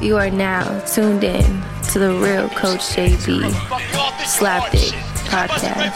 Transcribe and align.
You 0.00 0.16
are 0.16 0.30
now 0.30 0.78
tuned 0.86 1.24
in 1.24 1.44
to 1.90 1.98
the 1.98 2.14
real 2.14 2.48
Coach 2.50 2.94
JB 2.94 3.50
Slapdick 4.22 4.92
podcast. 5.26 5.92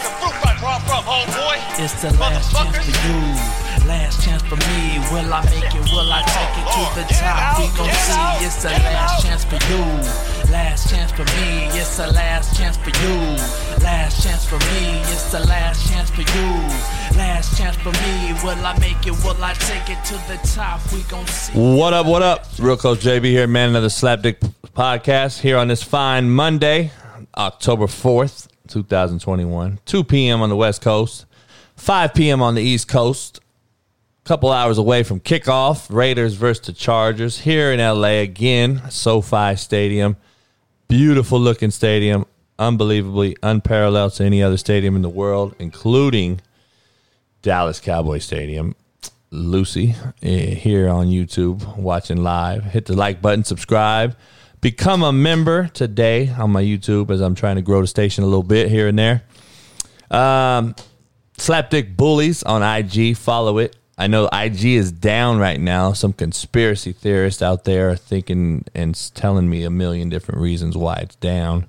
It's 1.78 2.02
the 2.02 2.10
last 2.18 2.52
chance 2.52 2.76
for 2.76 2.90
you, 2.90 3.61
last 3.86 4.24
chance 4.24 4.42
for 4.42 4.56
me. 4.56 4.98
Will 5.10 5.32
I 5.32 5.44
make 5.46 5.74
it? 5.74 5.84
Will 5.92 6.12
I 6.12 6.22
take 6.22 6.54
it 6.60 6.66
to 6.74 6.82
the 6.98 7.04
top? 7.14 7.58
We 7.58 7.66
gon' 7.76 7.90
see. 7.90 8.46
It's 8.46 8.62
the 8.62 8.70
last 8.70 9.24
chance 9.24 9.44
for 9.44 9.60
you, 9.70 9.82
last 10.52 10.90
chance 10.90 11.12
for 11.12 11.24
me. 11.24 11.66
It's 11.78 11.96
the 11.96 12.12
last 12.12 12.56
chance 12.56 12.76
for 12.76 12.90
you, 12.90 13.14
last 13.82 14.22
chance 14.22 14.44
for 14.44 14.58
me. 14.58 15.00
It's 15.12 15.30
the 15.32 15.40
last 15.46 15.88
chance 15.90 16.10
for 16.10 16.22
you, 16.22 16.50
last 17.18 17.58
chance 17.58 17.76
for 17.76 17.92
me. 17.92 18.34
Will 18.42 18.64
I 18.64 18.76
make 18.78 19.06
it? 19.06 19.14
Will 19.24 19.42
I 19.42 19.54
take 19.54 19.88
it 19.90 20.04
to 20.06 20.14
the 20.28 20.38
top? 20.54 20.80
We 20.92 21.02
gon' 21.04 21.26
see. 21.26 21.52
What 21.58 21.92
up, 21.92 22.06
what 22.06 22.22
up? 22.22 22.46
Real 22.58 22.76
Coach 22.76 23.00
JB 23.00 23.24
here, 23.26 23.46
man. 23.46 23.70
Another 23.70 23.88
Slapdick 23.88 24.38
podcast 24.74 25.40
here 25.40 25.58
on 25.58 25.68
this 25.68 25.82
fine 25.82 26.30
Monday, 26.30 26.92
October 27.36 27.86
4th, 27.86 28.48
2021. 28.68 29.78
2 29.84 30.04
p.m. 30.04 30.40
on 30.40 30.48
the 30.48 30.56
West 30.56 30.80
Coast, 30.82 31.26
5 31.76 32.14
p.m. 32.14 32.40
on 32.40 32.54
the 32.54 32.62
East 32.62 32.88
Coast. 32.88 33.40
Couple 34.24 34.52
hours 34.52 34.78
away 34.78 35.02
from 35.02 35.18
kickoff, 35.18 35.92
Raiders 35.92 36.34
versus 36.34 36.66
the 36.66 36.72
Chargers 36.72 37.40
here 37.40 37.72
in 37.72 37.80
LA 37.80 38.20
again, 38.20 38.80
SoFi 38.88 39.56
Stadium. 39.56 40.16
Beautiful 40.86 41.40
looking 41.40 41.72
stadium, 41.72 42.26
unbelievably 42.56 43.36
unparalleled 43.42 44.12
to 44.12 44.24
any 44.24 44.40
other 44.40 44.56
stadium 44.56 44.94
in 44.94 45.02
the 45.02 45.08
world, 45.08 45.56
including 45.58 46.40
Dallas 47.42 47.80
Cowboy 47.80 48.18
Stadium. 48.18 48.76
Lucy 49.32 49.96
eh, 50.22 50.54
here 50.54 50.88
on 50.88 51.08
YouTube 51.08 51.76
watching 51.76 52.22
live. 52.22 52.62
Hit 52.62 52.86
the 52.86 52.94
like 52.94 53.20
button, 53.20 53.42
subscribe, 53.42 54.16
become 54.60 55.02
a 55.02 55.12
member 55.12 55.66
today 55.66 56.28
on 56.28 56.52
my 56.52 56.62
YouTube 56.62 57.10
as 57.10 57.20
I'm 57.20 57.34
trying 57.34 57.56
to 57.56 57.62
grow 57.62 57.80
the 57.80 57.88
station 57.88 58.22
a 58.22 58.28
little 58.28 58.44
bit 58.44 58.70
here 58.70 58.86
and 58.86 58.96
there. 58.96 59.24
Um, 60.12 60.76
Slapdick 61.38 61.96
Bullies 61.96 62.44
on 62.44 62.62
IG, 62.62 63.16
follow 63.16 63.58
it. 63.58 63.74
I 63.98 64.06
know 64.06 64.28
IG 64.32 64.64
is 64.64 64.90
down 64.90 65.38
right 65.38 65.60
now. 65.60 65.92
Some 65.92 66.12
conspiracy 66.12 66.92
theorists 66.92 67.42
out 67.42 67.64
there 67.64 67.90
are 67.90 67.96
thinking 67.96 68.64
and 68.74 68.94
telling 69.14 69.48
me 69.48 69.64
a 69.64 69.70
million 69.70 70.08
different 70.08 70.40
reasons 70.40 70.76
why 70.76 70.96
it's 70.96 71.16
down. 71.16 71.66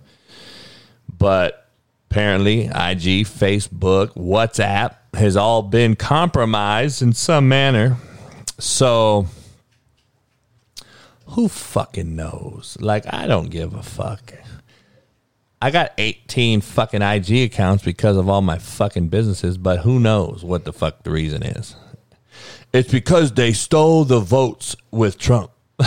But 1.17 1.67
apparently, 2.09 2.65
IG, 2.65 3.25
Facebook, 3.25 4.13
WhatsApp 4.15 4.95
has 5.15 5.35
all 5.35 5.61
been 5.61 5.95
compromised 5.95 7.01
in 7.01 7.13
some 7.13 7.49
manner. 7.49 7.97
So, 8.57 9.27
who 11.27 11.49
fucking 11.49 12.15
knows? 12.15 12.77
Like, 12.79 13.11
I 13.13 13.27
don't 13.27 13.49
give 13.49 13.73
a 13.73 13.83
fuck. 13.83 14.33
I 15.61 15.71
got 15.71 15.93
18 15.97 16.61
fucking 16.61 17.01
IG 17.01 17.51
accounts 17.51 17.83
because 17.83 18.17
of 18.17 18.29
all 18.29 18.41
my 18.41 18.57
fucking 18.57 19.07
businesses, 19.09 19.57
but 19.57 19.79
who 19.79 19.99
knows 19.99 20.43
what 20.43 20.65
the 20.65 20.73
fuck 20.73 21.03
the 21.03 21.11
reason 21.11 21.43
is. 21.43 21.75
It's 22.73 22.91
because 22.91 23.31
they 23.33 23.53
stole 23.53 24.03
the 24.03 24.19
votes 24.19 24.75
with 24.89 25.19
Trump. 25.19 25.51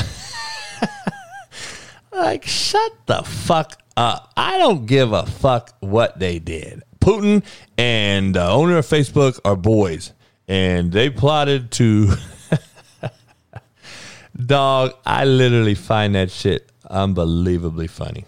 like, 2.12 2.44
shut 2.44 2.92
the 3.06 3.24
fuck 3.24 3.82
up. 3.96 4.32
I 4.36 4.58
don't 4.58 4.86
give 4.86 5.12
a 5.12 5.26
fuck 5.26 5.74
what 5.80 6.20
they 6.20 6.38
did. 6.38 6.84
Putin 7.00 7.44
and 7.76 8.36
the 8.36 8.48
owner 8.48 8.78
of 8.78 8.86
Facebook 8.86 9.40
are 9.44 9.56
boys, 9.56 10.12
and 10.46 10.92
they 10.92 11.10
plotted 11.10 11.72
to. 11.72 12.12
Dog, 14.46 14.92
I 15.04 15.24
literally 15.24 15.74
find 15.74 16.14
that 16.14 16.30
shit 16.30 16.70
unbelievably 16.88 17.88
funny. 17.88 18.26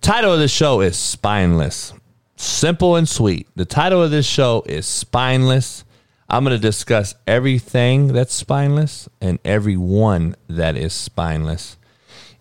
Title 0.00 0.32
of 0.32 0.38
the 0.38 0.48
show 0.48 0.80
is 0.80 0.96
Spineless. 0.96 1.92
Simple 2.36 2.96
and 2.96 3.06
sweet. 3.06 3.48
The 3.54 3.66
title 3.66 4.02
of 4.02 4.10
this 4.10 4.24
show 4.24 4.62
is 4.64 4.86
Spineless. 4.86 5.84
I'm 6.30 6.44
going 6.44 6.56
to 6.56 6.62
discuss 6.62 7.16
everything 7.26 8.08
that's 8.08 8.32
spineless 8.32 9.08
and 9.20 9.40
everyone 9.44 10.36
that 10.48 10.76
is 10.76 10.92
spineless. 10.92 11.76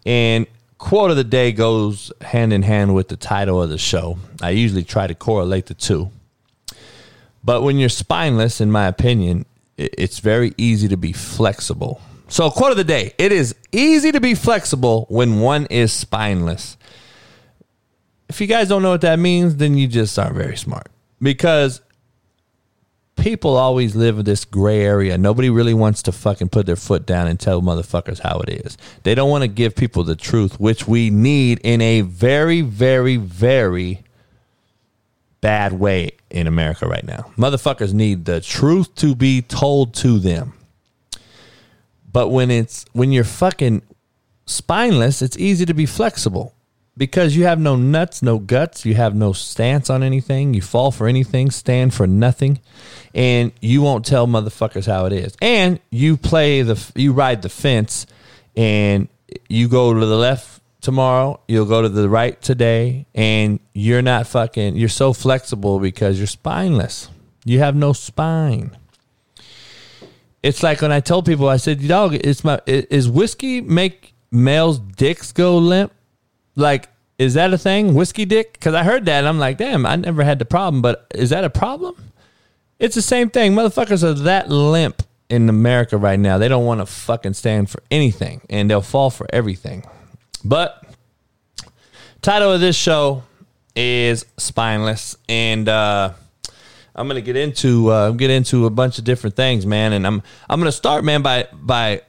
And 0.06 0.46
quote 0.78 1.10
of 1.10 1.18
the 1.18 1.24
day 1.24 1.52
goes 1.52 2.12
hand 2.22 2.54
in 2.54 2.62
hand 2.62 2.94
with 2.94 3.08
the 3.08 3.18
title 3.18 3.62
of 3.62 3.70
the 3.70 3.80
show. 3.80 4.20
I 4.44 4.52
usually 4.52 4.84
try 4.84 5.08
to 5.08 5.16
correlate 5.16 5.66
the 5.66 5.74
two. 5.74 6.12
But 7.44 7.64
when 7.64 7.80
you're 7.80 7.90
spineless, 7.90 8.62
in 8.62 8.72
my 8.72 8.86
opinion, 8.86 9.46
it's 9.76 10.20
very 10.20 10.54
easy 10.58 10.88
to 10.90 10.98
be 10.98 11.12
flexible. 11.12 12.00
So, 12.28 12.52
quote 12.52 12.72
of 12.72 12.78
the 12.78 12.84
day 12.84 13.14
it 13.18 13.32
is 13.32 13.56
easy 13.72 14.12
to 14.12 14.20
be 14.20 14.36
flexible 14.36 15.08
when 15.10 15.40
one 15.40 15.66
is 15.72 15.92
spineless. 15.92 16.78
If 18.28 18.40
you 18.40 18.46
guys 18.46 18.68
don't 18.68 18.84
know 18.84 18.92
what 18.92 19.02
that 19.02 19.18
means, 19.18 19.56
then 19.56 19.76
you 19.76 19.88
just 19.88 20.20
aren't 20.20 20.36
very 20.36 20.58
smart 20.58 20.92
because 21.20 21.82
people 23.20 23.56
always 23.56 23.96
live 23.96 24.20
in 24.20 24.26
this 24.26 24.46
gray 24.46 24.82
area. 24.82 25.18
Nobody 25.18 25.50
really 25.50 25.74
wants 25.74 26.04
to 26.04 26.12
fucking 26.12 26.50
put 26.50 26.66
their 26.66 26.76
foot 26.76 27.06
down 27.06 27.28
and 27.28 27.40
tell 27.40 27.62
motherfuckers 27.62 28.20
how 28.20 28.40
it 28.40 28.50
is. 28.50 28.78
They 29.04 29.16
don't 29.16 29.30
want 29.30 29.44
to 29.44 29.48
give 29.48 29.76
people 29.76 30.04
the 30.04 30.16
truth, 30.16 30.60
which 30.60 30.88
we 30.88 31.10
need 31.10 31.60
in 31.64 31.82
a 31.82 32.02
very, 32.02 32.62
very, 32.62 33.18
very 33.18 34.04
bad 35.42 35.74
way 35.74 36.12
in 36.30 36.48
America 36.48 36.88
right 36.88 37.06
now. 37.06 37.32
Motherfuckers 37.38 37.94
need 37.94 38.26
the 38.26 38.42
truth 38.42 38.94
to 38.96 39.16
be 39.16 39.42
told 39.42 39.94
to 39.96 40.20
them. 40.20 40.54
But 42.12 42.30
when 42.30 42.50
it's 42.50 42.86
when 42.94 43.12
you're 43.12 43.24
fucking 43.24 43.84
spineless, 44.46 45.22
it's 45.22 45.38
easy 45.38 45.66
to 45.66 45.74
be 45.74 45.86
flexible 45.86 46.56
because 47.00 47.34
you 47.34 47.46
have 47.46 47.60
no 47.60 47.78
nuts, 47.78 48.22
no 48.22 48.38
guts, 48.38 48.86
you 48.86 48.94
have 48.94 49.16
no 49.16 49.32
stance 49.32 49.90
on 49.90 50.04
anything, 50.04 50.54
you 50.54 50.62
fall 50.62 50.92
for 50.92 51.08
anything, 51.08 51.50
stand 51.50 51.94
for 51.94 52.06
nothing, 52.06 52.60
and 53.16 53.54
you 53.62 53.82
won't 53.82 54.06
tell 54.06 54.28
motherfuckers 54.28 54.86
how 54.86 55.06
it 55.06 55.14
is. 55.14 55.36
And 55.42 55.80
you 55.90 56.18
play 56.18 56.62
the 56.62 56.78
you 56.96 57.14
ride 57.14 57.42
the 57.42 57.50
fence 57.50 58.06
and 58.58 59.08
you 59.48 59.70
go 59.70 59.94
to 59.94 60.06
the 60.06 60.18
left 60.18 60.62
tomorrow, 60.82 61.40
you'll 61.48 61.66
go 61.66 61.82
to 61.82 61.90
the 61.90 62.10
right 62.10 62.40
today, 62.42 63.06
and 63.16 63.62
you're 63.74 64.02
not 64.02 64.28
fucking 64.28 64.76
you're 64.76 64.90
so 64.90 65.14
flexible 65.14 65.80
because 65.80 66.18
you're 66.18 66.28
spineless. 66.28 67.10
You 67.46 67.60
have 67.60 67.76
no 67.76 67.94
spine 67.94 68.76
it's 70.42 70.64
like 70.64 70.82
when 70.82 70.92
I 70.92 71.00
told 71.00 71.26
people, 71.26 71.50
I 71.50 71.58
said, 71.58 71.86
"Dog, 71.88 72.14
it's 72.16 72.44
my 72.44 72.62
is 72.66 73.10
whiskey 73.10 73.62
make 73.62 74.14
males' 74.32 74.80
dicks 74.80 75.32
go 75.32 75.58
limp? 75.58 75.92
Like, 76.60 76.90
is 77.18 77.34
that 77.34 77.54
a 77.54 77.58
thing? 77.58 77.94
Whiskey 77.94 78.26
dick? 78.26 78.54
Because 78.54 78.74
I 78.74 78.84
heard 78.84 79.06
that, 79.06 79.20
and 79.20 79.28
I'm 79.28 79.40
like, 79.40 79.58
damn, 79.58 79.86
I 79.86 79.96
never 79.96 80.24
had 80.24 80.40
the 80.40 80.46
problem, 80.46 80.82
but 80.82 81.08
is 81.14 81.32
that 81.32 81.44
a 81.44 81.50
problem? 81.50 81.96
It's 82.80 82.96
the 82.96 83.02
same 83.02 83.30
thing. 83.30 83.54
Motherfuckers 83.54 84.04
are 84.04 84.14
that 84.14 84.50
limp 84.50 85.04
in 85.30 85.50
America 85.50 85.98
right 85.98 86.20
now. 86.20 86.38
They 86.38 86.48
don't 86.48 86.66
want 86.66 86.80
to 86.80 86.86
fucking 86.86 87.34
stand 87.34 87.70
for 87.70 87.84
anything, 87.92 88.42
and 88.50 88.70
they'll 88.70 88.82
fall 88.82 89.10
for 89.10 89.28
everything. 89.32 89.86
But 90.44 90.84
title 92.22 92.54
of 92.54 92.62
this 92.62 92.76
show 92.76 93.24
is 93.76 94.26
spineless, 94.38 95.18
and 95.28 95.68
uh, 95.68 96.14
I'm 96.96 97.08
gonna 97.08 97.22
get 97.22 97.36
into 97.36 97.90
uh, 97.90 98.12
get 98.12 98.30
into 98.30 98.66
a 98.66 98.70
bunch 98.70 98.98
of 98.98 99.04
different 99.04 99.36
things, 99.36 99.66
man. 99.66 99.94
And 99.94 100.08
I'm 100.08 100.24
I'm 100.50 100.60
gonna 100.60 100.72
start, 100.72 101.04
man, 101.04 101.22
by 101.22 101.48
by 101.52 102.02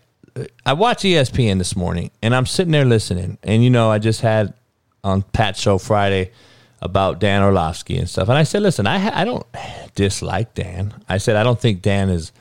I 0.64 0.72
watched 0.72 1.04
ESPN 1.04 1.58
this 1.58 1.76
morning, 1.76 2.10
and 2.22 2.34
I'm 2.34 2.46
sitting 2.46 2.72
there 2.72 2.84
listening, 2.84 3.38
and 3.42 3.64
you 3.64 3.70
know, 3.70 3.90
I 3.90 3.98
just 3.98 4.20
had 4.20 4.54
on 5.02 5.22
Pat 5.22 5.56
Show 5.56 5.78
Friday 5.78 6.32
about 6.82 7.20
Dan 7.20 7.42
Orlovsky 7.42 7.96
and 7.98 8.08
stuff, 8.08 8.28
and 8.28 8.38
I 8.38 8.42
said, 8.42 8.62
listen, 8.62 8.86
I 8.86 9.20
I 9.20 9.24
don't 9.24 9.46
dislike 9.94 10.54
Dan. 10.54 10.94
I 11.08 11.18
said 11.18 11.36
I 11.36 11.42
don't 11.42 11.60
think 11.60 11.82
Dan 11.82 12.08
is 12.08 12.32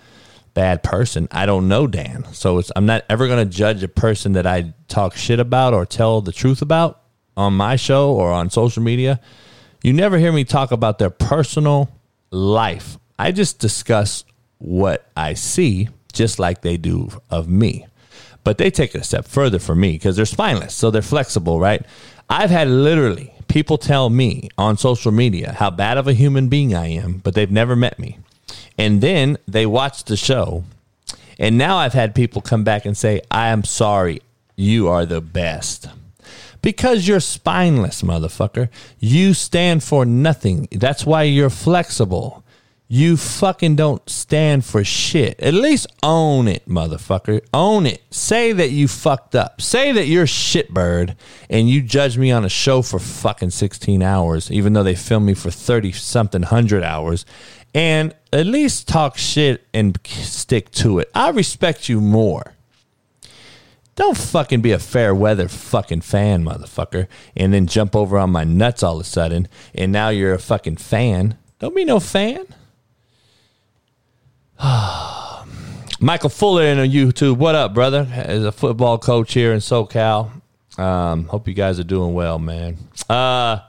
bad 0.53 0.83
person. 0.83 1.27
I 1.31 1.45
don't 1.45 1.67
know 1.67 1.87
Dan, 1.87 2.25
so 2.33 2.61
I'm 2.75 2.85
not 2.85 3.05
ever 3.09 3.27
gonna 3.27 3.45
judge 3.45 3.83
a 3.83 3.87
person 3.87 4.33
that 4.33 4.47
I 4.47 4.73
talk 4.87 5.15
shit 5.15 5.39
about 5.39 5.73
or 5.73 5.85
tell 5.85 6.21
the 6.21 6.31
truth 6.31 6.61
about 6.61 7.01
on 7.37 7.53
my 7.53 7.75
show 7.75 8.11
or 8.11 8.31
on 8.31 8.49
social 8.49 8.83
media. 8.83 9.19
You 9.83 9.93
never 9.93 10.17
hear 10.17 10.31
me 10.31 10.43
talk 10.43 10.71
about 10.71 10.99
their 10.99 11.09
personal 11.09 11.89
life. 12.31 12.97
I 13.17 13.31
just 13.31 13.59
discuss 13.59 14.25
what 14.57 15.09
I 15.15 15.33
see, 15.33 15.89
just 16.11 16.39
like 16.39 16.61
they 16.61 16.77
do 16.77 17.09
of 17.29 17.49
me. 17.49 17.87
But 18.49 18.57
they 18.57 18.71
take 18.71 18.95
it 18.95 19.01
a 19.01 19.03
step 19.03 19.27
further 19.27 19.59
for 19.59 19.75
me 19.75 19.91
because 19.91 20.15
they're 20.15 20.25
spineless, 20.25 20.73
so 20.73 20.89
they're 20.89 21.03
flexible, 21.03 21.59
right? 21.59 21.85
I've 22.31 22.49
had 22.49 22.67
literally 22.67 23.31
people 23.47 23.77
tell 23.77 24.09
me 24.09 24.49
on 24.57 24.75
social 24.75 25.11
media 25.11 25.51
how 25.51 25.69
bad 25.69 25.99
of 25.99 26.07
a 26.07 26.13
human 26.13 26.49
being 26.49 26.73
I 26.73 26.87
am, 26.87 27.19
but 27.19 27.35
they've 27.35 27.51
never 27.51 27.75
met 27.75 27.99
me. 27.99 28.17
And 28.75 29.01
then 29.01 29.37
they 29.47 29.67
watch 29.67 30.05
the 30.05 30.17
show, 30.17 30.63
and 31.37 31.59
now 31.59 31.77
I've 31.77 31.93
had 31.93 32.15
people 32.15 32.41
come 32.41 32.63
back 32.63 32.85
and 32.85 32.97
say, 32.97 33.21
I 33.29 33.49
am 33.49 33.63
sorry, 33.63 34.19
you 34.55 34.87
are 34.87 35.05
the 35.05 35.21
best. 35.21 35.87
Because 36.63 37.07
you're 37.07 37.19
spineless, 37.19 38.01
motherfucker. 38.01 38.69
You 38.97 39.35
stand 39.35 39.83
for 39.83 40.07
nothing. 40.07 40.67
That's 40.71 41.05
why 41.05 41.21
you're 41.21 41.51
flexible. 41.51 42.43
You 42.91 43.15
fucking 43.17 43.75
don't 43.75 44.09
stand 44.09 44.65
for 44.65 44.83
shit. 44.83 45.39
At 45.39 45.53
least 45.53 45.85
own 46.01 46.47
it, 46.47 46.67
motherfucker. 46.67 47.45
Own 47.53 47.85
it. 47.85 48.01
Say 48.09 48.51
that 48.51 48.71
you 48.71 48.87
fucked 48.87 49.35
up. 49.35 49.61
Say 49.61 49.91
that 49.91 50.07
you're 50.07 50.23
a 50.23 50.25
shitbird 50.25 51.15
and 51.51 51.69
you 51.69 51.83
judge 51.83 52.17
me 52.17 52.31
on 52.31 52.43
a 52.43 52.49
show 52.49 52.81
for 52.81 52.97
fucking 52.97 53.51
16 53.51 54.01
hours, 54.01 54.51
even 54.51 54.73
though 54.73 54.81
they 54.81 54.95
filmed 54.95 55.27
me 55.27 55.35
for 55.35 55.51
30 55.51 55.91
something 55.91 56.41
hundred 56.41 56.81
hours. 56.81 57.27
And 57.75 58.15
at 58.33 58.47
least 58.47 58.87
talk 58.87 59.19
shit 59.19 59.67
and 59.71 59.99
stick 60.07 60.71
to 60.71 60.97
it. 60.97 61.11
I 61.13 61.29
respect 61.29 61.89
you 61.89 62.01
more. 62.01 62.55
Don't 63.93 64.17
fucking 64.17 64.61
be 64.61 64.71
a 64.71 64.79
fair 64.79 65.13
weather 65.13 65.47
fucking 65.47 66.01
fan, 66.01 66.43
motherfucker, 66.43 67.07
and 67.35 67.53
then 67.53 67.67
jump 67.67 67.95
over 67.95 68.17
on 68.17 68.31
my 68.31 68.45
nuts 68.45 68.81
all 68.81 68.95
of 68.95 69.01
a 69.01 69.03
sudden, 69.03 69.47
and 69.75 69.91
now 69.91 70.09
you're 70.09 70.33
a 70.33 70.39
fucking 70.39 70.77
fan. 70.77 71.37
Don't 71.59 71.75
be 71.75 71.85
no 71.85 71.99
fan. 71.99 72.47
Michael 76.01 76.29
Fuller 76.29 76.63
in 76.63 76.79
on 76.79 76.89
YouTube. 76.89 77.37
What 77.37 77.55
up, 77.55 77.73
brother? 77.73 78.05
As 78.11 78.43
a 78.43 78.51
football 78.51 78.97
coach 78.97 79.33
here 79.33 79.53
in 79.53 79.59
SoCal. 79.59 80.31
Um, 80.77 81.25
hope 81.25 81.47
you 81.47 81.53
guys 81.53 81.79
are 81.79 81.85
doing 81.85 82.13
well, 82.13 82.39
man. 82.39 82.77
Uh, 83.09 83.63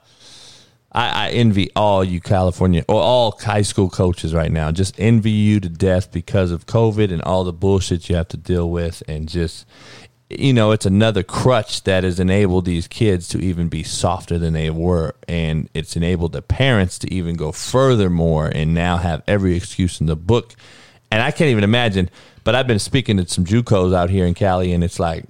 I, 0.90 1.28
I 1.28 1.30
envy 1.30 1.70
all 1.76 2.02
you 2.02 2.20
California 2.20 2.84
or 2.88 3.00
all 3.00 3.38
high 3.40 3.62
school 3.62 3.88
coaches 3.88 4.34
right 4.34 4.50
now. 4.50 4.72
Just 4.72 4.98
envy 4.98 5.30
you 5.30 5.60
to 5.60 5.68
death 5.68 6.10
because 6.10 6.50
of 6.50 6.66
COVID 6.66 7.12
and 7.12 7.22
all 7.22 7.44
the 7.44 7.52
bullshit 7.52 8.08
you 8.08 8.16
have 8.16 8.28
to 8.28 8.36
deal 8.36 8.68
with, 8.68 9.04
and 9.06 9.28
just 9.28 9.66
you 10.30 10.52
know, 10.52 10.70
it's 10.70 10.86
another 10.86 11.24
crutch 11.24 11.82
that 11.84 12.04
has 12.04 12.20
enabled 12.20 12.64
these 12.64 12.86
kids 12.86 13.26
to 13.28 13.38
even 13.38 13.68
be 13.68 13.82
softer 13.82 14.38
than 14.38 14.52
they 14.52 14.70
were. 14.70 15.14
And 15.26 15.68
it's 15.74 15.96
enabled 15.96 16.32
the 16.32 16.42
parents 16.42 17.00
to 17.00 17.12
even 17.12 17.34
go 17.36 17.50
further 17.50 18.08
more 18.08 18.46
and 18.46 18.72
now 18.72 18.98
have 18.98 19.22
every 19.26 19.56
excuse 19.56 20.00
in 20.00 20.06
the 20.06 20.16
book 20.16 20.54
and 21.10 21.22
I 21.22 21.30
can't 21.30 21.50
even 21.50 21.64
imagine. 21.64 22.10
But 22.44 22.54
I've 22.54 22.66
been 22.66 22.78
speaking 22.78 23.16
to 23.18 23.28
some 23.28 23.44
JUCOs 23.44 23.94
out 23.94 24.10
here 24.10 24.26
in 24.26 24.34
Cali, 24.34 24.72
and 24.72 24.82
it's 24.82 24.98
like, 24.98 25.24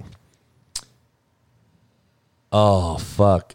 oh 2.52 2.98
fuck, 2.98 3.54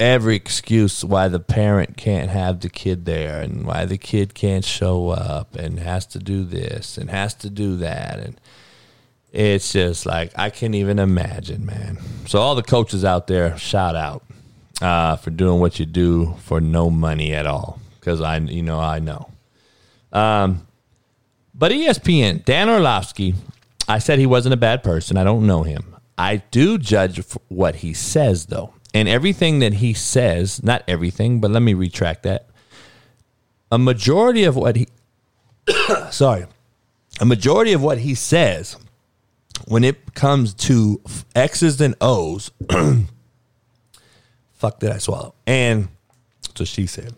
every 0.00 0.36
excuse 0.36 1.04
why 1.04 1.28
the 1.28 1.40
parent 1.40 1.96
can't 1.96 2.30
have 2.30 2.60
the 2.60 2.70
kid 2.70 3.04
there, 3.04 3.40
and 3.40 3.66
why 3.66 3.84
the 3.84 3.98
kid 3.98 4.34
can't 4.34 4.64
show 4.64 5.10
up, 5.10 5.54
and 5.56 5.78
has 5.78 6.06
to 6.06 6.18
do 6.18 6.44
this, 6.44 6.96
and 6.96 7.10
has 7.10 7.34
to 7.34 7.50
do 7.50 7.76
that, 7.76 8.18
and 8.18 8.40
it's 9.32 9.72
just 9.72 10.04
like 10.06 10.32
I 10.36 10.50
can't 10.50 10.74
even 10.74 10.98
imagine, 10.98 11.64
man. 11.64 11.98
So 12.26 12.38
all 12.38 12.54
the 12.54 12.62
coaches 12.62 13.04
out 13.04 13.26
there, 13.26 13.56
shout 13.58 13.96
out 13.96 14.22
uh, 14.80 15.16
for 15.16 15.30
doing 15.30 15.60
what 15.60 15.78
you 15.78 15.86
do 15.86 16.34
for 16.40 16.60
no 16.60 16.90
money 16.90 17.34
at 17.34 17.46
all, 17.46 17.78
because 17.98 18.20
I, 18.20 18.38
you 18.38 18.62
know, 18.62 18.78
I 18.80 18.98
know. 18.98 19.30
Um, 20.12 20.66
but 21.62 21.70
ESPN, 21.70 22.44
Dan 22.44 22.68
Orlovsky, 22.68 23.36
I 23.86 24.00
said 24.00 24.18
he 24.18 24.26
wasn't 24.26 24.52
a 24.52 24.56
bad 24.56 24.82
person. 24.82 25.16
I 25.16 25.22
don't 25.22 25.46
know 25.46 25.62
him. 25.62 25.94
I 26.18 26.38
do 26.50 26.76
judge 26.76 27.22
what 27.46 27.76
he 27.76 27.94
says, 27.94 28.46
though. 28.46 28.74
And 28.92 29.08
everything 29.08 29.60
that 29.60 29.74
he 29.74 29.94
says, 29.94 30.60
not 30.64 30.82
everything, 30.88 31.40
but 31.40 31.52
let 31.52 31.62
me 31.62 31.72
retract 31.72 32.24
that. 32.24 32.48
A 33.70 33.78
majority 33.78 34.42
of 34.42 34.56
what 34.56 34.74
he, 34.74 34.88
sorry, 36.10 36.46
a 37.20 37.24
majority 37.24 37.72
of 37.72 37.80
what 37.80 37.98
he 37.98 38.16
says 38.16 38.76
when 39.68 39.84
it 39.84 40.14
comes 40.14 40.54
to 40.54 41.00
X's 41.36 41.80
and 41.80 41.94
O's, 42.00 42.50
fuck 44.54 44.80
did 44.80 44.90
I 44.90 44.98
swallow? 44.98 45.36
And 45.46 45.90
so 46.56 46.64
she 46.64 46.88
said. 46.88 47.14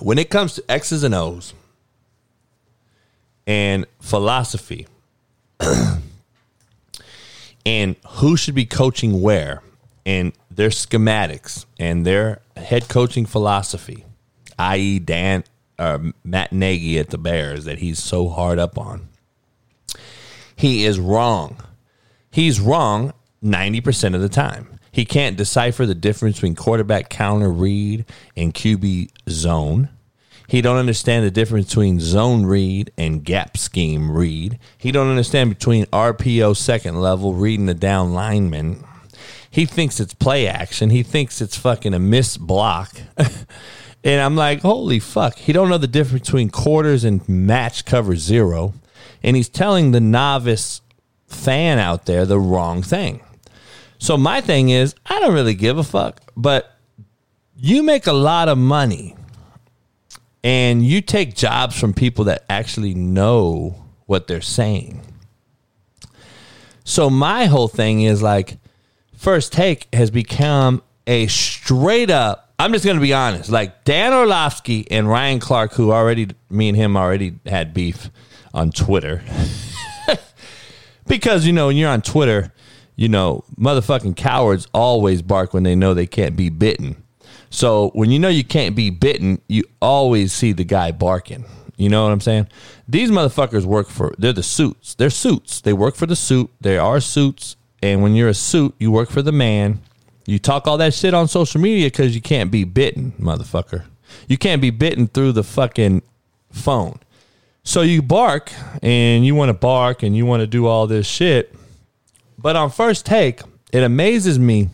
When 0.00 0.18
it 0.18 0.30
comes 0.30 0.54
to 0.54 0.64
X's 0.70 1.02
and 1.02 1.14
O's 1.14 1.54
and 3.46 3.86
philosophy 4.00 4.86
and 7.66 7.96
who 8.08 8.36
should 8.36 8.54
be 8.54 8.64
coaching 8.64 9.20
where 9.20 9.62
and 10.04 10.32
their 10.50 10.70
schematics 10.70 11.66
and 11.78 12.06
their 12.06 12.40
head 12.56 12.88
coaching 12.88 13.26
philosophy, 13.26 14.04
i.e., 14.58 14.98
Dan 14.98 15.44
or 15.78 16.12
Matt 16.24 16.52
Nagy 16.52 16.98
at 16.98 17.10
the 17.10 17.18
Bears 17.18 17.64
that 17.64 17.78
he's 17.78 18.02
so 18.02 18.28
hard 18.28 18.58
up 18.58 18.78
on, 18.78 19.08
he 20.54 20.84
is 20.84 20.98
wrong. 20.98 21.58
He's 22.30 22.60
wrong 22.60 23.12
90% 23.44 24.14
of 24.14 24.20
the 24.20 24.28
time. 24.28 24.75
He 24.96 25.04
can't 25.04 25.36
decipher 25.36 25.84
the 25.84 25.94
difference 25.94 26.36
between 26.36 26.54
quarterback 26.54 27.10
counter 27.10 27.52
read 27.52 28.06
and 28.34 28.54
QB 28.54 29.10
zone. 29.28 29.90
He 30.48 30.62
don't 30.62 30.78
understand 30.78 31.22
the 31.22 31.30
difference 31.30 31.66
between 31.66 32.00
zone 32.00 32.46
read 32.46 32.90
and 32.96 33.22
gap 33.22 33.58
scheme 33.58 34.10
read. 34.10 34.58
He 34.78 34.90
don't 34.90 35.10
understand 35.10 35.50
between 35.50 35.84
RPO 35.92 36.56
second 36.56 36.98
level 36.98 37.34
reading 37.34 37.66
the 37.66 37.74
down 37.74 38.14
lineman. 38.14 38.82
He 39.50 39.66
thinks 39.66 40.00
it's 40.00 40.14
play 40.14 40.46
action. 40.46 40.88
He 40.88 41.02
thinks 41.02 41.42
it's 41.42 41.58
fucking 41.58 41.92
a 41.92 41.98
miss 41.98 42.38
block. 42.38 42.98
and 44.02 44.20
I'm 44.22 44.34
like, 44.34 44.62
holy 44.62 44.98
fuck. 44.98 45.36
He 45.36 45.52
don't 45.52 45.68
know 45.68 45.76
the 45.76 45.86
difference 45.86 46.24
between 46.24 46.48
quarters 46.48 47.04
and 47.04 47.28
match 47.28 47.84
cover 47.84 48.16
zero. 48.16 48.72
And 49.22 49.36
he's 49.36 49.50
telling 49.50 49.92
the 49.92 50.00
novice 50.00 50.80
fan 51.26 51.78
out 51.78 52.06
there 52.06 52.24
the 52.24 52.40
wrong 52.40 52.82
thing. 52.82 53.20
So 53.98 54.16
my 54.16 54.40
thing 54.40 54.68
is, 54.68 54.94
I 55.06 55.20
don't 55.20 55.34
really 55.34 55.54
give 55.54 55.78
a 55.78 55.84
fuck, 55.84 56.20
but 56.36 56.78
you 57.56 57.82
make 57.82 58.06
a 58.06 58.12
lot 58.12 58.48
of 58.48 58.58
money 58.58 59.16
and 60.44 60.84
you 60.84 61.00
take 61.00 61.34
jobs 61.34 61.78
from 61.78 61.92
people 61.94 62.24
that 62.24 62.44
actually 62.48 62.94
know 62.94 63.84
what 64.06 64.26
they're 64.26 64.40
saying. 64.40 65.00
So 66.84 67.10
my 67.10 67.46
whole 67.46 67.68
thing 67.68 68.02
is 68.02 68.22
like 68.22 68.58
First 69.16 69.52
Take 69.52 69.92
has 69.92 70.10
become 70.10 70.82
a 71.06 71.26
straight 71.26 72.10
up 72.10 72.46
I'm 72.58 72.72
just 72.72 72.84
going 72.84 72.96
to 72.96 73.02
be 73.02 73.12
honest. 73.12 73.50
Like 73.50 73.84
Dan 73.84 74.14
Orlovsky 74.14 74.90
and 74.90 75.08
Ryan 75.08 75.40
Clark 75.40 75.72
who 75.72 75.92
already 75.92 76.28
me 76.48 76.68
and 76.68 76.76
him 76.76 76.96
already 76.96 77.34
had 77.44 77.74
beef 77.74 78.10
on 78.54 78.70
Twitter. 78.70 79.22
because 81.06 81.46
you 81.46 81.52
know, 81.52 81.66
when 81.66 81.76
you're 81.76 81.90
on 81.90 82.02
Twitter, 82.02 82.52
you 82.96 83.08
know, 83.08 83.44
motherfucking 83.58 84.16
cowards 84.16 84.66
always 84.72 85.22
bark 85.22 85.52
when 85.54 85.62
they 85.62 85.74
know 85.74 85.92
they 85.94 86.06
can't 86.06 86.34
be 86.34 86.48
bitten. 86.48 87.02
So 87.50 87.90
when 87.90 88.10
you 88.10 88.18
know 88.18 88.28
you 88.28 88.42
can't 88.42 88.74
be 88.74 88.90
bitten, 88.90 89.40
you 89.48 89.64
always 89.80 90.32
see 90.32 90.52
the 90.52 90.64
guy 90.64 90.92
barking. 90.92 91.44
You 91.76 91.90
know 91.90 92.04
what 92.04 92.12
I'm 92.12 92.22
saying? 92.22 92.48
These 92.88 93.10
motherfuckers 93.10 93.66
work 93.66 93.88
for 93.88 94.14
they're 94.18 94.32
the 94.32 94.42
suits. 94.42 94.94
They're 94.94 95.10
suits. 95.10 95.60
They 95.60 95.74
work 95.74 95.94
for 95.94 96.06
the 96.06 96.16
suit. 96.16 96.50
They 96.60 96.78
are 96.78 97.00
suits. 97.00 97.56
And 97.82 98.02
when 98.02 98.14
you're 98.14 98.30
a 98.30 98.34
suit, 98.34 98.74
you 98.78 98.90
work 98.90 99.10
for 99.10 99.20
the 99.20 99.32
man. 99.32 99.80
You 100.24 100.38
talk 100.38 100.66
all 100.66 100.78
that 100.78 100.94
shit 100.94 101.12
on 101.12 101.28
social 101.28 101.60
media 101.60 101.86
because 101.86 102.14
you 102.14 102.22
can't 102.22 102.50
be 102.50 102.64
bitten, 102.64 103.12
motherfucker. 103.20 103.84
You 104.26 104.38
can't 104.38 104.62
be 104.62 104.70
bitten 104.70 105.06
through 105.06 105.32
the 105.32 105.44
fucking 105.44 106.02
phone. 106.50 106.98
So 107.62 107.82
you 107.82 108.00
bark 108.00 108.52
and 108.82 109.26
you 109.26 109.34
want 109.34 109.50
to 109.50 109.54
bark 109.54 110.02
and 110.02 110.16
you 110.16 110.24
want 110.24 110.40
to 110.40 110.46
do 110.46 110.66
all 110.66 110.86
this 110.86 111.06
shit 111.06 111.54
but 112.46 112.54
on 112.54 112.70
first 112.70 113.04
take, 113.04 113.40
it 113.72 113.82
amazes 113.82 114.38
me 114.38 114.68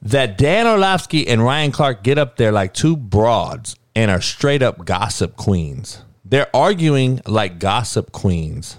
that 0.00 0.38
Dan 0.38 0.68
Orlovsky 0.68 1.26
and 1.26 1.42
Ryan 1.42 1.72
Clark 1.72 2.04
get 2.04 2.16
up 2.16 2.36
there 2.36 2.52
like 2.52 2.72
two 2.72 2.96
broads 2.96 3.74
and 3.96 4.08
are 4.08 4.20
straight 4.20 4.62
up 4.62 4.84
gossip 4.84 5.34
queens. 5.34 6.00
They're 6.24 6.46
arguing 6.54 7.22
like 7.26 7.58
gossip 7.58 8.12
queens. 8.12 8.76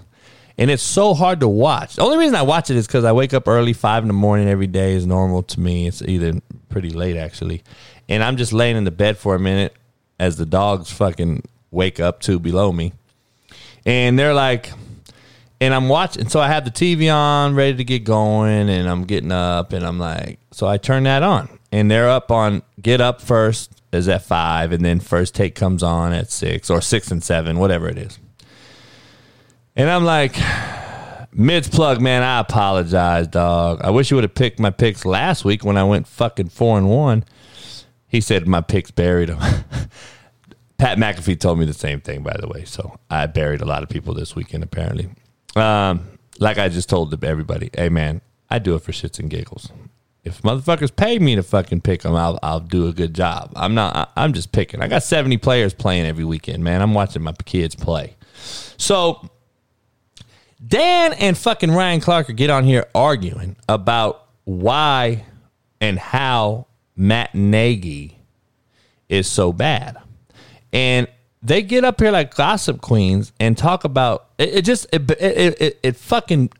And 0.56 0.70
it's 0.70 0.82
so 0.82 1.12
hard 1.12 1.40
to 1.40 1.48
watch. 1.48 1.96
The 1.96 2.02
only 2.02 2.16
reason 2.16 2.34
I 2.34 2.40
watch 2.40 2.70
it 2.70 2.78
is 2.78 2.86
because 2.86 3.04
I 3.04 3.12
wake 3.12 3.34
up 3.34 3.46
early, 3.46 3.74
five 3.74 4.02
in 4.02 4.08
the 4.08 4.14
morning 4.14 4.48
every 4.48 4.66
day 4.66 4.94
is 4.94 5.04
normal 5.04 5.42
to 5.42 5.60
me. 5.60 5.86
It's 5.86 6.00
either 6.00 6.40
pretty 6.70 6.92
late 6.92 7.18
actually. 7.18 7.62
And 8.08 8.22
I'm 8.22 8.38
just 8.38 8.54
laying 8.54 8.78
in 8.78 8.84
the 8.84 8.90
bed 8.90 9.18
for 9.18 9.34
a 9.34 9.38
minute 9.38 9.76
as 10.18 10.38
the 10.38 10.46
dogs 10.46 10.90
fucking 10.90 11.42
wake 11.70 12.00
up 12.00 12.20
to 12.20 12.38
below 12.38 12.72
me. 12.72 12.94
And 13.84 14.18
they're 14.18 14.32
like, 14.32 14.72
and 15.60 15.74
I'm 15.74 15.88
watching. 15.88 16.28
So 16.28 16.40
I 16.40 16.48
have 16.48 16.64
the 16.64 16.70
TV 16.70 17.12
on, 17.14 17.54
ready 17.54 17.76
to 17.76 17.84
get 17.84 18.04
going, 18.04 18.68
and 18.68 18.88
I'm 18.88 19.04
getting 19.04 19.32
up, 19.32 19.72
and 19.72 19.84
I'm 19.84 19.98
like, 19.98 20.38
so 20.50 20.66
I 20.66 20.78
turn 20.78 21.04
that 21.04 21.22
on, 21.22 21.58
and 21.70 21.90
they're 21.90 22.08
up 22.08 22.30
on 22.30 22.62
Get 22.80 23.00
Up 23.00 23.20
First 23.20 23.82
is 23.92 24.08
at 24.08 24.22
five, 24.22 24.72
and 24.72 24.84
then 24.84 25.00
First 25.00 25.34
Take 25.34 25.54
comes 25.54 25.82
on 25.82 26.12
at 26.12 26.30
six 26.30 26.70
or 26.70 26.80
six 26.80 27.10
and 27.10 27.22
seven, 27.22 27.58
whatever 27.58 27.88
it 27.88 27.98
is. 27.98 28.18
And 29.76 29.90
I'm 29.90 30.04
like, 30.04 30.36
Mids 31.32 31.68
plug, 31.68 32.00
man, 32.00 32.24
I 32.24 32.40
apologize, 32.40 33.28
dog. 33.28 33.80
I 33.82 33.90
wish 33.90 34.10
you 34.10 34.16
would 34.16 34.24
have 34.24 34.34
picked 34.34 34.58
my 34.58 34.70
picks 34.70 35.04
last 35.04 35.44
week 35.44 35.64
when 35.64 35.76
I 35.76 35.84
went 35.84 36.08
fucking 36.08 36.48
four 36.48 36.76
and 36.76 36.88
one. 36.88 37.24
He 38.08 38.20
said 38.20 38.48
my 38.48 38.60
picks 38.60 38.90
buried 38.90 39.28
him. 39.28 39.38
Pat 40.78 40.98
McAfee 40.98 41.38
told 41.38 41.58
me 41.60 41.66
the 41.66 41.72
same 41.72 42.00
thing, 42.00 42.22
by 42.22 42.36
the 42.40 42.48
way. 42.48 42.64
So 42.64 42.98
I 43.08 43.26
buried 43.26 43.60
a 43.60 43.64
lot 43.64 43.84
of 43.84 43.88
people 43.88 44.12
this 44.12 44.34
weekend, 44.34 44.64
apparently. 44.64 45.10
Um, 45.56 46.06
like 46.38 46.58
I 46.58 46.68
just 46.68 46.88
told 46.88 47.22
everybody, 47.24 47.70
hey 47.74 47.88
man, 47.88 48.20
I 48.48 48.58
do 48.58 48.74
it 48.74 48.82
for 48.82 48.92
shits 48.92 49.18
and 49.18 49.30
giggles. 49.30 49.70
If 50.22 50.42
motherfuckers 50.42 50.94
pay 50.94 51.18
me 51.18 51.34
to 51.36 51.42
fucking 51.42 51.80
pick 51.80 52.02
them, 52.02 52.14
I'll 52.14 52.38
I'll 52.42 52.60
do 52.60 52.88
a 52.88 52.92
good 52.92 53.14
job. 53.14 53.52
I'm 53.56 53.74
not. 53.74 54.12
I'm 54.16 54.32
just 54.32 54.52
picking. 54.52 54.82
I 54.82 54.88
got 54.88 55.02
70 55.02 55.38
players 55.38 55.72
playing 55.72 56.06
every 56.06 56.24
weekend, 56.24 56.62
man. 56.62 56.82
I'm 56.82 56.94
watching 56.94 57.22
my 57.22 57.32
kids 57.32 57.74
play. 57.74 58.16
So 58.76 59.30
Dan 60.64 61.14
and 61.14 61.36
fucking 61.36 61.70
Ryan 61.70 62.00
Clark 62.00 62.34
get 62.36 62.50
on 62.50 62.64
here 62.64 62.86
arguing 62.94 63.56
about 63.68 64.26
why 64.44 65.24
and 65.80 65.98
how 65.98 66.66
Matt 66.96 67.34
Nagy 67.34 68.18
is 69.08 69.26
so 69.26 69.52
bad. 69.52 69.96
And 70.72 71.08
they 71.42 71.62
get 71.62 71.84
up 71.84 72.00
here 72.00 72.10
like 72.10 72.34
gossip 72.34 72.80
queens 72.80 73.32
and 73.40 73.56
talk 73.56 73.84
about 73.84 74.28
it, 74.38 74.56
it 74.56 74.64
just 74.64 74.86
it, 74.92 75.10
it, 75.12 75.60
it, 75.60 75.80
it 75.82 75.96
fucking 75.96 76.50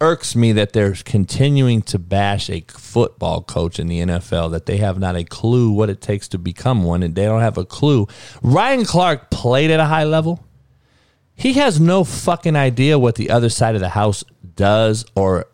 irks 0.00 0.34
me 0.34 0.52
that 0.52 0.72
they're 0.72 0.94
continuing 1.04 1.82
to 1.82 1.98
bash 1.98 2.48
a 2.48 2.64
football 2.68 3.42
coach 3.42 3.78
in 3.78 3.86
the 3.86 4.00
NFL 4.00 4.50
that 4.50 4.66
they 4.66 4.78
have 4.78 4.98
not 4.98 5.14
a 5.14 5.24
clue 5.24 5.70
what 5.70 5.90
it 5.90 6.00
takes 6.00 6.26
to 6.28 6.38
become 6.38 6.84
one 6.84 7.02
and 7.02 7.14
they 7.14 7.24
don't 7.24 7.42
have 7.42 7.58
a 7.58 7.64
clue. 7.64 8.06
Ryan 8.42 8.84
Clark 8.84 9.30
played 9.30 9.70
at 9.70 9.78
a 9.78 9.84
high 9.84 10.04
level. 10.04 10.44
He 11.34 11.54
has 11.54 11.80
no 11.80 12.04
fucking 12.04 12.56
idea 12.56 12.98
what 12.98 13.14
the 13.14 13.30
other 13.30 13.48
side 13.48 13.74
of 13.74 13.80
the 13.80 13.90
house 13.90 14.24
does 14.56 15.04
or 15.14 15.46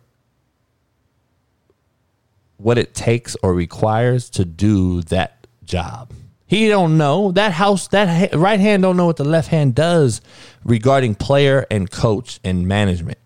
what 2.57 2.77
it 2.77 2.93
takes 2.93 3.35
or 3.43 3.53
requires 3.53 4.29
to 4.31 4.45
do 4.45 5.01
that 5.03 5.47
job. 5.63 6.13
He 6.47 6.69
don't 6.69 6.97
know 6.97 7.31
that 7.33 7.51
house 7.51 7.89
that 7.89 8.33
right 8.33 8.59
hand 8.59 8.81
don't 8.81 8.95
know 8.95 9.05
what 9.05 9.17
the 9.17 9.25
left 9.25 9.49
hand 9.49 9.75
does 9.75 10.21
regarding 10.63 11.15
player 11.15 11.67
and 11.69 11.91
coach 11.91 12.39
and 12.43 12.65
management. 12.67 13.19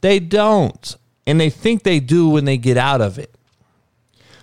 They 0.00 0.20
don't. 0.20 0.96
And 1.26 1.40
they 1.40 1.50
think 1.50 1.82
they 1.82 2.00
do 2.00 2.28
when 2.28 2.44
they 2.44 2.56
get 2.56 2.76
out 2.76 3.00
of 3.00 3.18
it. 3.18 3.34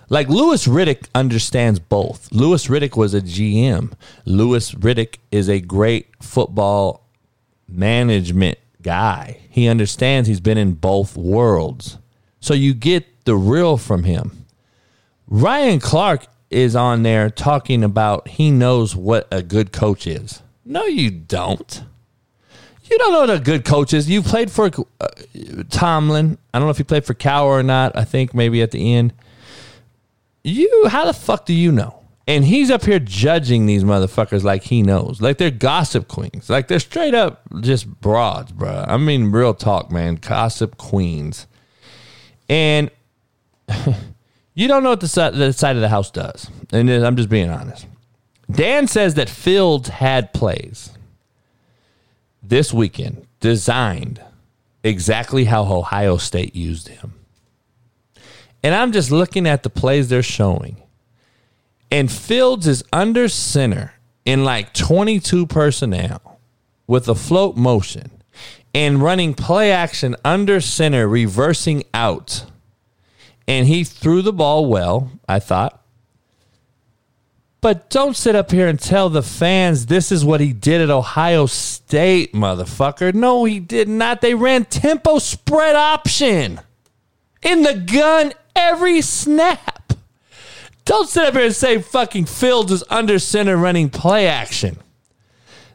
Like 0.08 0.28
Louis 0.28 0.66
Riddick 0.66 1.08
understands 1.14 1.78
both. 1.78 2.30
Louis 2.32 2.66
Riddick 2.66 2.96
was 2.96 3.14
a 3.14 3.22
GM. 3.22 3.92
Louis 4.26 4.72
Riddick 4.72 5.16
is 5.30 5.48
a 5.48 5.60
great 5.60 6.08
football 6.20 7.06
management 7.66 8.58
guy. 8.82 9.38
He 9.48 9.68
understands 9.68 10.28
he's 10.28 10.40
been 10.40 10.58
in 10.58 10.74
both 10.74 11.16
worlds. 11.16 11.96
So 12.40 12.52
you 12.52 12.74
get 12.74 13.24
the 13.24 13.36
real 13.36 13.78
from 13.78 14.02
him. 14.02 14.44
Ryan 15.28 15.80
Clark 15.80 16.26
is 16.52 16.76
on 16.76 17.02
there 17.02 17.30
talking 17.30 17.82
about 17.82 18.28
he 18.28 18.50
knows 18.50 18.94
what 18.94 19.26
a 19.30 19.42
good 19.42 19.72
coach 19.72 20.06
is. 20.06 20.42
No, 20.64 20.84
you 20.84 21.10
don't. 21.10 21.84
You 22.84 22.98
don't 22.98 23.12
know 23.12 23.20
what 23.20 23.30
a 23.30 23.38
good 23.38 23.64
coach 23.64 23.94
is. 23.94 24.08
You 24.10 24.22
played 24.22 24.50
for 24.50 24.70
uh, 25.00 25.08
Tomlin. 25.70 26.36
I 26.52 26.58
don't 26.58 26.66
know 26.66 26.70
if 26.70 26.78
you 26.78 26.84
played 26.84 27.04
for 27.04 27.14
Cowher 27.14 27.46
or 27.46 27.62
not. 27.62 27.96
I 27.96 28.04
think 28.04 28.34
maybe 28.34 28.60
at 28.60 28.70
the 28.70 28.94
end. 28.94 29.14
You, 30.44 30.88
how 30.88 31.04
the 31.04 31.14
fuck 31.14 31.46
do 31.46 31.54
you 31.54 31.72
know? 31.72 32.02
And 32.26 32.44
he's 32.44 32.70
up 32.70 32.84
here 32.84 32.98
judging 32.98 33.66
these 33.66 33.82
motherfuckers 33.82 34.44
like 34.44 34.64
he 34.64 34.82
knows. 34.82 35.20
Like 35.20 35.38
they're 35.38 35.50
gossip 35.50 36.06
queens. 36.06 36.48
Like 36.48 36.68
they're 36.68 36.78
straight 36.80 37.14
up 37.14 37.42
just 37.60 37.86
broads, 38.00 38.52
bro. 38.52 38.84
I 38.86 38.96
mean, 38.96 39.32
real 39.32 39.54
talk, 39.54 39.90
man. 39.90 40.16
Gossip 40.16 40.76
queens. 40.76 41.46
And 42.48 42.90
you 44.54 44.68
don't 44.68 44.82
know 44.82 44.90
what 44.90 45.00
the 45.00 45.08
side, 45.08 45.34
of 45.34 45.80
the 45.80 45.88
house 45.88 46.10
does. 46.10 46.50
And 46.72 46.90
I'm 46.90 47.16
just 47.16 47.28
being 47.28 47.50
honest. 47.50 47.86
Dan 48.50 48.86
says 48.86 49.14
that 49.14 49.30
Fields 49.30 49.88
had 49.88 50.32
plays 50.34 50.90
this 52.42 52.72
weekend 52.72 53.26
designed 53.40 54.20
exactly 54.84 55.44
how 55.44 55.64
Ohio 55.64 56.16
State 56.16 56.54
used 56.54 56.88
him. 56.88 57.14
And 58.62 58.74
I'm 58.74 58.92
just 58.92 59.10
looking 59.10 59.46
at 59.46 59.62
the 59.62 59.70
plays 59.70 60.08
they're 60.08 60.22
showing. 60.22 60.76
And 61.90 62.10
Fields 62.10 62.66
is 62.66 62.84
under 62.92 63.28
center 63.28 63.94
in 64.24 64.44
like 64.44 64.72
22 64.72 65.46
personnel 65.46 66.38
with 66.86 67.08
a 67.08 67.14
float 67.14 67.56
motion 67.56 68.10
and 68.74 69.02
running 69.02 69.34
play 69.34 69.72
action 69.72 70.16
under 70.24 70.60
center, 70.60 71.08
reversing 71.08 71.84
out. 71.92 72.46
And 73.46 73.66
he 73.66 73.84
threw 73.84 74.22
the 74.22 74.32
ball 74.32 74.66
well, 74.66 75.10
I 75.28 75.38
thought. 75.38 75.82
But 77.60 77.90
don't 77.90 78.16
sit 78.16 78.34
up 78.34 78.50
here 78.50 78.66
and 78.66 78.78
tell 78.78 79.08
the 79.08 79.22
fans 79.22 79.86
this 79.86 80.10
is 80.10 80.24
what 80.24 80.40
he 80.40 80.52
did 80.52 80.80
at 80.80 80.90
Ohio 80.90 81.46
State, 81.46 82.32
motherfucker. 82.32 83.14
No, 83.14 83.44
he 83.44 83.60
did 83.60 83.88
not. 83.88 84.20
They 84.20 84.34
ran 84.34 84.64
tempo 84.64 85.20
spread 85.20 85.76
option 85.76 86.60
in 87.40 87.62
the 87.62 87.74
gun 87.74 88.32
every 88.56 89.00
snap. 89.00 89.92
Don't 90.84 91.08
sit 91.08 91.24
up 91.24 91.34
here 91.34 91.44
and 91.44 91.54
say 91.54 91.80
fucking 91.80 92.24
Fields 92.24 92.72
is 92.72 92.84
under 92.90 93.20
center 93.20 93.56
running 93.56 93.90
play 93.90 94.26
action. 94.26 94.78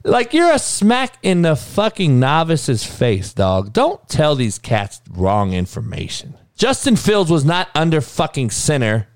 Like 0.03 0.33
you're 0.33 0.51
a 0.51 0.59
smack 0.59 1.17
in 1.23 1.41
the 1.41 1.55
fucking 1.55 2.19
novice's 2.19 2.83
face, 2.85 3.33
dog. 3.33 3.71
Don't 3.71 4.07
tell 4.09 4.35
these 4.35 4.59
cats 4.59 5.01
wrong 5.09 5.53
information. 5.53 6.35
Justin 6.57 6.95
Fields 6.95 7.31
was 7.31 7.45
not 7.45 7.69
under 7.75 8.01
fucking 8.01 8.49
center 8.49 9.07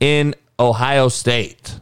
in 0.00 0.34
Ohio 0.58 1.08
State. 1.08 1.80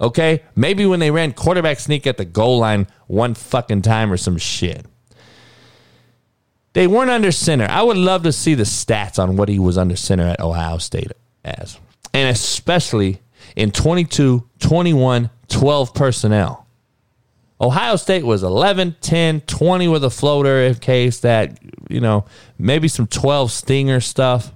Okay? 0.00 0.42
Maybe 0.54 0.86
when 0.86 1.00
they 1.00 1.10
ran 1.10 1.32
quarterback 1.32 1.80
sneak 1.80 2.06
at 2.06 2.16
the 2.16 2.24
goal 2.24 2.58
line 2.58 2.86
one 3.08 3.34
fucking 3.34 3.82
time 3.82 4.12
or 4.12 4.16
some 4.16 4.38
shit. 4.38 4.86
They 6.72 6.86
weren't 6.86 7.10
under 7.10 7.32
center. 7.32 7.66
I 7.68 7.82
would 7.82 7.96
love 7.96 8.22
to 8.22 8.32
see 8.32 8.54
the 8.54 8.62
stats 8.62 9.18
on 9.18 9.36
what 9.36 9.48
he 9.48 9.58
was 9.58 9.76
under 9.76 9.96
center 9.96 10.26
at 10.28 10.40
Ohio 10.40 10.78
State 10.78 11.10
as. 11.44 11.76
And 12.14 12.30
especially 12.30 13.20
in 13.56 13.72
22, 13.72 14.48
21, 14.60 15.30
12 15.48 15.94
personnel. 15.94 16.68
Ohio 17.60 17.96
State 17.96 18.24
was 18.24 18.42
11, 18.42 18.96
10, 19.00 19.42
20 19.42 19.88
with 19.88 20.02
a 20.02 20.10
floater 20.10 20.62
in 20.62 20.76
case 20.76 21.20
that, 21.20 21.58
you 21.90 22.00
know, 22.00 22.24
maybe 22.58 22.88
some 22.88 23.06
12 23.06 23.52
stinger 23.52 24.00
stuff. 24.00 24.52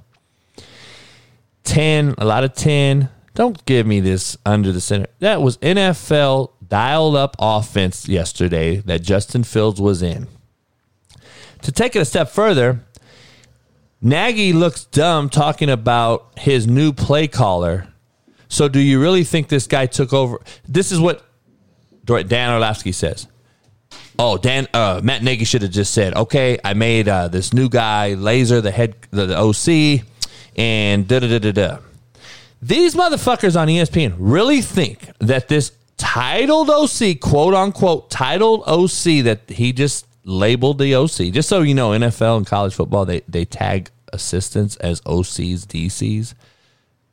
10, 1.64 2.14
a 2.18 2.24
lot 2.24 2.44
of 2.44 2.54
10, 2.54 3.10
don't 3.34 3.64
give 3.66 3.86
me 3.86 4.00
this 4.00 4.36
under 4.46 4.72
the 4.72 4.80
center. 4.80 5.06
That 5.18 5.42
was 5.42 5.58
NFL 5.58 6.52
dialed 6.66 7.16
up 7.16 7.36
offense 7.38 8.08
yesterday 8.08 8.76
that 8.76 9.02
Justin 9.02 9.44
Fields 9.44 9.80
was 9.80 10.02
in. 10.02 10.28
To 11.62 11.72
take 11.72 11.96
it 11.96 12.00
a 12.00 12.04
step 12.04 12.28
further, 12.28 12.80
Nagy 14.00 14.52
looks 14.52 14.84
dumb 14.84 15.28
talking 15.30 15.70
about 15.70 16.38
his 16.38 16.66
new 16.66 16.92
play 16.92 17.26
caller. 17.26 17.88
So, 18.48 18.68
do 18.68 18.78
you 18.78 19.00
really 19.00 19.24
think 19.24 19.48
this 19.48 19.66
guy 19.66 19.86
took 19.86 20.12
over? 20.12 20.40
This 20.68 20.92
is 20.92 21.00
what 21.00 21.26
Dan 22.04 22.52
Orlovsky 22.52 22.92
says. 22.92 23.26
Oh, 24.18 24.38
Dan, 24.38 24.68
uh, 24.72 25.00
Matt 25.02 25.22
Nagy 25.22 25.44
should 25.44 25.62
have 25.62 25.70
just 25.70 25.92
said, 25.92 26.14
"Okay, 26.14 26.58
I 26.64 26.74
made 26.74 27.08
uh, 27.08 27.28
this 27.28 27.52
new 27.52 27.68
guy, 27.68 28.14
Lazor 28.16 28.62
the 28.62 28.70
head, 28.70 28.94
the, 29.10 29.26
the 29.26 29.36
OC, 29.36 30.04
and 30.56 31.08
da 31.08 31.18
da 31.20 31.28
da 31.28 31.38
da 31.38 31.52
da." 31.52 31.78
These 32.62 32.94
motherfuckers 32.94 33.60
on 33.60 33.68
ESPN 33.68 34.14
really 34.18 34.62
think 34.62 35.10
that 35.18 35.48
this 35.48 35.72
titled 35.96 36.70
OC, 36.70 37.20
quote 37.20 37.54
unquote, 37.54 38.10
titled 38.10 38.62
OC 38.66 39.24
that 39.24 39.42
he 39.48 39.72
just 39.72 40.06
labeled 40.24 40.78
the 40.78 40.94
OC. 40.94 41.32
Just 41.32 41.48
so 41.48 41.60
you 41.60 41.74
know, 41.74 41.90
NFL 41.90 42.38
and 42.38 42.46
college 42.46 42.74
football, 42.74 43.04
they, 43.04 43.22
they 43.28 43.44
tag 43.44 43.90
assistants 44.12 44.76
as 44.76 45.00
OCs, 45.02 45.66
DCs 45.66 46.34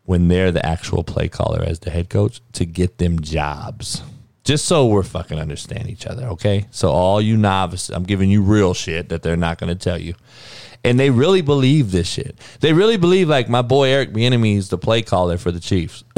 when 0.06 0.28
they're 0.28 0.52
the 0.52 0.66
actual 0.66 1.04
play 1.04 1.28
caller 1.28 1.62
as 1.62 1.80
the 1.80 1.90
head 1.90 2.10
coach 2.10 2.42
to 2.54 2.66
get 2.66 2.98
them 2.98 3.20
jobs. 3.20 4.02
Just 4.44 4.66
so 4.66 4.88
we're 4.88 5.04
fucking 5.04 5.38
understand 5.38 5.90
each 5.90 6.08
other, 6.08 6.26
okay? 6.28 6.66
So 6.72 6.90
all 6.90 7.22
you 7.22 7.38
novices, 7.38 7.96
I'm 7.96 8.04
giving 8.04 8.32
you 8.32 8.42
real 8.42 8.74
shit 8.74 9.10
that 9.10 9.22
they're 9.22 9.38
not 9.38 9.60
going 9.60 9.70
to 9.70 9.82
tell 9.82 10.00
you 10.00 10.16
and 10.84 11.00
they 11.00 11.10
really 11.10 11.42
believe 11.42 11.92
this 11.92 12.08
shit. 12.08 12.38
They 12.60 12.74
really 12.74 12.98
believe 12.98 13.30
like 13.30 13.50
my 13.50 13.62
boy 13.62 13.90
Eric 13.90 14.14
Bieniemy 14.14 14.58
is 14.58 14.70
the 14.70 14.78
play 14.78 15.02
caller 15.02 15.38
for 15.38 15.52
the 15.52 15.60
Chiefs. 15.60 16.04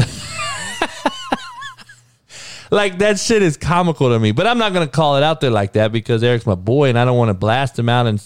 like 2.72 3.00
that 3.00 3.20
shit 3.20 3.42
is 3.42 3.58
comical 3.58 4.10
to 4.10 4.20
me, 4.20 4.32
but 4.32 4.48
I'm 4.48 4.58
not 4.58 4.74
gonna 4.74 4.88
call 4.88 5.18
it 5.18 5.24
out 5.24 5.42
there 5.42 5.52
like 5.52 5.74
that 5.74 5.92
because 5.92 6.24
Eric's 6.24 6.46
my 6.46 6.56
boy, 6.56 6.90
and 6.90 6.98
I 6.98 7.06
don't 7.06 7.18
want 7.18 7.30
to 7.30 7.34
blast 7.34 7.78
him 7.78 7.90
out 7.90 8.08
and 8.08 8.24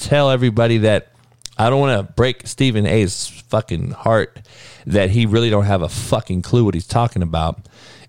tell 0.00 0.30
everybody 0.30 0.78
that 0.78 1.12
I 1.56 1.70
don't 1.70 1.80
want 1.80 2.06
to 2.06 2.12
break 2.12 2.46
Stephen 2.46 2.86
A's 2.86 3.26
fucking 3.48 3.92
heart 3.92 4.38
that 4.86 5.10
he 5.10 5.26
really 5.26 5.50
don't 5.50 5.64
have 5.64 5.82
a 5.82 5.88
fucking 5.88 6.42
clue 6.42 6.64
what 6.64 6.74
he's 6.74 6.86
talking 6.86 7.22
about, 7.22 7.66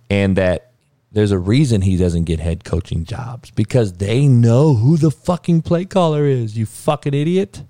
and 0.09 0.35
that 0.35 0.68
there's 1.11 1.31
a 1.31 1.39
reason 1.39 1.81
he 1.81 1.97
doesn't 1.97 2.25
get 2.25 2.39
head 2.39 2.63
coaching 2.63 3.03
jobs 3.03 3.51
because 3.51 3.93
they 3.93 4.27
know 4.27 4.75
who 4.75 4.97
the 4.97 5.11
fucking 5.11 5.63
play 5.63 5.85
caller 5.85 6.25
is. 6.25 6.57
You 6.57 6.65
fucking 6.65 7.13
idiot. 7.13 7.63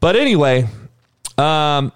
But 0.00 0.16
anyway, 0.16 0.68
um, 1.36 1.92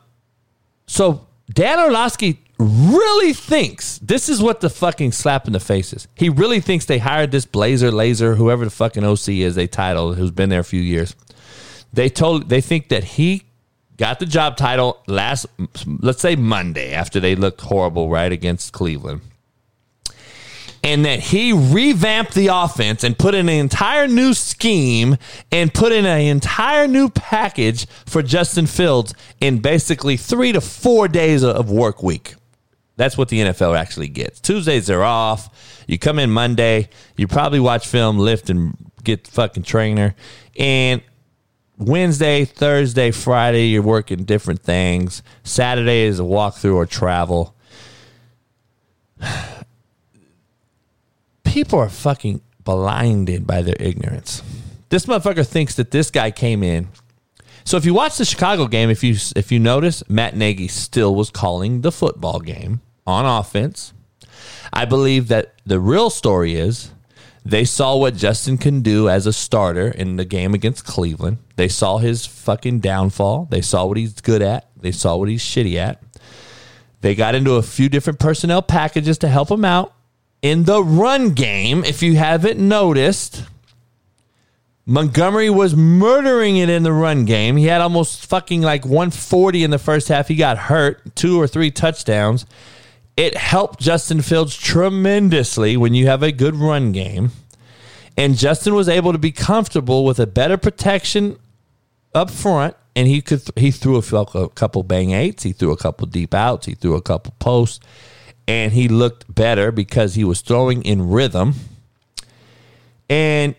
so 0.87 1.26
Dan 1.52 1.78
Orlovsky 1.78 2.38
really 2.59 3.32
thinks 3.32 3.99
this 3.99 4.28
is 4.28 4.42
what 4.42 4.61
the 4.61 4.71
fucking 4.71 5.12
slap 5.12 5.47
in 5.47 5.52
the 5.52 5.61
face 5.61 5.92
is. 5.92 6.06
He 6.14 6.28
really 6.28 6.61
thinks 6.61 6.85
they 6.85 6.99
hired 6.99 7.30
this 7.30 7.47
Blazer, 7.47 7.90
Lazor, 7.90 8.37
whoever 8.37 8.64
the 8.64 8.71
fucking 8.71 9.04
OC 9.04 9.28
is, 9.30 9.54
they 9.54 9.66
titled, 9.66 10.16
who's 10.16 10.30
been 10.30 10.49
there 10.49 10.61
a 10.61 10.64
few 10.64 10.80
years. 10.80 11.16
They 11.92 12.09
told, 12.09 12.49
they 12.49 12.61
think 12.61 12.88
that 12.88 13.04
he 13.04 13.44
got 13.97 14.18
the 14.18 14.26
job 14.26 14.56
title 14.56 15.02
last, 15.06 15.47
let's 15.87 16.21
say 16.21 16.37
Monday, 16.37 16.92
after 16.92 17.21
they 17.21 17.35
looked 17.35 17.61
horrible 17.62 18.09
right 18.09 18.32
against 18.32 18.73
Cleveland. 18.73 19.23
And 20.85 21.05
that 21.05 21.21
he 21.21 21.53
revamped 21.53 22.35
the 22.35 22.49
offense 22.49 23.05
and 23.05 23.17
put 23.17 23.35
in 23.35 23.49
an 23.49 23.55
entire 23.55 24.09
new 24.09 24.35
scheme 24.35 25.17
and 25.53 25.73
put 25.73 25.93
in 25.93 26.05
an 26.05 26.21
entire 26.23 26.89
new 26.89 27.09
package 27.09 27.87
for 28.05 28.21
Justin 28.21 28.67
Fields 28.67 29.15
in 29.41 29.61
basically 29.61 30.17
three 30.17 30.51
to 30.51 30.61
four 30.61 31.07
days 31.07 31.45
of 31.45 31.71
work 31.71 32.03
week. 32.03 32.35
That's 32.97 33.17
what 33.17 33.29
the 33.29 33.41
NFL 33.41 33.79
actually 33.79 34.09
gets. 34.09 34.41
Tuesdays 34.41 34.91
are 34.91 35.03
off. 35.03 35.85
You 35.87 35.99
come 35.99 36.19
in 36.19 36.31
Monday, 36.31 36.89
you 37.17 37.27
probably 37.27 37.61
watch 37.61 37.87
film, 37.87 38.19
lift, 38.19 38.51
and 38.51 38.77
get 39.03 39.27
fucking 39.27 39.62
trainer. 39.62 40.15
And 40.59 41.03
Wednesday, 41.79 42.45
Thursday, 42.45 43.11
Friday, 43.11 43.69
you're 43.69 43.83
working 43.83 44.25
different 44.25 44.62
things. 44.62 45.23
Saturday 45.43 46.03
is 46.03 46.21
a 46.21 46.23
walkthrough 46.23 46.75
or 46.75 46.87
travel. 46.87 47.57
People 51.52 51.80
are 51.80 51.90
fucking 51.90 52.40
blinded 52.64 53.47
by 53.47 53.61
their 53.61 53.76
ignorance. 53.78 54.42
This 54.88 55.04
motherfucker 55.04 55.47
thinks 55.47 55.75
that 55.75 55.90
this 55.90 56.11
guy 56.11 56.30
came 56.30 56.62
in. 56.62 56.88
So 57.64 57.76
if 57.76 57.85
you 57.85 57.92
watch 57.92 58.16
the 58.16 58.25
Chicago 58.25 58.66
game, 58.66 58.88
if 58.88 59.04
you 59.04 59.16
if 59.37 59.52
you 59.52 59.59
notice, 59.59 60.02
Matt 60.09 60.35
Nagy 60.35 60.66
still 60.66 61.14
was 61.14 61.28
calling 61.28 61.82
the 61.82 61.92
football 61.92 62.40
game 62.40 62.80
on 63.06 63.26
offense. 63.26 63.92
I 64.73 64.87
believe 64.87 65.28
that 65.28 65.52
the 65.66 65.78
real 65.78 66.09
story 66.09 66.54
is 66.54 66.90
they 67.44 67.66
saw 67.66 67.99
what 67.99 68.16
Justin 68.16 68.56
can 68.56 68.80
do 68.80 69.11
as 69.11 69.26
a 69.26 69.32
starter 69.35 69.88
in 69.88 70.16
the 70.16 70.25
game 70.25 70.54
against 70.54 70.87
Cleveland. 70.87 71.37
They 71.56 71.68
saw 71.68 71.99
his 71.99 72.25
fucking 72.25 72.80
downfall. 72.80 73.49
They 73.50 73.61
saw 73.61 73.85
what 73.85 73.99
he's 73.99 74.23
good 74.23 74.40
at. 74.40 74.71
They 74.80 74.92
saw 74.92 75.16
what 75.16 75.28
he's 75.28 75.44
shitty 75.44 75.75
at. 75.75 76.02
They 77.02 77.14
got 77.14 77.35
into 77.35 77.56
a 77.56 77.62
few 77.62 77.90
different 77.90 78.21
personnel 78.21 78.62
packages 78.62 79.18
to 79.18 79.28
help 79.28 79.50
him 79.50 79.66
out. 79.66 79.94
In 80.42 80.64
the 80.64 80.82
run 80.82 81.30
game, 81.30 81.84
if 81.84 82.02
you 82.02 82.16
haven't 82.16 82.58
noticed, 82.58 83.44
Montgomery 84.84 85.49
was 85.49 85.75
murdering 85.75 86.56
it 86.56 86.68
in 86.68 86.82
the 86.82 86.92
run 86.92 87.25
game. 87.25 87.56
He 87.56 87.66
had 87.66 87.80
almost 87.80 88.26
fucking 88.26 88.61
like 88.61 88.84
140 88.84 89.62
in 89.62 89.70
the 89.70 89.78
first 89.78 90.08
half. 90.08 90.28
He 90.28 90.34
got 90.34 90.58
hurt, 90.58 91.14
two 91.14 91.40
or 91.40 91.46
three 91.46 91.70
touchdowns 91.70 92.44
it 93.16 93.37
helped 93.37 93.80
Justin 93.80 94.22
Fields 94.22 94.56
tremendously 94.56 95.76
when 95.76 95.94
you 95.94 96.06
have 96.06 96.22
a 96.22 96.32
good 96.32 96.54
run 96.54 96.92
game. 96.92 97.30
And 98.16 98.37
Justin 98.37 98.75
was 98.75 98.88
able 98.88 99.12
to 99.12 99.18
be 99.18 99.32
comfortable 99.32 100.04
with 100.04 100.18
a 100.18 100.26
better 100.26 100.56
protection 100.56 101.38
up 102.14 102.30
front. 102.30 102.76
And 102.94 103.08
he 103.08 103.22
could 103.22 103.42
he 103.56 103.70
threw 103.70 103.96
a, 103.96 104.49
couple 104.50 104.82
bang 104.82 105.12
eights, 105.12 105.44
he 105.44 105.52
threw 105.52 105.72
a 105.72 105.78
couple 105.78 106.06
deep 106.06 106.34
outs, 106.34 106.66
he 106.66 106.75
threw 106.75 106.94
a 106.94 107.00
couple 107.00 107.34
posts, 107.38 107.80
and 108.46 108.72
he 108.72 108.88
looked 108.88 109.32
better 109.32 109.72
because 109.72 110.14
he 110.14 110.25
was 110.25 110.40
throwing 110.40 110.82
in 110.82 111.11
rhythm. 111.11 111.54
And 113.08 113.54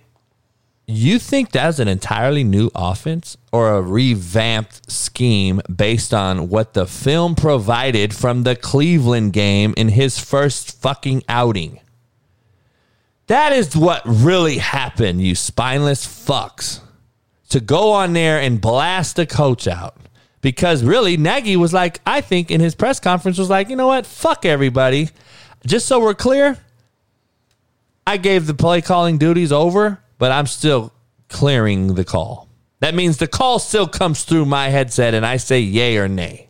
you 0.85 1.17
think 1.17 1.51
that's 1.51 1.79
an 1.79 1.87
entirely 1.87 2.43
new 2.43 2.69
offense 2.75 3.37
or 3.51 3.71
a 3.71 3.81
revamped 3.81 4.91
scheme 4.91 5.61
based 5.73 6.13
on 6.13 6.49
what 6.49 6.73
the 6.73 6.85
film 6.85 7.35
provided 7.35 8.13
from 8.13 8.43
the 8.43 8.55
Cleveland 8.55 9.33
game 9.33 9.73
in 9.77 9.89
his 9.89 10.19
first 10.19 10.81
fucking 10.81 11.23
outing? 11.29 11.79
That 13.27 13.53
is 13.53 13.75
what 13.75 14.01
really 14.05 14.57
happened, 14.57 15.21
you 15.21 15.35
spineless 15.35 16.05
fucks. 16.05 16.81
To 17.49 17.59
go 17.59 17.91
on 17.91 18.13
there 18.13 18.39
and 18.39 18.59
blast 18.59 19.15
the 19.15 19.25
coach 19.25 19.67
out. 19.67 19.95
Because 20.43 20.83
really, 20.83 21.17
Nagy 21.17 21.55
was 21.55 21.73
like, 21.73 22.01
I 22.05 22.21
think 22.21 22.51
in 22.51 22.62
his 22.62 22.75
press 22.75 23.00
conference 23.00 23.39
was 23.39 23.50
like, 23.50 23.69
you 23.69 23.75
know 23.75 23.88
what? 23.88 24.05
Fuck 24.05 24.45
everybody. 24.45 25.09
Just 25.65 25.88
so 25.88 26.00
we're 26.00 26.13
clear, 26.13 26.59
I 28.05 28.17
gave 28.17 28.45
the 28.45 28.53
play 28.53 28.81
calling 28.81 29.18
duties 29.18 29.51
over 29.51 30.03
but 30.24 30.31
I'm 30.31 30.48
still 30.48 30.94
clearing 31.27 31.96
the 31.96 32.05
call. 32.05 32.48
That 32.79 32.96
means 32.96 33.18
the 33.18 33.27
call 33.27 33.59
still 33.59 33.89
comes 33.89 34.24
through 34.24 34.46
my 34.46 34.70
headset 34.70 35.13
and 35.13 35.25
I 35.25 35.35
say 35.35 35.59
yay 35.59 35.98
or 35.98 36.07
nay. 36.07 36.48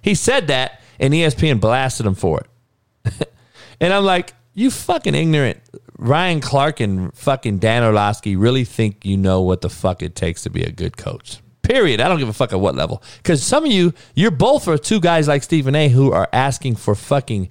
He 0.00 0.14
said 0.14 0.46
that 0.46 0.80
and 1.00 1.12
ESPN 1.12 1.60
blasted 1.60 2.06
him 2.06 2.14
for 2.14 2.40
it. 2.40 3.28
and 3.80 3.92
I'm 3.92 4.04
like, 4.04 4.34
you 4.54 4.70
fucking 4.70 5.16
ignorant. 5.16 5.58
Ryan 5.98 6.40
Clark 6.40 6.78
and 6.78 7.12
fucking 7.14 7.58
Dan 7.58 7.82
Orlovsky 7.82 8.36
really 8.36 8.64
think 8.64 9.04
you 9.04 9.16
know 9.16 9.40
what 9.40 9.60
the 9.60 9.68
fuck 9.68 10.00
it 10.00 10.14
takes 10.14 10.44
to 10.44 10.50
be 10.50 10.62
a 10.62 10.70
good 10.70 10.96
coach. 10.96 11.40
Period. 11.72 12.02
I 12.02 12.08
don't 12.08 12.18
give 12.18 12.28
a 12.28 12.34
fuck 12.34 12.52
at 12.52 12.60
what 12.60 12.74
level. 12.74 13.02
Because 13.16 13.42
some 13.42 13.64
of 13.64 13.72
you, 13.72 13.94
you're 14.14 14.30
both 14.30 14.68
are 14.68 14.76
two 14.76 15.00
guys 15.00 15.26
like 15.26 15.42
Stephen 15.42 15.74
A 15.74 15.88
who 15.88 16.12
are 16.12 16.28
asking 16.30 16.76
for 16.76 16.94
fucking, 16.94 17.50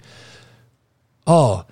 oh, 1.26 1.66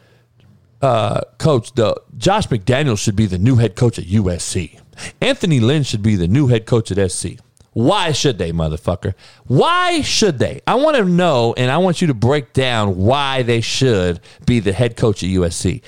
uh, 0.81 1.21
coach, 1.37 1.71
the 1.73 1.95
Josh 2.17 2.47
McDaniels 2.47 2.97
should 2.97 3.15
be 3.15 3.27
the 3.27 3.37
new 3.37 3.57
head 3.57 3.75
coach 3.75 3.99
at 3.99 4.05
USC. 4.05 4.79
Anthony 5.21 5.59
Lynn 5.59 5.83
should 5.83 6.01
be 6.01 6.15
the 6.15 6.27
new 6.27 6.47
head 6.47 6.65
coach 6.65 6.91
at 6.91 7.11
SC. 7.11 7.37
Why 7.73 8.13
should 8.13 8.39
they, 8.39 8.51
motherfucker? 8.51 9.13
Why 9.45 10.01
should 10.01 10.39
they? 10.39 10.61
I 10.65 10.73
want 10.73 10.97
to 10.97 11.05
know, 11.05 11.53
and 11.55 11.69
I 11.69 11.77
want 11.77 12.01
you 12.01 12.07
to 12.07 12.15
break 12.15 12.53
down 12.53 12.97
why 12.97 13.43
they 13.43 13.61
should 13.61 14.21
be 14.47 14.59
the 14.59 14.73
head 14.73 14.97
coach 14.97 15.21
at 15.21 15.29
USC. 15.29 15.83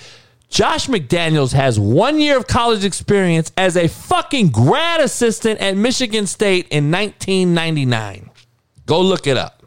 Josh 0.52 0.88
McDaniels 0.88 1.54
has 1.54 1.80
one 1.80 2.20
year 2.20 2.36
of 2.36 2.46
college 2.46 2.84
experience 2.84 3.54
as 3.56 3.78
a 3.78 3.88
fucking 3.88 4.50
grad 4.50 5.00
assistant 5.00 5.62
at 5.62 5.78
Michigan 5.78 6.28
State 6.28 6.68
in 6.68 6.92
1999. 6.92 8.30
Go 8.86 9.00
look 9.00 9.28
it 9.28 9.38
up. 9.38 9.64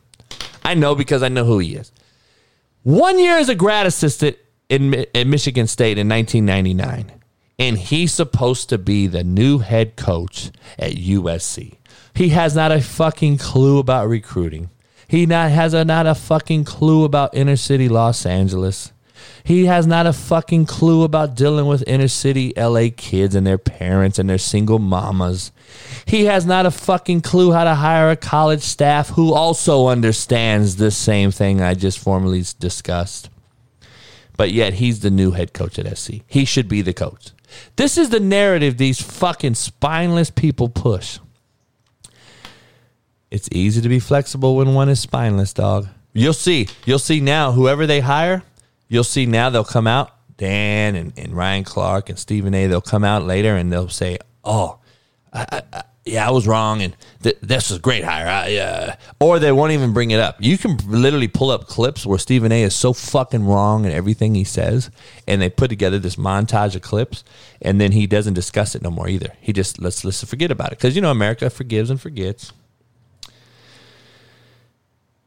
I 0.62 0.75
know 0.75 0.94
because 0.94 1.23
I 1.23 1.29
know 1.29 1.47
who 1.47 1.59
he 1.59 1.75
is. 1.75 1.90
One 2.83 3.18
year 3.18 3.38
as 3.38 3.49
a 3.49 3.55
grad 3.55 3.87
assistant 3.87 4.37
in 4.68 5.07
at 5.14 5.27
Michigan 5.27 5.66
State 5.66 5.97
in 5.97 6.07
1999, 6.07 7.18
and 7.59 7.79
he's 7.79 8.12
supposed 8.12 8.68
to 8.68 8.77
be 8.77 9.07
the 9.07 9.25
new 9.25 9.61
head 9.61 9.97
coach 9.97 10.51
at 10.79 10.92
USC. 10.92 11.79
He 12.14 12.29
has 12.29 12.55
not 12.55 12.73
a 12.73 12.83
fucking 12.83 13.38
clue 13.38 13.79
about 13.79 14.07
recruiting. 14.09 14.68
He 15.09 15.25
not 15.25 15.51
has 15.51 15.73
a, 15.73 15.83
not 15.87 16.07
a 16.07 16.14
fucking 16.14 16.64
clue 16.64 17.05
about 17.05 17.35
inner 17.35 17.57
city 17.57 17.88
Los 17.88 18.27
Angeles. 18.27 18.92
He 19.44 19.66
has 19.66 19.87
not 19.87 20.07
a 20.07 20.12
fucking 20.12 20.66
clue 20.66 21.04
about 21.04 21.37
dealing 21.37 21.66
with 21.66 21.85
inner 21.87 22.09
city 22.09 22.52
LA 22.57 22.87
kids 22.96 23.35
and 23.35 23.46
their 23.46 23.59
parents 23.59 24.18
and 24.18 24.28
their 24.28 24.38
single 24.38 24.78
mamas. 24.78 25.52
He 26.07 26.24
has 26.24 26.46
not 26.46 26.66
a 26.66 26.70
fucking 26.70 27.20
clue 27.20 27.52
how 27.52 27.64
to 27.64 27.74
hire 27.74 28.11
a 28.11 28.16
college 28.16 28.62
staff 28.62 29.11
who 29.11 29.35
also 29.35 29.88
understands 29.88 30.76
the 30.76 30.90
same 30.90 31.30
thing 31.30 31.61
I 31.61 31.74
just 31.74 31.98
formally 31.98 32.42
discussed 32.59 33.28
but 34.37 34.52
yet 34.52 34.74
he's 34.74 35.00
the 35.00 35.11
new 35.11 35.33
head 35.33 35.52
coach 35.52 35.78
at 35.78 35.96
SC. 35.96 36.14
He 36.26 36.44
should 36.44 36.68
be 36.68 36.83
the 36.83 36.92
coach. 36.92 37.30
This 37.76 37.96
is 37.96 38.11
the 38.11 38.20
narrative 38.20 38.76
these 38.76 39.00
fucking 39.00 39.54
spineless 39.54 40.30
people 40.30 40.68
push. 40.68 41.18
It's 43.30 43.48
easy 43.52 43.80
to 43.80 43.88
be 43.88 44.00
flexible 44.00 44.57
when 44.57 44.74
one 44.74 44.88
is 44.88 45.00
spineless, 45.00 45.52
dog. 45.52 45.88
You'll 46.12 46.33
see. 46.33 46.68
You'll 46.85 46.98
see 46.98 47.20
now, 47.20 47.52
whoever 47.52 47.87
they 47.87 48.00
hire, 48.00 48.42
you'll 48.88 49.05
see 49.05 49.27
now 49.27 49.51
they'll 49.51 49.64
come 49.64 49.87
out. 49.87 50.11
Dan 50.37 50.97
and, 50.97 51.16
and 51.16 51.33
Ryan 51.33 51.62
Clark 51.62 52.09
and 52.09 52.18
Stephen 52.18 52.55
A. 52.55 52.66
They'll 52.66 52.81
come 52.81 53.05
out 53.05 53.23
later 53.23 53.55
and 53.55 53.73
they'll 53.73 53.88
say, 53.88 54.18
Oh, 54.42 54.81
I, 55.33 55.62
I, 55.73 55.83
yeah, 56.05 56.29
I 56.29 56.31
was 56.33 56.47
wrong, 56.47 56.83
and 56.83 56.94
th- 57.23 57.38
this 57.40 57.70
is 57.70 57.79
a 57.79 57.81
great 57.81 58.05
hire. 58.05 58.27
I, 58.27 58.57
uh, 58.57 58.94
or 59.20 59.38
they 59.38 59.53
won't 59.53 59.73
even 59.73 59.94
bring 59.94 60.11
it 60.11 60.20
up. 60.20 60.37
You 60.38 60.59
can 60.59 60.77
literally 60.87 61.29
pull 61.29 61.51
up 61.51 61.66
clips 61.66 62.05
where 62.05 62.18
Stephen 62.18 62.53
A. 62.53 62.62
is 62.62 62.75
so 62.75 62.92
fucking 62.92 63.44
wrong 63.44 63.87
in 63.87 63.92
everything 63.92 64.35
he 64.35 64.44
says, 64.44 64.90
and 65.27 65.40
they 65.40 65.49
put 65.49 65.68
together 65.68 65.99
this 65.99 66.16
montage 66.16 66.77
of 66.77 66.83
clips, 66.83 67.25
and 67.62 67.81
then 67.81 67.92
he 67.92 68.07
doesn't 68.07 68.35
discuss 68.35 68.75
it 68.75 68.83
no 68.83 68.90
more 68.90 69.09
either. 69.09 69.33
He 69.40 69.55
just 69.55 69.81
let's 69.81 70.05
let's 70.05 70.23
forget 70.25 70.51
about 70.51 70.73
it 70.73 70.79
because 70.79 70.94
you 70.94 71.01
know 71.01 71.11
America 71.11 71.49
forgives 71.49 71.88
and 71.88 72.01
forgets. 72.01 72.53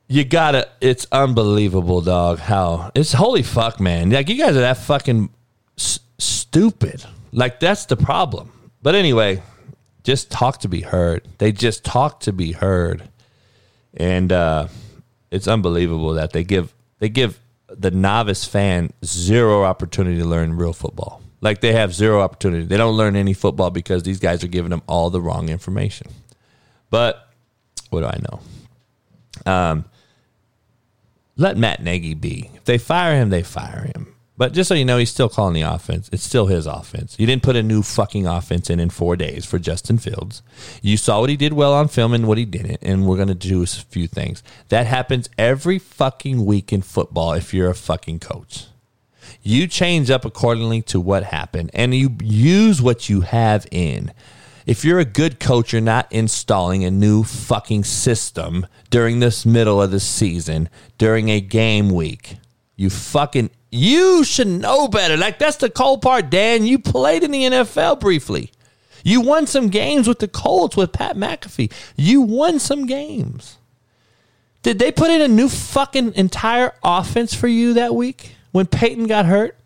You 0.07 0.23
gotta. 0.23 0.69
It's 0.79 1.05
unbelievable, 1.11 2.01
dog. 2.01 2.39
How 2.39 2.91
it's 2.95 3.13
holy 3.13 3.43
fuck, 3.43 3.79
man. 3.79 4.09
Like 4.09 4.29
you 4.29 4.37
guys 4.37 4.55
are 4.55 4.61
that 4.61 4.77
fucking 4.77 5.29
s- 5.77 5.99
stupid. 6.17 7.03
Like 7.31 7.59
that's 7.59 7.85
the 7.85 7.97
problem. 7.97 8.51
But 8.81 8.95
anyway 8.95 9.41
just 10.07 10.31
talk 10.31 10.59
to 10.61 10.69
be 10.69 10.79
heard. 10.79 11.27
They 11.37 11.51
just 11.51 11.83
talk 11.83 12.21
to 12.21 12.31
be 12.31 12.53
heard, 12.53 13.09
and 13.93 14.31
uh, 14.31 14.69
it's 15.31 15.49
unbelievable 15.49 16.13
that 16.13 16.31
they 16.31 16.45
give 16.45 16.73
they 16.99 17.09
give 17.09 17.41
the 17.67 17.91
novice 17.91 18.45
fan 18.45 18.91
zero 19.03 19.65
opportunity 19.65 20.17
to 20.19 20.25
learn 20.25 20.55
real 20.55 20.71
football. 20.71 21.21
Like 21.41 21.59
they 21.59 21.73
have 21.73 21.93
zero 21.93 22.21
opportunity. 22.21 22.63
They 22.63 22.77
don't 22.77 22.95
learn 22.95 23.17
any 23.17 23.33
football 23.33 23.69
because 23.69 24.03
these 24.03 24.19
guys 24.19 24.45
are 24.45 24.47
giving 24.47 24.69
them 24.69 24.81
all 24.87 25.09
the 25.09 25.19
wrong 25.19 25.49
information. 25.49 26.07
But 26.89 27.27
what 27.89 27.99
do 27.99 28.05
I 28.05 28.19
know? 28.31 29.51
Um, 29.51 29.85
let 31.37 31.57
Matt 31.57 31.83
Nagy 31.83 32.13
be. 32.13 32.49
If 32.55 32.65
they 32.65 32.77
fire 32.77 33.15
him, 33.15 33.29
they 33.29 33.43
fire 33.43 33.89
him. 33.95 34.13
But 34.37 34.53
just 34.53 34.67
so 34.67 34.75
you 34.75 34.85
know, 34.85 34.99
he's 34.99 35.09
still 35.09 35.29
calling 35.29 35.55
the 35.55 35.63
offense. 35.63 36.09
It's 36.13 36.23
still 36.23 36.45
his 36.45 36.67
offense. 36.67 37.15
You 37.17 37.25
didn't 37.25 37.41
put 37.41 37.55
a 37.55 37.63
new 37.63 37.81
fucking 37.81 38.27
offense 38.27 38.69
in 38.69 38.79
in 38.79 38.91
four 38.91 39.15
days 39.15 39.45
for 39.45 39.57
Justin 39.57 39.97
Fields. 39.97 40.43
You 40.83 40.95
saw 40.95 41.21
what 41.21 41.31
he 41.31 41.37
did 41.37 41.53
well 41.53 41.73
on 41.73 41.87
film 41.87 42.13
and 42.13 42.27
what 42.27 42.37
he 42.37 42.45
didn't, 42.45 42.77
and 42.83 43.07
we're 43.07 43.15
going 43.15 43.29
to 43.29 43.33
do 43.33 43.63
a 43.63 43.65
few 43.65 44.07
things. 44.07 44.43
That 44.69 44.85
happens 44.85 45.27
every 45.39 45.79
fucking 45.79 46.45
week 46.45 46.71
in 46.71 46.83
football 46.83 47.33
if 47.33 47.51
you're 47.51 47.71
a 47.71 47.75
fucking 47.75 48.19
coach. 48.19 48.65
You 49.41 49.65
change 49.65 50.11
up 50.11 50.23
accordingly 50.23 50.83
to 50.83 50.99
what 50.99 51.23
happened, 51.23 51.71
and 51.73 51.95
you 51.95 52.15
use 52.21 52.79
what 52.79 53.09
you 53.09 53.21
have 53.21 53.65
in. 53.71 54.13
If 54.67 54.83
you're 54.83 54.99
a 54.99 55.05
good 55.05 55.39
coach, 55.39 55.71
you're 55.71 55.81
not 55.81 56.11
installing 56.11 56.83
a 56.83 56.91
new 56.91 57.23
fucking 57.23 57.85
system 57.85 58.67
during 58.89 59.21
this 59.21 59.45
middle 59.45 59.81
of 59.81 59.91
the 59.91 59.99
season, 60.01 60.67
during 60.97 61.29
a 61.29 61.39
game 61.39 61.89
week. 61.89 62.35
You 62.75 62.89
fucking 62.89 63.49
you 63.71 64.25
should 64.25 64.47
know 64.47 64.89
better. 64.89 65.15
Like 65.15 65.39
that's 65.39 65.55
the 65.55 65.69
cold 65.69 66.01
part, 66.01 66.29
Dan. 66.29 66.65
You 66.65 66.79
played 66.79 67.23
in 67.23 67.31
the 67.31 67.43
NFL 67.43 68.01
briefly. 68.01 68.51
You 69.05 69.21
won 69.21 69.47
some 69.47 69.69
games 69.69 70.05
with 70.05 70.19
the 70.19 70.27
Colts 70.27 70.75
with 70.75 70.91
Pat 70.91 71.15
McAfee. 71.15 71.71
You 71.95 72.19
won 72.19 72.59
some 72.59 72.85
games. 72.85 73.57
Did 74.63 74.79
they 74.79 74.91
put 74.91 75.09
in 75.09 75.21
a 75.21 75.29
new 75.29 75.47
fucking 75.47 76.15
entire 76.15 76.73
offense 76.83 77.33
for 77.33 77.47
you 77.47 77.73
that 77.75 77.95
week 77.95 78.35
when 78.51 78.65
Peyton 78.65 79.07
got 79.07 79.27
hurt? 79.27 79.57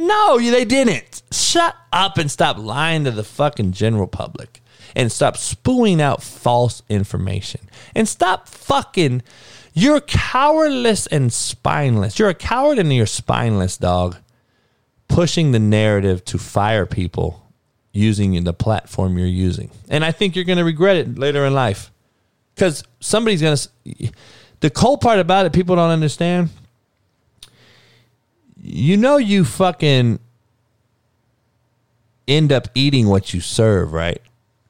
No, 0.00 0.38
they 0.38 0.64
didn't. 0.64 1.22
Shut 1.30 1.76
up 1.92 2.16
and 2.16 2.30
stop 2.30 2.56
lying 2.58 3.04
to 3.04 3.10
the 3.10 3.22
fucking 3.22 3.72
general 3.72 4.06
public 4.06 4.62
and 4.96 5.12
stop 5.12 5.36
spewing 5.36 6.00
out 6.00 6.22
false 6.22 6.82
information 6.88 7.68
and 7.94 8.08
stop 8.08 8.48
fucking 8.48 9.22
you're 9.72 10.00
cowardless 10.00 11.06
and 11.06 11.32
spineless. 11.32 12.18
You're 12.18 12.30
a 12.30 12.34
coward 12.34 12.78
and 12.78 12.92
you're 12.92 13.06
spineless, 13.06 13.76
dog. 13.76 14.16
Pushing 15.08 15.52
the 15.52 15.58
narrative 15.58 16.24
to 16.26 16.38
fire 16.38 16.86
people 16.86 17.46
using 17.92 18.42
the 18.44 18.52
platform 18.52 19.18
you're 19.18 19.26
using. 19.26 19.70
And 19.88 20.04
I 20.04 20.12
think 20.12 20.34
you're 20.34 20.44
going 20.44 20.58
to 20.58 20.64
regret 20.64 20.96
it 20.96 21.18
later 21.18 21.44
in 21.44 21.52
life. 21.52 21.92
Because 22.54 22.84
somebody's 23.00 23.42
going 23.42 23.56
to. 23.56 24.12
The 24.60 24.70
cold 24.70 25.00
part 25.00 25.18
about 25.18 25.46
it, 25.46 25.52
people 25.52 25.76
don't 25.76 25.90
understand. 25.90 26.50
You 28.62 28.96
know, 28.96 29.16
you 29.16 29.44
fucking 29.44 30.18
end 32.28 32.52
up 32.52 32.68
eating 32.74 33.08
what 33.08 33.32
you 33.32 33.40
serve, 33.40 33.92
right? 33.92 34.20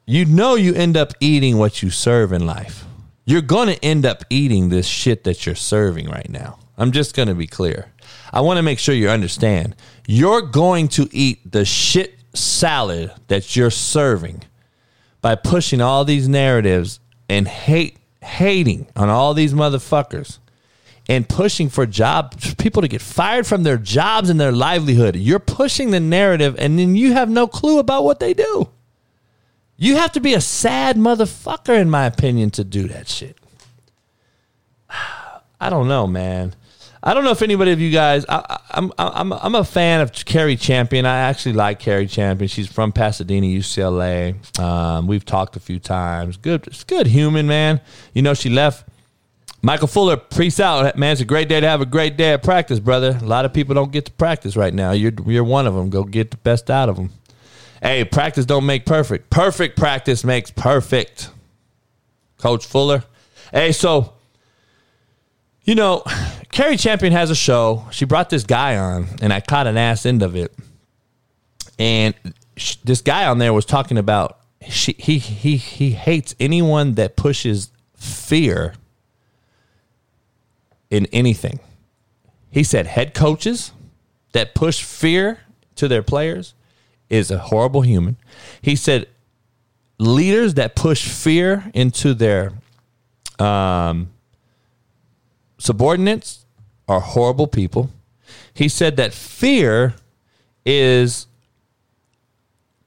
You 0.07 0.25
know, 0.25 0.55
you 0.55 0.75
end 0.75 0.97
up 0.97 1.13
eating 1.21 1.59
what 1.59 1.83
you 1.83 1.91
serve 1.91 2.33
in 2.33 2.47
life 2.47 2.85
you're 3.31 3.43
going 3.43 3.69
to 3.69 3.85
end 3.85 4.05
up 4.05 4.25
eating 4.29 4.71
this 4.71 4.89
shit 4.89 5.23
that 5.23 5.47
you're 5.47 5.55
serving 5.55 6.09
right 6.09 6.29
now. 6.29 6.59
I'm 6.77 6.91
just 6.91 7.15
going 7.15 7.29
to 7.29 7.35
be 7.35 7.47
clear. 7.47 7.93
I 8.33 8.41
want 8.41 8.57
to 8.57 8.63
make 8.63 8.81
sure 8.81 8.93
you 8.93 9.09
understand. 9.09 9.77
You're 10.09 10.43
going 10.43 10.89
to 10.89 11.09
eat 11.13 11.53
the 11.53 11.65
shit 11.65 12.19
salad 12.35 13.13
that 13.29 13.55
you're 13.55 13.71
serving 13.71 14.43
by 15.21 15.37
pushing 15.37 15.81
all 15.81 16.05
these 16.05 16.29
narratives 16.29 16.99
and 17.29 17.47
hate 17.47 17.99
hating 18.21 18.89
on 18.97 19.09
all 19.09 19.33
these 19.33 19.55
motherfuckers 19.55 20.39
and 21.11 21.29
pushing 21.29 21.69
for 21.69 21.87
job 21.87 22.41
people 22.57 22.81
to 22.83 22.87
get 22.87 23.03
fired 23.03 23.45
from 23.45 23.65
their 23.65 23.77
jobs 23.77 24.31
and 24.31 24.41
their 24.41 24.53
livelihood. 24.53 25.17
You're 25.17 25.41
pushing 25.41 25.91
the 25.91 25.99
narrative 25.99 26.55
and 26.57 26.79
then 26.79 26.95
you 26.95 27.15
have 27.15 27.29
no 27.29 27.49
clue 27.49 27.81
about 27.81 28.05
what 28.05 28.21
they 28.21 28.33
do. 28.33 28.71
You 29.77 29.97
have 29.97 30.13
to 30.13 30.21
be 30.21 30.35
a 30.35 30.41
sad 30.41 30.97
motherfucker, 30.97 31.77
in 31.77 31.91
my 31.91 32.07
opinion, 32.07 32.51
to 32.53 32.63
do 32.63 32.87
that 32.87 33.09
shit. 33.09 33.37
I 35.61 35.69
don't 35.69 35.89
know, 35.89 36.07
man. 36.07 36.55
I 37.03 37.13
don't 37.13 37.25
know 37.25 37.33
if 37.33 37.43
anybody 37.43 37.73
of 37.73 37.81
you 37.81 37.91
guys. 37.91 38.25
I, 38.29 38.61
am 38.71 38.93
I'm, 38.97 39.33
I'm 39.33 39.33
I'm 39.33 39.55
a 39.57 39.65
fan 39.65 40.03
of 40.03 40.13
Cari 40.13 40.55
Champion. 40.55 41.07
I 41.07 41.21
actually 41.21 41.55
like 41.55 41.81
Cari 41.81 42.07
Champion. 42.07 42.47
She's 42.47 42.69
from 42.69 42.93
Pasadena, 42.93 43.47
UCLA. 43.47 44.61
Um, 44.61 45.07
we've 45.09 45.25
talked 45.25 45.57
a 45.57 45.61
few 45.61 45.81
times. 45.81 46.37
Good, 46.37 46.69
good 46.87 47.07
human 47.09 47.47
man. 47.47 47.81
You 48.13 48.23
know, 48.23 48.35
she 48.35 48.49
left. 48.49 48.87
Michael 49.63 49.89
Fuller, 49.89 50.17
peace 50.17 50.59
out, 50.59 50.97
man. 50.97 51.13
It's 51.13 51.21
a 51.21 51.27
great 51.27 51.49
day 51.49 51.61
to 51.61 51.69
have 51.69 51.83
a 51.83 51.87
great 51.87 52.17
day 52.17 52.33
at 52.33 52.43
practice, 52.43 52.81
brother. 52.81 53.19
A 53.21 53.27
lot 53.27 53.45
of 53.45 53.53
people 53.53 53.75
don't 53.75 53.93
get 53.93 54.07
to 54.07 54.13
practice 54.13 54.57
right 54.57 54.73
now. 54.73 54.93
You're 54.93 55.13
you're 55.27 55.45
one 55.45 55.67
of 55.67 55.75
them. 55.75 55.91
Go 55.91 56.03
get 56.05 56.31
the 56.31 56.39
best 56.39 56.71
out 56.71 56.89
of 56.89 56.97
them. 56.97 57.11
Hey, 57.83 58.05
practice 58.05 58.47
don't 58.47 58.65
make 58.65 58.87
perfect. 58.87 59.29
Perfect 59.29 59.77
practice 59.77 60.25
makes 60.25 60.51
perfect. 60.51 61.31
Coach 62.39 62.65
Fuller. 62.65 63.05
Hey, 63.53 63.73
so 63.73 64.15
you 65.65 65.75
know, 65.75 66.05
Cari 66.53 66.79
Champion 66.79 67.13
has 67.13 67.31
a 67.31 67.35
show. 67.35 67.85
She 67.91 68.07
brought 68.07 68.31
this 68.31 68.45
guy 68.45 68.79
on, 68.79 69.09
and 69.21 69.31
I 69.31 69.41
caught 69.41 69.67
an 69.67 69.77
ass 69.77 70.07
end 70.07 70.23
of 70.23 70.37
it. 70.37 70.55
And 71.79 72.15
sh- 72.57 72.77
this 72.83 73.03
guy 73.03 73.27
on 73.27 73.39
there 73.39 73.53
was 73.53 73.67
talking 73.67 73.99
about 73.99 74.39
she, 74.67 74.95
he 74.99 75.19
he 75.19 75.59
he 75.59 75.91
hates 75.91 76.35
anyone 76.41 76.95
that 76.95 77.17
pushes 77.17 77.71
fear 77.95 78.73
in 80.91 81.07
anything. 81.07 81.61
He 82.51 82.65
said 82.65 82.87
head 82.87 83.15
coaches 83.15 83.73
that 84.33 84.55
push 84.55 84.83
fear 84.83 85.39
to 85.77 85.89
their 85.89 86.03
players 86.03 86.55
is 87.09 87.31
a 87.31 87.39
horrible 87.39 87.83
human. 87.83 88.17
He 88.61 88.77
said 88.77 89.09
leaders 89.99 90.55
that 90.55 90.75
push 90.75 91.09
fear 91.09 91.71
into 91.75 92.15
their 92.15 92.53
um, 93.39 94.11
subordinates 95.59 96.45
are 96.89 97.01
horrible 97.01 97.47
people. 97.47 97.91
He 98.55 98.69
said 98.69 98.97
that 98.97 99.13
fear 99.13 99.95
is 100.67 101.27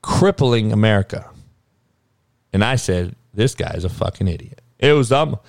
crippling 0.01 0.71
America. 0.71 1.29
And 2.51 2.63
I 2.63 2.75
said, 2.75 3.15
this 3.33 3.55
guy's 3.55 3.83
a 3.83 3.89
fucking 3.89 4.27
idiot. 4.27 4.61
It 4.77 4.93
was 4.93 5.11
um, 5.11 5.39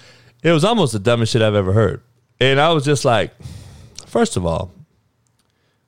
it 0.42 0.52
was 0.52 0.64
almost 0.64 0.92
the 0.92 0.98
dumbest 0.98 1.32
shit 1.32 1.42
I've 1.42 1.54
ever 1.54 1.72
heard. 1.72 2.00
And 2.40 2.60
I 2.60 2.72
was 2.72 2.84
just 2.84 3.04
like, 3.04 3.32
first 4.06 4.36
of 4.36 4.44
all, 4.44 4.72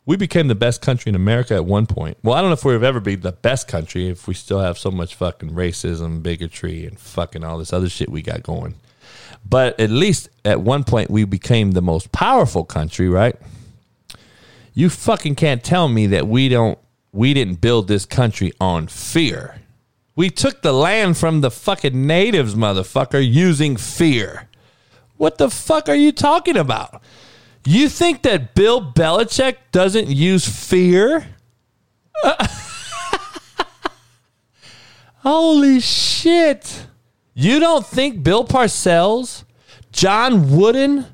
we 0.04 0.16
became 0.16 0.46
the 0.46 0.54
best 0.54 0.80
country 0.80 1.10
in 1.10 1.16
America 1.16 1.54
at 1.54 1.64
one 1.64 1.86
point. 1.86 2.16
Well, 2.22 2.34
I 2.34 2.40
don't 2.40 2.50
know 2.50 2.54
if 2.54 2.64
we've 2.64 2.82
ever 2.82 3.00
been 3.00 3.20
the 3.20 3.32
best 3.32 3.66
country 3.66 4.08
if 4.08 4.28
we 4.28 4.34
still 4.34 4.60
have 4.60 4.78
so 4.78 4.90
much 4.90 5.16
fucking 5.16 5.50
racism, 5.50 6.22
bigotry, 6.22 6.86
and 6.86 6.98
fucking 6.98 7.44
all 7.44 7.58
this 7.58 7.72
other 7.72 7.88
shit 7.88 8.08
we 8.08 8.22
got 8.22 8.44
going. 8.44 8.76
But 9.48 9.78
at 9.80 9.90
least 9.90 10.28
at 10.44 10.60
one 10.60 10.84
point 10.84 11.10
we 11.10 11.24
became 11.24 11.72
the 11.72 11.82
most 11.82 12.12
powerful 12.12 12.64
country, 12.64 13.08
right? 13.08 13.36
You 14.74 14.90
fucking 14.90 15.34
can't 15.34 15.64
tell 15.64 15.88
me 15.88 16.06
that 16.08 16.28
we 16.28 16.48
don't 16.48 16.78
we 17.12 17.32
didn't 17.32 17.60
build 17.62 17.88
this 17.88 18.04
country 18.04 18.52
on 18.60 18.88
fear. 18.88 19.60
We 20.14 20.30
took 20.30 20.62
the 20.62 20.72
land 20.72 21.16
from 21.16 21.40
the 21.40 21.50
fucking 21.50 22.06
natives, 22.06 22.54
motherfucker, 22.54 23.26
using 23.26 23.76
fear. 23.76 24.48
What 25.16 25.38
the 25.38 25.50
fuck 25.50 25.88
are 25.88 25.94
you 25.94 26.12
talking 26.12 26.56
about? 26.56 27.02
You 27.64 27.88
think 27.88 28.22
that 28.22 28.54
Bill 28.54 28.92
Belichick 28.92 29.56
doesn't 29.72 30.08
use 30.08 30.48
fear? 30.48 31.26
Holy 35.18 35.80
shit. 35.80 36.86
You 37.34 37.58
don't 37.58 37.84
think 37.84 38.22
Bill 38.22 38.44
Parcells, 38.44 39.44
John 39.90 40.56
Wooden, 40.56 41.06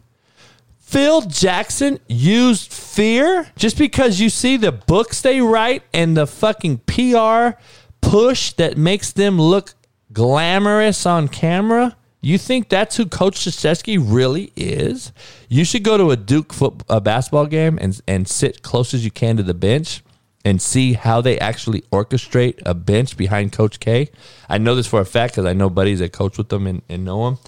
Phil 0.79 1.23
Jackson 1.23 1.99
used 2.07 2.71
fear 2.71 3.51
just 3.57 3.79
because 3.79 4.21
you 4.21 4.29
see 4.29 4.59
the 4.59 4.73
books 4.73 5.23
they 5.23 5.41
write 5.41 5.85
and 5.95 6.15
the 6.15 6.27
fucking 6.27 6.79
PR 6.81 7.57
push 8.03 8.53
that 8.53 8.77
makes 8.77 9.11
them 9.11 9.41
look 9.41 9.73
glamorous 10.13 11.07
on 11.07 11.29
camera? 11.29 11.97
You 12.25 12.39
think 12.39 12.69
that's 12.69 12.97
who 12.97 13.07
Coach 13.07 13.41
Krzyzewski 13.41 13.99
really 14.01 14.53
is? 14.55 15.13
You 15.49 15.65
should 15.65 15.83
go 15.83 15.99
to 15.99 16.13
a 16.13 16.17
Duke 16.17 16.53
foot, 16.53 16.85
a 16.89 17.01
basketball 17.01 17.47
game 17.47 17.79
and 17.81 18.01
and 18.07 18.29
sit 18.29 18.63
close 18.63 18.95
as 18.95 19.05
you 19.05 19.11
can 19.11 19.37
to 19.39 19.43
the 19.43 19.55
bench 19.55 20.05
and 20.45 20.63
see 20.63 20.93
how 20.93 21.21
they 21.21 21.37
actually 21.41 21.81
orchestrate 21.93 22.63
a 22.65 22.75
bench 22.75 23.17
behind 23.17 23.51
Coach 23.53 23.81
K. 23.81 24.09
I 24.49 24.59
know 24.59 24.77
this 24.77 24.87
for 24.87 25.01
a 25.01 25.05
fact 25.05 25.35
because 25.35 25.47
I 25.47 25.53
know 25.53 25.69
buddies 25.69 25.99
that 25.99 26.13
coach 26.13 26.39
with 26.39 26.49
them 26.49 26.69
and, 26.69 26.83
and 26.89 27.05
know 27.05 27.25
them, 27.25 27.39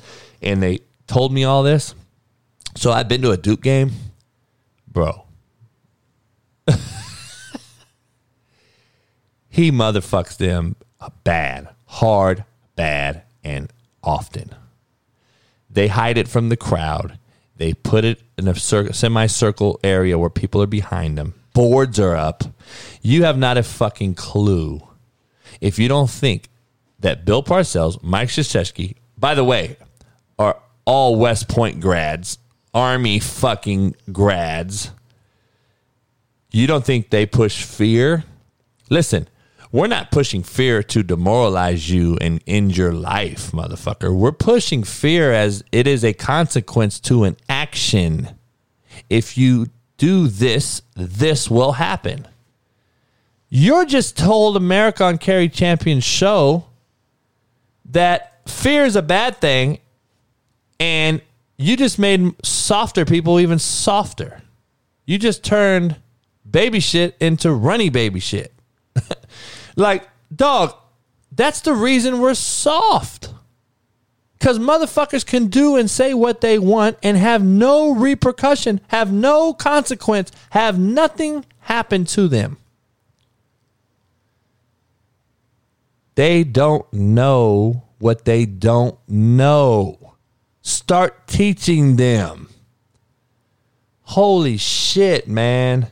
and 0.43 0.61
they 0.61 0.81
told 1.07 1.33
me 1.33 1.45
all 1.45 1.63
this. 1.63 1.95
So 2.75 2.91
I've 2.91 3.07
been 3.09 3.23
to 3.23 3.31
a 3.31 3.37
Duke 3.37 3.63
game, 3.63 3.93
bro. 4.89 5.25
he 9.49 9.71
motherfucks 9.71 10.37
them 10.37 10.75
bad, 11.23 11.69
hard, 11.87 12.45
bad, 12.75 13.23
and 13.45 13.73
often. 14.03 14.51
They 15.75 15.89
hide 15.89 16.19
it 16.19 16.29
from 16.29 16.49
the 16.49 16.57
crowd. 16.57 17.19
They 17.57 17.75
put 17.75 18.05
it 18.05 18.23
in 18.39 18.49
a 18.49 18.55
semicircle 18.55 19.79
area 19.85 20.19
where 20.19 20.31
people 20.31 20.63
are 20.63 20.67
behind 20.67 21.19
them. 21.19 21.35
Boards 21.53 22.01
are 22.01 22.17
up. 22.17 22.43
You 23.01 23.25
have 23.25 23.39
not 23.39 23.59
a 23.59 23.63
fucking 23.63 24.15
clue 24.15 24.81
if 25.61 25.79
you 25.79 25.89
don't 25.89 26.11
think 26.11 26.49
that 27.01 27.25
Bill 27.25 27.43
Parcells, 27.43 28.03
Mike 28.03 28.29
Krzyzewski, 28.29 28.97
by 29.17 29.35
the 29.35 29.45
way, 29.45 29.77
are 30.39 30.61
all 30.85 31.17
West 31.17 31.49
Point 31.49 31.81
grads, 31.81 32.39
Army 32.73 33.19
fucking 33.19 33.95
grads. 34.13 34.91
You 36.51 36.67
don't 36.67 36.85
think 36.85 37.11
they 37.11 37.27
push 37.27 37.65
fear? 37.65 38.25
Listen, 38.91 39.29
we're 39.75 39.89
not 39.89 40.13
pushing 40.13 40.45
fear 40.45 40.85
to 40.85 41.03
demoralize 41.03 41.91
you 41.91 42.17
and 42.21 42.41
end 42.47 42.77
your 42.77 42.93
life, 42.93 43.51
motherfucker. 43.51 44.15
We're 44.15 44.31
pushing 44.31 44.85
fear 44.85 45.33
as 45.33 45.65
it 45.73 45.89
is 45.89 46.05
a 46.05 46.13
consequence 46.13 47.01
to 47.01 47.25
an 47.25 47.37
action. 47.49 48.29
If 49.11 49.37
you 49.37 49.67
do 49.97 50.29
this, 50.29 50.83
this 50.95 51.51
will 51.51 51.73
happen. 51.73 52.29
You're 53.49 53.85
just 53.85 54.17
told 54.17 54.57
America 54.57 55.03
on 55.03 55.19
Cari 55.19 55.49
Champion 55.49 55.99
show 55.99 56.67
that 57.87 58.49
fear 58.49 58.85
is 58.85 58.95
a 58.95 59.03
bad 59.03 59.39
thing 59.39 59.81
and 60.79 61.21
you 61.57 61.77
just 61.77 61.99
made 61.99 62.33
softer 62.47 63.05
people 63.05 63.41
even 63.41 63.59
softer. 63.59 64.41
You 65.05 65.19
just 65.19 65.43
turned 65.43 65.97
baby 66.49 66.79
shit 66.79 67.17
into 67.19 67.53
runny 67.53 67.89
baby 67.89 68.21
shit. 68.21 68.53
like, 69.77 70.09
dog, 70.35 70.75
that's 71.33 71.61
the 71.61 71.75
reason 71.75 72.21
we're 72.21 72.35
soft. 72.35 73.31
Because 74.39 74.59
motherfuckers 74.59 75.25
can 75.25 75.47
do 75.47 75.77
and 75.77 75.91
say 75.91 76.13
what 76.13 76.41
they 76.41 76.59
want 76.59 76.99
and 77.03 77.17
have 77.17 77.43
no 77.43 77.95
repercussion, 77.95 78.81
have 78.89 79.13
no 79.13 79.55
consequence, 79.55 80.31
have 80.51 80.79
nothing 80.79 81.47
happen 81.61 82.05
to 82.05 82.29
them. 82.29 82.59
They 86.15 86.45
don't 86.45 86.91
know 86.93 87.85
what 87.99 88.25
they 88.25 88.45
don't 88.45 88.99
know. 89.09 90.15
Start 90.61 91.27
teaching 91.27 91.97
them. 91.97 92.49
Holy 94.03 94.59
shit, 94.59 95.27
man. 95.27 95.91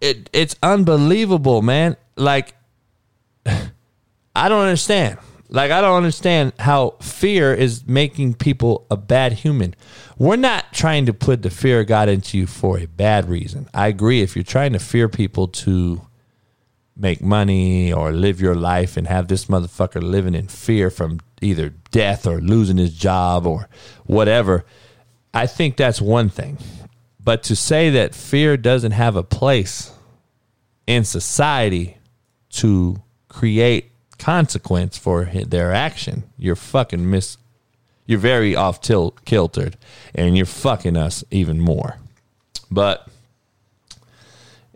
It 0.00 0.28
it's 0.32 0.56
unbelievable, 0.62 1.62
man. 1.62 1.96
Like 2.16 2.54
I 3.46 4.48
don't 4.48 4.62
understand. 4.62 5.18
Like 5.48 5.70
I 5.70 5.80
don't 5.80 5.96
understand 5.96 6.52
how 6.58 6.96
fear 7.00 7.54
is 7.54 7.86
making 7.86 8.34
people 8.34 8.86
a 8.90 8.96
bad 8.96 9.34
human. 9.34 9.74
We're 10.18 10.36
not 10.36 10.72
trying 10.72 11.06
to 11.06 11.14
put 11.14 11.42
the 11.42 11.50
fear 11.50 11.80
of 11.80 11.86
God 11.86 12.08
into 12.08 12.38
you 12.38 12.46
for 12.46 12.78
a 12.78 12.86
bad 12.86 13.28
reason. 13.28 13.68
I 13.74 13.88
agree 13.88 14.22
if 14.22 14.34
you're 14.34 14.42
trying 14.42 14.72
to 14.72 14.78
fear 14.78 15.08
people 15.08 15.48
to 15.48 16.02
make 16.96 17.20
money 17.20 17.92
or 17.92 18.12
live 18.12 18.40
your 18.40 18.54
life 18.54 18.96
and 18.96 19.06
have 19.06 19.28
this 19.28 19.46
motherfucker 19.46 20.02
living 20.02 20.34
in 20.34 20.48
fear 20.48 20.90
from 20.90 21.20
either 21.40 21.70
death 21.90 22.26
or 22.26 22.40
losing 22.40 22.78
his 22.78 22.94
job 22.96 23.46
or 23.46 23.68
whatever, 24.04 24.64
I 25.32 25.46
think 25.46 25.76
that's 25.76 26.00
one 26.00 26.28
thing. 26.28 26.58
But 27.22 27.42
to 27.44 27.56
say 27.56 27.90
that 27.90 28.14
fear 28.14 28.56
doesn't 28.56 28.92
have 28.92 29.16
a 29.16 29.22
place 29.22 29.92
in 30.86 31.04
society 31.04 31.98
to 32.58 33.02
create 33.28 33.90
consequence 34.18 34.96
for 34.96 35.24
their 35.24 35.72
action, 35.72 36.24
you're 36.38 36.56
fucking 36.56 37.10
miss. 37.10 37.36
You're 38.06 38.18
very 38.18 38.54
off 38.54 38.80
tilt, 38.80 39.24
kiltered, 39.24 39.76
and 40.14 40.36
you're 40.36 40.46
fucking 40.46 40.96
us 40.96 41.24
even 41.30 41.58
more. 41.58 41.96
But 42.70 43.08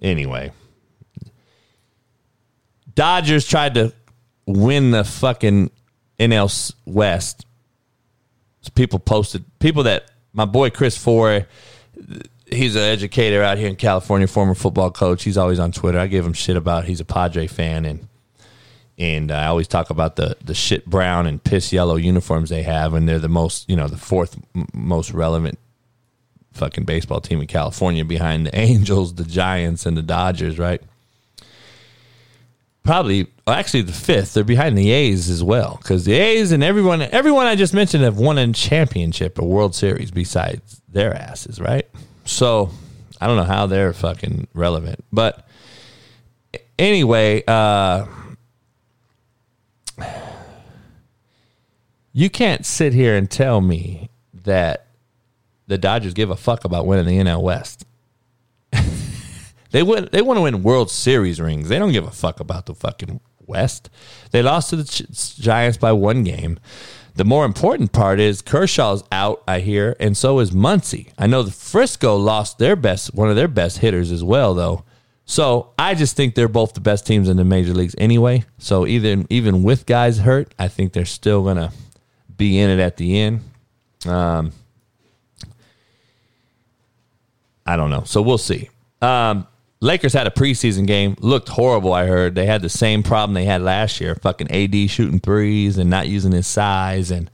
anyway, 0.01 0.53
Dodgers 2.95 3.47
tried 3.47 3.75
to 3.75 3.93
win 4.47 4.91
the 4.91 5.05
fucking 5.05 5.71
NL 6.19 6.75
West. 6.87 7.47
So 8.62 8.73
people 8.75 8.99
posted 8.99 9.45
people 9.59 9.85
that 9.85 10.11
my 10.33 10.47
boy 10.47 10.71
Chris 10.71 10.97
Foy, 10.97 11.47
he's 12.50 12.76
an 12.76 12.82
educator 12.82 13.42
out 13.42 13.58
here 13.58 13.68
in 13.68 13.76
California, 13.76 14.26
former 14.26 14.54
football 14.54 14.90
coach. 14.90 15.24
He's 15.24 15.37
always 15.37 15.58
on 15.58 15.72
Twitter. 15.72 15.98
I 15.98 16.06
give 16.06 16.24
him 16.24 16.32
shit 16.32 16.56
about 16.56 16.84
he's 16.84 17.00
a 17.00 17.04
Padre 17.04 17.46
fan 17.46 17.84
and 17.84 18.08
and 18.98 19.30
uh, 19.30 19.37
I 19.37 19.46
always 19.46 19.68
talk 19.68 19.90
about 19.90 20.16
the 20.16 20.37
the 20.44 20.54
shit 20.54 20.84
brown 20.87 21.26
and 21.26 21.42
piss 21.42 21.72
yellow 21.72 21.96
uniforms 21.96 22.50
they 22.50 22.62
have, 22.62 22.94
and 22.94 23.08
they're 23.08 23.18
the 23.18 23.28
most 23.28 23.68
you 23.68 23.76
know 23.76 23.88
the 23.88 23.96
fourth 23.96 24.37
most 24.74 25.12
relevant 25.12 25.58
fucking 26.52 26.84
baseball 26.84 27.20
team 27.20 27.40
in 27.40 27.46
California 27.46 28.04
behind 28.04 28.46
the 28.46 28.58
Angels, 28.58 29.14
the 29.14 29.24
Giants, 29.24 29.87
and 29.87 29.96
the 29.96 30.02
Dodgers, 30.02 30.58
right? 30.58 30.82
probably 32.88 33.26
well, 33.46 33.54
actually 33.54 33.82
the 33.82 33.92
fifth. 33.92 34.32
They're 34.32 34.44
behind 34.44 34.76
the 34.76 34.90
A's 34.90 35.28
as 35.28 35.44
well 35.44 35.78
because 35.82 36.06
the 36.06 36.14
A's 36.14 36.52
and 36.52 36.64
everyone 36.64 37.02
everyone 37.02 37.46
I 37.46 37.54
just 37.54 37.74
mentioned 37.74 38.02
have 38.02 38.16
won 38.16 38.38
a 38.38 38.50
championship 38.54 39.38
or 39.38 39.46
World 39.46 39.74
Series 39.74 40.11
besides 40.11 40.80
their 40.88 41.14
asses, 41.14 41.61
right? 41.61 41.87
So 42.29 42.71
I 43.21 43.27
don't 43.27 43.37
know 43.37 43.45
how 43.45 43.67
they're 43.67 43.95
fucking 43.95 44.49
relevant, 44.53 45.03
but 45.11 45.47
anyway, 46.79 47.43
uh, 47.49 48.07
you 52.12 52.29
can't 52.29 52.67
sit 52.67 52.93
here 52.93 53.17
and 53.17 53.31
tell 53.31 53.62
me 53.62 54.11
that 54.45 54.88
the 55.69 55.79
Dodgers 55.79 56.12
give 56.12 56.29
a 56.29 56.37
fuck 56.37 56.64
about 56.64 56.87
winning 56.87 57.07
the 57.07 57.19
NL 57.25 57.43
West. 57.43 57.87
They 59.71 59.83
win, 59.83 60.09
they 60.12 60.23
want 60.23 60.38
to 60.38 60.43
win 60.43 60.62
World 60.62 60.91
Series 60.91 61.43
rings. 61.43 61.69
They 61.69 61.79
don't 61.79 61.93
give 61.93 62.07
a 62.07 62.11
fuck 62.11 62.41
about 62.41 62.64
the 62.64 62.75
fucking 62.75 63.21
West. 63.47 63.91
They 64.31 64.43
lost 64.43 64.71
to 64.71 64.77
the 64.77 64.85
Giants 65.38 65.77
by 65.77 65.93
one 65.93 66.25
game. 66.25 66.59
The 67.18 67.24
more 67.24 67.44
important 67.44 67.90
part 67.90 68.20
is 68.20 68.42
Kershaw's 68.42 69.02
out, 69.11 69.42
I 69.48 69.59
hear, 69.59 69.96
and 69.98 70.16
so 70.16 70.38
is 70.38 70.52
Muncy. 70.52 71.09
I 71.18 71.26
know 71.26 71.42
the 71.42 71.50
Frisco 71.50 72.14
lost 72.14 72.59
their 72.59 72.76
best, 72.76 73.12
one 73.12 73.28
of 73.28 73.35
their 73.35 73.48
best 73.48 73.78
hitters 73.78 74.12
as 74.12 74.22
well, 74.22 74.54
though. 74.54 74.85
So 75.24 75.72
I 75.76 75.96
just 75.96 76.14
think 76.14 76.37
they're 76.37 76.46
both 76.46 76.74
the 76.74 76.81
best 76.81 77.09
teams 77.09 77.28
in 77.28 77.37
the 77.37 77.44
major 77.44 77.74
leagues 77.74 77.96
anyway. 77.98 78.44
So 78.59 78.87
even 78.87 79.26
even 79.31 79.64
with 79.64 79.85
guys 79.85 80.18
hurt, 80.18 80.54
I 80.61 80.68
think 80.68 80.92
they're 80.92 81.04
still 81.04 81.42
gonna 81.42 81.72
be 82.37 82.57
in 82.57 82.70
it 82.70 82.78
at 82.78 82.98
the 82.98 83.18
end. 83.18 83.40
Um, 84.07 84.52
I 87.66 87.74
don't 87.74 87.90
know. 87.90 88.04
So 88.04 88.22
we'll 88.22 88.38
see. 88.38 88.70
Um, 89.02 89.44
Lakers 89.81 90.12
had 90.12 90.27
a 90.27 90.31
preseason 90.31 90.87
game, 90.87 91.17
looked 91.21 91.49
horrible. 91.49 91.93
I 91.93 92.07
heard 92.07 92.35
they 92.35 92.47
had 92.47 92.62
the 92.62 92.69
same 92.69 93.03
problem 93.03 93.35
they 93.35 93.45
had 93.45 93.62
last 93.62 94.01
year: 94.01 94.14
fucking 94.17 94.51
AD 94.51 94.91
shooting 94.91 95.21
threes 95.21 95.79
and 95.79 95.88
not 95.88 96.09
using 96.09 96.33
his 96.33 96.47
size. 96.47 97.11
And 97.11 97.31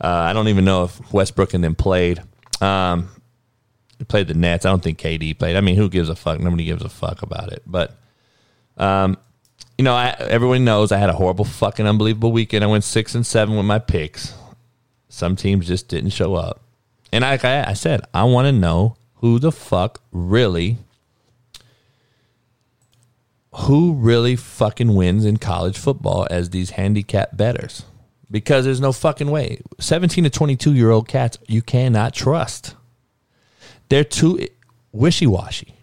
uh, 0.00 0.08
I 0.08 0.32
don't 0.32 0.48
even 0.48 0.64
know 0.64 0.84
if 0.84 1.12
Westbrook 1.12 1.52
and 1.54 1.62
them 1.62 1.74
played. 1.74 2.22
Um, 2.60 3.10
played 4.08 4.28
the 4.28 4.34
Nets. 4.34 4.64
I 4.64 4.70
don't 4.70 4.82
think 4.82 4.98
KD 4.98 5.38
played. 5.38 5.56
I 5.56 5.60
mean, 5.60 5.76
who 5.76 5.88
gives 5.88 6.08
a 6.08 6.16
fuck? 6.16 6.40
Nobody 6.40 6.64
gives 6.64 6.82
a 6.82 6.88
fuck 6.88 7.22
about 7.22 7.52
it. 7.52 7.62
But, 7.66 7.94
um, 8.76 9.16
you 9.78 9.84
know, 9.84 9.94
I, 9.94 10.16
everyone 10.18 10.64
knows 10.64 10.92
I 10.92 10.98
had 10.98 11.10
a 11.10 11.14
horrible, 11.14 11.44
fucking, 11.44 11.86
unbelievable 11.86 12.32
weekend. 12.32 12.64
I 12.64 12.68
went 12.68 12.84
six 12.84 13.14
and 13.14 13.26
seven 13.26 13.56
with 13.56 13.66
my 13.66 13.78
picks. 13.78 14.34
Some 15.08 15.36
teams 15.36 15.66
just 15.66 15.88
didn't 15.88 16.10
show 16.10 16.34
up, 16.34 16.62
and 17.12 17.20
like 17.20 17.44
I, 17.44 17.64
I 17.68 17.72
said, 17.74 18.00
I 18.14 18.24
want 18.24 18.46
to 18.46 18.52
know 18.52 18.96
who 19.16 19.38
the 19.38 19.52
fuck 19.52 20.00
really 20.10 20.78
who 23.54 23.94
really 23.94 24.36
fucking 24.36 24.94
wins 24.94 25.24
in 25.24 25.36
college 25.36 25.78
football 25.78 26.26
as 26.30 26.50
these 26.50 26.70
handicap 26.70 27.36
betters? 27.36 27.84
Because 28.30 28.64
there's 28.64 28.80
no 28.80 28.92
fucking 28.92 29.30
way. 29.30 29.60
17 29.78 30.24
to 30.24 30.30
22 30.30 30.74
year 30.74 30.90
old 30.90 31.06
cats, 31.06 31.38
you 31.46 31.60
cannot 31.60 32.14
trust. 32.14 32.74
They're 33.88 34.04
too 34.04 34.48
wishy 34.90 35.26
washy. 35.26 35.74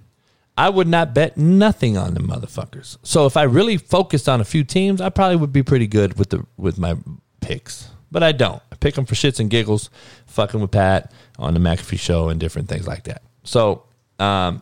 I 0.57 0.69
would 0.69 0.87
not 0.87 1.13
bet 1.13 1.37
nothing 1.37 1.95
on 1.95 2.15
them 2.15 2.27
motherfuckers. 2.27 2.97
So 3.03 3.25
if 3.25 3.37
I 3.37 3.43
really 3.43 3.77
focused 3.77 4.27
on 4.27 4.41
a 4.41 4.45
few 4.45 4.63
teams, 4.63 4.99
I 4.99 5.09
probably 5.09 5.37
would 5.37 5.53
be 5.53 5.63
pretty 5.63 5.87
good 5.87 6.17
with 6.17 6.31
the 6.31 6.45
with 6.57 6.77
my 6.77 6.97
picks. 7.39 7.89
But 8.11 8.23
I 8.23 8.31
don't. 8.31 8.61
I 8.71 8.75
pick 8.75 8.95
them 8.95 9.05
for 9.05 9.15
shits 9.15 9.39
and 9.39 9.49
giggles, 9.49 9.89
fucking 10.25 10.59
with 10.59 10.71
Pat 10.71 11.13
on 11.37 11.53
the 11.53 11.59
McAfee 11.59 11.99
show 11.99 12.29
and 12.29 12.39
different 12.39 12.67
things 12.67 12.87
like 12.87 13.03
that. 13.03 13.21
So 13.43 13.83
um, 14.19 14.61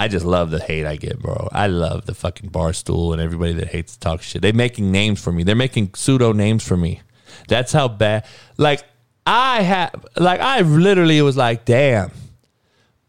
I 0.00 0.08
just 0.08 0.24
love 0.24 0.50
the 0.50 0.60
hate 0.60 0.86
I 0.86 0.96
get, 0.96 1.18
bro. 1.18 1.50
I 1.52 1.66
love 1.66 2.06
the 2.06 2.14
fucking 2.14 2.48
barstool 2.48 3.12
and 3.12 3.20
everybody 3.20 3.52
that 3.52 3.68
hates 3.68 3.92
to 3.92 4.00
talk 4.00 4.22
shit. 4.22 4.40
They're 4.40 4.54
making 4.54 4.90
names 4.90 5.22
for 5.22 5.30
me. 5.30 5.42
They're 5.42 5.54
making 5.54 5.90
pseudo 5.94 6.32
names 6.32 6.66
for 6.66 6.74
me. 6.74 7.02
That's 7.48 7.70
how 7.74 7.88
bad. 7.88 8.24
Like 8.56 8.82
I 9.26 9.60
have, 9.60 10.06
like 10.16 10.40
I 10.40 10.62
literally 10.62 11.20
was 11.20 11.36
like, 11.36 11.66
damn. 11.66 12.12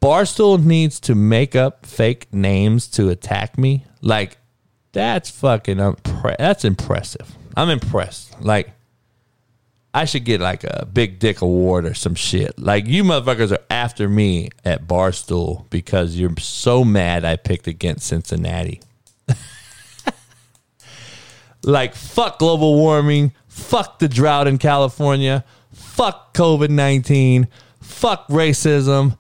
Barstool 0.02 0.62
needs 0.62 1.00
to 1.00 1.16
make 1.16 1.56
up 1.56 1.86
fake 1.86 2.28
names 2.34 2.90
to 2.90 3.08
attack 3.08 3.58
me. 3.58 3.86
Like 4.02 4.38
that's 4.92 5.30
fucking 5.30 5.78
impre- 5.78 6.36
that's 6.38 6.66
impressive. 6.66 7.38
I'm 7.56 7.70
impressed. 7.70 8.42
Like 8.42 8.74
I 9.94 10.06
should 10.06 10.24
get 10.24 10.40
like 10.40 10.64
a 10.64 10.88
big 10.92 11.20
dick 11.20 11.42
award 11.42 11.86
or 11.86 11.94
some 11.94 12.16
shit. 12.16 12.58
Like 12.58 12.88
you 12.88 13.04
motherfuckers 13.04 13.52
are 13.52 13.64
after 13.70 14.08
me 14.08 14.50
at 14.64 14.88
Barstool 14.88 15.70
because 15.70 16.16
you're 16.18 16.38
so 16.40 16.86
mad 16.86 17.26
I 17.26 17.36
picked 17.36 17.68
against 17.68 18.08
Cincinnati. 18.08 18.82
like 21.64 21.94
fuck 21.94 22.40
global 22.40 22.76
warming, 22.76 23.34
fuck 23.48 24.00
the 24.00 24.08
drought 24.08 24.48
in 24.48 24.58
California, 24.58 25.44
fuck 25.74 26.34
COVID 26.34 26.70
19, 26.70 27.50
fuck 27.82 28.28
racism. 28.30 29.18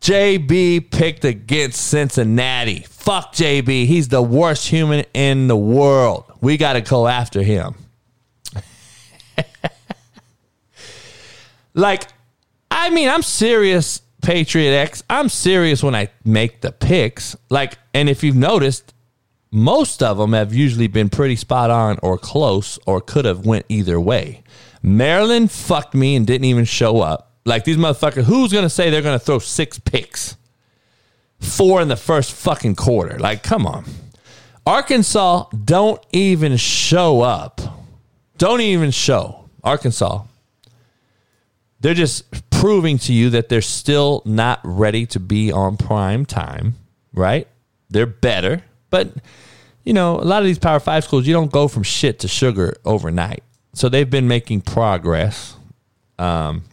JB 0.00 0.90
picked 0.90 1.24
against 1.24 1.80
Cincinnati. 1.80 2.80
Fuck 2.90 3.32
JB. 3.32 3.86
He's 3.86 4.08
the 4.08 4.20
worst 4.20 4.68
human 4.68 5.06
in 5.14 5.46
the 5.46 5.56
world. 5.56 6.24
We 6.42 6.58
got 6.58 6.74
to 6.74 6.82
go 6.82 7.08
after 7.08 7.42
him. 7.42 7.74
Like, 11.74 12.08
I 12.70 12.90
mean, 12.90 13.08
I'm 13.08 13.22
serious, 13.22 14.00
Patriot 14.22 14.72
X. 14.72 15.02
I'm 15.10 15.28
serious 15.28 15.82
when 15.82 15.94
I 15.94 16.08
make 16.24 16.60
the 16.60 16.72
picks. 16.72 17.36
Like, 17.50 17.78
and 17.92 18.08
if 18.08 18.24
you've 18.24 18.36
noticed, 18.36 18.94
most 19.50 20.02
of 20.02 20.18
them 20.18 20.32
have 20.32 20.52
usually 20.52 20.88
been 20.88 21.08
pretty 21.08 21.36
spot 21.36 21.70
on 21.70 21.98
or 22.02 22.18
close 22.18 22.78
or 22.86 23.00
could 23.00 23.24
have 23.24 23.46
went 23.46 23.66
either 23.68 24.00
way. 24.00 24.42
Maryland 24.82 25.50
fucked 25.50 25.94
me 25.94 26.16
and 26.16 26.26
didn't 26.26 26.44
even 26.44 26.64
show 26.64 27.00
up. 27.00 27.32
Like 27.44 27.64
these 27.64 27.76
motherfuckers, 27.76 28.24
who's 28.24 28.52
gonna 28.52 28.68
say 28.68 28.90
they're 28.90 29.02
gonna 29.02 29.18
throw 29.18 29.38
six 29.38 29.78
picks? 29.78 30.36
Four 31.38 31.82
in 31.82 31.88
the 31.88 31.96
first 31.96 32.32
fucking 32.32 32.74
quarter. 32.74 33.18
Like, 33.18 33.42
come 33.42 33.66
on. 33.66 33.84
Arkansas 34.66 35.44
don't 35.64 36.04
even 36.12 36.56
show 36.56 37.20
up. 37.20 37.60
Don't 38.38 38.62
even 38.62 38.90
show. 38.90 39.48
Arkansas. 39.62 40.22
They're 41.84 41.92
just 41.92 42.24
proving 42.48 42.96
to 43.00 43.12
you 43.12 43.28
that 43.28 43.50
they're 43.50 43.60
still 43.60 44.22
not 44.24 44.58
ready 44.64 45.04
to 45.04 45.20
be 45.20 45.52
on 45.52 45.76
prime 45.76 46.24
time, 46.24 46.76
right? 47.12 47.46
They're 47.90 48.06
better, 48.06 48.62
but 48.88 49.12
you 49.84 49.92
know, 49.92 50.18
a 50.18 50.24
lot 50.24 50.40
of 50.40 50.46
these 50.46 50.58
Power 50.58 50.80
Five 50.80 51.04
schools, 51.04 51.26
you 51.26 51.34
don't 51.34 51.52
go 51.52 51.68
from 51.68 51.82
shit 51.82 52.20
to 52.20 52.28
sugar 52.28 52.78
overnight. 52.86 53.42
So 53.74 53.90
they've 53.90 54.08
been 54.08 54.26
making 54.28 54.62
progress. 54.62 55.58
Um, 56.18 56.64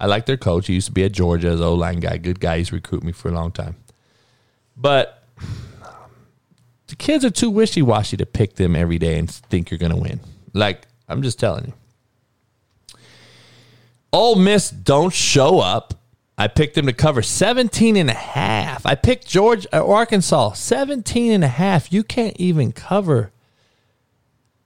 I 0.00 0.06
like 0.06 0.24
their 0.24 0.38
coach. 0.38 0.68
He 0.68 0.72
used 0.72 0.86
to 0.86 0.92
be 0.92 1.04
at 1.04 1.12
Georgia 1.12 1.48
as 1.48 1.60
O 1.60 1.74
line 1.74 2.00
guy. 2.00 2.16
Good 2.16 2.40
guy. 2.40 2.56
He's 2.56 2.72
recruited 2.72 3.04
me 3.04 3.12
for 3.12 3.28
a 3.28 3.32
long 3.32 3.52
time. 3.52 3.76
But 4.78 5.22
the 6.86 6.96
kids 6.96 7.22
are 7.22 7.30
too 7.30 7.50
wishy 7.50 7.82
washy 7.82 8.16
to 8.16 8.24
pick 8.24 8.54
them 8.54 8.76
every 8.76 8.98
day 8.98 9.18
and 9.18 9.30
think 9.30 9.70
you're 9.70 9.76
going 9.76 9.92
to 9.92 10.00
win. 10.00 10.20
Like, 10.54 10.86
I'm 11.06 11.20
just 11.20 11.38
telling 11.38 11.66
you. 11.66 11.74
Ole 14.16 14.36
Miss 14.36 14.70
don't 14.70 15.12
show 15.12 15.60
up. 15.60 15.92
I 16.38 16.48
picked 16.48 16.74
them 16.74 16.86
to 16.86 16.94
cover 16.94 17.20
17 17.20 17.96
and 17.96 18.08
a 18.08 18.14
half. 18.14 18.86
I 18.86 18.94
picked 18.94 19.26
George 19.26 19.66
uh, 19.74 19.86
Arkansas 19.86 20.52
17 20.52 21.32
and 21.32 21.44
a 21.44 21.48
half. 21.48 21.92
You 21.92 22.02
can't 22.02 22.34
even 22.38 22.72
cover 22.72 23.30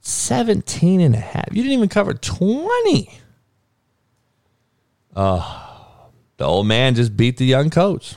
17 0.02 1.00
and 1.00 1.16
a 1.16 1.18
half. 1.18 1.48
You 1.50 1.64
didn't 1.64 1.78
even 1.78 1.88
cover 1.88 2.14
20. 2.14 3.10
Uh, 5.16 5.66
the 6.36 6.44
old 6.44 6.68
man 6.68 6.94
just 6.94 7.16
beat 7.16 7.36
the 7.36 7.44
young 7.44 7.70
coach. 7.70 8.14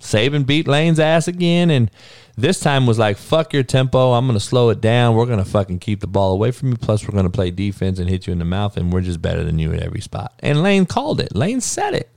Saban 0.00 0.46
beat 0.46 0.66
Lane's 0.66 0.98
ass 0.98 1.28
again, 1.28 1.68
and 1.68 1.90
this 2.36 2.58
time 2.60 2.86
was 2.86 2.98
like, 2.98 3.16
fuck 3.16 3.52
your 3.52 3.62
tempo. 3.62 4.12
I'm 4.12 4.26
going 4.26 4.38
to 4.38 4.44
slow 4.44 4.70
it 4.70 4.80
down. 4.80 5.14
We're 5.14 5.26
going 5.26 5.38
to 5.38 5.44
fucking 5.44 5.78
keep 5.78 6.00
the 6.00 6.06
ball 6.06 6.32
away 6.32 6.50
from 6.50 6.70
you. 6.70 6.76
Plus, 6.76 7.06
we're 7.06 7.12
going 7.12 7.24
to 7.24 7.30
play 7.30 7.50
defense 7.50 7.98
and 7.98 8.08
hit 8.08 8.26
you 8.26 8.32
in 8.32 8.38
the 8.38 8.44
mouth, 8.44 8.76
and 8.76 8.92
we're 8.92 9.02
just 9.02 9.22
better 9.22 9.44
than 9.44 9.58
you 9.58 9.72
at 9.72 9.80
every 9.80 10.00
spot. 10.00 10.32
And 10.40 10.62
Lane 10.62 10.86
called 10.86 11.20
it. 11.20 11.34
Lane 11.34 11.60
said 11.60 11.94
it. 11.94 12.10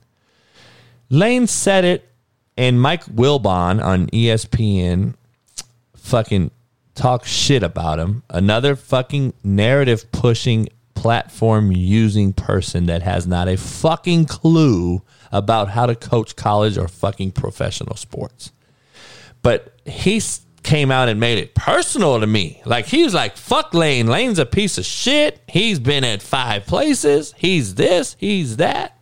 Lane 1.10 1.46
said 1.46 1.84
it, 1.84 2.10
and 2.56 2.80
Mike 2.80 3.04
Wilbon 3.06 3.82
on 3.82 4.08
ESPN 4.08 5.14
fucking 5.96 6.50
talk 6.94 7.24
shit 7.24 7.62
about 7.62 7.98
him. 7.98 8.22
Another 8.28 8.74
fucking 8.74 9.32
narrative 9.44 10.10
pushing 10.10 10.68
platform 10.94 11.70
using 11.70 12.32
person 12.32 12.86
that 12.86 13.02
has 13.02 13.26
not 13.26 13.48
a 13.48 13.56
fucking 13.56 14.24
clue 14.26 15.00
about 15.30 15.68
how 15.68 15.86
to 15.86 15.94
coach 15.94 16.34
college 16.34 16.76
or 16.76 16.88
fucking 16.88 17.30
professional 17.30 17.94
sports. 17.94 18.50
But 19.42 19.77
he 19.88 20.20
came 20.62 20.90
out 20.90 21.08
and 21.08 21.18
made 21.18 21.38
it 21.38 21.54
personal 21.54 22.20
to 22.20 22.26
me. 22.26 22.60
Like 22.64 22.86
he 22.86 23.04
was 23.04 23.14
like, 23.14 23.36
fuck 23.36 23.74
Lane. 23.74 24.06
Lane's 24.06 24.38
a 24.38 24.46
piece 24.46 24.78
of 24.78 24.84
shit. 24.84 25.40
He's 25.48 25.78
been 25.78 26.04
at 26.04 26.22
five 26.22 26.66
places. 26.66 27.34
He's 27.36 27.74
this, 27.76 28.16
he's 28.18 28.56
that. 28.56 28.98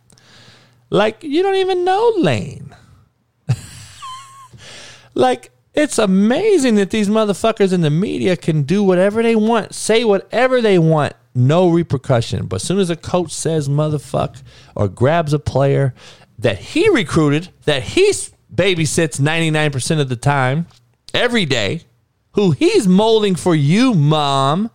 Like 0.89 1.23
you 1.23 1.43
don't 1.43 1.55
even 1.55 1.83
know 1.83 2.13
Lane. 2.17 2.75
like 5.13 5.51
it's 5.73 5.99
amazing 5.99 6.75
that 6.75 6.89
these 6.89 7.09
motherfuckers 7.09 7.71
in 7.71 7.81
the 7.81 7.89
media 7.89 8.35
can 8.35 8.63
do 8.63 8.81
whatever 8.81 9.21
they 9.21 9.35
want, 9.35 9.75
say 9.75 10.03
whatever 10.03 10.61
they 10.61 10.79
want, 10.79 11.13
no 11.35 11.69
repercussion. 11.69 12.47
But 12.47 12.57
as 12.57 12.63
soon 12.63 12.79
as 12.79 12.89
a 12.89 12.95
coach 12.95 13.31
says 13.31 13.69
motherfuck 13.69 14.41
or 14.75 14.87
grabs 14.87 15.33
a 15.33 15.39
player 15.39 15.93
that 16.39 16.57
he 16.57 16.89
recruited, 16.89 17.49
that 17.65 17.83
he 17.83 18.11
babysits 18.53 19.19
99% 19.19 19.99
of 19.99 20.09
the 20.09 20.15
time, 20.15 20.67
every 21.13 21.45
day, 21.45 21.81
who 22.31 22.51
he's 22.51 22.87
molding 22.87 23.35
for 23.35 23.55
you, 23.55 23.93
mom, 23.93 24.69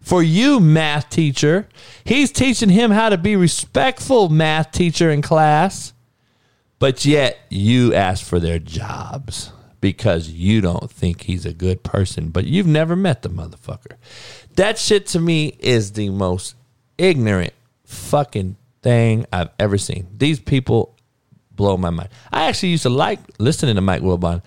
for 0.00 0.22
you, 0.22 0.58
math 0.60 1.08
teacher. 1.10 1.68
He's 2.04 2.32
teaching 2.32 2.70
him 2.70 2.90
how 2.90 3.08
to 3.08 3.18
be 3.18 3.36
respectful, 3.36 4.28
math 4.28 4.72
teacher 4.72 5.10
in 5.10 5.22
class. 5.22 5.92
But 6.78 7.04
yet 7.04 7.38
you 7.48 7.94
ask 7.94 8.24
for 8.24 8.40
their 8.40 8.58
jobs 8.58 9.52
because 9.80 10.30
you 10.30 10.60
don't 10.60 10.90
think 10.90 11.22
he's 11.22 11.46
a 11.46 11.52
good 11.52 11.82
person, 11.82 12.30
but 12.30 12.44
you've 12.44 12.66
never 12.66 12.96
met 12.96 13.22
the 13.22 13.28
motherfucker. 13.28 13.96
That 14.56 14.78
shit 14.78 15.06
to 15.08 15.20
me 15.20 15.56
is 15.58 15.92
the 15.92 16.10
most 16.10 16.56
ignorant 16.98 17.52
fucking 17.84 18.56
thing 18.82 19.26
I've 19.32 19.50
ever 19.58 19.78
seen. 19.78 20.08
These 20.16 20.40
people 20.40 20.96
blow 21.56 21.76
my 21.76 21.90
mind. 21.90 22.08
I 22.32 22.44
actually 22.44 22.70
used 22.70 22.84
to 22.84 22.90
like 22.90 23.20
listening 23.38 23.74
to 23.76 23.80
Mike 23.80 24.02
Wilbon. 24.02 24.42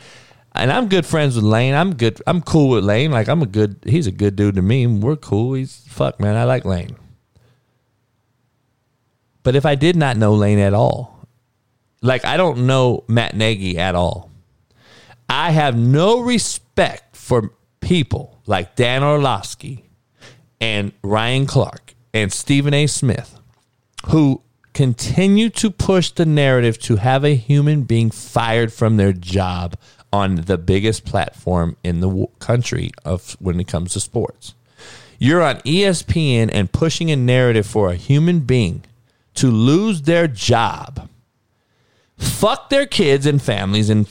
And 0.53 0.71
I'm 0.71 0.87
good 0.87 1.05
friends 1.05 1.35
with 1.35 1.43
Lane. 1.43 1.73
I'm 1.73 1.95
good. 1.95 2.21
I'm 2.25 2.41
cool 2.41 2.69
with 2.69 2.85
Lane. 2.85 3.11
Like 3.11 3.27
I'm 3.27 3.41
a 3.41 3.45
good. 3.45 3.77
He's 3.85 4.07
a 4.07 4.11
good 4.11 4.35
dude 4.35 4.55
to 4.55 4.61
me. 4.61 4.87
We're 4.87 5.17
cool. 5.17 5.53
He's 5.53 5.83
fuck 5.87 6.19
man. 6.19 6.35
I 6.35 6.45
like 6.45 6.63
Lane. 6.63 6.95
But 9.43 9.55
if 9.55 9.65
I 9.65 9.75
did 9.75 9.95
not 9.95 10.17
know 10.17 10.33
Lane 10.33 10.59
at 10.59 10.73
all, 10.73 11.27
like 12.01 12.23
I 12.25 12.37
don't 12.37 12.65
know 12.65 13.03
Matt 13.07 13.35
Nagy 13.35 13.77
at 13.77 13.95
all, 13.95 14.31
I 15.29 15.51
have 15.51 15.77
no 15.77 16.21
respect 16.21 17.15
for 17.15 17.51
people 17.81 18.41
like 18.45 18.75
Dan 18.75 19.03
Orlovsky 19.03 19.89
and 20.61 20.93
Ryan 21.03 21.45
Clark 21.45 21.95
and 22.13 22.31
Stephen 22.31 22.73
A. 22.73 22.87
Smith 22.87 23.39
who 24.07 24.41
continue 24.75 25.49
to 25.49 25.71
push 25.71 26.11
the 26.11 26.25
narrative 26.25 26.77
to 26.77 26.97
have 26.97 27.23
a 27.23 27.33
human 27.33 27.83
being 27.83 28.11
fired 28.11 28.73
from 28.73 28.97
their 28.97 29.13
job 29.13 29.77
on 30.11 30.35
the 30.35 30.57
biggest 30.57 31.05
platform 31.05 31.77
in 31.81 32.01
the 32.01 32.27
country 32.39 32.91
of 33.05 33.37
when 33.39 33.59
it 33.59 33.67
comes 33.67 33.93
to 33.93 34.01
sports. 34.01 34.53
You're 35.17 35.41
on 35.41 35.61
ESPN 35.61 36.49
and 36.51 36.71
pushing 36.71 37.09
a 37.09 37.15
narrative 37.15 37.65
for 37.65 37.89
a 37.89 37.95
human 37.95 38.41
being 38.41 38.83
to 39.35 39.49
lose 39.49 40.01
their 40.01 40.27
job. 40.27 41.09
Fuck 42.17 42.69
their 42.69 42.85
kids 42.85 43.25
and 43.25 43.41
families 43.41 43.89
and 43.89 44.07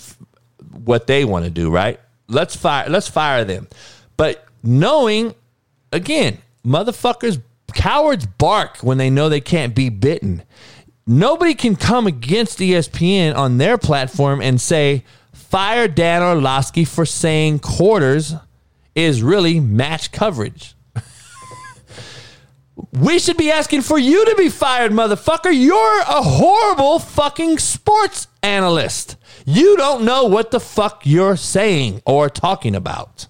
what 0.73 1.07
they 1.07 1.27
want 1.27 1.45
to 1.45 1.51
do, 1.51 1.71
right? 1.71 2.01
Let's 2.27 2.57
fire 2.57 2.89
let's 2.89 3.09
fire 3.09 3.45
them. 3.45 3.69
But 4.17 4.47
knowing 4.63 5.35
again, 5.93 6.39
motherfuckers 6.65 7.41
cowards 7.75 8.27
bark 8.27 8.79
when 8.79 8.99
they 8.99 9.11
know 9.11 9.29
they 9.29 9.41
can't 9.41 9.75
be 9.75 9.89
bitten. 9.89 10.43
Nobody 11.07 11.55
can 11.55 11.77
come 11.77 12.07
against 12.07 12.59
ESPN 12.59 13.37
on 13.37 13.59
their 13.59 13.77
platform 13.77 14.41
and 14.41 14.61
say 14.61 15.05
fire 15.33 15.87
Dan 15.87 16.23
Orlovsky 16.23 16.85
for 16.85 17.05
saying 17.05 17.59
quarters 17.59 18.35
is 18.95 19.23
really 19.23 19.61
match 19.61 20.13
coverage. 20.13 20.75
we 22.93 23.19
should 23.19 23.37
be 23.37 23.51
asking 23.51 23.83
for 23.83 23.99
you 23.99 24.25
to 24.25 24.35
be 24.37 24.49
fired, 24.49 24.93
motherfucker. 24.93 25.53
You're 25.53 26.01
a 26.01 26.23
horrible 26.23 26.99
fucking 26.99 27.59
sports 27.59 28.29
analyst. 28.43 29.17
You 29.45 29.77
don't 29.77 30.05
know 30.05 30.25
what 30.25 30.51
the 30.51 30.61
fuck 30.61 31.03
you're 31.05 31.37
saying 31.37 32.01
or 32.07 32.31
talking 32.31 32.75
about. 32.75 33.27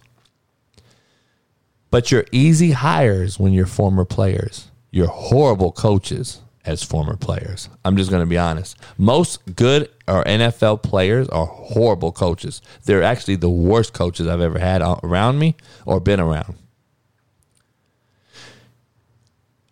But 1.94 2.10
you're 2.10 2.24
easy 2.32 2.72
hires 2.72 3.38
when 3.38 3.52
you're 3.52 3.66
former 3.66 4.04
players. 4.04 4.68
You're 4.90 5.06
horrible 5.06 5.70
coaches 5.70 6.40
as 6.64 6.82
former 6.82 7.16
players. 7.16 7.68
I'm 7.84 7.96
just 7.96 8.10
going 8.10 8.22
to 8.22 8.26
be 8.26 8.36
honest. 8.36 8.76
Most 8.98 9.54
good 9.54 9.88
or 10.08 10.24
NFL 10.24 10.82
players 10.82 11.28
are 11.28 11.46
horrible 11.46 12.10
coaches. 12.10 12.60
They're 12.84 13.04
actually 13.04 13.36
the 13.36 13.48
worst 13.48 13.92
coaches 13.92 14.26
I've 14.26 14.40
ever 14.40 14.58
had 14.58 14.82
around 15.04 15.38
me 15.38 15.54
or 15.86 16.00
been 16.00 16.18
around. 16.18 16.56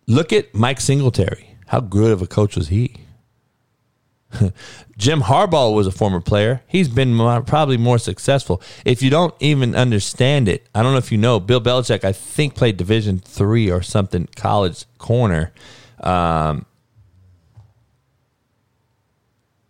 Look 0.07 0.31
at 0.31 0.55
Mike 0.55 0.79
Singletary. 0.79 1.57
How 1.67 1.81
good 1.81 2.13
of 2.13 2.21
a 2.21 2.27
coach 2.27 2.55
was 2.55 2.69
he? 2.69 2.95
Jim 4.97 5.21
Harbaugh 5.21 5.73
was 5.73 5.87
a 5.87 5.91
former 5.91 6.21
player. 6.21 6.61
He's 6.67 6.87
been 6.87 7.15
more, 7.15 7.41
probably 7.41 7.77
more 7.77 7.97
successful. 7.97 8.61
If 8.85 9.01
you 9.01 9.09
don't 9.09 9.33
even 9.39 9.75
understand 9.75 10.47
it, 10.47 10.67
I 10.75 10.83
don't 10.83 10.91
know 10.91 10.99
if 10.99 11.11
you 11.11 11.17
know. 11.17 11.39
Bill 11.39 11.61
Belichick, 11.61 12.03
I 12.03 12.11
think, 12.11 12.55
played 12.55 12.77
Division 12.77 13.19
three 13.19 13.71
or 13.71 13.81
something 13.81 14.27
college 14.35 14.85
corner. 14.99 15.51
Um, 15.99 16.65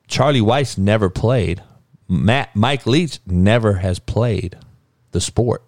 Charlie 0.07 0.41
Weis 0.41 0.77
never 0.77 1.09
played. 1.09 1.63
Matt 2.09 2.55
Mike 2.55 2.85
Leach 2.85 3.19
never 3.25 3.75
has 3.75 3.99
played 3.99 4.57
the 5.11 5.21
sport. 5.21 5.63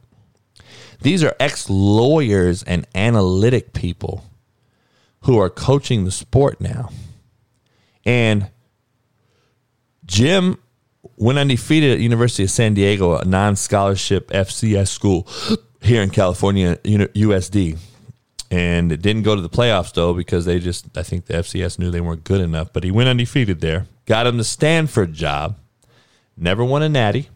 These 1.02 1.24
are 1.24 1.36
ex 1.40 1.70
lawyers 1.70 2.62
and 2.64 2.86
analytic 2.94 3.74
people 3.74 4.26
who 5.22 5.40
are 5.40 5.50
coaching 5.50 6.04
the 6.04 6.12
sport 6.12 6.60
now. 6.60 6.90
And 8.06 8.52
Jim 10.06 10.58
went 11.18 11.40
undefeated 11.40 11.92
at 11.92 12.00
University 12.00 12.44
of 12.44 12.52
San 12.52 12.74
Diego, 12.74 13.18
a 13.18 13.26
non-scholarship 13.26 14.30
FCS 14.30 14.88
school 14.88 15.28
here 15.82 16.02
in 16.02 16.10
California, 16.10 16.78
USD. 16.78 17.78
And 18.52 18.92
it 18.92 19.02
didn't 19.02 19.24
go 19.24 19.36
to 19.36 19.42
the 19.42 19.50
playoffs 19.50 19.94
though 19.94 20.14
because 20.14 20.46
they 20.46 20.60
just 20.60 20.96
I 20.98 21.04
think 21.04 21.26
the 21.26 21.36
FCS 21.36 21.80
knew 21.80 21.90
they 21.90 22.02
weren't 22.02 22.24
good 22.24 22.42
enough. 22.42 22.72
But 22.72 22.84
he 22.84 22.92
went 22.92 23.10
undefeated 23.10 23.60
there. 23.60 23.88
Got 24.06 24.28
him 24.28 24.38
the 24.38 24.44
Stanford 24.44 25.14
job. 25.14 25.58
Never 26.38 26.64
won 26.64 26.84
a 26.84 26.90
natty. 26.90 27.30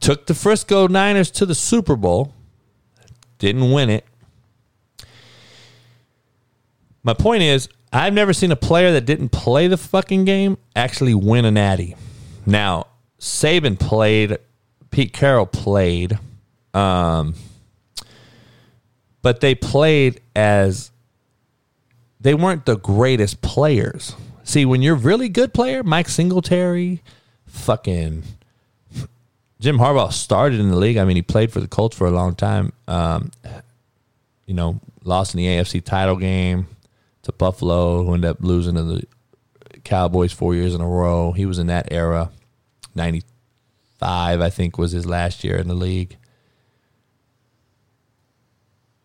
Took 0.00 0.26
the 0.26 0.34
Frisco 0.34 0.88
Niners 0.88 1.30
to 1.32 1.46
the 1.46 1.54
Super 1.54 1.96
Bowl. 1.96 2.34
Didn't 3.38 3.70
win 3.70 3.88
it. 3.90 4.04
My 7.02 7.14
point 7.14 7.42
is, 7.42 7.68
I've 7.92 8.12
never 8.12 8.32
seen 8.32 8.50
a 8.50 8.56
player 8.56 8.92
that 8.92 9.06
didn't 9.06 9.30
play 9.30 9.68
the 9.68 9.76
fucking 9.76 10.24
game 10.24 10.58
actually 10.74 11.14
win 11.14 11.44
a 11.44 11.50
natty. 11.50 11.96
Now, 12.44 12.86
Saban 13.18 13.78
played, 13.78 14.38
Pete 14.90 15.12
Carroll 15.12 15.46
played, 15.46 16.18
um, 16.74 17.34
but 19.22 19.40
they 19.40 19.54
played 19.54 20.20
as 20.34 20.90
they 22.20 22.34
weren't 22.34 22.66
the 22.66 22.76
greatest 22.76 23.40
players. 23.40 24.14
See, 24.44 24.64
when 24.64 24.82
you're 24.82 24.94
a 24.94 24.98
really 24.98 25.28
good 25.28 25.52
player, 25.52 25.82
Mike 25.82 26.08
Singletary, 26.08 27.02
fucking 27.46 28.22
Jim 29.58 29.78
Harbaugh 29.78 30.12
started 30.12 30.60
in 30.60 30.70
the 30.70 30.76
league. 30.76 30.98
I 30.98 31.04
mean, 31.04 31.16
he 31.16 31.22
played 31.22 31.50
for 31.50 31.60
the 31.60 31.68
Colts 31.68 31.96
for 31.96 32.06
a 32.06 32.10
long 32.10 32.34
time. 32.34 32.72
Um, 32.86 33.30
you 34.44 34.54
know, 34.54 34.80
lost 35.02 35.34
in 35.34 35.38
the 35.38 35.46
AFC 35.46 35.82
title 35.82 36.16
game 36.16 36.68
to 37.26 37.32
Buffalo, 37.32 38.04
who 38.04 38.14
ended 38.14 38.30
up 38.30 38.38
losing 38.40 38.74
to 38.74 38.82
the 38.82 39.02
Cowboys 39.84 40.32
four 40.32 40.54
years 40.54 40.74
in 40.74 40.80
a 40.80 40.88
row. 40.88 41.32
He 41.32 41.46
was 41.46 41.58
in 41.58 41.66
that 41.68 41.92
era. 41.92 42.30
95, 42.94 44.40
I 44.40 44.50
think, 44.50 44.78
was 44.78 44.92
his 44.92 45.06
last 45.06 45.44
year 45.44 45.56
in 45.56 45.68
the 45.68 45.74
league. 45.74 46.16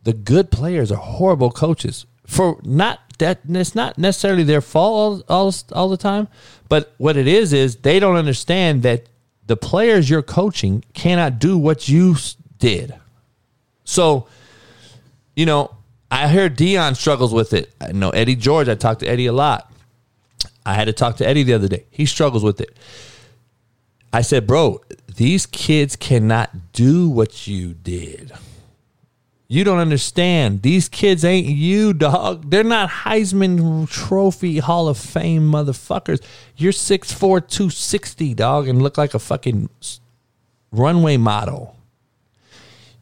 The 0.03 0.13
good 0.13 0.49
players 0.49 0.91
are 0.91 0.97
horrible 0.97 1.51
coaches 1.51 2.05
for 2.25 2.59
not 2.63 2.99
that 3.19 3.41
it's 3.47 3.75
not 3.75 3.97
necessarily 3.97 4.43
their 4.43 4.61
fault 4.61 5.25
all, 5.27 5.45
all, 5.47 5.53
all 5.73 5.89
the 5.89 5.97
time, 5.97 6.27
but 6.69 6.93
what 6.97 7.17
it 7.17 7.27
is 7.27 7.53
is 7.53 7.75
they 7.77 7.99
don't 7.99 8.15
understand 8.15 8.81
that 8.83 9.05
the 9.45 9.57
players 9.57 10.09
you're 10.09 10.23
coaching 10.23 10.83
cannot 10.93 11.37
do 11.37 11.57
what 11.57 11.89
you 11.89 12.15
did. 12.57 12.95
So, 13.83 14.27
you 15.35 15.45
know, 15.45 15.75
I 16.11 16.27
heard 16.27 16.57
Deion 16.57 16.97
struggles 16.97 17.33
with 17.33 17.53
it. 17.53 17.73
I 17.79 17.93
know 17.93 18.09
Eddie 18.09 18.35
George. 18.35 18.67
I 18.67 18.75
talked 18.75 18.99
to 18.99 19.07
Eddie 19.07 19.27
a 19.27 19.33
lot. 19.33 19.71
I 20.65 20.73
had 20.73 20.85
to 20.85 20.93
talk 20.93 21.15
to 21.17 21.27
Eddie 21.27 21.43
the 21.43 21.53
other 21.53 21.69
day. 21.69 21.85
He 21.89 22.05
struggles 22.05 22.43
with 22.43 22.59
it. 22.59 22.77
I 24.11 24.21
said, 24.21 24.45
bro, 24.45 24.81
these 25.15 25.45
kids 25.45 25.95
cannot 25.95 26.73
do 26.73 27.09
what 27.09 27.47
you 27.47 27.73
did. 27.73 28.33
You 29.47 29.63
don't 29.63 29.79
understand. 29.79 30.61
These 30.61 30.89
kids 30.89 31.25
ain't 31.25 31.47
you, 31.47 31.93
dog. 31.93 32.49
They're 32.49 32.63
not 32.63 32.89
Heisman 32.89 33.89
Trophy 33.89 34.59
Hall 34.59 34.87
of 34.87 34.97
Fame 34.97 35.49
motherfuckers. 35.49 36.21
You're 36.55 36.73
6'4, 36.73 37.17
260, 37.19 38.33
dog, 38.33 38.67
and 38.67 38.81
look 38.81 38.97
like 38.97 39.13
a 39.13 39.19
fucking 39.19 39.69
runway 40.71 41.17
model. 41.17 41.75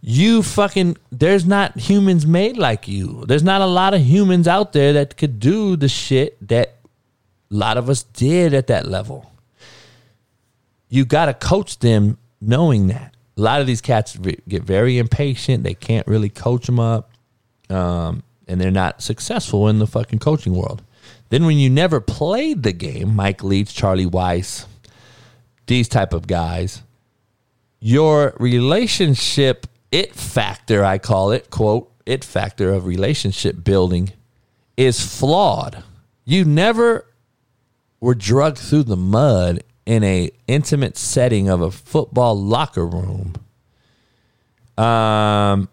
You 0.02 0.44
fucking, 0.44 0.98
there's 1.12 1.46
not 1.46 1.78
humans 1.78 2.26
made 2.26 2.58
like 2.58 2.88
you. 2.88 3.26
There's 3.28 3.44
not 3.44 3.62
a 3.62 3.66
lot 3.66 3.94
of 3.94 4.02
humans 4.02 4.48
out 4.48 4.74
there 4.74 4.94
that 4.94 5.18
could 5.18 5.40
do 5.40 5.76
the 5.76 5.90
shit 5.90 6.38
that 6.48 6.78
a 7.52 7.56
lot 7.56 7.78
of 7.78 7.90
us 7.90 8.04
did 8.04 8.54
at 8.54 8.68
that 8.68 8.88
level 8.88 9.30
you 10.90 11.06
got 11.06 11.28
to 11.28 11.34
coach 11.34 11.80
them 11.80 12.18
knowing 12.42 12.88
that. 12.88 13.16
A 13.38 13.42
lot 13.42 13.62
of 13.62 13.68
these 13.68 13.80
cats 13.80 14.18
get 14.48 14.64
very 14.64 14.98
impatient. 14.98 15.64
They 15.64 15.76
can't 15.76 16.06
really 16.08 16.30
coach 16.30 16.66
them 16.66 16.80
up, 16.80 17.12
um, 17.70 18.24
and 18.48 18.60
they're 18.60 18.72
not 18.72 19.02
successful 19.02 19.70
in 19.70 19.80
the 19.80 19.88
fucking 19.88 20.20
coaching 20.20 20.54
world. 20.54 20.82
Then 21.30 21.46
when 21.46 21.58
you 21.58 21.70
never 21.70 22.02
played 22.02 22.64
the 22.64 22.74
game, 22.74 23.16
Mike 23.16 23.44
Leach, 23.44 23.74
Charlie 23.74 24.08
Weis, 24.08 24.66
these 25.68 25.88
type 25.88 26.12
of 26.12 26.28
guys, 26.28 26.82
your 27.80 28.34
relationship 28.40 29.68
it 29.92 30.16
factor, 30.16 30.84
I 30.84 30.98
call 30.98 31.32
it, 31.32 31.50
quote, 31.50 31.92
it 32.06 32.24
factor 32.24 32.74
of 32.74 32.86
relationship 32.86 33.64
building 33.64 34.12
is 34.78 35.00
flawed. 35.00 35.84
You 36.26 36.46
never 36.46 37.06
were 38.00 38.16
drugged 38.16 38.58
through 38.58 38.84
the 38.84 38.98
mud 38.98 39.64
in 39.86 40.04
a 40.04 40.32
intimate 40.48 40.98
setting 40.98 41.50
of 41.50 41.62
a 41.62 41.72
football 41.72 42.40
locker 42.40 42.86
room. 42.86 43.34
Um, 44.78 45.70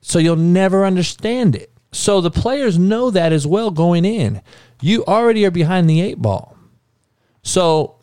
so 0.00 0.18
you'll 0.18 0.36
never 0.36 0.84
understand 0.84 1.56
it. 1.56 1.72
So 1.92 2.20
the 2.20 2.30
players 2.30 2.78
know 2.78 3.10
that 3.10 3.32
as 3.32 3.46
well 3.46 3.70
going 3.70 4.04
in. 4.04 4.42
You 4.80 5.04
already 5.06 5.46
are 5.46 5.50
behind 5.50 5.88
the 5.88 6.00
eight 6.00 6.20
ball. 6.20 6.56
So, 7.42 7.95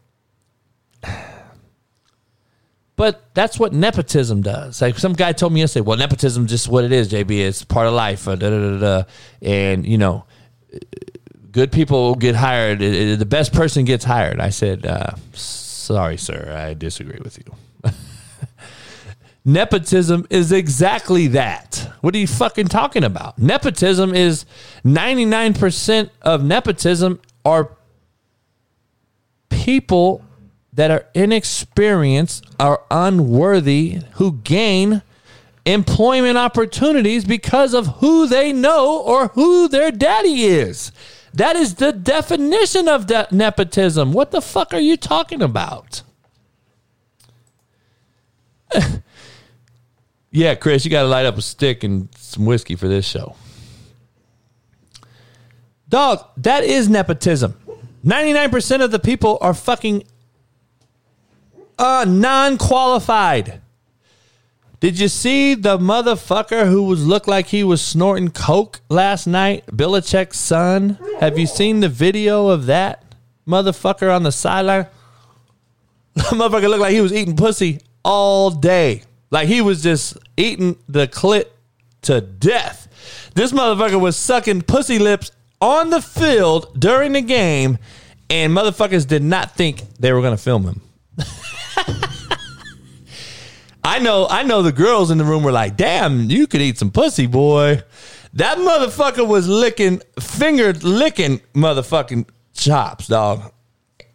but 2.96 3.24
that's 3.34 3.60
what 3.60 3.74
nepotism 3.74 4.42
does. 4.42 4.82
Like 4.82 4.98
some 5.00 5.14
guy 5.14 5.32
told 5.32 5.54
me 5.54 5.62
yesterday, 5.62 5.82
well, 5.82 5.98
nepotism 5.98 6.46
is 6.46 6.52
just 6.52 6.68
what 6.68 6.84
it 6.84 6.92
is, 6.92 7.12
JB. 7.12 7.32
It's 7.32 7.64
part 7.64 7.88
of 7.88 7.94
life. 7.94 8.28
Uh, 8.28 8.36
da, 8.36 8.50
da, 8.50 8.78
da, 8.78 9.04
and, 9.42 9.86
you 9.86 9.98
know, 9.98 10.26
good 11.52 11.72
people 11.72 12.16
get 12.16 12.36
hired. 12.36 12.80
The 12.80 13.26
best 13.26 13.54
person 13.54 13.86
gets 13.86 14.04
hired. 14.04 14.40
I 14.40 14.50
said, 14.50 14.86
uh, 14.86 15.16
sorry, 15.34 16.18
sir, 16.18 16.54
I 16.56 16.74
disagree 16.76 17.20
with 17.24 17.40
you. 17.40 17.92
Nepotism 19.46 20.26
is 20.30 20.52
exactly 20.52 21.28
that. 21.28 21.92
What 22.02 22.16
are 22.16 22.20
you 22.20 22.28
fucking 22.28 22.68
talking 22.68 23.04
about? 23.04 23.38
Nepotism 23.38 24.14
is 24.16 24.46
99% 24.86 26.10
of 26.22 26.44
nepotism 26.44 27.20
are 27.44 27.70
people 29.50 30.24
that 30.76 30.92
are 30.92 31.06
inexperienced, 31.14 32.46
are 32.60 32.84
unworthy, 32.90 34.00
who 34.14 34.34
gain 34.44 35.02
employment 35.66 36.38
opportunities 36.38 37.24
because 37.26 37.74
of 37.74 37.88
who 37.98 38.28
they 38.28 38.52
know 38.52 39.02
or 39.02 39.28
who 39.30 39.68
their 39.68 39.92
daddy 39.92 40.44
is. 40.44 40.92
That 41.34 41.56
is 41.56 41.76
the 41.76 41.92
definition 41.92 42.88
of 42.88 43.08
de- 43.08 43.28
nepotism. 43.32 44.14
What 44.14 44.32
the 44.32 44.42
fuck 44.42 44.74
are 44.74 44.80
you 44.80 44.98
talking 44.98 45.42
about? 45.42 46.04
yeah, 50.32 50.56
Chris, 50.56 50.86
you 50.86 50.92
got 50.92 51.04
to 51.04 51.08
light 51.08 51.26
up 51.26 51.38
a 51.38 51.42
stick 51.42 51.84
and 51.84 52.10
some 52.18 52.46
whiskey 52.46 52.76
for 52.76 52.88
this 52.88 53.06
show. 53.08 53.36
Dog, 55.90 56.26
that 56.38 56.64
is 56.64 56.90
nepotism. 56.90 57.56
99% 58.04 58.84
of 58.84 58.92
the 58.92 59.00
people 59.00 59.38
are 59.42 59.54
fucking 59.54 60.04
uh, 61.78 62.06
non 62.08 62.58
qualified. 62.58 63.62
Did 64.80 65.00
you 65.00 65.08
see 65.08 65.56
the 65.56 65.78
motherfucker 65.78 66.70
who 66.70 66.84
was 66.84 67.08
looked 67.08 67.28
like 67.28 67.48
he 67.48 67.64
was 67.64 67.82
snorting 67.82 68.32
coke 68.32 68.82
last 68.90 69.28
night? 69.28 69.66
Belichick's 69.68 70.38
son. 70.38 71.00
Have 71.22 71.40
you 71.40 71.48
seen 71.48 71.80
the 71.80 71.88
video 71.88 72.50
of 72.50 72.66
that 72.66 73.16
motherfucker 73.48 74.14
on 74.14 74.24
the 74.24 74.32
sideline? 74.32 74.88
The 76.16 76.22
motherfucker 76.22 76.70
looked 76.70 76.82
like 76.82 76.94
he 76.94 77.02
was 77.02 77.14
eating 77.14 77.36
pussy 77.36 77.80
all 78.04 78.52
day. 78.52 79.04
Like 79.32 79.48
he 79.48 79.62
was 79.62 79.82
just 79.82 80.16
eating 80.38 80.78
the 80.88 81.08
clit 81.08 81.46
to 82.04 82.22
death. 82.22 82.88
This 83.34 83.52
motherfucker 83.52 84.00
was 84.00 84.16
sucking 84.16 84.62
pussy 84.64 85.00
lips 85.00 85.32
on 85.60 85.90
the 85.90 86.02
field 86.02 86.80
during 86.80 87.14
the 87.14 87.22
game, 87.22 87.80
and 88.30 88.54
motherfuckers 88.56 89.08
did 89.08 89.24
not 89.24 89.56
think 89.56 89.82
they 89.98 90.14
were 90.14 90.22
going 90.22 90.36
to 90.36 90.44
film 90.44 90.66
him. 90.66 90.82
I 93.86 94.00
know, 94.00 94.28
I 94.30 94.44
know 94.44 94.62
the 94.62 94.72
girls 94.72 95.12
in 95.12 95.18
the 95.18 95.26
room 95.26 95.44
were 95.44 95.52
like, 95.52 95.76
damn, 95.76 96.30
you 96.30 96.48
could 96.48 96.62
eat 96.62 96.78
some 96.78 96.92
pussy, 96.92 97.28
boy. 97.28 97.82
That 98.34 98.58
motherfucker 98.58 99.28
was 99.28 99.48
licking, 99.48 100.02
finger 100.20 100.74
licking 100.74 101.42
motherfucking 101.54 102.28
chops, 102.54 103.08
dog. 103.08 103.52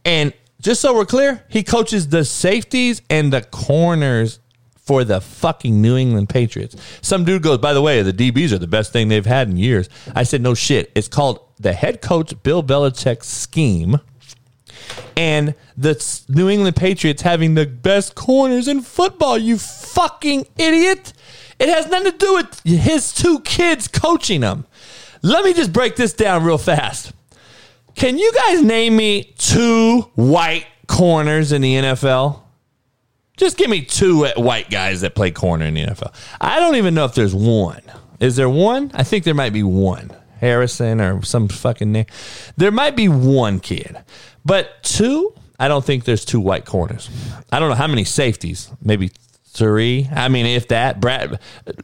And 0.04 0.32
just 0.60 0.80
so 0.80 0.94
we're 0.94 1.04
clear, 1.04 1.44
he 1.48 1.62
coaches 1.62 2.08
the 2.08 2.24
safeties 2.24 3.02
and 3.10 3.32
the 3.32 3.42
corners 3.42 4.40
for 4.88 5.04
the 5.04 5.20
fucking 5.20 5.82
New 5.82 5.96
England 5.98 6.30
Patriots. 6.30 6.74
Some 7.02 7.24
dude 7.24 7.42
goes, 7.42 7.58
by 7.58 7.74
the 7.74 7.82
way, 7.82 8.00
the 8.00 8.12
DBs 8.12 8.52
are 8.52 8.58
the 8.58 8.66
best 8.66 8.90
thing 8.90 9.08
they've 9.08 9.26
had 9.26 9.48
in 9.48 9.58
years. 9.58 9.90
I 10.14 10.22
said, 10.22 10.40
no 10.40 10.54
shit. 10.54 10.90
It's 10.94 11.08
called 11.08 11.40
the 11.60 11.74
head 11.74 12.00
coach 12.00 12.32
Bill 12.42 12.62
Belichick 12.62 13.22
scheme. 13.22 14.00
And 15.16 15.54
the 15.76 16.22
New 16.28 16.48
England 16.48 16.76
Patriots 16.76 17.22
having 17.22 17.54
the 17.54 17.66
best 17.66 18.14
corners 18.14 18.68
in 18.68 18.82
football, 18.82 19.36
you 19.36 19.58
fucking 19.58 20.46
idiot. 20.56 21.12
It 21.58 21.68
has 21.68 21.88
nothing 21.88 22.12
to 22.12 22.18
do 22.18 22.34
with 22.34 22.62
his 22.62 23.12
two 23.12 23.40
kids 23.40 23.88
coaching 23.88 24.42
them. 24.42 24.66
Let 25.22 25.44
me 25.44 25.52
just 25.52 25.72
break 25.72 25.96
this 25.96 26.12
down 26.12 26.44
real 26.44 26.58
fast. 26.58 27.12
Can 27.96 28.16
you 28.16 28.32
guys 28.32 28.62
name 28.62 28.96
me 28.96 29.34
two 29.38 30.02
white 30.14 30.66
corners 30.86 31.50
in 31.50 31.62
the 31.62 31.74
NFL? 31.74 32.40
Just 33.36 33.56
give 33.56 33.70
me 33.70 33.82
two 33.82 34.26
white 34.36 34.70
guys 34.70 35.00
that 35.00 35.14
play 35.14 35.30
corner 35.30 35.64
in 35.64 35.74
the 35.74 35.84
NFL. 35.84 36.14
I 36.40 36.60
don't 36.60 36.76
even 36.76 36.94
know 36.94 37.04
if 37.04 37.14
there's 37.14 37.34
one. 37.34 37.82
Is 38.20 38.36
there 38.36 38.48
one? 38.48 38.90
I 38.94 39.02
think 39.02 39.24
there 39.24 39.34
might 39.34 39.52
be 39.52 39.62
one. 39.62 40.12
Harrison 40.40 41.00
or 41.00 41.22
some 41.22 41.48
fucking 41.48 41.90
name. 41.90 42.06
There 42.56 42.70
might 42.70 42.94
be 42.94 43.08
one 43.08 43.58
kid. 43.60 43.96
But 44.48 44.82
two, 44.82 45.34
I 45.60 45.68
don't 45.68 45.84
think 45.84 46.04
there's 46.04 46.24
two 46.24 46.40
white 46.40 46.64
corners. 46.64 47.10
I 47.52 47.60
don't 47.60 47.68
know 47.68 47.74
how 47.74 47.86
many 47.86 48.04
safeties. 48.04 48.70
Maybe 48.82 49.10
three. 49.44 50.08
I 50.10 50.28
mean, 50.28 50.46
if 50.46 50.68
that. 50.68 51.00
Brad, 51.00 51.38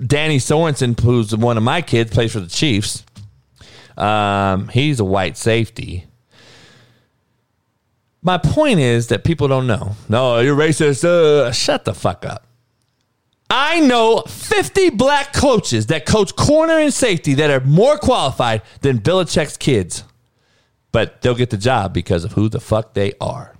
Danny 0.04 0.38
Sorensen, 0.38 0.98
who's 0.98 1.36
one 1.36 1.58
of 1.58 1.62
my 1.62 1.82
kids, 1.82 2.10
plays 2.10 2.32
for 2.32 2.40
the 2.40 2.48
Chiefs. 2.48 3.04
Um, 3.98 4.68
he's 4.68 4.98
a 4.98 5.04
white 5.04 5.36
safety. 5.36 6.06
My 8.22 8.38
point 8.38 8.80
is 8.80 9.08
that 9.08 9.24
people 9.24 9.46
don't 9.46 9.66
know. 9.66 9.94
No, 10.08 10.38
you're 10.38 10.56
racist. 10.56 11.04
Uh, 11.04 11.52
shut 11.52 11.84
the 11.84 11.92
fuck 11.92 12.24
up. 12.24 12.46
I 13.50 13.80
know 13.80 14.22
50 14.26 14.88
black 14.90 15.34
coaches 15.34 15.88
that 15.88 16.06
coach 16.06 16.34
corner 16.34 16.78
and 16.78 16.94
safety 16.94 17.34
that 17.34 17.50
are 17.50 17.60
more 17.60 17.98
qualified 17.98 18.62
than 18.80 19.00
Belichick's 19.00 19.58
kids, 19.58 20.02
but 20.94 21.22
they'll 21.22 21.34
get 21.34 21.50
the 21.50 21.56
job 21.56 21.92
because 21.92 22.24
of 22.24 22.34
who 22.34 22.48
the 22.48 22.60
fuck 22.60 22.94
they 22.94 23.14
are, 23.20 23.56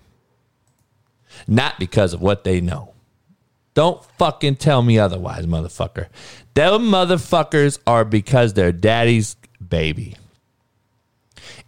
not 1.49 1.81
because 1.81 2.13
of 2.13 2.23
what 2.23 2.45
they 2.45 2.61
know. 2.61 2.95
Don't 3.75 4.05
fucking 4.19 4.55
tell 4.55 4.83
me 4.83 5.01
otherwise, 5.01 5.45
motherfucker. 5.45 6.07
Them 6.55 6.83
motherfuckers 6.83 7.81
are 7.89 8.05
because 8.05 8.53
they're 8.53 8.71
daddy's 8.71 9.35
baby. 9.67 10.15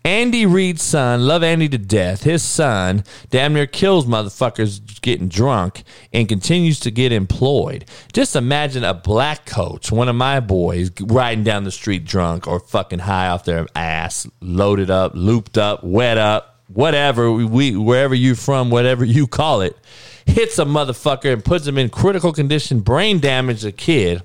Andy 0.06 0.46
Reid's 0.46 0.84
son, 0.84 1.26
love 1.26 1.42
Andy 1.42 1.68
to 1.68 1.78
death. 1.78 2.22
His 2.22 2.40
son 2.40 3.02
damn 3.30 3.54
near 3.54 3.66
kills 3.66 4.06
motherfuckers 4.06 5.00
getting 5.00 5.26
drunk 5.26 5.82
and 6.12 6.28
continues 6.28 6.78
to 6.80 6.92
get 6.92 7.10
employed. 7.10 7.86
Just 8.12 8.36
imagine 8.36 8.84
a 8.84 8.94
black 8.94 9.46
coach, 9.46 9.90
one 9.90 10.08
of 10.08 10.14
my 10.14 10.38
boys, 10.38 10.92
riding 11.00 11.42
down 11.42 11.64
the 11.64 11.72
street 11.72 12.04
drunk 12.04 12.46
or 12.46 12.60
fucking 12.60 13.00
high 13.00 13.26
off 13.26 13.44
their 13.46 13.66
ass, 13.74 14.28
loaded 14.40 14.90
up, 14.90 15.10
looped 15.16 15.58
up, 15.58 15.82
wet 15.82 16.18
up, 16.18 16.60
whatever 16.68 17.32
we 17.32 17.76
wherever 17.76 18.14
you 18.14 18.36
from, 18.36 18.70
whatever 18.70 19.04
you 19.04 19.26
call 19.26 19.60
it, 19.60 19.76
hits 20.24 20.56
a 20.60 20.64
motherfucker 20.64 21.32
and 21.32 21.44
puts 21.44 21.66
him 21.66 21.78
in 21.78 21.88
critical 21.90 22.32
condition, 22.32 22.78
brain 22.78 23.18
damage 23.18 23.64
a 23.64 23.72
kid. 23.72 24.22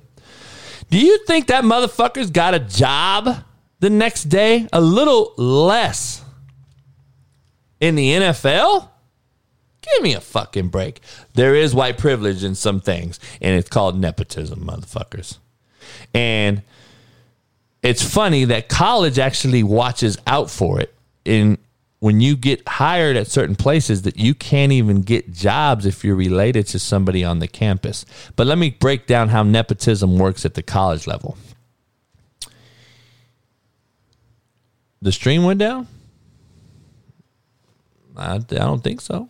Do 0.92 1.00
you 1.00 1.26
think 1.26 1.48
that 1.48 1.64
motherfucker's 1.64 2.30
got 2.30 2.54
a 2.54 2.60
job? 2.60 3.46
The 3.82 3.90
next 3.90 4.26
day, 4.26 4.68
a 4.72 4.80
little 4.80 5.34
less 5.38 6.24
in 7.80 7.96
the 7.96 8.12
NFL? 8.12 8.88
Give 9.82 10.04
me 10.04 10.14
a 10.14 10.22
fucking 10.22 10.70
break. 10.70 11.02
There 11.34 11.56
is 11.56 11.76
white 11.76 11.98
privilege 11.98 12.44
in 12.44 12.56
some 12.56 12.80
things, 12.80 13.20
and 13.42 13.58
it's 13.58 13.70
called 13.70 14.00
nepotism, 14.00 14.60
motherfuckers. 14.64 15.40
And 16.14 16.62
it's 17.82 18.04
funny 18.04 18.46
that 18.46 18.70
college 18.70 19.18
actually 19.18 19.64
watches 19.64 20.18
out 20.28 20.52
for 20.52 20.80
it 20.80 20.94
in 21.26 21.58
when 22.00 22.22
you 22.22 22.36
get 22.36 22.68
hired 22.68 23.16
at 23.16 23.28
certain 23.28 23.56
places 23.56 24.04
that 24.04 24.18
you 24.18 24.34
can't 24.34 24.72
even 24.72 25.02
get 25.02 25.32
jobs 25.32 25.86
if 25.86 26.04
you're 26.04 26.16
related 26.16 26.66
to 26.68 26.80
somebody 26.80 27.24
on 27.24 27.40
the 27.40 27.48
campus. 27.48 28.06
But 28.36 28.48
let 28.48 28.58
me 28.58 28.72
break 28.72 29.08
down 29.08 29.30
how 29.30 29.44
nepotism 29.44 30.18
works 30.18 30.46
at 30.46 30.54
the 30.54 30.64
college 30.64 31.08
level. 31.08 31.38
The 35.02 35.12
stream 35.12 35.43
went 35.43 35.60
down? 35.60 35.88
I, 38.16 38.36
I 38.36 38.38
don't 38.39 38.84
think 38.84 39.02
so. 39.02 39.28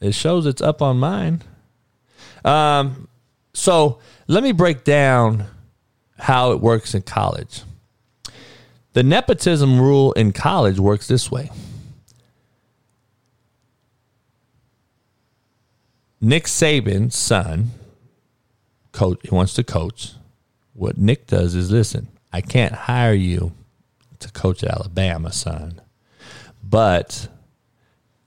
It 0.00 0.14
shows 0.14 0.46
it's 0.46 0.62
up 0.62 0.82
on 0.82 0.98
mine. 0.98 1.42
Um, 2.44 3.08
so 3.52 3.98
let 4.28 4.42
me 4.42 4.52
break 4.52 4.84
down 4.84 5.46
how 6.18 6.52
it 6.52 6.60
works 6.60 6.94
in 6.94 7.02
college. 7.02 7.62
The 8.92 9.02
nepotism 9.02 9.80
rule 9.80 10.12
in 10.12 10.32
college 10.32 10.78
works 10.78 11.06
this 11.06 11.30
way. 11.30 11.50
Nick 16.20 16.44
Saban's 16.44 17.16
son, 17.16 17.70
coach, 18.92 19.20
he 19.22 19.34
wants 19.34 19.54
to 19.54 19.64
coach. 19.64 20.12
What 20.74 20.98
Nick 20.98 21.26
does 21.26 21.54
is 21.54 21.70
listen, 21.70 22.08
I 22.32 22.40
can't 22.40 22.72
hire 22.72 23.14
you 23.14 23.52
to 24.20 24.30
coach 24.32 24.62
at 24.62 24.70
Alabama, 24.70 25.32
son. 25.32 25.80
But 26.62 27.28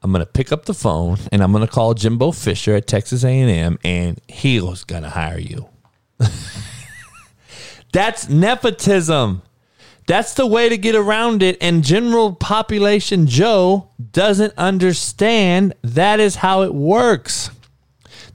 I'm 0.01 0.11
going 0.11 0.25
to 0.25 0.31
pick 0.31 0.51
up 0.51 0.65
the 0.65 0.73
phone 0.73 1.17
and 1.31 1.41
I'm 1.41 1.51
going 1.51 1.65
to 1.65 1.71
call 1.71 1.93
Jimbo 1.93 2.31
Fisher 2.31 2.75
at 2.75 2.87
Texas 2.87 3.23
A&M 3.23 3.79
and 3.83 4.19
he's 4.27 4.83
going 4.83 5.03
to 5.03 5.09
hire 5.09 5.39
you. 5.39 5.69
That's 7.93 8.27
nepotism. 8.27 9.43
That's 10.05 10.33
the 10.33 10.45
way 10.45 10.67
to 10.67 10.77
get 10.77 10.95
around 10.95 11.41
it. 11.41 11.57
And 11.61 11.83
general 11.83 12.33
population 12.33 13.27
Joe 13.27 13.89
doesn't 14.11 14.53
understand 14.57 15.73
that 15.83 16.19
is 16.19 16.35
how 16.35 16.63
it 16.63 16.73
works. 16.73 17.51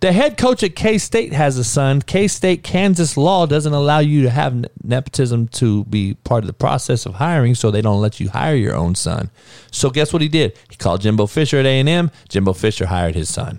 The 0.00 0.12
head 0.12 0.38
coach 0.38 0.62
at 0.62 0.76
K 0.76 0.96
State 0.98 1.32
has 1.32 1.58
a 1.58 1.64
son. 1.64 2.02
K 2.02 2.28
State, 2.28 2.62
Kansas 2.62 3.16
law 3.16 3.46
doesn't 3.46 3.72
allow 3.72 3.98
you 3.98 4.22
to 4.22 4.30
have 4.30 4.64
nepotism 4.84 5.48
to 5.48 5.84
be 5.86 6.14
part 6.22 6.44
of 6.44 6.46
the 6.46 6.52
process 6.52 7.04
of 7.04 7.14
hiring, 7.14 7.56
so 7.56 7.70
they 7.70 7.82
don't 7.82 8.00
let 8.00 8.20
you 8.20 8.28
hire 8.28 8.54
your 8.54 8.76
own 8.76 8.94
son. 8.94 9.30
So 9.72 9.90
guess 9.90 10.12
what 10.12 10.22
he 10.22 10.28
did? 10.28 10.56
He 10.70 10.76
called 10.76 11.00
Jimbo 11.00 11.26
Fisher 11.26 11.58
at 11.58 11.66
A 11.66 11.80
and 11.80 11.88
M. 11.88 12.12
Jimbo 12.28 12.52
Fisher 12.52 12.86
hired 12.86 13.16
his 13.16 13.32
son. 13.32 13.58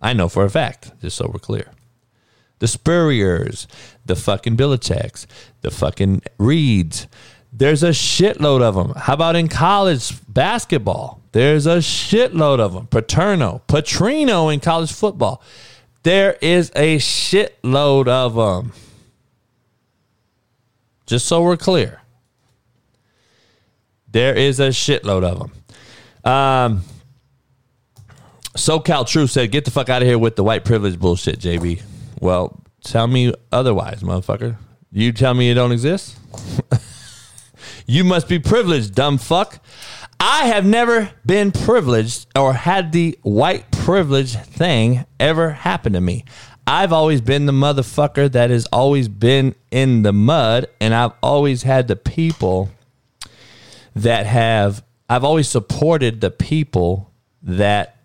I 0.00 0.12
know 0.12 0.28
for 0.28 0.44
a 0.44 0.50
fact, 0.50 0.92
just 1.00 1.16
so 1.16 1.28
we're 1.32 1.40
clear. 1.40 1.72
The 2.60 2.68
Spurriers, 2.68 3.66
the 4.06 4.14
fucking 4.14 4.56
Belichicks, 4.56 5.26
the 5.62 5.72
fucking 5.72 6.22
Reids. 6.38 7.08
There's 7.52 7.82
a 7.82 7.90
shitload 7.90 8.62
of 8.62 8.76
them. 8.76 8.92
How 8.96 9.14
about 9.14 9.34
in 9.34 9.48
college 9.48 10.12
basketball? 10.32 11.20
There's 11.34 11.66
a 11.66 11.78
shitload 11.78 12.60
of 12.60 12.74
them. 12.74 12.86
Paterno, 12.86 13.60
Petrino 13.66 14.54
in 14.54 14.60
college 14.60 14.92
football. 14.92 15.42
There 16.04 16.38
is 16.40 16.70
a 16.76 16.98
shitload 16.98 18.06
of 18.06 18.36
them. 18.36 18.72
Just 21.06 21.26
so 21.26 21.42
we're 21.42 21.56
clear. 21.56 22.02
There 24.12 24.32
is 24.32 24.60
a 24.60 24.68
shitload 24.68 25.24
of 25.24 25.40
them. 25.40 26.32
Um, 26.32 26.82
SoCal 28.56 29.04
True 29.04 29.26
said, 29.26 29.50
get 29.50 29.64
the 29.64 29.72
fuck 29.72 29.88
out 29.88 30.02
of 30.02 30.06
here 30.06 30.20
with 30.20 30.36
the 30.36 30.44
white 30.44 30.64
privilege 30.64 31.00
bullshit, 31.00 31.40
JB. 31.40 31.82
Well, 32.20 32.62
tell 32.84 33.08
me 33.08 33.34
otherwise, 33.50 34.04
motherfucker. 34.04 34.56
You 34.92 35.10
tell 35.10 35.34
me 35.34 35.50
it 35.50 35.54
don't 35.54 35.72
exist? 35.72 36.16
you 37.86 38.04
must 38.04 38.28
be 38.28 38.38
privileged, 38.38 38.94
dumb 38.94 39.18
fuck. 39.18 39.60
I 40.26 40.46
have 40.46 40.64
never 40.64 41.10
been 41.26 41.52
privileged 41.52 42.28
or 42.34 42.54
had 42.54 42.92
the 42.92 43.18
white 43.20 43.70
privilege 43.70 44.34
thing 44.34 45.04
ever 45.20 45.50
happen 45.50 45.92
to 45.92 46.00
me. 46.00 46.24
I've 46.66 46.94
always 46.94 47.20
been 47.20 47.44
the 47.44 47.52
motherfucker 47.52 48.32
that 48.32 48.48
has 48.48 48.64
always 48.72 49.06
been 49.06 49.54
in 49.70 50.00
the 50.00 50.14
mud, 50.14 50.68
and 50.80 50.94
I've 50.94 51.12
always 51.22 51.64
had 51.64 51.88
the 51.88 51.96
people 51.96 52.70
that 53.94 54.24
have, 54.24 54.82
I've 55.10 55.24
always 55.24 55.46
supported 55.46 56.22
the 56.22 56.30
people 56.30 57.12
that 57.42 57.98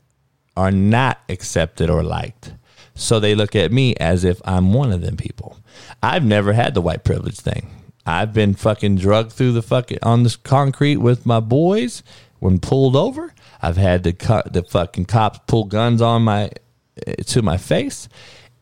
are 0.57 0.72
not 0.72 1.20
accepted 1.30 1.89
or 1.89 2.03
liked. 2.03 2.53
So 2.95 3.22
they 3.22 3.34
look 3.34 3.55
at 3.55 3.72
me 3.72 3.95
as 3.95 4.26
if 4.26 4.41
I'm 4.43 4.74
one 4.74 4.91
of 4.91 4.99
them 4.99 5.15
people. 5.15 5.57
I've 6.03 6.26
never 6.26 6.51
had 6.51 6.74
the 6.74 6.82
white 6.82 7.05
privilege 7.05 7.39
thing. 7.39 7.78
I've 8.06 8.34
been 8.34 8.54
fucking 8.56 8.97
drugged 8.97 9.32
through 9.32 9.52
the 9.54 9.62
fucking 9.62 10.00
on 10.02 10.24
this 10.24 10.36
concrete 10.36 10.97
with 10.97 11.26
my 11.26 11.39
boys 11.39 12.04
when 12.39 12.60
pulled 12.60 12.95
over. 12.95 13.34
I've 13.62 13.78
had 13.78 14.04
the 14.04 14.14
co- 14.14 14.43
the 14.45 14.64
fucking 14.64 15.06
cops 15.06 15.39
pull 15.47 15.66
guns 15.66 16.02
on 16.02 16.24
my 16.24 16.52
to 17.28 17.41
my 17.41 17.58
face, 17.58 18.10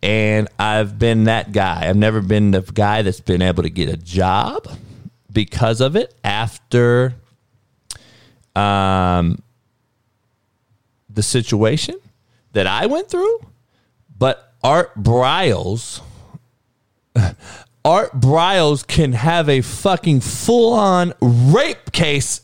and 0.01 0.47
I've 0.59 0.99
been 0.99 1.25
that 1.25 1.51
guy. 1.51 1.87
I've 1.87 1.97
never 1.97 2.21
been 2.21 2.51
the 2.51 2.61
guy 2.61 3.01
that's 3.03 3.21
been 3.21 3.41
able 3.41 3.63
to 3.63 3.69
get 3.69 3.89
a 3.89 3.97
job 3.97 4.67
because 5.31 5.81
of 5.81 5.95
it 5.95 6.13
after 6.23 7.15
um 8.55 9.41
the 11.09 11.23
situation 11.23 11.95
that 12.53 12.67
I 12.67 12.85
went 12.87 13.09
through. 13.09 13.39
But 14.17 14.53
Art 14.63 14.95
Briles, 14.97 16.01
Art 17.87 18.19
Briles 18.19 18.85
can 18.85 19.13
have 19.13 19.47
a 19.47 19.61
fucking 19.61 20.19
full 20.19 20.73
on 20.73 21.13
rape 21.21 21.93
case 21.93 22.41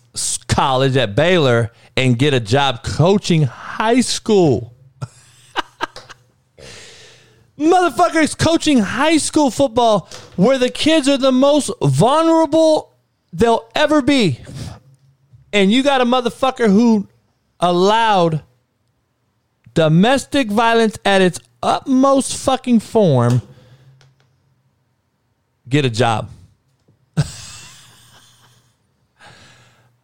college 0.47 0.95
at 0.95 1.17
Baylor 1.17 1.73
and 1.97 2.17
get 2.17 2.33
a 2.33 2.39
job 2.39 2.81
coaching 2.81 3.43
high 3.43 3.99
school. 3.99 4.73
Motherfuckers 7.59 8.37
coaching 8.37 8.77
high 8.77 9.17
school 9.17 9.51
football 9.51 10.07
where 10.37 10.57
the 10.57 10.69
kids 10.69 11.09
are 11.09 11.17
the 11.17 11.33
most 11.33 11.69
vulnerable 11.81 12.95
they'll 13.33 13.69
ever 13.75 14.01
be. 14.01 14.39
And 15.51 15.73
you 15.73 15.83
got 15.83 15.99
a 15.99 16.05
motherfucker 16.05 16.67
who 16.67 17.09
allowed 17.59 18.43
domestic 19.73 20.49
violence 20.49 20.97
at 21.03 21.21
its 21.21 21.41
utmost 21.61 22.37
fucking 22.37 22.79
form 22.79 23.41
get 25.67 25.85
a 25.85 25.89
job. 25.89 26.29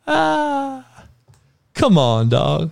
ah, 0.08 1.06
come 1.74 1.98
on, 1.98 2.30
dog. 2.30 2.72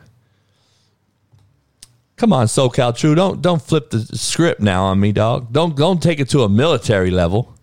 Come 2.18 2.34
on, 2.34 2.48
SoCal 2.48 2.98
True. 2.98 3.14
Don't 3.14 3.42
don't 3.42 3.62
flip 3.62 3.92
the 3.92 4.00
script 4.18 4.60
now 4.60 4.86
on 4.86 5.00
me, 5.00 5.12
dog. 5.12 5.54
Don't 5.54 5.76
don't 5.76 6.02
take 6.02 6.20
it 6.20 6.30
to 6.30 6.42
a 6.44 6.50
military 6.50 7.12
level. 7.12 7.54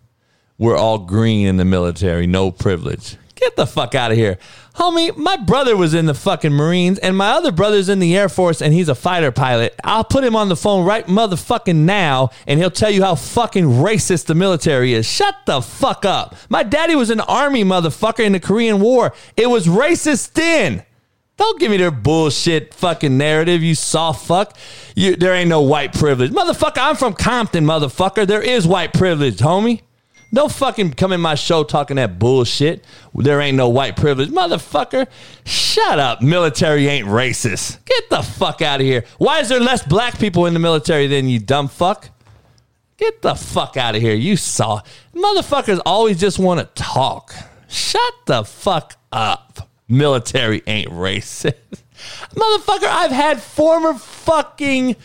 We're 0.59 0.77
all 0.77 0.99
green 0.99 1.49
in 1.49 1.57
the 1.57 1.65
military, 1.65 2.29
no 2.29 2.53
privilege. 2.53 3.17
Get 3.35 3.57
the 3.57 3.67
fuck 3.67 3.95
out 3.95 4.13
of 4.13 4.17
here. 4.17 4.39
Homie, 4.77 5.17
my 5.17 5.37
brother 5.37 5.77
was 5.77 5.93
in 5.93 6.07
the 6.07 6.15
fucking 6.15 6.53
Marines 6.53 6.99
and 6.99 7.17
my 7.17 7.31
other 7.31 7.51
brother's 7.51 7.89
in 7.89 7.99
the 7.99 8.17
Air 8.17 8.29
Force 8.29 8.63
and 8.63 8.73
he's 8.73 8.89
a 8.89 8.95
fighter 8.95 9.33
pilot. 9.33 9.75
I'll 9.83 10.05
put 10.05 10.25
him 10.25 10.37
on 10.37 10.49
the 10.49 10.57
phone 10.57 10.85
right 10.85 11.07
motherfucking 11.07 11.77
now 11.77 12.31
and 12.47 12.61
he'll 12.61 12.71
tell 12.71 12.91
you 12.91 13.03
how 13.03 13.17
fucking 13.17 13.65
racist 13.65 14.27
the 14.27 14.35
military 14.35 14.95
is. 14.95 15.07
Shut 15.07 15.35
the 15.47 15.61
fuck 15.61 16.05
up. 16.05 16.37
My 16.49 16.63
daddy 16.63 16.95
was 16.95 17.11
an 17.11 17.21
army 17.21 17.65
motherfucker 17.65 18.25
in 18.25 18.33
the 18.33 18.41
Korean 18.41 18.81
War. 18.81 19.13
It 19.37 19.49
was 19.49 19.67
racist 19.67 20.33
then. 20.35 20.85
Don't 21.37 21.59
give 21.59 21.73
me 21.73 21.77
their 21.77 21.91
bullshit 21.91 22.73
fucking 22.75 23.19
narrative, 23.19 23.63
you 23.63 23.75
soft 23.75 24.27
fuck. 24.27 24.57
You, 24.95 25.17
there 25.17 25.35
ain't 25.35 25.49
no 25.49 25.63
white 25.63 25.93
privilege. 25.93 26.31
Motherfucker, 26.31 26.79
I'm 26.79 26.95
from 26.95 27.15
Compton, 27.15 27.65
motherfucker. 27.65 28.25
There 28.25 28.43
is 28.43 28.69
white 28.69 28.93
privilege, 28.93 29.39
homie. 29.39 29.83
Don't 30.35 30.51
fucking 30.51 30.95
come 30.95 31.13
in 31.13 31.21
my 31.21 31.37
show 31.37 31.63
talking 31.63 31.97
that 31.97 32.19
bullshit. 32.19 32.85
There 33.15 33.41
ain't 33.41 33.57
no 33.57 33.69
white 33.69 33.97
privilege. 33.97 34.31
Motherfucker, 34.31 35.07
shut 35.47 36.01
up. 36.01 36.23
Military 36.23 36.89
ain't 36.89 37.07
racist. 37.07 37.85
Get 37.85 38.11
the 38.11 38.21
fuck 38.21 38.61
out 38.61 38.81
of 38.81 38.87
here. 38.87 39.05
Why 39.19 39.39
is 39.41 39.49
there 39.49 39.61
less 39.61 39.87
black 39.87 40.19
people 40.19 40.47
in 40.47 40.53
the 40.53 40.59
military 40.59 41.07
than 41.07 41.29
you 41.29 41.39
dumb 41.39 41.69
fuck? 41.69 42.11
Get 42.97 43.23
the 43.23 43.37
fuck 43.37 43.77
out 43.77 43.95
of 43.95 44.03
here. 44.03 44.15
You 44.15 44.37
saw. 44.37 44.81
Motherfuckers 45.15 45.81
always 45.87 46.19
just 46.19 46.41
want 46.41 46.59
to 46.59 46.83
talk. 46.83 47.33
Shut 47.69 48.15
the 48.27 48.45
fuck 48.45 48.97
up 49.13 49.69
military 49.89 50.63
ain't 50.67 50.91
racist. 50.91 51.55
Motherfucker, 52.35 52.89
I've 52.89 53.13
had 53.13 53.41
former 53.41 53.95
fucking 53.95 54.97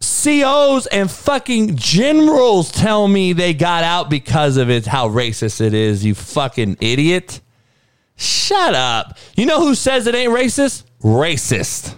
COs 0.00 0.86
and 0.86 1.10
fucking 1.10 1.76
generals 1.76 2.70
tell 2.70 3.08
me 3.08 3.32
they 3.32 3.52
got 3.52 3.82
out 3.84 4.08
because 4.08 4.56
of 4.56 4.70
it, 4.70 4.86
how 4.86 5.08
racist 5.08 5.60
it 5.60 5.74
is, 5.74 6.04
you 6.04 6.14
fucking 6.14 6.76
idiot. 6.80 7.40
Shut 8.16 8.74
up. 8.74 9.18
You 9.36 9.46
know 9.46 9.60
who 9.60 9.74
says 9.74 10.06
it 10.06 10.14
ain't 10.14 10.32
racist? 10.32 10.84
Racist. 11.02 11.94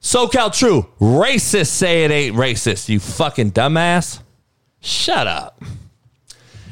SoCal 0.00 0.56
True. 0.56 0.88
Racists 1.00 1.68
say 1.68 2.04
it 2.04 2.10
ain't 2.10 2.36
racist, 2.36 2.88
you 2.88 3.00
fucking 3.00 3.52
dumbass. 3.52 4.20
Shut 4.80 5.26
up. 5.26 5.62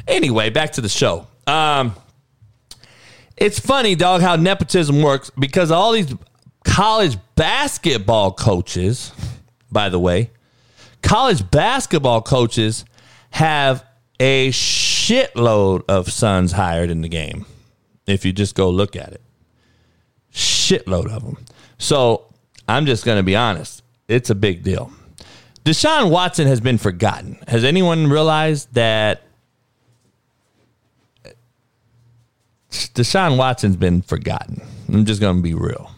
Anyway, 0.07 0.51
back 0.51 0.73
to 0.73 0.81
the 0.81 0.89
show. 0.89 1.27
Um, 1.47 1.97
it's 3.37 3.59
funny, 3.59 3.95
dog, 3.97 4.21
how 4.21 4.37
nepotism 4.37 5.03
works 5.03 5.31
because 5.37 5.71
all 5.71 5.93
these 5.93 6.15
college 6.65 7.17
basketball 7.35 8.33
coaches, 8.33 9.13
by 9.75 9.91
the 9.91 9.99
way, 9.99 10.31
college 11.03 11.51
basketball 11.51 12.23
coaches 12.23 12.87
have 13.33 13.85
a 14.19 14.49
shitload 14.49 15.83
of 15.89 16.11
sons 16.11 16.53
hired 16.53 16.89
in 16.89 17.03
the 17.03 17.09
game. 17.09 17.45
If 18.07 18.25
you 18.25 18.33
just 18.33 18.55
go 18.55 18.71
look 18.71 18.97
at 18.97 19.13
it, 19.13 19.21
shitload 20.33 21.15
of 21.15 21.23
them. 21.23 21.45
So 21.77 22.33
I'm 22.67 22.87
just 22.87 23.05
going 23.05 23.19
to 23.19 23.23
be 23.23 23.37
honest. 23.37 23.83
It's 24.09 24.31
a 24.31 24.35
big 24.35 24.63
deal. 24.63 24.91
Deshaun 25.65 26.11
Watson 26.11 26.47
has 26.47 26.61
been 26.61 26.79
forgotten. 26.79 27.39
Has 27.49 27.65
anyone 27.65 28.09
realized 28.09 28.73
that 28.75 29.23
Deshaun 32.95 33.37
Watson's 33.37 33.77
been 33.77 34.03
forgotten. 34.03 34.61
I'm 34.89 35.05
just 35.05 35.21
going 35.21 35.37
to 35.37 35.43
be 35.43 35.55
real. 35.55 35.94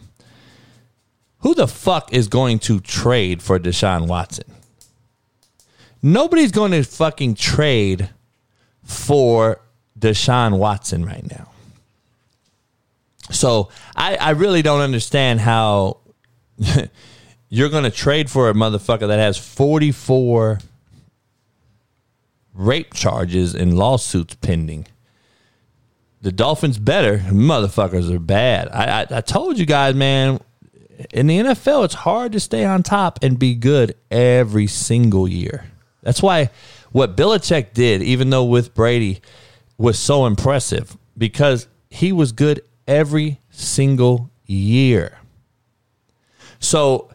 Who 1.47 1.55
the 1.55 1.65
fuck 1.65 2.11
is 2.11 2.27
going 2.27 2.59
to 2.59 2.81
trade 2.81 3.41
for 3.41 3.57
Deshaun 3.57 4.05
Watson? 4.05 4.51
Nobody's 6.03 6.51
going 6.51 6.73
to 6.73 6.83
fucking 6.83 7.35
trade 7.35 8.09
for 8.83 9.61
Deshaun 9.97 10.57
Watson 10.57 11.05
right 11.05 11.25
now. 11.25 11.49
So 13.31 13.69
I, 13.95 14.17
I 14.17 14.31
really 14.31 14.61
don't 14.61 14.81
understand 14.81 15.39
how 15.39 15.99
you're 17.47 17.69
going 17.69 17.85
to 17.85 17.91
trade 17.91 18.29
for 18.29 18.49
a 18.49 18.53
motherfucker 18.53 19.07
that 19.07 19.17
has 19.17 19.37
44 19.37 20.59
rape 22.55 22.93
charges 22.93 23.55
and 23.55 23.77
lawsuits 23.77 24.35
pending 24.35 24.85
the 26.21 26.31
Dolphins 26.33 26.77
better. 26.77 27.19
Motherfuckers 27.19 28.13
are 28.13 28.19
bad. 28.19 28.67
I, 28.67 29.03
I, 29.03 29.07
I 29.09 29.21
told 29.21 29.57
you 29.57 29.65
guys, 29.65 29.95
man. 29.95 30.41
In 31.11 31.27
the 31.27 31.39
NFL, 31.39 31.85
it's 31.85 31.93
hard 31.93 32.31
to 32.31 32.39
stay 32.39 32.65
on 32.65 32.83
top 32.83 33.19
and 33.21 33.37
be 33.37 33.53
good 33.53 33.95
every 34.09 34.67
single 34.67 35.27
year. 35.27 35.65
That's 36.01 36.21
why 36.21 36.49
what 36.91 37.15
Belichick 37.15 37.73
did, 37.73 38.01
even 38.01 38.29
though 38.29 38.45
with 38.45 38.73
Brady, 38.73 39.21
was 39.77 39.99
so 39.99 40.25
impressive 40.25 40.97
because 41.17 41.67
he 41.89 42.11
was 42.11 42.31
good 42.31 42.61
every 42.87 43.39
single 43.49 44.31
year. 44.45 45.19
So, 46.59 47.09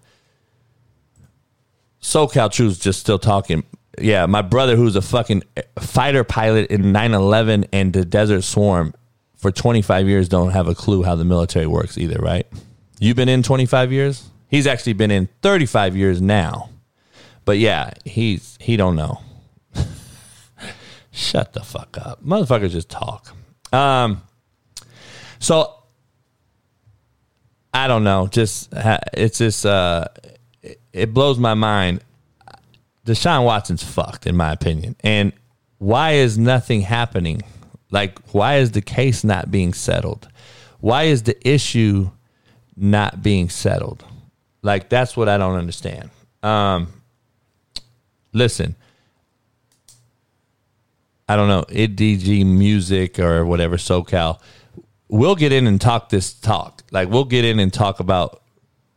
SoCal 2.00 2.52
Truth's 2.52 2.78
just 2.78 3.00
still 3.00 3.18
talking 3.18 3.64
yeah, 4.00 4.26
my 4.26 4.42
brother 4.42 4.76
who's 4.76 4.96
a 4.96 5.02
fucking 5.02 5.42
fighter 5.78 6.24
pilot 6.24 6.70
in 6.70 6.92
9/11 6.92 7.68
and 7.72 7.92
the 7.92 8.04
Desert 8.04 8.42
Storm 8.42 8.94
for 9.36 9.50
25 9.50 10.08
years 10.08 10.28
don't 10.28 10.50
have 10.50 10.68
a 10.68 10.74
clue 10.74 11.02
how 11.02 11.14
the 11.14 11.24
military 11.24 11.66
works 11.66 11.98
either, 11.98 12.18
right? 12.18 12.46
You've 13.02 13.16
been 13.16 13.28
in 13.28 13.42
25 13.42 13.90
years? 13.90 14.30
He's 14.46 14.68
actually 14.68 14.92
been 14.92 15.10
in 15.10 15.28
35 15.42 15.96
years 15.96 16.22
now. 16.22 16.70
But 17.44 17.58
yeah, 17.58 17.94
he's 18.04 18.56
he 18.60 18.76
don't 18.76 18.94
know. 18.94 19.18
Shut 21.10 21.52
the 21.52 21.64
fuck 21.64 21.98
up. 21.98 22.24
Motherfuckers 22.24 22.70
just 22.70 22.88
talk. 22.88 23.34
Um 23.72 24.22
so 25.40 25.74
I 27.74 27.88
don't 27.88 28.04
know, 28.04 28.28
just 28.28 28.72
it's 29.12 29.38
just 29.38 29.66
uh 29.66 30.04
it 30.92 31.12
blows 31.12 31.40
my 31.40 31.54
mind 31.54 32.04
Deshaun 33.04 33.44
Watson's 33.44 33.82
fucked, 33.82 34.28
in 34.28 34.36
my 34.36 34.52
opinion. 34.52 34.94
And 35.00 35.32
why 35.78 36.12
is 36.12 36.38
nothing 36.38 36.82
happening? 36.82 37.42
Like, 37.90 38.20
why 38.28 38.58
is 38.58 38.70
the 38.70 38.80
case 38.80 39.24
not 39.24 39.50
being 39.50 39.74
settled? 39.74 40.28
Why 40.78 41.04
is 41.04 41.24
the 41.24 41.36
issue 41.48 42.12
not 42.76 43.22
being 43.22 43.48
settled? 43.48 44.04
Like, 44.62 44.88
that's 44.88 45.16
what 45.16 45.28
I 45.28 45.38
don't 45.38 45.56
understand. 45.56 46.10
Um, 46.42 46.88
listen, 48.32 48.76
I 51.28 51.36
don't 51.36 51.48
know, 51.48 51.64
IDG 51.68 52.44
music 52.46 53.18
or 53.18 53.44
whatever, 53.44 53.76
SoCal. 53.76 54.40
We'll 55.08 55.36
get 55.36 55.52
in 55.52 55.66
and 55.66 55.80
talk 55.80 56.08
this 56.08 56.32
talk. 56.32 56.82
Like, 56.90 57.08
we'll 57.08 57.24
get 57.24 57.44
in 57.44 57.58
and 57.58 57.72
talk 57.72 58.00
about 58.00 58.42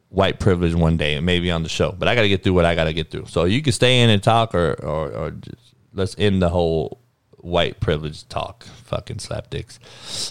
white 0.09 0.39
privilege 0.39 0.73
one 0.73 0.97
day 0.97 1.15
and 1.15 1.25
maybe 1.25 1.51
on 1.51 1.63
the 1.63 1.69
show. 1.69 1.91
But 1.91 2.07
I 2.07 2.15
got 2.15 2.21
to 2.21 2.29
get 2.29 2.43
through 2.43 2.53
what 2.53 2.65
I 2.65 2.73
got 2.73 2.85
to 2.85 2.93
get 2.93 3.11
through. 3.11 3.25
So 3.27 3.43
you 3.45 3.61
can 3.61 3.73
stay 3.73 4.01
in 4.01 4.09
and 4.09 4.23
talk, 4.23 4.55
or 4.55 4.73
or, 4.83 5.11
or 5.11 5.31
just, 5.31 5.75
let's 5.93 6.15
end 6.17 6.41
the 6.41 6.49
whole 6.49 6.99
white 7.37 7.79
privilege 7.79 8.27
talk. 8.27 8.63
Fucking 8.63 9.19
slap 9.19 9.49
dicks. 9.49 9.79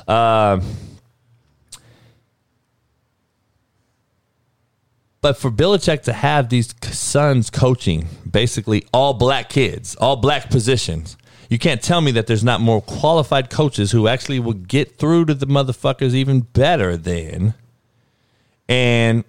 Um, 0.08 0.62
but 5.24 5.38
for 5.38 5.50
Belichick 5.50 6.02
to 6.02 6.12
have 6.12 6.50
these 6.50 6.74
sons 6.82 7.48
coaching 7.48 8.08
basically 8.30 8.84
all 8.92 9.14
black 9.14 9.48
kids, 9.48 9.96
all 9.96 10.16
black 10.16 10.50
positions, 10.50 11.16
you 11.48 11.58
can't 11.58 11.80
tell 11.80 12.02
me 12.02 12.10
that 12.10 12.26
there's 12.26 12.44
not 12.44 12.60
more 12.60 12.82
qualified 12.82 13.48
coaches 13.48 13.90
who 13.90 14.06
actually 14.06 14.38
will 14.38 14.52
get 14.52 14.98
through 14.98 15.24
to 15.24 15.32
the 15.32 15.46
motherfuckers 15.46 16.12
even 16.12 16.40
better 16.40 16.98
than. 16.98 17.54
And 18.68 19.24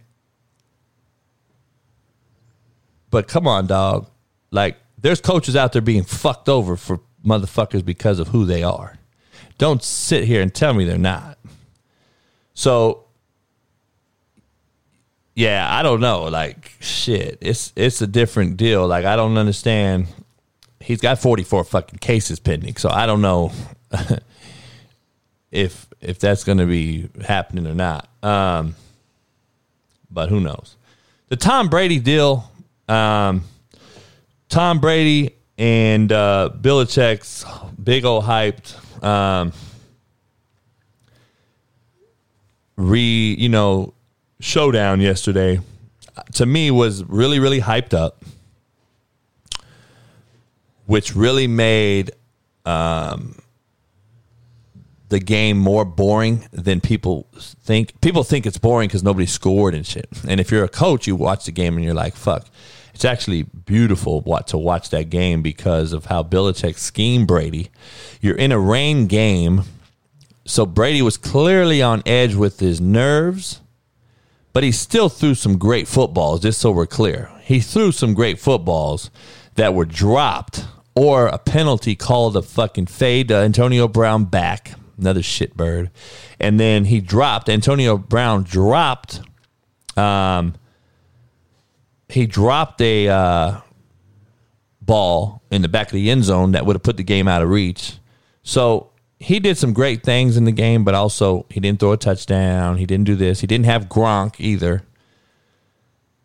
but 3.09 3.29
come 3.29 3.47
on, 3.47 3.65
dog. 3.65 4.09
Like, 4.51 4.75
there's 4.97 5.21
coaches 5.21 5.55
out 5.55 5.71
there 5.71 5.81
being 5.81 6.03
fucked 6.03 6.49
over 6.49 6.75
for 6.75 6.99
motherfuckers 7.25 7.85
because 7.85 8.19
of 8.19 8.27
who 8.27 8.43
they 8.43 8.63
are. 8.63 8.97
Don't 9.57 9.81
sit 9.81 10.25
here 10.25 10.41
and 10.41 10.53
tell 10.53 10.73
me 10.73 10.83
they're 10.83 10.97
not. 10.97 11.37
So, 12.53 13.04
yeah, 15.35 15.67
I 15.69 15.83
don't 15.83 15.99
know. 15.99 16.23
Like, 16.23 16.71
shit, 16.79 17.37
it's 17.41 17.73
it's 17.75 18.01
a 18.01 18.07
different 18.07 18.55
deal. 18.55 18.87
Like, 18.87 19.03
I 19.05 19.17
don't 19.17 19.37
understand. 19.37 20.07
He's 20.79 21.01
got 21.01 21.19
44 21.19 21.65
fucking 21.65 21.99
cases 21.99 22.39
pending, 22.39 22.77
so 22.77 22.89
I 22.89 23.05
don't 23.05 23.21
know 23.21 23.51
if 25.51 25.87
if 25.99 26.19
that's 26.19 26.43
going 26.45 26.59
to 26.59 26.65
be 26.65 27.09
happening 27.25 27.67
or 27.67 27.73
not. 27.73 28.07
Um, 28.23 28.75
but 30.09 30.29
who 30.29 30.39
knows? 30.39 30.77
The 31.27 31.35
Tom 31.35 31.67
Brady 31.67 31.99
deal. 31.99 32.49
Um, 32.87 33.43
Tom 34.47 34.79
Brady 34.79 35.35
and 35.57 36.11
uh, 36.11 36.51
Belichick's 36.55 37.43
big 37.83 38.05
old 38.05 38.23
hyped. 38.23 39.03
Um, 39.03 39.51
re 42.77 43.35
you 43.37 43.49
know 43.49 43.94
showdown 44.39 45.01
yesterday 45.01 45.59
to 46.33 46.45
me 46.45 46.71
was 46.71 47.03
really 47.05 47.39
really 47.39 47.61
hyped 47.61 47.93
up 47.93 48.23
which 50.85 51.15
really 51.15 51.47
made 51.47 52.11
um, 52.65 53.35
the 55.09 55.19
game 55.19 55.57
more 55.57 55.85
boring 55.85 56.47
than 56.51 56.81
people 56.81 57.27
think. 57.35 57.99
People 58.01 58.23
think 58.23 58.45
it's 58.45 58.57
boring 58.57 58.87
because 58.87 59.03
nobody 59.03 59.25
scored 59.25 59.73
and 59.73 59.85
shit. 59.85 60.07
And 60.27 60.39
if 60.39 60.51
you're 60.51 60.63
a 60.63 60.69
coach, 60.69 61.07
you 61.07 61.15
watch 61.15 61.45
the 61.45 61.51
game 61.51 61.75
and 61.75 61.83
you're 61.83 61.93
like, 61.93 62.15
fuck. 62.15 62.47
It's 62.93 63.05
actually 63.05 63.43
beautiful 63.43 64.21
what 64.21 64.47
to 64.47 64.57
watch 64.57 64.89
that 64.91 65.09
game 65.09 65.41
because 65.41 65.91
of 65.91 66.05
how 66.05 66.23
Belichick 66.23 66.77
schemed 66.77 67.27
Brady. 67.27 67.69
You're 68.21 68.37
in 68.37 68.53
a 68.53 68.59
rain 68.59 69.07
game, 69.07 69.63
so 70.45 70.65
Brady 70.65 71.01
was 71.01 71.17
clearly 71.17 71.81
on 71.81 72.03
edge 72.05 72.35
with 72.35 72.61
his 72.61 72.79
nerves, 72.79 73.59
but 74.55 74.63
he 74.63 74.71
still 74.71 75.09
threw 75.09 75.35
some 75.35 75.57
great 75.57 75.85
footballs, 75.85 76.39
just 76.39 76.61
so 76.61 76.71
we're 76.71 76.87
clear. 76.87 77.29
He 77.41 77.59
threw 77.59 77.91
some 77.91 78.13
great 78.13 78.39
footballs 78.39 79.11
that 79.55 79.73
were 79.73 79.83
dropped 79.83 80.63
or 80.95 81.27
a 81.27 81.37
penalty 81.37 81.93
called 81.93 82.37
a 82.37 82.41
fucking 82.41 82.85
fade 82.85 83.27
to 83.27 83.35
Antonio 83.35 83.89
Brown 83.89 84.23
back 84.23 84.71
another 84.97 85.19
shitbird. 85.19 85.89
And 86.39 86.57
then 86.57 86.85
he 86.85 87.01
dropped, 87.01 87.49
Antonio 87.49 87.97
Brown 87.97 88.43
dropped, 88.43 89.19
um, 89.97 90.53
he 92.07 92.25
dropped 92.25 92.79
a 92.79 93.09
uh, 93.09 93.59
ball 94.81 95.41
in 95.51 95.63
the 95.63 95.67
back 95.67 95.87
of 95.87 95.93
the 95.95 96.09
end 96.09 96.23
zone 96.23 96.53
that 96.53 96.65
would 96.65 96.77
have 96.77 96.83
put 96.83 96.95
the 96.95 97.03
game 97.03 97.27
out 97.27 97.41
of 97.41 97.49
reach. 97.49 97.97
So 98.43 98.91
he 99.19 99.39
did 99.39 99.57
some 99.57 99.73
great 99.73 100.03
things 100.03 100.37
in 100.37 100.45
the 100.45 100.51
game, 100.51 100.83
but 100.83 100.93
also 100.93 101.45
he 101.49 101.59
didn't 101.59 101.79
throw 101.79 101.93
a 101.93 101.97
touchdown. 101.97 102.77
He 102.77 102.85
didn't 102.85 103.05
do 103.05 103.15
this. 103.15 103.41
He 103.41 103.47
didn't 103.47 103.65
have 103.65 103.89
Gronk 103.89 104.35
either. 104.39 104.83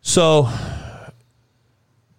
So 0.01 0.49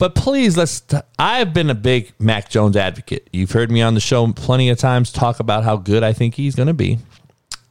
but 0.02 0.16
please, 0.16 0.56
let's. 0.56 0.80
T- 0.80 0.96
I've 1.16 1.54
been 1.54 1.70
a 1.70 1.76
big 1.76 2.12
Mac 2.18 2.50
Jones 2.50 2.76
advocate. 2.76 3.30
You've 3.32 3.52
heard 3.52 3.70
me 3.70 3.82
on 3.82 3.94
the 3.94 4.00
show 4.00 4.32
plenty 4.32 4.68
of 4.68 4.76
times 4.76 5.12
talk 5.12 5.38
about 5.38 5.62
how 5.62 5.76
good 5.76 6.02
I 6.02 6.12
think 6.12 6.34
he's 6.34 6.56
going 6.56 6.66
to 6.66 6.74
be. 6.74 6.98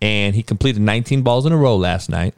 And 0.01 0.33
he 0.33 0.41
completed 0.41 0.81
19 0.81 1.23
balls 1.23 1.45
in 1.45 1.51
a 1.51 1.57
row 1.57 1.75
last 1.75 2.09
night. 2.09 2.33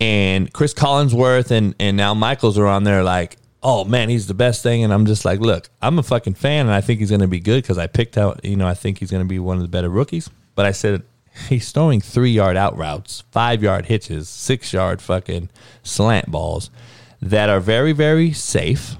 And 0.00 0.52
Chris 0.52 0.74
Collinsworth 0.74 1.52
and, 1.52 1.76
and 1.78 2.00
Al 2.00 2.16
Michaels 2.16 2.58
are 2.58 2.66
on 2.66 2.82
there 2.82 3.04
like, 3.04 3.36
oh 3.62 3.84
man, 3.84 4.08
he's 4.08 4.26
the 4.26 4.34
best 4.34 4.62
thing. 4.62 4.84
And 4.84 4.92
I'm 4.92 5.06
just 5.06 5.24
like, 5.24 5.40
look, 5.40 5.70
I'm 5.80 5.98
a 5.98 6.02
fucking 6.02 6.34
fan 6.34 6.66
and 6.66 6.74
I 6.74 6.80
think 6.80 7.00
he's 7.00 7.10
going 7.10 7.20
to 7.20 7.28
be 7.28 7.40
good 7.40 7.62
because 7.62 7.78
I 7.78 7.86
picked 7.86 8.18
out, 8.18 8.44
you 8.44 8.56
know, 8.56 8.66
I 8.66 8.74
think 8.74 8.98
he's 8.98 9.10
going 9.10 9.22
to 9.22 9.28
be 9.28 9.38
one 9.38 9.56
of 9.56 9.62
the 9.62 9.68
better 9.68 9.88
rookies. 9.88 10.30
But 10.54 10.66
I 10.66 10.72
said, 10.72 11.02
he's 11.48 11.70
throwing 11.72 12.00
three 12.00 12.30
yard 12.30 12.56
out 12.56 12.76
routes, 12.76 13.22
five 13.30 13.62
yard 13.62 13.86
hitches, 13.86 14.28
six 14.28 14.72
yard 14.72 15.00
fucking 15.00 15.48
slant 15.82 16.30
balls 16.30 16.70
that 17.20 17.48
are 17.48 17.60
very, 17.60 17.92
very 17.92 18.32
safe. 18.32 18.96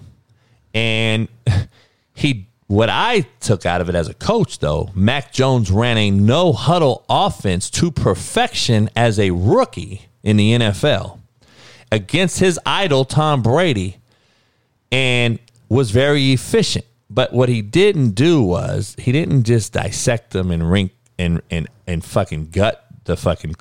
And 0.75 1.29
he, 2.15 2.47
what 2.69 2.89
I 2.89 3.27
took 3.41 3.67
out 3.67 3.81
of 3.81 3.89
it 3.89 3.95
as 3.95 4.09
a 4.09 4.15
coach, 4.15 4.61
though, 4.61 4.91
Mac 4.95 5.33
Jones 5.33 5.71
ran 5.71 5.99
a 5.99 6.11
no 6.11 6.53
huddle 6.53 7.05
offense 7.09 7.69
to 7.71 7.91
perfection 7.91 8.89
as 8.97 9.19
a 9.19 9.31
rookie 9.33 10.07
in 10.23 10.37
the 10.37 10.53
NFL 10.53 11.19
against 11.91 12.39
his 12.39 12.59
idol, 12.65 13.05
Tom 13.05 13.43
Brady, 13.43 13.99
and 14.93 15.41
was 15.69 15.91
very 15.91 16.33
efficient. 16.33 16.85
But 17.11 17.33
what 17.33 17.49
he 17.49 17.63
didn't 17.63 18.11
do 18.11 18.43
was 18.43 18.95
he 18.99 19.11
didn't 19.11 19.43
just 19.45 19.73
dissect 19.73 20.31
them 20.31 20.51
and 20.51 20.71
rink 20.71 20.93
and 21.19 21.43
and 21.51 21.69
and 21.87 22.05
fucking 22.05 22.51
gut 22.51 22.87
the 23.05 23.17
fucking 23.17 23.57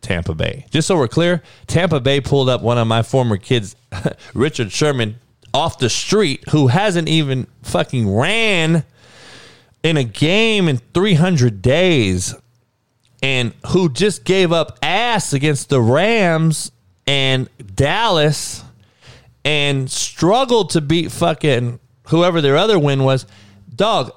Tampa 0.00 0.34
Bay. 0.34 0.64
Just 0.70 0.88
so 0.88 0.96
we're 0.96 1.08
clear, 1.08 1.42
Tampa 1.66 2.00
Bay 2.00 2.20
pulled 2.20 2.48
up 2.48 2.62
one 2.62 2.78
of 2.78 2.86
my 2.86 3.02
former 3.02 3.36
kids, 3.36 3.76
Richard 4.34 4.72
Sherman, 4.72 5.16
off 5.52 5.78
the 5.78 5.90
street 5.90 6.48
who 6.50 6.68
hasn't 6.68 7.08
even 7.08 7.46
fucking 7.62 8.12
ran 8.12 8.84
in 9.82 9.96
a 9.96 10.04
game 10.04 10.68
in 10.68 10.78
300 10.94 11.60
days 11.60 12.34
and 13.22 13.52
who 13.68 13.88
just 13.90 14.24
gave 14.24 14.52
up 14.52 14.78
ass 14.82 15.32
against 15.32 15.68
the 15.68 15.80
Rams 15.80 16.72
and 17.06 17.48
Dallas 17.74 18.64
and 19.44 19.90
struggled 19.90 20.70
to 20.70 20.80
beat 20.80 21.10
fucking 21.10 21.80
whoever 22.08 22.40
their 22.40 22.56
other 22.56 22.78
win 22.78 23.04
was. 23.04 23.26
Dog, 23.74 24.12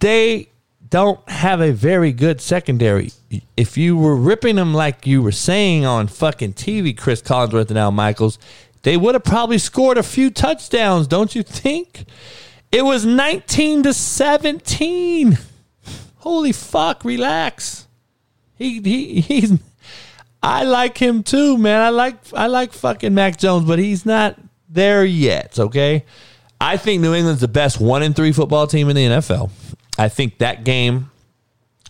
they 0.00 0.48
don't 0.88 1.28
have 1.28 1.60
a 1.60 1.72
very 1.72 2.12
good 2.12 2.40
secondary. 2.40 3.10
If 3.56 3.76
you 3.76 3.96
were 3.96 4.16
ripping 4.16 4.56
them 4.56 4.74
like 4.74 5.06
you 5.06 5.22
were 5.22 5.32
saying 5.32 5.84
on 5.84 6.06
fucking 6.08 6.54
TV, 6.54 6.96
Chris 6.96 7.22
Collinsworth 7.22 7.68
and 7.68 7.78
Al 7.78 7.90
Michaels, 7.90 8.38
they 8.82 8.96
would 8.96 9.14
have 9.14 9.24
probably 9.24 9.58
scored 9.58 9.98
a 9.98 10.02
few 10.02 10.30
touchdowns, 10.30 11.06
don't 11.06 11.34
you 11.34 11.42
think? 11.42 12.04
It 12.70 12.84
was 12.84 13.04
19 13.04 13.84
to 13.84 13.94
17. 13.94 15.38
Holy 16.16 16.52
fuck, 16.52 17.04
relax. 17.04 17.86
He 18.56 18.80
he 18.80 19.20
he's 19.20 19.58
I 20.42 20.64
like 20.64 20.98
him 20.98 21.22
too, 21.22 21.56
man. 21.58 21.80
I 21.80 21.88
like 21.88 22.16
I 22.34 22.46
like 22.46 22.72
fucking 22.72 23.14
Mac 23.14 23.36
Jones, 23.38 23.64
but 23.64 23.78
he's 23.78 24.04
not 24.04 24.38
there 24.74 25.04
yet, 25.04 25.58
okay? 25.58 26.04
I 26.60 26.76
think 26.76 27.00
New 27.02 27.14
England's 27.14 27.40
the 27.40 27.48
best 27.48 27.80
1 27.80 28.02
in 28.02 28.14
3 28.14 28.32
football 28.32 28.66
team 28.66 28.88
in 28.88 28.96
the 28.96 29.06
NFL. 29.06 29.50
I 29.98 30.08
think 30.08 30.38
that 30.38 30.64
game 30.64 31.10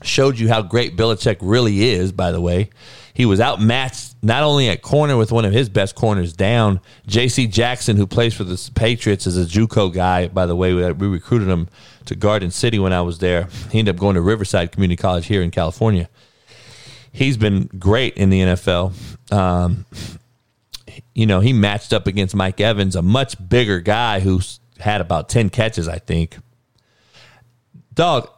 showed 0.02 0.38
you 0.38 0.48
how 0.48 0.62
great 0.62 0.96
Belichick 0.96 1.38
really 1.40 1.84
is, 1.90 2.12
by 2.12 2.30
the 2.30 2.40
way. 2.40 2.70
He 3.14 3.26
was 3.26 3.40
outmatched 3.40 4.16
not 4.22 4.42
only 4.42 4.68
at 4.68 4.82
corner 4.82 5.16
with 5.16 5.30
one 5.30 5.44
of 5.44 5.52
his 5.52 5.68
best 5.68 5.94
corners 5.94 6.32
down. 6.32 6.80
J.C. 7.06 7.46
Jackson, 7.46 7.96
who 7.96 8.06
plays 8.06 8.34
for 8.34 8.44
the 8.44 8.70
Patriots, 8.74 9.26
is 9.26 9.38
a 9.38 9.46
JUCO 9.46 9.94
guy, 9.94 10.26
by 10.28 10.46
the 10.46 10.56
way. 10.56 10.74
We 10.74 11.06
recruited 11.06 11.48
him 11.48 11.68
to 12.06 12.16
Garden 12.16 12.50
City 12.50 12.78
when 12.78 12.92
I 12.92 13.02
was 13.02 13.20
there. 13.20 13.48
He 13.70 13.78
ended 13.78 13.94
up 13.94 14.00
going 14.00 14.16
to 14.16 14.20
Riverside 14.20 14.72
Community 14.72 15.00
College 15.00 15.26
here 15.26 15.42
in 15.42 15.52
California. 15.52 16.08
He's 17.12 17.36
been 17.36 17.70
great 17.78 18.16
in 18.16 18.30
the 18.30 18.40
NFL. 18.40 18.92
Um, 19.32 19.86
you 21.14 21.26
know, 21.26 21.40
he 21.40 21.52
matched 21.52 21.92
up 21.92 22.06
against 22.06 22.34
Mike 22.34 22.60
Evans, 22.60 22.96
a 22.96 23.02
much 23.02 23.36
bigger 23.48 23.80
guy 23.80 24.20
who's 24.20 24.60
had 24.78 25.00
about 25.00 25.28
10 25.28 25.50
catches, 25.50 25.88
I 25.88 25.98
think 25.98 26.38
dog, 27.94 28.28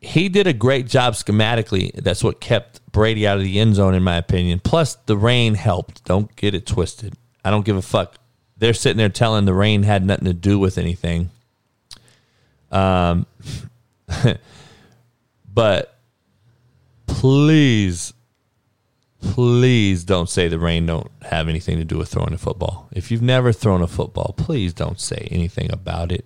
he 0.00 0.28
did 0.28 0.46
a 0.46 0.52
great 0.52 0.86
job 0.86 1.14
schematically. 1.14 1.92
That's 1.94 2.24
what 2.24 2.40
kept 2.40 2.80
Brady 2.92 3.26
out 3.26 3.38
of 3.38 3.44
the 3.44 3.58
end 3.58 3.76
zone, 3.76 3.94
in 3.94 4.02
my 4.02 4.16
opinion. 4.16 4.60
Plus, 4.60 4.96
the 5.06 5.16
rain 5.16 5.54
helped. 5.54 6.04
Don't 6.04 6.34
get 6.36 6.54
it 6.54 6.66
twisted. 6.66 7.14
I 7.44 7.50
don't 7.50 7.64
give 7.64 7.76
a 7.76 7.82
fuck. 7.82 8.16
They're 8.56 8.74
sitting 8.74 8.98
there 8.98 9.08
telling 9.08 9.44
the 9.44 9.54
rain 9.54 9.82
had 9.82 10.04
nothing 10.04 10.26
to 10.26 10.34
do 10.34 10.58
with 10.58 10.78
anything. 10.78 11.30
Um, 12.70 13.26
but 15.52 15.98
please, 17.06 18.12
please 19.20 20.04
don't 20.04 20.28
say 20.28 20.48
the 20.48 20.58
rain 20.58 20.86
don't 20.86 21.10
have 21.22 21.48
anything 21.48 21.78
to 21.78 21.84
do 21.84 21.98
with 21.98 22.08
throwing 22.08 22.32
a 22.32 22.38
football. 22.38 22.88
If 22.92 23.10
you've 23.10 23.22
never 23.22 23.52
thrown 23.52 23.82
a 23.82 23.86
football, 23.86 24.34
please 24.36 24.72
don't 24.72 25.00
say 25.00 25.28
anything 25.30 25.72
about 25.72 26.10
it. 26.10 26.24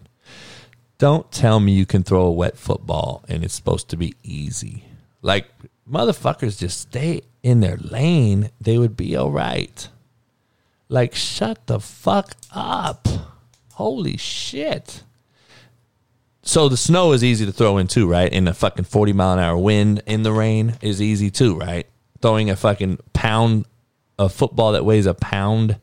Don't 0.98 1.30
tell 1.32 1.60
me 1.60 1.72
you 1.72 1.86
can 1.86 2.02
throw 2.02 2.22
a 2.22 2.32
wet 2.32 2.56
football 2.56 3.24
and 3.28 3.44
it's 3.44 3.54
supposed 3.54 3.88
to 3.90 3.96
be 3.96 4.14
easy. 4.22 4.84
Like 5.22 5.48
motherfuckers 5.90 6.58
just 6.58 6.80
stay 6.80 7.22
in 7.42 7.60
their 7.60 7.76
lane, 7.76 8.50
they 8.60 8.78
would 8.78 8.96
be 8.96 9.16
all 9.16 9.30
right. 9.30 9.88
Like 10.88 11.14
shut 11.14 11.66
the 11.66 11.80
fuck 11.80 12.34
up. 12.52 13.08
Holy 13.72 14.16
shit. 14.16 15.02
So 16.42 16.68
the 16.68 16.76
snow 16.76 17.12
is 17.12 17.24
easy 17.24 17.46
to 17.46 17.52
throw 17.52 17.78
in 17.78 17.88
too, 17.88 18.06
right? 18.06 18.32
And 18.32 18.48
a 18.48 18.54
fucking 18.54 18.84
40 18.84 19.12
mile 19.14 19.32
an 19.32 19.38
hour 19.38 19.56
wind 19.56 20.02
in 20.06 20.22
the 20.22 20.32
rain 20.32 20.76
is 20.80 21.00
easy 21.02 21.30
too, 21.30 21.56
right? 21.56 21.86
Throwing 22.24 22.48
a 22.48 22.56
fucking 22.56 23.00
pound 23.12 23.66
of 24.18 24.32
football 24.32 24.72
that 24.72 24.82
weighs 24.82 25.04
a 25.04 25.12
pound 25.12 25.78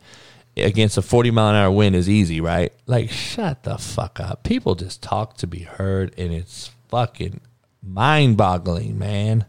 against 0.58 0.98
a 0.98 1.04
40 1.04 1.30
mile 1.30 1.50
an 1.50 1.56
hour 1.56 1.70
wind 1.70 1.96
is 1.96 2.10
easy, 2.10 2.42
right? 2.42 2.74
Like, 2.88 3.12
shut 3.12 3.62
the 3.62 3.78
fuck 3.78 4.20
up. 4.20 4.44
People 4.44 4.74
just 4.74 5.04
talk 5.04 5.38
to 5.38 5.46
be 5.46 5.60
heard, 5.60 6.16
and 6.18 6.34
it's 6.34 6.72
fucking 6.90 7.42
mind 7.84 8.38
boggling, 8.38 8.98
man. 8.98 9.46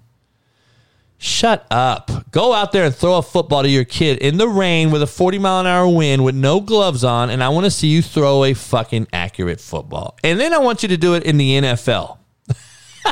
Shut 1.16 1.66
up. 1.70 2.30
Go 2.30 2.52
out 2.52 2.72
there 2.72 2.84
and 2.84 2.94
throw 2.94 3.16
a 3.16 3.22
football 3.22 3.62
to 3.62 3.70
your 3.70 3.84
kid 3.84 4.18
in 4.18 4.36
the 4.36 4.46
rain 4.46 4.90
with 4.90 5.00
a 5.00 5.06
40 5.06 5.38
mile 5.38 5.60
an 5.60 5.66
hour 5.66 5.88
wind 5.88 6.22
with 6.22 6.34
no 6.34 6.60
gloves 6.60 7.04
on, 7.04 7.30
and 7.30 7.42
I 7.42 7.48
want 7.48 7.64
to 7.64 7.70
see 7.70 7.88
you 7.88 8.02
throw 8.02 8.44
a 8.44 8.52
fucking 8.52 9.06
accurate 9.14 9.62
football. 9.62 10.18
And 10.22 10.38
then 10.38 10.52
I 10.52 10.58
want 10.58 10.82
you 10.82 10.90
to 10.90 10.98
do 10.98 11.14
it 11.14 11.22
in 11.22 11.38
the 11.38 11.58
NFL. 11.58 12.18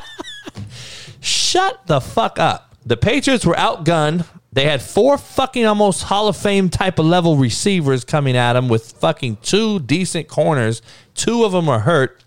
Shut 1.23 1.87
the 1.87 2.03
fuck 2.03 2.39
up. 2.39 2.70
The 2.85 2.97
Patriots 2.97 3.45
were 3.45 3.55
outgunned. 3.55 4.27
They 4.53 4.65
had 4.65 4.83
four 4.83 5.17
fucking 5.17 5.65
almost 5.65 6.05
Hall 6.05 6.29
of 6.29 6.37
Fame 6.37 6.71
type 6.71 6.99
of 6.99 7.07
level 7.07 7.37
receivers 7.37 8.05
coming 8.05 8.37
at 8.37 8.55
them 8.55 8.69
with 8.69 8.93
fucking 8.93 9.39
two 9.43 9.79
decent 9.81 10.29
corners. 10.29 10.83
Two 11.15 11.45
of 11.45 11.53
them 11.53 11.69
are 11.69 11.81
hurt. 11.81 12.25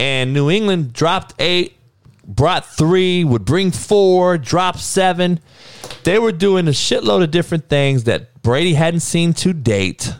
And 0.00 0.32
New 0.32 0.50
England 0.50 0.92
dropped 0.92 1.34
eight, 1.38 1.76
brought 2.24 2.66
three, 2.66 3.24
would 3.24 3.44
bring 3.44 3.70
four, 3.70 4.38
drop 4.38 4.78
seven. 4.78 5.40
They 6.04 6.18
were 6.18 6.32
doing 6.32 6.66
a 6.66 6.72
shitload 6.72 7.22
of 7.22 7.30
different 7.30 7.68
things 7.68 8.04
that 8.04 8.42
Brady 8.42 8.74
hadn't 8.74 9.00
seen 9.00 9.32
to 9.34 9.52
date. 9.52 10.12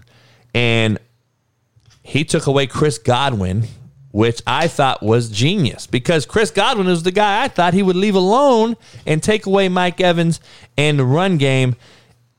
And 0.55 0.99
he 2.03 2.25
took 2.25 2.47
away 2.47 2.67
Chris 2.67 2.99
Godwin, 2.99 3.65
which 4.19 4.43
I 4.49 4.67
thought 4.67 5.01
was 5.01 5.31
genius 5.31 5.87
because 5.87 6.27
Chris 6.27 6.51
Godwin 6.51 6.89
was 6.89 7.05
the 7.05 7.13
guy 7.13 7.45
I 7.45 7.47
thought 7.47 7.73
he 7.73 7.85
would 7.85 7.95
leave 7.95 8.17
alone 8.17 8.77
and 9.07 9.23
take 9.23 9.47
away 9.47 9.69
Mike 9.69 10.01
Evans 10.01 10.41
and 10.77 10.99
the 10.99 11.05
run 11.05 11.37
game. 11.37 11.77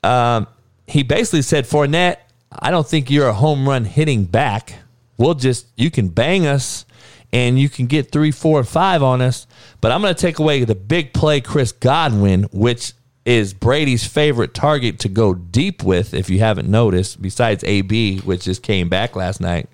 Um, 0.03 0.47
he 0.87 1.03
basically 1.03 1.41
said, 1.41 1.63
Fournette, 1.63 2.17
I 2.51 2.69
don't 2.69 2.85
think 2.85 3.09
you're 3.09 3.29
a 3.29 3.33
home 3.33 3.65
run 3.65 3.85
hitting 3.85 4.25
back. 4.25 4.73
We'll 5.17 5.35
just, 5.35 5.67
you 5.77 5.89
can 5.89 6.09
bang 6.09 6.45
us 6.45 6.83
and 7.31 7.57
you 7.57 7.69
can 7.69 7.85
get 7.85 8.11
three, 8.11 8.31
four, 8.31 8.61
five 8.65 9.01
on 9.01 9.21
us, 9.21 9.47
but 9.79 9.93
I'm 9.93 10.01
going 10.01 10.13
to 10.13 10.19
take 10.19 10.37
away 10.37 10.65
the 10.65 10.75
big 10.75 11.13
play 11.13 11.39
Chris 11.39 11.71
Godwin, 11.71 12.43
which 12.51 12.91
is 13.23 13.53
Brady's 13.53 14.05
favorite 14.05 14.53
target 14.53 14.99
to 14.99 15.07
go 15.07 15.33
deep 15.33 15.81
with, 15.81 16.13
if 16.13 16.29
you 16.29 16.39
haven't 16.39 16.67
noticed, 16.67 17.21
besides 17.21 17.63
AB, 17.63 18.19
which 18.19 18.43
just 18.43 18.63
came 18.63 18.89
back 18.89 19.15
last 19.15 19.39
night 19.39 19.69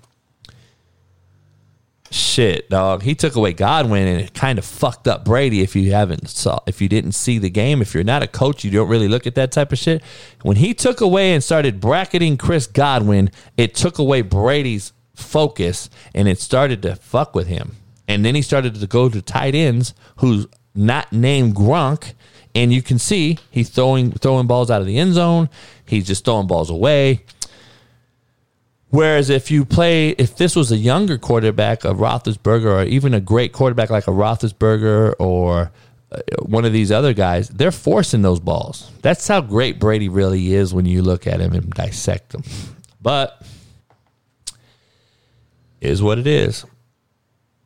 shit, 2.16 2.70
dog. 2.70 3.04
He 3.04 3.14
took 3.14 3.36
away 3.36 3.54
Godwin 3.54 4.08
and 4.08 4.22
it 4.22 4.34
kind 4.34 4.58
of 4.58 4.66
fucked 4.66 5.08
up 5.08 5.26
Brady. 5.26 5.62
If 5.62 5.76
you 5.76 5.92
haven't 5.92 6.30
saw, 6.30 6.60
if 6.66 6.82
you 6.82 6.88
didn't 6.88 7.12
see 7.12 7.38
the 7.38 7.50
game, 7.50 7.82
if 7.82 7.94
you're 7.94 8.04
not 8.04 8.24
a 8.24 8.28
coach, 8.28 8.64
you 8.64 8.72
don't 8.72 8.90
really 8.90 9.08
look 9.08 9.28
at 9.28 9.36
that 9.36 9.52
type 9.52 9.72
of 9.72 9.78
shit. 9.78 10.02
When 10.42 10.58
he 10.58 10.74
took 10.74 11.02
away 11.02 11.34
and 11.34 11.44
started 11.44 11.80
bracketing 11.80 12.38
Chris 12.38 12.68
Godwin, 12.68 13.30
it 13.58 13.76
took 13.76 14.00
away 14.00 14.22
Brady's 14.22 14.94
focus 15.16 15.90
and 16.14 16.28
it 16.28 16.40
started 16.40 16.82
to 16.84 16.96
fuck 16.96 17.36
with 17.36 17.48
him. 17.48 17.76
And 18.08 18.24
then 18.24 18.36
he 18.36 18.42
started 18.42 18.76
to 18.76 18.88
go 18.88 19.10
to 19.10 19.22
tight 19.22 19.56
ends 19.56 19.94
who's 20.18 20.48
not 20.74 21.12
named 21.12 21.56
Gronk. 21.56 22.14
And 22.54 22.72
you 22.72 22.82
can 22.82 23.00
see 23.00 23.38
he's 23.52 23.70
throwing 23.70 24.12
throwing 24.14 24.48
balls 24.48 24.72
out 24.72 24.80
of 24.80 24.88
the 24.88 24.98
end 24.98 25.14
zone. 25.14 25.50
He's 25.86 26.08
just 26.08 26.24
throwing 26.24 26.48
balls 26.48 26.70
away. 26.70 27.24
Whereas 28.90 29.30
if 29.30 29.52
you 29.52 29.66
play, 29.66 30.10
if 30.12 30.38
this 30.38 30.56
was 30.56 30.72
a 30.72 30.78
younger 30.78 31.18
quarterback, 31.18 31.84
a 31.84 31.94
Roethlisberger, 31.94 32.66
or 32.66 32.84
even 32.84 33.14
a 33.14 33.20
great 33.20 33.52
quarterback 33.52 33.90
like 33.90 34.08
a 34.08 34.12
Roethlisberger 34.12 35.16
or 35.20 35.72
uh, 36.12 36.20
one 36.44 36.66
of 36.66 36.72
these 36.72 36.92
other 36.92 37.14
guys, 37.14 37.50
they're 37.50 37.72
forcing 37.72 38.22
those 38.22 38.40
balls. 38.40 38.92
That's 39.02 39.28
how 39.28 39.42
great 39.42 39.80
Brady 39.80 40.08
really 40.08 40.54
is 40.54 40.74
when 40.74 40.86
you 40.86 41.02
look 41.02 41.28
at 41.28 41.42
him 41.42 41.54
and 41.54 41.70
dissect 41.72 42.34
him. 42.34 42.44
But 43.02 43.42
is 45.82 46.02
what 46.02 46.18
it 46.18 46.28
is. 46.28 46.66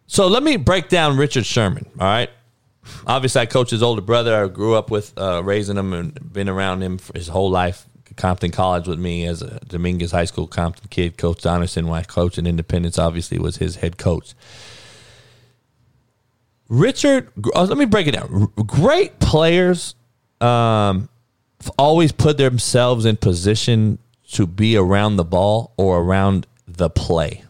So 0.08 0.28
let 0.28 0.44
me 0.44 0.58
break 0.58 0.90
down 0.90 1.18
Richard 1.18 1.46
Sherman. 1.46 1.86
All 2.00 2.08
right. 2.08 2.30
Obviously, 3.06 3.42
I 3.42 3.46
coach 3.46 3.70
his 3.70 3.84
older 3.84 4.02
brother. 4.02 4.44
I 4.44 4.48
grew 4.48 4.76
up 4.76 4.90
with 4.90 5.14
uh, 5.18 5.44
raising 5.44 5.78
him 5.78 5.94
and 5.94 6.34
been 6.34 6.50
around 6.50 6.82
him 6.82 6.98
for 6.98 7.16
his 7.16 7.28
whole 7.28 7.50
life. 7.50 7.88
Compton 8.20 8.52
College 8.52 8.88
with 8.88 9.00
me 9.00 9.26
as 9.26 9.42
a 9.42 9.60
Dominguez 9.62 10.12
High 10.12 10.26
School 10.26 10.46
Compton 10.46 10.88
kid. 10.90 11.18
Coach 11.18 11.42
Donnerson, 11.42 11.88
my 11.88 12.04
coach 12.04 12.38
in 12.38 12.46
Independence, 12.46 13.00
obviously 13.00 13.40
was 13.40 13.58
his 13.58 13.78
head 13.78 13.98
coach. 13.98 14.36
Richard, 16.68 17.32
uh, 17.56 17.64
let 17.64 17.78
me 17.78 17.86
break 17.86 18.06
it 18.08 18.12
down. 18.12 18.52
Great 18.68 19.20
players 19.20 19.96
um, 20.42 21.10
always 21.78 22.12
put 22.12 22.38
themselves 22.38 23.06
in 23.06 23.18
position 23.18 23.98
to 24.34 24.46
be 24.46 24.78
around 24.78 25.16
the 25.16 25.24
ball 25.24 25.74
or 25.78 26.00
around 26.00 26.46
the 26.68 26.90
play. 26.90 27.44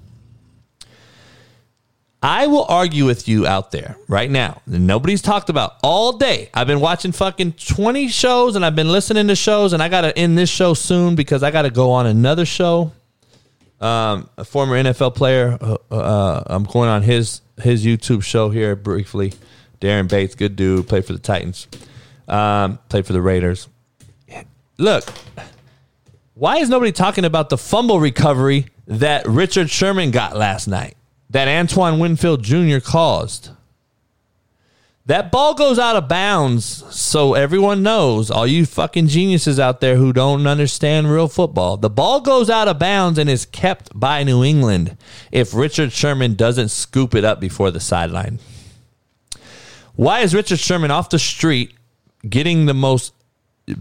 I 2.21 2.47
will 2.47 2.65
argue 2.65 3.05
with 3.05 3.27
you 3.29 3.47
out 3.47 3.71
there 3.71 3.95
right 4.09 4.29
now. 4.29 4.61
Nobody's 4.67 5.21
talked 5.21 5.49
about 5.49 5.77
all 5.81 6.17
day. 6.17 6.49
I've 6.53 6.67
been 6.67 6.81
watching 6.81 7.13
fucking 7.13 7.53
20 7.53 8.09
shows 8.09 8.55
and 8.57 8.65
I've 8.65 8.75
been 8.75 8.91
listening 8.91 9.27
to 9.29 9.35
shows 9.35 9.71
and 9.71 9.81
I 9.81 9.87
got 9.87 10.01
to 10.01 10.17
end 10.17 10.37
this 10.37 10.49
show 10.49 10.73
soon 10.73 11.15
because 11.15 11.43
I 11.43 11.51
got 11.51 11.61
to 11.61 11.69
go 11.69 11.91
on 11.91 12.07
another 12.07 12.45
show. 12.45 12.91
Um, 13.79 14.29
a 14.37 14.43
former 14.43 14.75
NFL 14.75 15.15
player, 15.15 15.57
uh, 15.61 15.77
uh, 15.89 16.43
I'm 16.47 16.65
going 16.65 16.89
on 16.89 17.01
his 17.01 17.41
his 17.61 17.85
YouTube 17.85 18.23
show 18.23 18.49
here 18.49 18.75
briefly. 18.75 19.33
Daren 19.79 20.09
Bates, 20.09 20.35
good 20.35 20.57
dude, 20.57 20.89
played 20.89 21.05
for 21.05 21.13
the 21.13 21.19
Titans, 21.19 21.67
um, 22.27 22.79
played 22.89 23.05
for 23.05 23.13
the 23.13 23.21
Raiders. 23.21 23.69
Look, 24.77 25.05
why 26.33 26.57
is 26.57 26.69
nobody 26.69 26.91
talking 26.91 27.23
about 27.23 27.49
the 27.49 27.57
fumble 27.57 27.99
recovery 28.01 28.67
that 28.87 29.25
Richard 29.27 29.69
Sherman 29.69 30.11
got 30.11 30.35
last 30.35 30.67
night? 30.67 30.95
That 31.29 31.47
Antoine 31.47 31.99
Winfield 31.99 32.43
Jr. 32.43 32.79
caused. 32.79 33.51
That 35.05 35.31
ball 35.31 35.55
goes 35.55 35.79
out 35.79 35.95
of 35.95 36.07
bounds, 36.07 36.65
so 36.95 37.33
everyone 37.33 37.81
knows, 37.81 38.29
all 38.29 38.45
you 38.45 38.63
fucking 38.67 39.07
geniuses 39.07 39.59
out 39.59 39.81
there 39.81 39.95
who 39.95 40.13
don't 40.13 40.45
understand 40.45 41.11
real 41.11 41.27
football, 41.27 41.77
the 41.77 41.89
ball 41.89 42.21
goes 42.21 42.47
out 42.47 42.67
of 42.67 42.77
bounds 42.77 43.17
and 43.17 43.27
is 43.27 43.47
kept 43.47 43.89
by 43.99 44.23
New 44.23 44.43
England 44.43 44.95
if 45.31 45.55
Richard 45.55 45.91
Sherman 45.91 46.35
doesn't 46.35 46.69
scoop 46.69 47.15
it 47.15 47.25
up 47.25 47.39
before 47.39 47.71
the 47.71 47.79
sideline. 47.79 48.37
Why 49.95 50.19
is 50.19 50.35
Richard 50.35 50.59
Sherman 50.59 50.91
off 50.91 51.09
the 51.09 51.17
street 51.17 51.73
getting 52.27 52.67
the 52.67 52.75
most? 52.75 53.13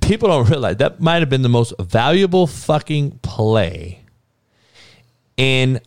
People 0.01 0.31
don't 0.31 0.49
realize 0.49 0.79
that 0.79 0.99
might 0.99 1.21
have 1.21 1.29
been 1.29 1.43
the 1.43 1.51
most 1.51 1.75
valuable 1.79 2.47
fucking 2.47 3.19
play 3.23 4.01
in 5.37 5.81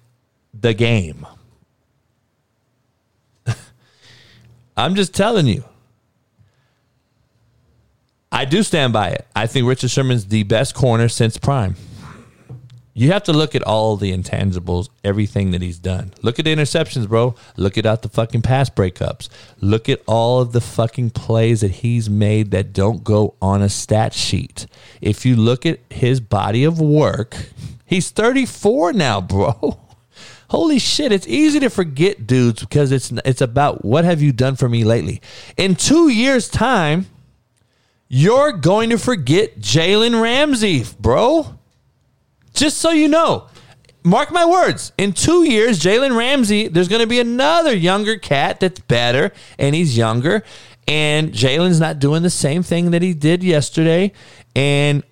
the 0.53 0.75
game. 0.75 1.25
I'm 4.77 4.95
just 4.95 5.13
telling 5.13 5.47
you. 5.47 5.63
I 8.31 8.45
do 8.45 8.63
stand 8.63 8.93
by 8.93 9.09
it. 9.09 9.27
I 9.35 9.45
think 9.47 9.67
Richard 9.67 9.91
Sherman's 9.91 10.27
the 10.27 10.43
best 10.43 10.73
corner 10.73 11.09
since 11.09 11.37
prime. 11.37 11.75
You 12.93 13.11
have 13.13 13.23
to 13.23 13.33
look 13.33 13.55
at 13.55 13.63
all 13.63 13.95
the 13.95 14.11
intangibles, 14.11 14.89
everything 15.03 15.51
that 15.51 15.61
he's 15.61 15.79
done. 15.79 16.13
Look 16.21 16.39
at 16.39 16.45
the 16.45 16.53
interceptions, 16.53 17.07
bro. 17.07 17.35
Look 17.55 17.77
at 17.77 17.85
out 17.85 18.01
the 18.01 18.09
fucking 18.09 18.41
pass 18.41 18.69
breakups. 18.69 19.29
Look 19.61 19.87
at 19.87 20.01
all 20.07 20.41
of 20.41 20.51
the 20.51 20.59
fucking 20.59 21.11
plays 21.11 21.61
that 21.61 21.71
he's 21.71 22.09
made 22.09 22.51
that 22.51 22.73
don't 22.73 23.03
go 23.03 23.35
on 23.41 23.61
a 23.61 23.69
stat 23.69 24.13
sheet. 24.13 24.67
If 24.99 25.25
you 25.25 25.37
look 25.37 25.65
at 25.65 25.79
his 25.89 26.19
body 26.19 26.65
of 26.65 26.81
work, 26.81 27.37
he's 27.85 28.11
34 28.11 28.93
now, 28.93 29.21
bro. 29.21 29.79
Holy 30.51 30.79
shit, 30.79 31.13
it's 31.13 31.27
easy 31.27 31.61
to 31.61 31.69
forget 31.69 32.27
dudes 32.27 32.59
because 32.59 32.91
it's 32.91 33.09
it's 33.23 33.39
about 33.39 33.85
what 33.85 34.03
have 34.03 34.21
you 34.21 34.33
done 34.33 34.57
for 34.57 34.67
me 34.67 34.83
lately. 34.83 35.21
In 35.55 35.75
2 35.75 36.09
years 36.09 36.49
time, 36.49 37.05
you're 38.09 38.51
going 38.51 38.89
to 38.89 38.97
forget 38.97 39.61
Jalen 39.61 40.21
Ramsey, 40.21 40.83
bro. 40.99 41.55
Just 42.53 42.79
so 42.79 42.91
you 42.91 43.07
know. 43.07 43.47
Mark 44.03 44.33
my 44.33 44.45
words. 44.45 44.91
In 44.97 45.13
two 45.13 45.49
years, 45.49 45.79
Jalen 45.79 46.17
Ramsey, 46.17 46.67
there's 46.67 46.89
going 46.89 47.01
to 47.01 47.07
be 47.07 47.21
another 47.21 47.73
younger 47.73 48.17
cat 48.17 48.59
that's 48.59 48.81
better, 48.81 49.31
and 49.57 49.73
he's 49.73 49.95
younger. 49.95 50.43
And 50.85 51.31
Jalen's 51.31 51.79
not 51.79 51.99
doing 51.99 52.23
the 52.23 52.29
same 52.29 52.61
thing 52.61 52.91
that 52.91 53.01
he 53.01 53.13
did 53.13 53.41
yesterday. 53.41 54.11
And 54.53 55.03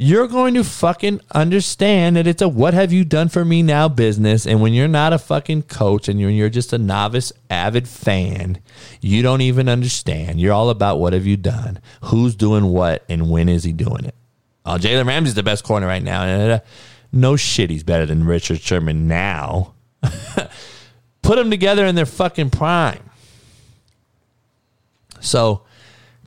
you're 0.00 0.28
going 0.28 0.54
to 0.54 0.62
fucking 0.62 1.20
understand 1.32 2.14
that 2.14 2.28
it's 2.28 2.40
a 2.40 2.48
what 2.48 2.72
have 2.72 2.92
you 2.92 3.04
done 3.04 3.28
for 3.28 3.44
me 3.44 3.64
now 3.64 3.88
business. 3.88 4.46
And 4.46 4.62
when 4.62 4.72
you're 4.72 4.86
not 4.86 5.12
a 5.12 5.18
fucking 5.18 5.62
coach 5.62 6.08
and 6.08 6.20
you're, 6.20 6.30
you're 6.30 6.48
just 6.48 6.72
a 6.72 6.78
novice, 6.78 7.32
avid 7.50 7.88
fan, 7.88 8.60
you 9.00 9.22
don't 9.22 9.40
even 9.40 9.68
understand. 9.68 10.40
You're 10.40 10.52
all 10.52 10.70
about 10.70 11.00
what 11.00 11.14
have 11.14 11.26
you 11.26 11.36
done, 11.36 11.80
who's 12.04 12.36
doing 12.36 12.66
what, 12.66 13.04
and 13.08 13.28
when 13.28 13.48
is 13.48 13.64
he 13.64 13.72
doing 13.72 14.04
it. 14.04 14.14
Oh, 14.64 14.76
Jalen 14.76 15.06
Ramsey's 15.06 15.34
the 15.34 15.42
best 15.42 15.64
corner 15.64 15.88
right 15.88 16.02
now. 16.02 16.60
No 17.10 17.34
shit, 17.34 17.70
he's 17.70 17.82
better 17.82 18.06
than 18.06 18.24
Richard 18.24 18.60
Sherman 18.60 19.08
now. 19.08 19.74
Put 21.22 21.36
them 21.36 21.50
together 21.50 21.84
in 21.86 21.96
their 21.96 22.06
fucking 22.06 22.50
prime. 22.50 23.02
So, 25.18 25.64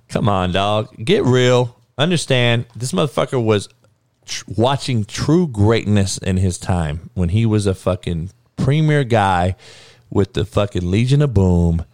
come 0.10 0.28
on, 0.28 0.52
dog. 0.52 0.94
Get 0.98 1.24
real 1.24 1.81
understand 2.02 2.66
this 2.76 2.92
motherfucker 2.92 3.44
was 3.44 3.70
tr- 4.26 4.46
watching 4.48 5.06
true 5.06 5.48
greatness 5.48 6.18
in 6.18 6.38
his 6.38 6.58
time 6.58 7.10
when 7.14 7.30
he 7.30 7.46
was 7.46 7.66
a 7.66 7.76
fucking 7.76 8.32
premier 8.56 9.04
guy 9.04 9.56
with 10.10 10.34
the 10.34 10.46
fucking 10.46 10.90
Legion 10.90 11.22
of 11.22 11.34
Boom. 11.34 11.86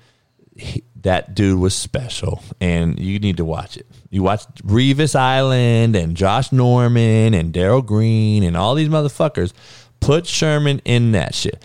He, 0.55 0.83
that 1.01 1.35
dude 1.35 1.59
was 1.59 1.75
special, 1.75 2.43
and 2.59 2.99
you 2.99 3.19
need 3.19 3.37
to 3.37 3.45
watch 3.45 3.77
it. 3.77 3.85
You 4.09 4.23
watch 4.23 4.43
Revis 4.63 5.15
Island 5.15 5.95
and 5.95 6.17
Josh 6.17 6.51
Norman 6.51 7.33
and 7.33 7.53
Darrell 7.53 7.81
Green 7.81 8.43
and 8.43 8.57
all 8.57 8.75
these 8.75 8.89
motherfuckers. 8.89 9.53
Put 9.99 10.25
Sherman 10.25 10.79
in 10.85 11.11
that 11.13 11.35
shit. 11.35 11.63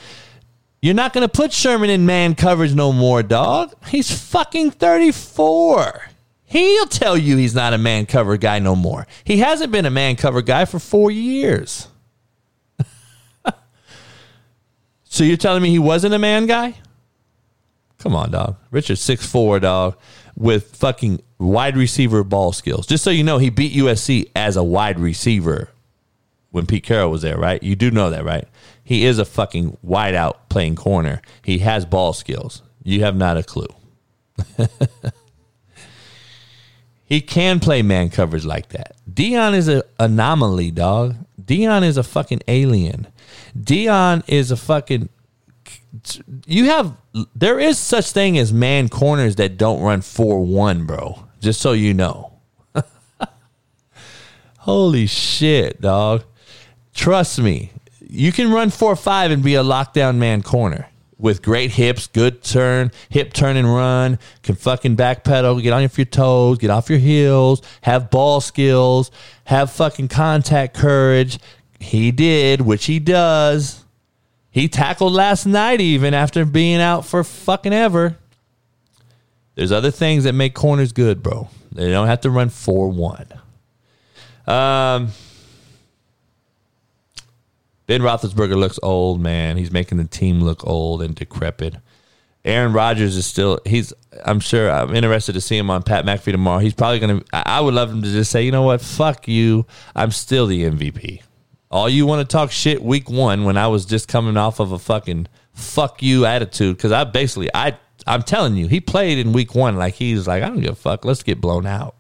You're 0.81 0.95
not 0.95 1.13
going 1.13 1.27
to 1.27 1.29
put 1.29 1.53
Sherman 1.53 1.91
in 1.91 2.07
man 2.07 2.35
coverage 2.35 2.75
no 2.75 2.93
more, 2.93 3.23
dog. 3.23 3.73
He's 3.87 4.11
fucking 4.11 4.73
34. 4.73 6.12
He'll 6.53 6.85
tell 6.85 7.17
you 7.17 7.39
he's 7.39 7.55
not 7.55 7.73
a 7.73 7.79
man 7.79 8.05
cover 8.05 8.37
guy 8.37 8.59
no 8.59 8.77
more. 8.77 9.07
He 9.25 9.39
hasn't 9.39 9.73
been 9.73 9.87
a 9.87 9.91
man 9.91 10.17
cover 10.17 10.43
guy 10.43 10.67
for 10.67 10.79
four 10.79 11.11
years. 11.11 11.89
so 15.05 15.25
you're 15.25 15.39
telling 15.39 15.63
me 15.63 15.71
he 15.71 15.79
wasn't 15.79 16.13
a 16.13 16.19
man 16.19 16.45
guy? 16.45 16.75
Come 17.97 18.15
on, 18.15 18.33
dog. 18.33 18.57
Richard's 18.71 19.01
six 19.01 19.25
four, 19.25 19.61
dog, 19.61 19.97
with 20.37 20.77
fucking 20.77 21.23
wide 21.39 21.75
receiver 21.75 22.23
ball 22.23 22.53
skills. 22.53 22.87
Just 22.87 23.03
so 23.03 23.09
you 23.09 23.25
know, 23.25 23.39
he 23.39 23.49
beat 23.49 23.73
USC 23.73 24.31
as 24.37 24.59
a 24.59 24.63
wide 24.63 25.01
receiver 25.01 25.71
when 26.51 26.67
Pete 26.67 26.85
Carroll 26.85 27.11
was 27.11 27.23
there, 27.23 27.39
right? 27.39 27.63
You 27.63 27.77
do 27.77 27.91
know 27.91 28.11
that, 28.11 28.27
right? 28.27 28.47
He 28.85 29.07
is 29.07 29.19
a 29.19 29.25
fucking 29.25 29.79
wide 29.81 30.15
out 30.15 30.51
playing 30.51 30.77
corner. 30.77 31.23
He 31.43 31.61
has 31.61 31.87
ball 31.87 32.13
skills. 32.13 32.61
You 32.83 33.05
have 33.05 33.17
not 33.17 33.39
a 33.39 33.43
clue. 33.43 33.69
he 37.13 37.21
can 37.21 37.61
play 37.61 37.83
man 37.83 38.09
coverage 38.09 38.47
like 38.47 38.71
that. 38.71 38.97
Deion 39.07 39.53
is 39.53 39.69
an 39.69 39.83
anomaly, 40.01 40.71
dog. 40.71 41.15
Deion 41.39 41.83
is 41.83 41.99
a 41.99 42.03
fucking 42.03 42.41
alien. 42.49 43.07
Deion 43.55 44.23
is 44.27 44.51
a 44.51 44.57
fucking 44.57 45.11
you 46.47 46.71
have 46.71 46.97
there 47.35 47.61
is 47.61 47.77
such 47.77 48.13
thing 48.13 48.39
as 48.39 48.51
man 48.51 48.89
corners 48.89 49.37
that 49.37 49.59
don't 49.59 49.83
run 49.83 50.01
4-1, 50.01 50.87
bro. 50.87 51.23
Just 51.39 51.61
so 51.61 51.73
you 51.73 51.93
know. 51.93 52.33
Holy 54.61 55.07
shit, 55.07 55.83
dog. 55.83 56.25
Trust 56.95 57.39
me. 57.39 57.73
You 58.01 58.33
can 58.33 58.51
run 58.51 58.71
4-5 58.71 59.33
and 59.33 59.43
be 59.43 59.55
a 59.55 59.63
lockdown 59.63 60.17
man 60.17 60.41
corner 60.41 60.89
with 61.23 61.41
great 61.41 61.71
hips, 61.71 62.09
good 62.09 62.43
turn, 62.43 62.91
hip 63.09 63.33
turn 63.33 63.57
and 63.57 63.73
run, 63.73 64.19
can 64.43 64.57
fucking 64.57 64.97
backpedal, 64.97 65.63
get 65.63 65.73
on 65.73 65.81
your 65.81 66.05
toes, 66.05 66.59
get 66.59 66.69
off 66.69 66.91
your 66.91 66.99
heels, 66.99 67.63
have 67.83 68.11
ball 68.11 68.41
skills, 68.41 69.11
have 69.45 69.71
fucking 69.71 70.09
contact 70.09 70.75
courage. 70.75 71.39
He 71.79 72.11
did, 72.11 72.61
which 72.61 72.87
he 72.87 72.99
does. 72.99 73.85
He 74.51 74.69
tackled 74.69 75.13
last 75.13 75.47
night 75.47 75.81
even 75.81 76.13
after 76.13 76.45
being 76.45 76.81
out 76.81 77.07
for 77.07 77.23
fucking 77.23 77.73
ever. 77.73 78.19
There's 79.55 79.73
other 79.73 79.93
things 79.93 80.25
that 80.25 80.33
make 80.33 80.55
corners 80.55 80.93
good, 80.93 81.23
bro. 81.23 81.49
They 81.71 81.91
don't 81.91 82.09
have 82.09 82.23
to 82.23 82.31
run 82.31 82.49
4 82.49 82.89
1. 82.89 83.27
Um, 84.47 85.09
ben 87.93 88.01
Roethlisberger 88.01 88.57
looks 88.57 88.79
old, 88.83 89.21
man. 89.21 89.59
He's 89.59 89.71
making 89.71 89.99
the 89.99 90.05
team 90.05 90.41
look 90.41 90.67
old 90.67 91.03
and 91.03 91.15
decrepit. 91.15 91.77
Aaron 92.43 92.73
Rodgers 92.73 93.19
is 93.19 93.27
still, 93.27 93.61
he's, 93.67 93.93
I'm 94.25 94.41
sure, 94.41 94.71
I'm 94.71 94.95
interested 94.95 95.35
to 95.35 95.43
see 95.43 95.59
him 95.59 95.69
on 95.69 95.83
Pat 95.83 96.07
McAfee 96.07 96.33
tomorrow. 96.33 96.61
He's 96.61 96.73
probably 96.73 97.01
to, 97.01 97.23
I 97.35 97.61
would 97.61 97.75
love 97.75 97.91
him 97.91 98.01
to 98.01 98.11
just 98.11 98.31
say, 98.31 98.45
you 98.45 98.51
know 98.51 98.63
what, 98.63 98.81
fuck 98.81 99.29
you. 99.29 99.67
I'm 99.95 100.11
still 100.11 100.47
the 100.47 100.65
MVP. 100.65 101.21
All 101.71 101.87
you 101.87 102.07
want 102.07 102.27
to 102.27 102.33
talk 102.33 102.51
shit 102.51 102.83
week 102.83 103.11
one 103.11 103.45
when 103.45 103.59
I 103.59 103.69
was 103.69 103.85
just 103.85 104.09
coming 104.09 104.39
off 104.39 104.59
of 104.59 104.73
a 104.73 104.79
fucking 104.79 105.29
fuck 105.53 106.03
you 106.03 106.25
attitude 106.25 106.79
because 106.79 106.93
I 106.93 107.05
basically 107.05 107.51
I 107.55 107.77
I'm 108.07 108.23
telling 108.23 108.57
you 108.57 108.69
he 108.69 108.81
played 108.81 109.19
in 109.19 109.33
week 109.33 109.55
one 109.55 109.77
like 109.77 109.95
he's 109.95 110.27
like 110.27 110.43
I 110.43 110.49
don't 110.49 110.61
give 110.61 110.73
a 110.73 110.75
fuck 110.75 111.05
let's 111.05 111.23
get 111.23 111.41
blown 111.41 111.65
out. 111.65 111.95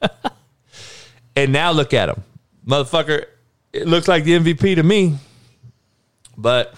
and 1.36 1.52
now 1.52 1.72
look 1.72 1.92
at 1.92 2.08
him, 2.08 2.22
motherfucker. 2.66 3.24
It 3.72 3.88
looks 3.88 4.06
like 4.06 4.22
the 4.24 4.38
MVP 4.38 4.76
to 4.76 4.84
me, 4.84 5.18
but 6.36 6.74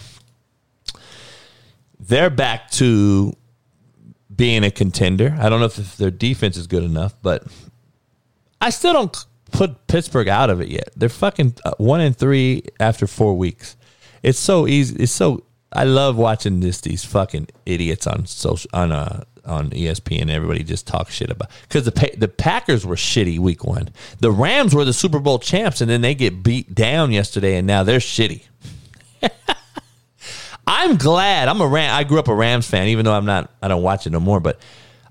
they're 2.00 2.30
back 2.30 2.70
to 2.72 3.34
being 4.34 4.64
a 4.64 4.70
contender. 4.70 5.36
I 5.38 5.48
don't 5.48 5.60
know 5.60 5.66
if 5.66 5.96
their 5.96 6.10
defense 6.10 6.56
is 6.56 6.66
good 6.66 6.84
enough, 6.84 7.14
but 7.22 7.44
I 8.60 8.70
still 8.70 8.92
don't 8.92 9.24
put 9.50 9.86
Pittsburgh 9.86 10.28
out 10.28 10.50
of 10.50 10.60
it 10.60 10.68
yet. 10.68 10.90
They're 10.96 11.08
fucking 11.08 11.56
uh, 11.64 11.72
one 11.78 12.00
and 12.00 12.16
three 12.16 12.62
after 12.80 13.06
four 13.06 13.36
weeks. 13.36 13.76
It's 14.22 14.38
so 14.38 14.66
easy. 14.66 14.96
It's 15.02 15.12
so. 15.12 15.44
I 15.72 15.84
love 15.84 16.16
watching 16.16 16.60
this. 16.60 16.80
These 16.80 17.04
fucking 17.04 17.48
idiots 17.66 18.06
on 18.06 18.26
social 18.26 18.70
on 18.72 18.92
uh 18.92 19.24
on 19.44 19.70
ESPN. 19.70 20.30
Everybody 20.30 20.62
just 20.62 20.86
talk 20.86 21.10
shit 21.10 21.30
about 21.30 21.50
because 21.62 21.84
the 21.84 22.14
the 22.16 22.28
Packers 22.28 22.86
were 22.86 22.96
shitty 22.96 23.38
week 23.38 23.64
one. 23.64 23.90
The 24.20 24.30
Rams 24.30 24.74
were 24.74 24.84
the 24.84 24.92
Super 24.92 25.18
Bowl 25.18 25.38
champs, 25.38 25.80
and 25.80 25.90
then 25.90 26.00
they 26.00 26.14
get 26.14 26.42
beat 26.42 26.74
down 26.74 27.12
yesterday, 27.12 27.56
and 27.56 27.66
now 27.66 27.82
they're 27.82 27.98
shitty. 27.98 28.42
I'm 30.66 30.96
glad. 30.96 31.48
I'm 31.48 31.60
a 31.60 31.66
Ram. 31.66 31.94
I 31.94 32.04
grew 32.04 32.18
up 32.18 32.28
a 32.28 32.34
Rams 32.34 32.68
fan, 32.68 32.88
even 32.88 33.04
though 33.04 33.14
I'm 33.14 33.24
not. 33.24 33.50
I 33.62 33.68
don't 33.68 33.82
watch 33.82 34.06
it 34.06 34.10
no 34.10 34.20
more, 34.20 34.40
but. 34.40 34.60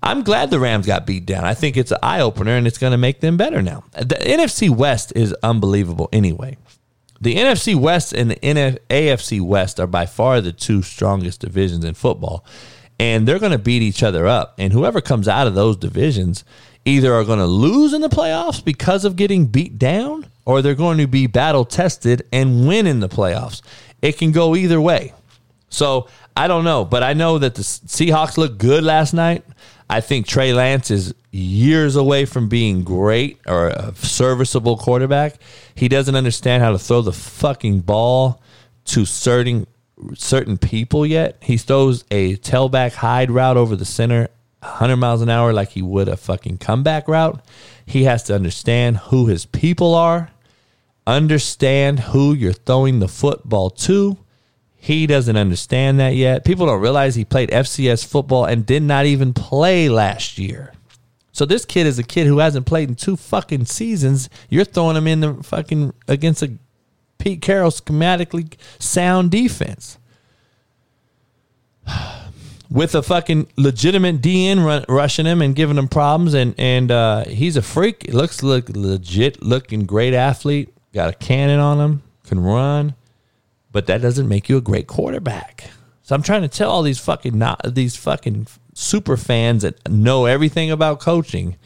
I'm 0.03 0.23
glad 0.23 0.51
the 0.51 0.59
Rams 0.59 0.85
got 0.85 1.07
beat 1.07 1.25
down. 1.25 1.43
I 1.43 1.55
think 1.55 1.75
it's 1.75 1.91
an 1.91 1.97
eye 2.03 2.21
opener 2.21 2.51
and 2.55 2.67
it's 2.67 2.77
going 2.77 2.91
to 2.91 2.97
make 2.97 3.19
them 3.19 3.35
better 3.35 3.63
now. 3.63 3.83
The 3.93 4.15
NFC 4.15 4.69
West 4.69 5.11
is 5.15 5.33
unbelievable 5.41 6.07
anyway. 6.13 6.55
The 7.19 7.35
NFC 7.35 7.75
West 7.75 8.13
and 8.13 8.29
the 8.29 8.35
NF- 8.35 8.77
AFC 8.89 9.41
West 9.41 9.79
are 9.79 9.87
by 9.87 10.05
far 10.05 10.39
the 10.39 10.51
two 10.51 10.83
strongest 10.83 11.41
divisions 11.41 11.83
in 11.83 11.95
football. 11.95 12.45
And 12.99 13.27
they're 13.27 13.39
going 13.39 13.51
to 13.51 13.57
beat 13.57 13.81
each 13.81 14.03
other 14.03 14.27
up. 14.27 14.53
And 14.57 14.71
whoever 14.71 15.01
comes 15.01 15.27
out 15.27 15.47
of 15.47 15.55
those 15.55 15.77
divisions 15.77 16.43
either 16.85 17.13
are 17.13 17.23
going 17.23 17.39
to 17.39 17.45
lose 17.45 17.93
in 17.93 18.01
the 18.01 18.09
playoffs 18.09 18.63
because 18.63 19.03
of 19.03 19.15
getting 19.15 19.47
beat 19.47 19.77
down 19.77 20.27
or 20.45 20.61
they're 20.61 20.75
going 20.75 20.99
to 20.99 21.07
be 21.07 21.27
battle 21.27 21.65
tested 21.65 22.25
and 22.31 22.67
win 22.67 22.87
in 22.87 23.01
the 23.01 23.09
playoffs. 23.09 23.61
It 24.01 24.17
can 24.17 24.31
go 24.31 24.55
either 24.55 24.79
way. 24.79 25.13
So 25.69 26.07
I 26.35 26.47
don't 26.47 26.63
know, 26.63 26.85
but 26.85 27.03
I 27.03 27.13
know 27.13 27.39
that 27.39 27.55
the 27.55 27.61
Seahawks 27.61 28.37
looked 28.37 28.57
good 28.57 28.83
last 28.83 29.13
night. 29.13 29.43
I 29.89 30.01
think 30.01 30.27
Trey 30.27 30.53
Lance 30.53 30.91
is 30.91 31.13
years 31.31 31.95
away 31.95 32.25
from 32.25 32.49
being 32.49 32.83
great 32.83 33.39
or 33.47 33.69
a 33.69 33.93
serviceable 33.95 34.77
quarterback. 34.77 35.35
He 35.75 35.87
doesn't 35.87 36.15
understand 36.15 36.63
how 36.63 36.71
to 36.71 36.79
throw 36.79 37.01
the 37.01 37.13
fucking 37.13 37.81
ball 37.81 38.41
to 38.85 39.05
certain 39.05 39.67
certain 40.13 40.57
people 40.57 41.05
yet. 41.05 41.37
He 41.41 41.57
throws 41.57 42.03
a 42.11 42.37
tailback 42.37 42.93
hide 42.93 43.31
route 43.31 43.57
over 43.57 43.75
the 43.75 43.85
center 43.85 44.29
100 44.61 44.97
miles 44.97 45.21
an 45.21 45.29
hour 45.29 45.53
like 45.53 45.69
he 45.69 45.81
would 45.81 46.07
a 46.07 46.17
fucking 46.17 46.57
comeback 46.57 47.07
route. 47.07 47.43
He 47.85 48.03
has 48.03 48.23
to 48.23 48.35
understand 48.35 48.97
who 48.97 49.27
his 49.27 49.45
people 49.45 49.95
are, 49.95 50.31
understand 51.07 51.99
who 51.99 52.33
you're 52.33 52.53
throwing 52.53 52.99
the 52.99 53.07
football 53.07 53.71
to 53.71 54.17
he 54.87 55.05
doesn't 55.05 55.35
understand 55.35 55.99
that 55.99 56.15
yet. 56.15 56.45
People 56.45 56.65
don't 56.65 56.79
realize 56.79 57.15
he 57.15 57.25
played 57.25 57.49
FCS 57.49 58.05
football 58.05 58.45
and 58.45 58.65
did 58.65 58.83
not 58.83 59.05
even 59.05 59.33
play 59.33 59.89
last 59.89 60.37
year. 60.37 60.71
So 61.33 61.45
this 61.45 61.65
kid 61.65 61.87
is 61.87 61.99
a 61.99 62.03
kid 62.03 62.25
who 62.25 62.37
hasn't 62.39 62.65
played 62.65 62.87
in 62.87 62.95
two 62.95 63.17
fucking 63.17 63.65
seasons. 63.65 64.29
You're 64.49 64.63
throwing 64.63 64.95
him 64.95 65.07
in 65.07 65.19
the 65.19 65.33
fucking 65.43 65.93
against 66.07 66.41
a 66.41 66.53
Pete 67.17 67.41
Carroll 67.41 67.71
schematically 67.71 68.53
sound 68.79 69.29
defense. 69.29 69.97
With 72.69 72.95
a 72.95 73.01
fucking 73.01 73.47
legitimate 73.57 74.21
DN 74.21 74.63
run, 74.63 74.85
rushing 74.87 75.25
him 75.25 75.41
and 75.41 75.55
giving 75.55 75.77
him 75.77 75.87
problems, 75.87 76.33
and 76.33 76.53
and 76.57 76.91
uh, 76.91 77.25
he's 77.25 77.57
a 77.57 77.61
freak. 77.61 78.13
Looks 78.13 78.43
like 78.43 78.69
legit, 78.69 79.41
looking 79.41 79.85
great 79.85 80.13
athlete. 80.13 80.76
Got 80.97 81.13
a 81.13 81.17
cannon 81.17 81.59
on 81.59 81.79
him, 81.79 82.03
can 82.25 82.39
run 82.39 82.95
but 83.77 83.85
that 83.85 84.01
doesn't 84.01 84.27
make 84.27 84.49
you 84.49 84.57
a 84.57 84.61
great 84.61 84.87
quarterback. 84.87 85.69
So 86.01 86.15
I'm 86.15 86.23
trying 86.23 86.41
to 86.41 86.47
tell 86.47 86.71
all 86.71 86.81
these 86.81 86.97
fucking 86.97 87.37
not 87.37 87.75
these 87.75 87.95
fucking 87.95 88.47
super 88.73 89.17
fans 89.17 89.61
that 89.61 89.87
know 89.87 90.25
everything 90.25 90.71
about 90.71 90.99
coaching. 90.99 91.57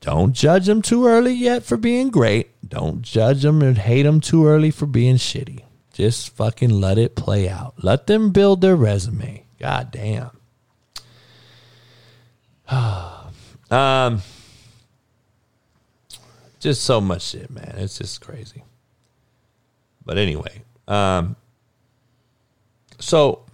Don't 0.00 0.32
judge 0.32 0.64
them 0.64 0.80
too 0.80 1.06
early 1.06 1.34
yet 1.34 1.64
for 1.64 1.76
being 1.76 2.08
great. 2.08 2.66
Don't 2.66 3.02
judge 3.02 3.42
them 3.42 3.60
and 3.60 3.76
hate 3.76 4.04
them 4.04 4.22
too 4.22 4.46
early 4.46 4.70
for 4.70 4.86
being 4.86 5.16
shitty. 5.16 5.64
Just 5.92 6.34
fucking 6.34 6.70
let 6.70 6.96
it 6.96 7.14
play 7.14 7.46
out. 7.46 7.74
Let 7.84 8.06
them 8.06 8.30
build 8.30 8.62
their 8.62 8.76
resume. 8.76 9.44
God 9.58 9.90
damn. 9.90 10.30
um, 13.70 14.22
just 16.60 16.84
so 16.84 17.00
much 17.00 17.22
shit, 17.22 17.50
man. 17.50 17.74
It's 17.78 17.98
just 17.98 18.20
crazy. 18.20 18.64
But 20.04 20.18
anyway, 20.18 20.62
um, 20.86 21.36
so 22.98 23.44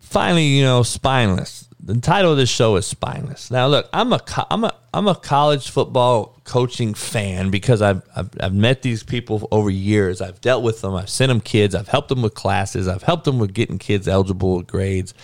finally, 0.00 0.44
you 0.44 0.64
know, 0.64 0.82
spineless. 0.82 1.68
The 1.78 2.00
title 2.00 2.32
of 2.32 2.36
this 2.36 2.48
show 2.48 2.74
is 2.74 2.84
Spineless. 2.84 3.48
Now, 3.50 3.68
look, 3.68 3.88
I'm 3.92 4.12
a 4.12 4.20
I'm 4.50 4.64
a 4.64 4.74
I'm 4.92 5.06
a 5.06 5.14
college 5.14 5.70
football 5.70 6.36
coaching 6.42 6.94
fan 6.94 7.50
because 7.50 7.80
I've, 7.80 8.02
I've 8.16 8.30
I've 8.40 8.54
met 8.54 8.82
these 8.82 9.04
people 9.04 9.46
over 9.52 9.70
years. 9.70 10.20
I've 10.20 10.40
dealt 10.40 10.64
with 10.64 10.80
them. 10.80 10.94
I've 10.94 11.10
sent 11.10 11.28
them 11.28 11.40
kids. 11.40 11.76
I've 11.76 11.86
helped 11.86 12.08
them 12.08 12.22
with 12.22 12.34
classes. 12.34 12.88
I've 12.88 13.04
helped 13.04 13.24
them 13.24 13.38
with 13.38 13.54
getting 13.54 13.78
kids 13.78 14.08
eligible 14.08 14.56
with 14.56 14.66
grades. 14.66 15.14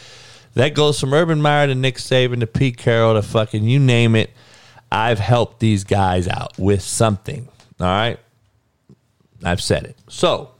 That 0.55 0.75
goes 0.75 1.01
from 1.01 1.15
Urban 1.15 1.43
Meyer 1.43 1.67
to 1.67 1.75
Nick 1.75 1.97
Saban 1.97 2.39
to 2.41 2.47
Pete 2.47 2.77
Carroll 2.77 3.15
to 3.15 3.23
fucking 3.23 3.65
you 3.65 3.81
name 3.81 4.15
it. 4.15 4.31
I've 4.93 5.19
helped 5.19 5.61
these 5.61 5.85
guys 5.85 6.29
out 6.29 6.59
with 6.59 6.83
something. 6.83 7.49
All 7.81 7.87
right. 7.87 8.19
I've 9.43 9.63
said 9.63 9.85
it. 9.85 9.97
So, 10.09 10.51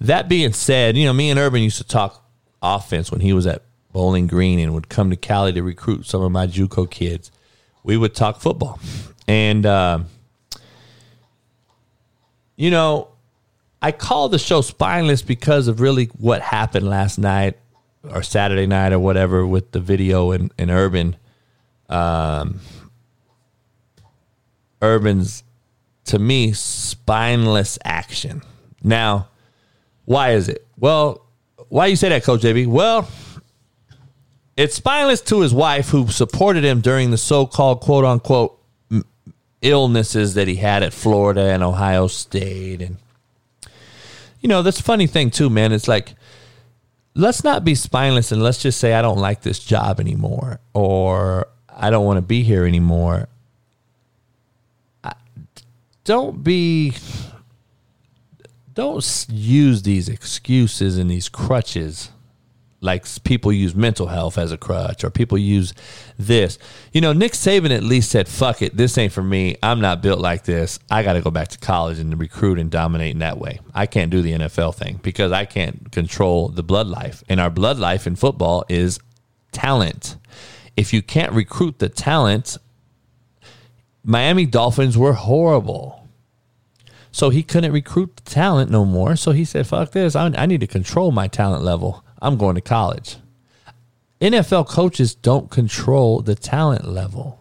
that 0.00 0.28
being 0.28 0.54
said, 0.54 0.96
you 0.96 1.04
know, 1.04 1.12
me 1.12 1.28
and 1.28 1.38
Urban 1.38 1.62
used 1.62 1.76
to 1.76 1.84
talk 1.84 2.24
offense 2.62 3.12
when 3.12 3.20
he 3.20 3.34
was 3.34 3.46
at 3.46 3.62
Bowling 3.92 4.26
Green 4.26 4.58
and 4.58 4.72
would 4.72 4.88
come 4.88 5.10
to 5.10 5.16
Cali 5.16 5.52
to 5.52 5.62
recruit 5.62 6.06
some 6.06 6.22
of 6.22 6.32
my 6.32 6.46
JUCO 6.46 6.90
kids. 6.90 7.30
We 7.84 7.98
would 7.98 8.14
talk 8.14 8.40
football. 8.40 8.80
And, 9.28 9.66
uh, 9.66 10.00
you 12.56 12.70
know, 12.70 13.08
I 13.82 13.92
call 13.92 14.30
the 14.30 14.38
show 14.38 14.62
Spineless 14.62 15.20
because 15.20 15.68
of 15.68 15.80
really 15.80 16.06
what 16.18 16.40
happened 16.40 16.88
last 16.88 17.18
night 17.18 17.58
or 18.02 18.22
Saturday 18.22 18.66
night 18.66 18.94
or 18.94 18.98
whatever 18.98 19.46
with 19.46 19.72
the 19.72 19.80
video 19.80 20.30
and, 20.30 20.52
in 20.58 20.70
Urban. 20.70 21.16
Um, 21.90 22.60
Urban's, 24.82 25.42
to 26.06 26.18
me, 26.18 26.52
spineless 26.52 27.78
action. 27.84 28.42
Now, 28.82 29.28
why 30.04 30.32
is 30.32 30.48
it? 30.48 30.66
Well, 30.78 31.26
why 31.68 31.86
you 31.86 31.96
say 31.96 32.08
that, 32.08 32.24
Coach 32.24 32.40
JB? 32.40 32.66
Well, 32.66 33.08
it's 34.56 34.74
spineless 34.74 35.20
to 35.22 35.40
his 35.40 35.54
wife 35.54 35.88
who 35.88 36.08
supported 36.08 36.64
him 36.64 36.80
during 36.80 37.10
the 37.10 37.16
so-called 37.16 37.80
quote 37.80 38.04
unquote 38.04 38.58
illnesses 39.62 40.34
that 40.34 40.48
he 40.48 40.56
had 40.56 40.82
at 40.82 40.92
Florida 40.92 41.42
and 41.42 41.62
Ohio 41.62 42.06
State 42.06 42.80
and 42.82 42.96
you 44.40 44.48
know, 44.48 44.62
this 44.62 44.80
funny 44.80 45.06
thing 45.06 45.30
too, 45.30 45.50
man. 45.50 45.70
It's 45.70 45.86
like 45.86 46.14
let's 47.14 47.44
not 47.44 47.64
be 47.64 47.74
spineless 47.74 48.32
and 48.32 48.42
let's 48.42 48.62
just 48.62 48.80
say 48.80 48.94
I 48.94 49.02
don't 49.02 49.18
like 49.18 49.42
this 49.42 49.58
job 49.58 50.00
anymore 50.00 50.60
or 50.72 51.48
I 51.68 51.90
don't 51.90 52.04
want 52.04 52.16
to 52.18 52.22
be 52.22 52.42
here 52.42 52.64
anymore. 52.64 53.28
Don't 56.10 56.42
be 56.42 56.92
don't 58.74 59.26
use 59.28 59.82
these 59.82 60.08
excuses 60.08 60.98
and 60.98 61.08
these 61.08 61.28
crutches 61.28 62.10
like 62.80 63.06
people 63.22 63.52
use 63.52 63.76
mental 63.76 64.08
health 64.08 64.36
as 64.36 64.50
a 64.50 64.56
crutch 64.56 65.04
or 65.04 65.10
people 65.10 65.38
use 65.38 65.72
this. 66.18 66.58
You 66.92 67.00
know, 67.00 67.12
Nick 67.12 67.34
Saban 67.34 67.70
at 67.70 67.84
least 67.84 68.10
said, 68.10 68.26
fuck 68.26 68.60
it, 68.60 68.76
this 68.76 68.98
ain't 68.98 69.12
for 69.12 69.22
me. 69.22 69.54
I'm 69.62 69.80
not 69.80 70.02
built 70.02 70.18
like 70.18 70.42
this. 70.42 70.80
I 70.90 71.04
got 71.04 71.12
to 71.12 71.20
go 71.20 71.30
back 71.30 71.46
to 71.46 71.58
college 71.58 72.00
and 72.00 72.18
recruit 72.18 72.58
and 72.58 72.72
dominate 72.72 73.12
in 73.12 73.20
that 73.20 73.38
way. 73.38 73.60
I 73.72 73.86
can't 73.86 74.10
do 74.10 74.20
the 74.20 74.32
NFL 74.32 74.74
thing 74.74 74.98
because 75.04 75.30
I 75.30 75.44
can't 75.44 75.92
control 75.92 76.48
the 76.48 76.64
blood 76.64 76.88
life. 76.88 77.22
And 77.28 77.40
our 77.40 77.50
blood 77.50 77.78
life 77.78 78.08
in 78.08 78.16
football 78.16 78.64
is 78.68 78.98
talent. 79.52 80.16
If 80.76 80.92
you 80.92 81.02
can't 81.02 81.34
recruit 81.34 81.78
the 81.78 81.88
talent, 81.88 82.56
Miami 84.02 84.46
Dolphins 84.46 84.98
were 84.98 85.12
horrible. 85.12 85.99
So 87.12 87.30
he 87.30 87.42
couldn't 87.42 87.72
recruit 87.72 88.16
the 88.16 88.30
talent 88.30 88.70
no 88.70 88.84
more. 88.84 89.16
So 89.16 89.32
he 89.32 89.44
said, 89.44 89.66
fuck 89.66 89.92
this. 89.92 90.14
I, 90.14 90.26
I 90.36 90.46
need 90.46 90.60
to 90.60 90.66
control 90.66 91.10
my 91.10 91.28
talent 91.28 91.64
level. 91.64 92.04
I'm 92.22 92.36
going 92.36 92.54
to 92.54 92.60
college. 92.60 93.16
NFL 94.20 94.68
coaches 94.68 95.14
don't 95.14 95.50
control 95.50 96.20
the 96.20 96.34
talent 96.34 96.86
level. 96.86 97.40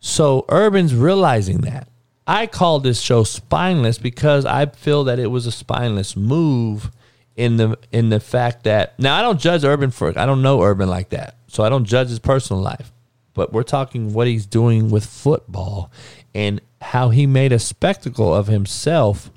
So 0.00 0.44
Urban's 0.50 0.94
realizing 0.94 1.58
that. 1.62 1.88
I 2.26 2.46
call 2.46 2.80
this 2.80 3.00
show 3.00 3.22
spineless 3.22 3.98
because 3.98 4.44
I 4.44 4.66
feel 4.66 5.04
that 5.04 5.20
it 5.20 5.28
was 5.28 5.46
a 5.46 5.52
spineless 5.52 6.16
move 6.16 6.90
in 7.36 7.56
the 7.56 7.78
in 7.92 8.08
the 8.08 8.18
fact 8.18 8.64
that 8.64 8.98
now 8.98 9.16
I 9.16 9.22
don't 9.22 9.38
judge 9.38 9.62
Urban 9.62 9.90
for 9.90 10.18
I 10.18 10.26
don't 10.26 10.42
know 10.42 10.62
Urban 10.62 10.88
like 10.88 11.10
that. 11.10 11.36
So 11.46 11.62
I 11.62 11.68
don't 11.68 11.84
judge 11.84 12.08
his 12.08 12.18
personal 12.18 12.62
life. 12.62 12.92
But 13.34 13.52
we're 13.52 13.62
talking 13.62 14.12
what 14.12 14.26
he's 14.26 14.46
doing 14.46 14.90
with 14.90 15.04
football 15.04 15.92
and 16.34 16.60
how 16.80 17.10
he 17.10 17.26
made 17.26 17.52
a 17.52 17.58
spectacle 17.58 18.34
of 18.34 18.46
himself 18.46 19.30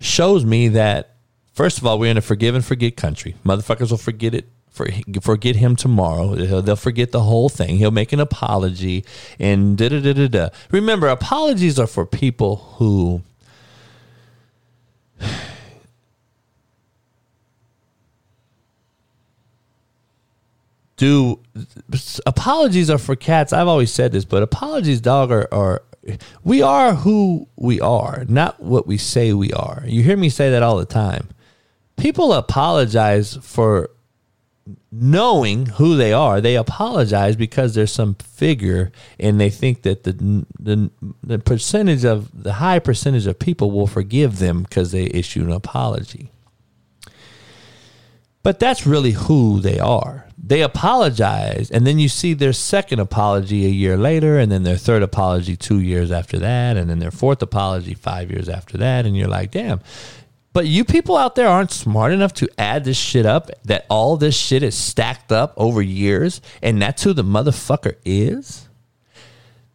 shows 0.00 0.44
me 0.44 0.68
that 0.68 1.14
first 1.52 1.78
of 1.78 1.86
all 1.86 1.98
we're 1.98 2.10
in 2.10 2.16
a 2.16 2.22
forgive 2.22 2.54
and 2.54 2.64
forget 2.64 2.96
country. 2.96 3.34
Motherfuckers 3.44 3.90
will 3.90 3.98
forget 3.98 4.34
it 4.34 4.46
for, 4.70 4.88
forget 5.22 5.56
him 5.56 5.76
tomorrow. 5.76 6.34
They'll 6.34 6.76
forget 6.76 7.12
the 7.12 7.22
whole 7.22 7.48
thing. 7.48 7.76
He'll 7.76 7.90
make 7.92 8.12
an 8.12 8.20
apology 8.20 9.04
and 9.38 9.78
da 9.78 9.88
da 9.88 10.00
da 10.00 10.12
da 10.12 10.28
da. 10.28 10.48
Remember, 10.70 11.06
apologies 11.06 11.78
are 11.78 11.86
for 11.86 12.04
people 12.04 12.56
who 12.76 13.22
do 20.96 21.40
apologies 22.26 22.90
are 22.90 22.98
for 22.98 23.16
cats. 23.16 23.52
I've 23.52 23.68
always 23.68 23.92
said 23.92 24.12
this, 24.12 24.24
but 24.24 24.42
apologies, 24.42 25.00
dog, 25.00 25.30
are, 25.30 25.48
are 25.52 25.82
we 26.42 26.62
are 26.62 26.94
who 26.94 27.48
we 27.56 27.80
are, 27.80 28.24
not 28.28 28.60
what 28.60 28.86
we 28.86 28.98
say 28.98 29.32
we 29.32 29.52
are. 29.52 29.82
You 29.86 30.02
hear 30.02 30.16
me 30.16 30.28
say 30.28 30.50
that 30.50 30.62
all 30.62 30.76
the 30.76 30.84
time. 30.84 31.28
People 31.96 32.32
apologize 32.32 33.38
for 33.42 33.90
knowing 34.90 35.66
who 35.66 35.96
they 35.96 36.12
are. 36.12 36.40
They 36.40 36.56
apologize 36.56 37.36
because 37.36 37.74
there's 37.74 37.92
some 37.92 38.14
figure 38.14 38.92
and 39.18 39.40
they 39.40 39.50
think 39.50 39.82
that 39.82 40.04
the 40.04 40.46
the, 40.58 40.90
the 41.22 41.38
percentage 41.38 42.04
of 42.04 42.30
the 42.42 42.54
high 42.54 42.78
percentage 42.78 43.26
of 43.26 43.38
people 43.38 43.70
will 43.70 43.86
forgive 43.86 44.38
them 44.38 44.62
because 44.62 44.92
they 44.92 45.04
issue 45.06 45.42
an 45.42 45.52
apology. 45.52 46.30
But 48.42 48.60
that's 48.60 48.86
really 48.86 49.12
who 49.12 49.60
they 49.60 49.78
are. 49.78 50.28
They 50.46 50.60
apologize, 50.60 51.70
and 51.70 51.86
then 51.86 51.98
you 51.98 52.10
see 52.10 52.34
their 52.34 52.52
second 52.52 53.00
apology 53.00 53.64
a 53.64 53.70
year 53.70 53.96
later, 53.96 54.38
and 54.38 54.52
then 54.52 54.62
their 54.62 54.76
third 54.76 55.02
apology 55.02 55.56
two 55.56 55.80
years 55.80 56.10
after 56.10 56.38
that, 56.38 56.76
and 56.76 56.90
then 56.90 56.98
their 56.98 57.10
fourth 57.10 57.40
apology 57.40 57.94
five 57.94 58.30
years 58.30 58.46
after 58.46 58.76
that, 58.76 59.06
and 59.06 59.16
you're 59.16 59.26
like, 59.26 59.52
damn. 59.52 59.80
But 60.52 60.66
you 60.66 60.84
people 60.84 61.16
out 61.16 61.34
there 61.34 61.48
aren't 61.48 61.70
smart 61.70 62.12
enough 62.12 62.34
to 62.34 62.48
add 62.58 62.84
this 62.84 62.98
shit 62.98 63.24
up, 63.24 63.50
that 63.64 63.86
all 63.88 64.18
this 64.18 64.36
shit 64.36 64.62
is 64.62 64.76
stacked 64.76 65.32
up 65.32 65.54
over 65.56 65.80
years, 65.80 66.42
and 66.62 66.80
that's 66.80 67.02
who 67.02 67.14
the 67.14 67.24
motherfucker 67.24 67.96
is? 68.04 68.68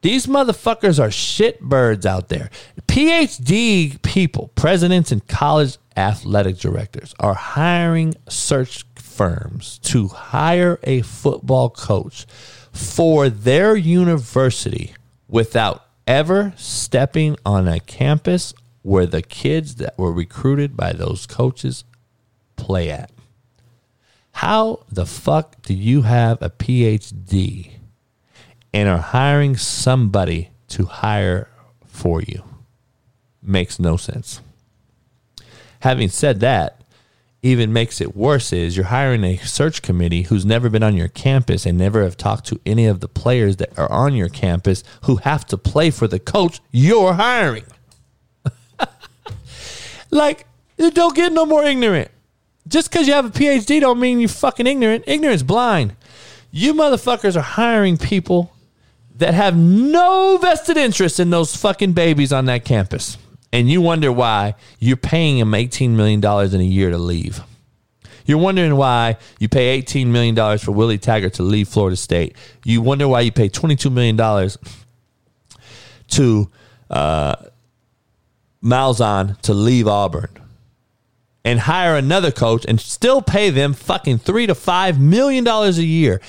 These 0.01 0.27
motherfuckers 0.27 0.99
are 0.99 1.09
shitbirds 1.09 2.05
out 2.05 2.29
there. 2.29 2.51
PhD 2.87 3.99
people, 4.03 4.51
presidents 4.55 5.11
and 5.11 5.27
college 5.27 5.77
athletic 5.97 6.57
directors 6.57 7.13
are 7.19 7.33
hiring 7.33 8.15
search 8.29 8.85
firms 9.19 9.79
to 9.79 10.07
hire 10.07 10.79
a 10.83 11.01
football 11.01 11.69
coach 11.69 12.25
for 12.71 13.27
their 13.27 13.75
university 13.75 14.93
without 15.27 15.83
ever 16.07 16.53
stepping 16.55 17.35
on 17.45 17.67
a 17.67 17.81
campus 17.81 18.53
where 18.81 19.05
the 19.05 19.21
kids 19.21 19.75
that 19.75 19.97
were 19.97 20.13
recruited 20.13 20.77
by 20.77 20.93
those 20.93 21.25
coaches 21.25 21.83
play 22.55 22.89
at. 22.89 23.11
How 24.31 24.85
the 24.89 25.05
fuck 25.05 25.61
do 25.63 25.73
you 25.73 26.03
have 26.03 26.41
a 26.41 26.49
PhD 26.49 27.71
and 28.73 28.87
are 28.87 28.99
hiring 28.99 29.57
somebody 29.57 30.51
to 30.69 30.85
hire 30.85 31.49
for 31.85 32.21
you? 32.21 32.45
Makes 33.43 33.81
no 33.81 33.97
sense. 33.97 34.39
Having 35.81 36.07
said 36.07 36.39
that, 36.39 36.78
even 37.41 37.71
makes 37.71 38.01
it 38.01 38.15
worse 38.15 38.51
is 38.51 38.75
you're 38.75 38.87
hiring 38.87 39.23
a 39.23 39.37
search 39.37 39.81
committee 39.81 40.23
who's 40.23 40.45
never 40.45 40.69
been 40.69 40.83
on 40.83 40.95
your 40.95 41.07
campus 41.07 41.65
and 41.65 41.77
never 41.77 42.03
have 42.03 42.17
talked 42.17 42.45
to 42.47 42.59
any 42.65 42.85
of 42.85 42.99
the 42.99 43.07
players 43.07 43.57
that 43.57 43.77
are 43.77 43.91
on 43.91 44.13
your 44.13 44.27
campus 44.27 44.83
who 45.03 45.17
have 45.17 45.45
to 45.45 45.57
play 45.57 45.89
for 45.89 46.07
the 46.07 46.19
coach 46.19 46.59
you're 46.71 47.13
hiring. 47.13 47.63
like, 50.11 50.45
don't 50.77 51.15
get 51.15 51.31
no 51.31 51.45
more 51.45 51.63
ignorant. 51.63 52.11
Just 52.67 52.91
because 52.91 53.07
you 53.07 53.13
have 53.13 53.25
a 53.25 53.29
PhD 53.29 53.79
don't 53.79 53.99
mean 53.99 54.19
you're 54.19 54.29
fucking 54.29 54.67
ignorant. 54.67 55.05
Ignorance 55.07 55.41
blind. 55.41 55.95
You 56.51 56.73
motherfuckers 56.73 57.37
are 57.37 57.41
hiring 57.41 57.97
people 57.97 58.51
that 59.15 59.33
have 59.33 59.55
no 59.55 60.37
vested 60.41 60.77
interest 60.77 61.19
in 61.19 61.29
those 61.29 61.55
fucking 61.55 61.93
babies 61.93 62.33
on 62.33 62.45
that 62.45 62.65
campus 62.65 63.17
and 63.51 63.69
you 63.69 63.81
wonder 63.81 64.11
why 64.11 64.55
you're 64.79 64.97
paying 64.97 65.37
him 65.37 65.51
$18 65.51 65.91
million 65.91 66.19
in 66.23 66.61
a 66.61 66.63
year 66.63 66.89
to 66.91 66.97
leave. 66.97 67.41
You're 68.25 68.37
wondering 68.37 68.75
why 68.75 69.17
you 69.39 69.49
pay 69.49 69.81
$18 69.81 70.07
million 70.07 70.57
for 70.59 70.71
Willie 70.71 70.99
Taggart 70.99 71.33
to 71.35 71.43
leave 71.43 71.67
Florida 71.67 71.95
State. 71.95 72.35
You 72.63 72.81
wonder 72.81 73.07
why 73.07 73.21
you 73.21 73.31
pay 73.31 73.49
$22 73.49 73.91
million 73.91 74.17
to 76.09 76.51
uh, 76.91 77.35
Malzahn 78.63 79.39
to 79.41 79.53
leave 79.53 79.87
Auburn. 79.87 80.29
and 81.45 81.59
hire 81.61 81.95
another 81.95 82.31
coach 82.31 82.65
and 82.67 82.79
still 82.79 83.21
pay 83.21 83.49
them 83.49 83.73
fucking 83.73 84.19
three 84.19 84.45
to 84.45 84.53
five 84.53 84.99
million 84.99 85.43
dollars 85.43 85.77
a 85.77 85.85
year. 85.85 86.21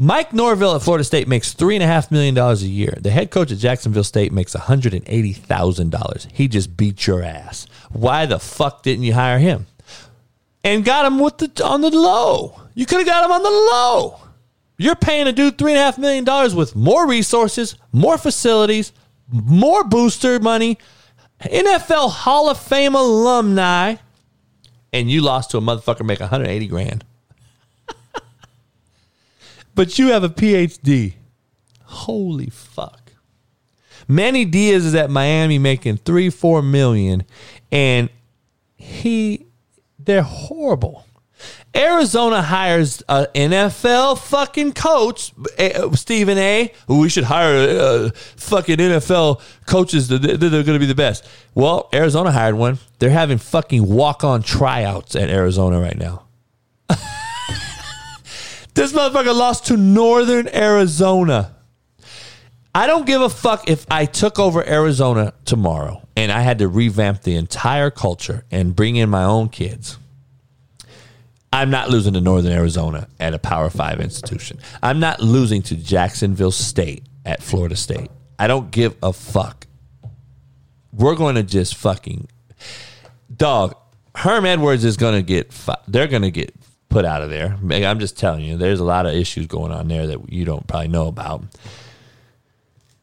Mike 0.00 0.32
Norvell 0.32 0.76
at 0.76 0.82
Florida 0.82 1.02
State 1.02 1.26
makes 1.26 1.52
three 1.52 1.74
and 1.74 1.82
a 1.82 1.86
half 1.86 2.12
million 2.12 2.32
dollars 2.32 2.62
a 2.62 2.68
year. 2.68 2.96
The 3.00 3.10
head 3.10 3.32
coach 3.32 3.50
at 3.50 3.58
Jacksonville 3.58 4.04
State 4.04 4.30
makes 4.30 4.54
one 4.54 4.62
hundred 4.62 4.94
and 4.94 5.02
eighty 5.08 5.32
thousand 5.32 5.90
dollars. 5.90 6.28
He 6.32 6.46
just 6.46 6.76
beat 6.76 7.04
your 7.08 7.24
ass. 7.24 7.66
Why 7.90 8.24
the 8.24 8.38
fuck 8.38 8.84
didn't 8.84 9.02
you 9.02 9.14
hire 9.14 9.40
him? 9.40 9.66
And 10.62 10.84
got 10.84 11.04
him 11.04 11.18
with 11.18 11.38
the 11.38 11.64
on 11.64 11.80
the 11.80 11.90
low. 11.90 12.60
You 12.74 12.86
could 12.86 12.98
have 12.98 13.08
got 13.08 13.24
him 13.24 13.32
on 13.32 13.42
the 13.42 13.50
low. 13.50 14.20
You're 14.76 14.94
paying 14.94 15.26
a 15.26 15.32
dude 15.32 15.58
three 15.58 15.72
and 15.72 15.80
a 15.80 15.82
half 15.82 15.98
million 15.98 16.22
dollars 16.22 16.54
with 16.54 16.76
more 16.76 17.08
resources, 17.08 17.74
more 17.90 18.18
facilities, 18.18 18.92
more 19.28 19.82
booster 19.82 20.38
money, 20.38 20.78
NFL 21.40 22.10
Hall 22.10 22.48
of 22.48 22.58
Fame 22.60 22.94
alumni, 22.94 23.96
and 24.92 25.10
you 25.10 25.22
lost 25.22 25.50
to 25.50 25.58
a 25.58 25.60
motherfucker 25.60 26.06
make 26.06 26.20
180 26.20 26.68
grand. 26.68 27.04
But 29.78 29.96
you 29.96 30.08
have 30.08 30.24
a 30.24 30.28
PhD. 30.28 31.14
Holy 31.84 32.50
fuck. 32.50 33.12
Manny 34.08 34.44
Diaz 34.44 34.84
is 34.84 34.96
at 34.96 35.08
Miami 35.08 35.56
making 35.56 35.98
three, 35.98 36.30
four 36.30 36.62
million, 36.62 37.22
and 37.70 38.10
he 38.74 39.46
they're 39.96 40.22
horrible. 40.22 41.06
Arizona 41.76 42.42
hires 42.42 43.04
an 43.08 43.26
NFL 43.32 44.18
fucking 44.18 44.72
coach, 44.72 45.32
Stephen 45.94 46.38
A. 46.38 46.72
We 46.88 47.08
should 47.08 47.22
hire 47.22 47.78
uh, 47.78 48.10
fucking 48.34 48.78
NFL 48.78 49.40
coaches. 49.66 50.08
They're, 50.08 50.18
they're 50.18 50.50
going 50.50 50.66
to 50.66 50.80
be 50.80 50.86
the 50.86 50.96
best. 50.96 51.24
Well, 51.54 51.88
Arizona 51.94 52.32
hired 52.32 52.56
one. 52.56 52.80
They're 52.98 53.10
having 53.10 53.38
fucking 53.38 53.86
walk 53.86 54.24
on 54.24 54.42
tryouts 54.42 55.14
at 55.14 55.30
Arizona 55.30 55.78
right 55.78 55.96
now. 55.96 56.24
This 58.78 58.92
motherfucker 58.92 59.36
lost 59.36 59.66
to 59.66 59.76
Northern 59.76 60.48
Arizona. 60.48 61.54
I 62.74 62.86
don't 62.86 63.06
give 63.06 63.20
a 63.20 63.28
fuck 63.28 63.68
if 63.68 63.86
I 63.90 64.04
took 64.04 64.38
over 64.38 64.64
Arizona 64.66 65.32
tomorrow 65.44 66.06
and 66.16 66.30
I 66.30 66.42
had 66.42 66.58
to 66.58 66.68
revamp 66.68 67.22
the 67.22 67.34
entire 67.36 67.90
culture 67.90 68.44
and 68.50 68.76
bring 68.76 68.96
in 68.96 69.10
my 69.10 69.24
own 69.24 69.48
kids 69.48 69.98
I'm 71.52 71.70
not 71.70 71.88
losing 71.88 72.12
to 72.14 72.20
Northern 72.20 72.52
Arizona 72.52 73.08
at 73.18 73.32
a 73.34 73.38
Power 73.38 73.70
Five 73.70 74.00
institution. 74.00 74.58
I'm 74.82 75.00
not 75.00 75.20
losing 75.20 75.62
to 75.62 75.76
Jacksonville 75.76 76.50
State 76.50 77.04
at 77.24 77.42
Florida 77.42 77.76
State. 77.76 78.10
I 78.38 78.46
don't 78.46 78.70
give 78.70 78.94
a 79.02 79.12
fuck. 79.12 79.66
We're 80.92 81.14
going 81.14 81.36
to 81.36 81.42
just 81.42 81.74
fucking 81.76 82.28
dog. 83.34 83.74
Herm 84.14 84.44
Edwards 84.44 84.84
is 84.84 84.96
going 84.96 85.14
to 85.14 85.22
get. 85.22 85.50
They're 85.86 86.06
going 86.06 86.22
to 86.22 86.30
get 86.30 86.54
put 86.88 87.04
out 87.04 87.22
of 87.22 87.30
there. 87.30 87.56
I'm 87.70 88.00
just 88.00 88.16
telling 88.18 88.44
you. 88.44 88.56
There's 88.56 88.80
a 88.80 88.84
lot 88.84 89.06
of 89.06 89.14
issues 89.14 89.46
going 89.46 89.72
on 89.72 89.88
there 89.88 90.06
that 90.06 90.32
you 90.32 90.44
don't 90.44 90.66
probably 90.66 90.88
know 90.88 91.06
about. 91.08 91.44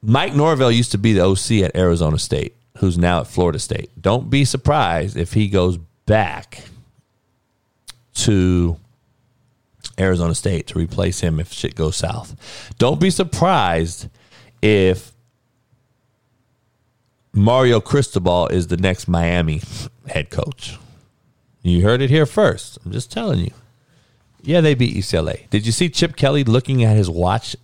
Mike 0.02 0.34
Norvell 0.36 0.72
used 0.72 0.92
to 0.92 0.98
be 0.98 1.14
the 1.14 1.26
OC 1.26 1.64
at 1.64 1.76
Arizona 1.76 2.18
State, 2.18 2.56
who's 2.78 2.98
now 2.98 3.22
at 3.22 3.28
Florida 3.28 3.60
State. 3.60 3.92
Don't 4.00 4.30
be 4.30 4.46
surprised 4.46 5.18
if 5.18 5.34
he 5.34 5.48
goes 5.48 5.78
back 6.06 6.64
to 8.14 8.78
Arizona 10.00 10.36
State 10.36 10.68
to 10.68 10.80
replace 10.80 11.20
him 11.20 11.40
if 11.40 11.52
shit 11.52 11.76
goes 11.76 11.96
south. 11.96 12.36
Don't 12.78 13.00
be 13.00 13.10
surprised 13.10 14.10
if 14.62 15.12
Mario 17.34 17.80
Cristobal 17.80 18.48
is 18.48 18.68
the 18.68 18.78
next 18.78 19.08
Miami 19.08 19.62
head 20.08 20.30
coach. 20.30 20.78
You 21.64 21.84
heard 21.84 22.02
it 22.02 22.10
here 22.10 22.26
first. 22.26 22.80
I'm 22.86 22.92
just 22.92 23.12
telling 23.12 23.40
you. 23.40 23.52
Yeah, 24.42 24.62
they 24.62 24.74
beat 24.74 24.96
UCLA. 24.96 25.50
Did 25.50 25.66
you 25.66 25.72
see 25.72 25.90
Chip 25.90 26.16
Kelly 26.16 26.44
looking 26.44 26.84
at 26.84 26.96
his 26.96 27.10
watch 27.10 27.56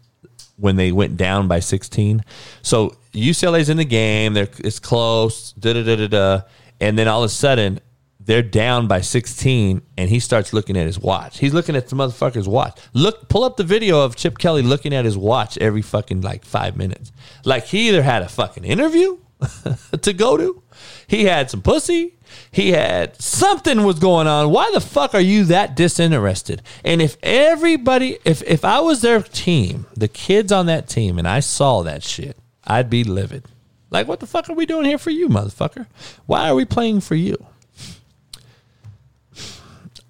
when 0.58 0.76
they 0.76 0.92
went 0.92 1.18
down 1.18 1.48
by 1.48 1.60
16? 1.60 2.24
So 2.62 2.96
UCLA's 3.14 3.70
in 3.70 3.78
the 3.78 3.86
game. 3.86 4.34
They're, 4.34 4.50
it's 4.60 4.80
close. 4.80 5.54
Da 5.54 5.74
da 5.74 5.84
da 5.84 5.96
da 5.96 6.08
da. 6.08 6.42
And 6.80 6.98
then 6.98 7.08
all 7.08 7.24
of 7.24 7.28
a 7.28 7.30
sudden, 7.30 7.80
they're 8.20 8.44
down 8.44 8.88
by 8.88 9.00
16 9.02 9.82
and 9.98 10.10
he 10.10 10.20
starts 10.20 10.54
looking 10.54 10.78
at 10.78 10.86
his 10.86 11.00
watch. 11.00 11.40
He's 11.40 11.54
looking 11.54 11.78
at 11.78 11.88
the 11.88 11.96
motherfucker's 11.96 12.48
watch. 12.48 12.78
Look, 12.94 13.30
pull 13.30 13.46
up 13.46 13.56
the 13.56 13.64
video 13.64 14.02
of 14.02 14.18
Chip 14.18 14.38
Kelly 14.38 14.62
looking 14.62 14.94
at 14.94 15.06
his 15.06 15.18
watch 15.18 15.58
every 15.60 15.82
fucking 15.82 16.22
like 16.22 16.44
five 16.44 16.76
minutes. 16.76 17.14
Like 17.46 17.66
he 17.66 17.88
either 17.88 18.04
had 18.04 18.22
a 18.22 18.28
fucking 18.28 18.66
interview 18.66 19.18
to 20.02 20.14
go 20.14 20.36
to, 20.36 20.62
he 21.08 21.24
had 21.24 21.50
some 21.50 21.62
pussy, 21.62 22.17
he 22.52 22.72
had 22.72 23.22
something 23.22 23.84
was 23.84 24.00
going 24.00 24.28
on. 24.28 24.52
Why 24.52 24.70
the 24.74 24.82
fuck 24.82 25.14
are 25.14 25.22
you 25.22 25.46
that 25.46 25.76
disinterested? 25.76 26.62
And 26.84 27.02
if 27.02 27.18
everybody, 27.22 28.18
if 28.26 28.42
if 28.44 28.66
I 28.66 28.80
was 28.80 29.02
their 29.02 29.22
team, 29.22 29.86
the 29.96 30.08
kids 30.08 30.52
on 30.52 30.66
that 30.68 30.88
team, 30.88 31.18
and 31.18 31.28
I 31.28 31.40
saw 31.40 31.84
that 31.84 32.04
shit, 32.04 32.38
I'd 32.66 32.90
be 32.90 33.04
livid. 33.04 33.46
Like, 33.90 34.08
what 34.08 34.20
the 34.20 34.28
fuck 34.28 34.50
are 34.50 34.56
we 34.56 34.66
doing 34.66 34.86
here 34.86 34.98
for 34.98 35.12
you, 35.12 35.30
motherfucker? 35.30 35.88
Why 36.26 36.50
are 36.50 36.56
we 36.56 36.66
playing 36.66 37.02
for 37.02 37.16
you? 37.16 37.38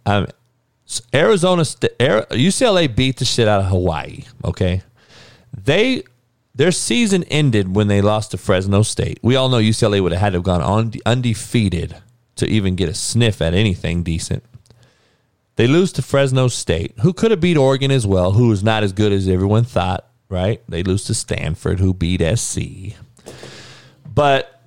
Um, 0.06 0.28
Arizona, 1.14 1.64
UCLA 1.64 2.94
beat 2.94 3.18
the 3.18 3.26
shit 3.26 3.48
out 3.48 3.60
of 3.60 3.68
Hawaii. 3.68 4.24
Okay, 4.44 4.82
they 5.54 6.04
their 6.56 6.72
season 6.72 7.24
ended 7.26 7.76
when 7.76 7.88
they 7.88 8.02
lost 8.02 8.32
to 8.32 8.38
Fresno 8.38 8.82
State. 8.82 9.20
We 9.22 9.36
all 9.36 9.50
know 9.50 9.60
UCLA 9.60 10.02
would 10.02 10.12
have 10.12 10.22
had 10.22 10.30
to 10.32 10.38
have 10.38 10.44
gone 10.44 10.62
on 10.62 10.94
undefeated 11.06 11.96
to 12.38 12.48
even 12.48 12.76
get 12.76 12.90
a 12.90 12.94
sniff 12.94 13.42
at 13.42 13.54
anything 13.54 14.04
decent. 14.04 14.44
They 15.56 15.68
lose 15.68 15.92
to 15.94 16.02
Fresno 16.02 16.48
State, 16.48 16.94
who 17.02 17.14
could 17.14 17.32
have 17.32 17.42
beat 17.42 17.58
Oregon 17.58 17.92
as 17.92 18.06
well, 18.06 18.34
who 18.34 18.50
was 18.50 18.64
not 18.64 18.84
as 18.84 18.94
good 18.94 19.12
as 19.12 19.28
everyone 19.28 19.64
thought. 19.64 20.06
Right? 20.30 20.62
They 20.68 20.84
lose 20.84 21.06
to 21.06 21.14
Stanford, 21.14 21.80
who 21.80 21.94
beat 21.94 22.22
SC. 22.38 22.96
But 24.14 24.62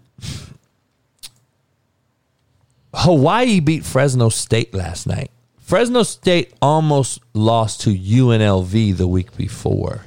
Hawaii 2.95 3.61
beat 3.61 3.85
Fresno 3.85 4.31
State 4.31 4.75
last 4.75 5.07
night. 5.07 5.31
Fresno 5.59 6.03
State 6.03 6.55
almost 6.61 7.21
lost 7.35 7.83
to 7.83 7.91
UNLV 7.91 8.97
the 8.97 9.07
week 9.07 9.37
before. 9.37 10.07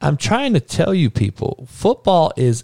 I'm 0.00 0.16
trying 0.16 0.54
to 0.54 0.60
tell 0.60 0.94
you 0.94 1.10
people, 1.10 1.66
football 1.68 2.32
is 2.36 2.62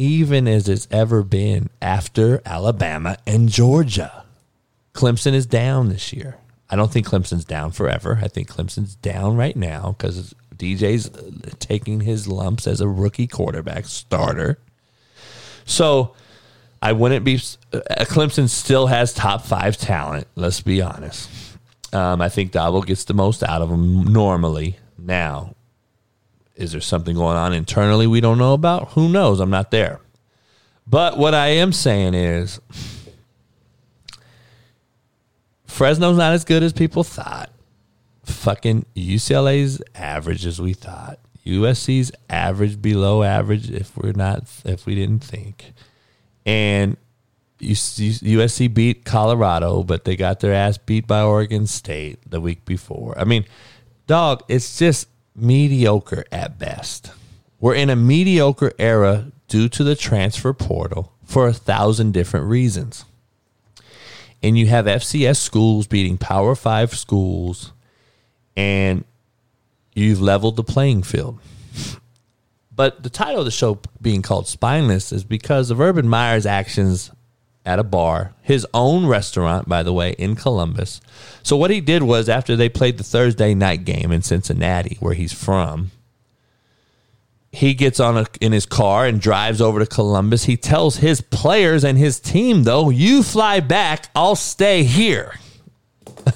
even 0.00 0.48
as 0.48 0.66
it's 0.66 0.88
ever 0.90 1.22
been 1.22 1.68
after 1.82 2.40
Alabama 2.46 3.18
and 3.26 3.50
Georgia. 3.50 4.24
Clemson 4.94 5.34
is 5.34 5.44
down 5.44 5.90
this 5.90 6.10
year. 6.10 6.38
I 6.70 6.76
don't 6.76 6.90
think 6.90 7.06
Clemson's 7.06 7.44
down 7.44 7.72
forever. 7.72 8.18
I 8.22 8.28
think 8.28 8.48
Clemson's 8.48 8.94
down 8.94 9.36
right 9.36 9.54
now 9.54 9.94
because 9.98 10.34
DJ's 10.56 11.10
taking 11.58 12.00
his 12.00 12.26
lumps 12.26 12.66
as 12.66 12.80
a 12.80 12.88
rookie 12.88 13.26
quarterback 13.26 13.84
starter. 13.84 14.58
So 15.66 16.14
I 16.80 16.92
wouldn't 16.92 17.26
be. 17.26 17.34
Uh, 17.70 17.80
Clemson 18.06 18.48
still 18.48 18.86
has 18.86 19.12
top 19.12 19.44
five 19.44 19.76
talent. 19.76 20.26
Let's 20.34 20.62
be 20.62 20.80
honest. 20.80 21.28
Um, 21.92 22.22
I 22.22 22.30
think 22.30 22.52
Dabo 22.52 22.86
gets 22.86 23.04
the 23.04 23.12
most 23.14 23.42
out 23.42 23.60
of 23.60 23.68
them 23.68 24.04
normally. 24.04 24.78
Now, 24.96 25.54
is 26.60 26.72
there 26.72 26.80
something 26.80 27.16
going 27.16 27.36
on 27.36 27.52
internally 27.52 28.06
we 28.06 28.20
don't 28.20 28.38
know 28.38 28.54
about? 28.54 28.90
Who 28.92 29.08
knows? 29.08 29.40
I'm 29.40 29.50
not 29.50 29.70
there. 29.70 30.00
But 30.86 31.18
what 31.18 31.34
I 31.34 31.48
am 31.48 31.72
saying 31.72 32.14
is, 32.14 32.60
Fresno's 35.66 36.18
not 36.18 36.32
as 36.32 36.44
good 36.44 36.62
as 36.62 36.72
people 36.72 37.04
thought. 37.04 37.50
Fucking 38.24 38.86
UCLA's 38.94 39.82
average 39.94 40.44
as 40.46 40.60
we 40.60 40.74
thought. 40.74 41.18
USC's 41.46 42.12
average 42.28 42.82
below 42.82 43.22
average 43.22 43.70
if 43.70 43.96
we're 43.96 44.12
not 44.12 44.44
if 44.64 44.84
we 44.84 44.94
didn't 44.94 45.24
think 45.24 45.72
and 46.44 46.96
USC 47.60 48.72
beat 48.72 49.04
Colorado, 49.04 49.82
but 49.82 50.04
they 50.04 50.16
got 50.16 50.40
their 50.40 50.54
ass 50.54 50.78
beat 50.78 51.06
by 51.06 51.22
Oregon 51.22 51.66
State 51.66 52.18
the 52.28 52.40
week 52.40 52.64
before. 52.64 53.18
I 53.18 53.24
mean, 53.24 53.44
dog, 54.06 54.42
it's 54.48 54.78
just 54.78 55.08
mediocre 55.40 56.24
at 56.30 56.58
best. 56.58 57.12
We're 57.58 57.74
in 57.74 57.90
a 57.90 57.96
mediocre 57.96 58.72
era 58.78 59.32
due 59.48 59.68
to 59.68 59.84
the 59.84 59.96
transfer 59.96 60.52
portal 60.52 61.12
for 61.24 61.46
a 61.46 61.52
thousand 61.52 62.12
different 62.12 62.46
reasons. 62.46 63.04
And 64.42 64.58
you 64.58 64.66
have 64.66 64.86
FCS 64.86 65.36
schools 65.36 65.86
beating 65.86 66.16
Power 66.16 66.54
Five 66.54 66.94
schools, 66.94 67.72
and 68.56 69.04
you've 69.94 70.22
leveled 70.22 70.56
the 70.56 70.64
playing 70.64 71.02
field. 71.02 71.38
But 72.74 73.02
the 73.02 73.10
title 73.10 73.40
of 73.40 73.44
the 73.44 73.50
show 73.50 73.80
being 74.00 74.22
called 74.22 74.48
Spineless 74.48 75.12
is 75.12 75.24
because 75.24 75.70
of 75.70 75.80
Urban 75.80 76.08
Meyer's 76.08 76.46
actions 76.46 77.10
at 77.66 77.78
a 77.78 77.84
bar, 77.84 78.32
his 78.40 78.66
own 78.72 79.06
restaurant, 79.06 79.68
by 79.68 79.82
the 79.82 79.92
way, 79.92 80.12
in 80.12 80.34
Columbus. 80.34 81.00
So 81.42 81.56
what 81.56 81.70
he 81.70 81.80
did 81.80 82.02
was 82.02 82.28
after 82.28 82.56
they 82.56 82.68
played 82.68 82.98
the 82.98 83.04
Thursday 83.04 83.54
night 83.54 83.84
game 83.84 84.12
in 84.12 84.22
Cincinnati, 84.22 84.96
where 85.00 85.14
he's 85.14 85.32
from, 85.32 85.90
he 87.52 87.74
gets 87.74 87.98
on 87.98 88.16
a, 88.16 88.26
in 88.40 88.52
his 88.52 88.66
car 88.66 89.06
and 89.06 89.20
drives 89.20 89.60
over 89.60 89.80
to 89.80 89.86
Columbus. 89.86 90.44
He 90.44 90.56
tells 90.56 90.96
his 90.96 91.20
players 91.20 91.84
and 91.84 91.98
his 91.98 92.20
team, 92.20 92.62
though, 92.62 92.90
you 92.90 93.22
fly 93.22 93.60
back, 93.60 94.08
I'll 94.14 94.36
stay 94.36 94.84
here. 94.84 95.34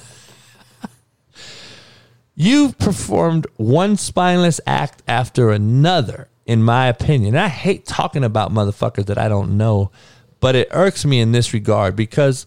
You've 2.35 2.77
performed 2.77 3.47
one 3.55 3.95
spineless 3.95 4.59
act 4.67 5.03
after 5.07 5.51
another, 5.51 6.27
in 6.45 6.63
my 6.63 6.87
opinion. 6.87 7.37
I 7.37 7.47
hate 7.47 7.85
talking 7.85 8.25
about 8.25 8.51
motherfuckers 8.51 9.05
that 9.05 9.17
I 9.17 9.29
don't 9.29 9.55
know, 9.55 9.91
but 10.41 10.55
it 10.55 10.67
irks 10.71 11.05
me 11.05 11.21
in 11.21 11.31
this 11.31 11.53
regard 11.53 11.95
because 11.95 12.45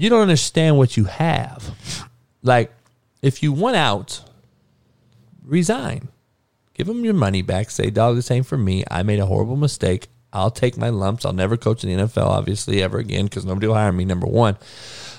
you 0.00 0.08
don't 0.08 0.22
understand 0.22 0.78
what 0.78 0.96
you 0.96 1.04
have. 1.04 2.08
Like, 2.42 2.72
if 3.20 3.42
you 3.42 3.52
want 3.52 3.76
out, 3.76 4.22
resign. 5.44 6.08
Give 6.72 6.86
them 6.86 7.04
your 7.04 7.12
money 7.12 7.42
back. 7.42 7.70
Say, 7.70 7.90
dog, 7.90 8.16
this 8.16 8.30
ain't 8.30 8.46
for 8.46 8.56
me. 8.56 8.82
I 8.90 9.02
made 9.02 9.18
a 9.18 9.26
horrible 9.26 9.56
mistake. 9.56 10.08
I'll 10.32 10.50
take 10.50 10.78
my 10.78 10.88
lumps. 10.88 11.26
I'll 11.26 11.34
never 11.34 11.58
coach 11.58 11.84
in 11.84 11.94
the 11.94 12.04
NFL, 12.04 12.28
obviously, 12.28 12.82
ever 12.82 12.96
again 12.96 13.26
because 13.26 13.44
nobody 13.44 13.66
will 13.66 13.74
hire 13.74 13.92
me, 13.92 14.06
number 14.06 14.26
one. 14.26 14.56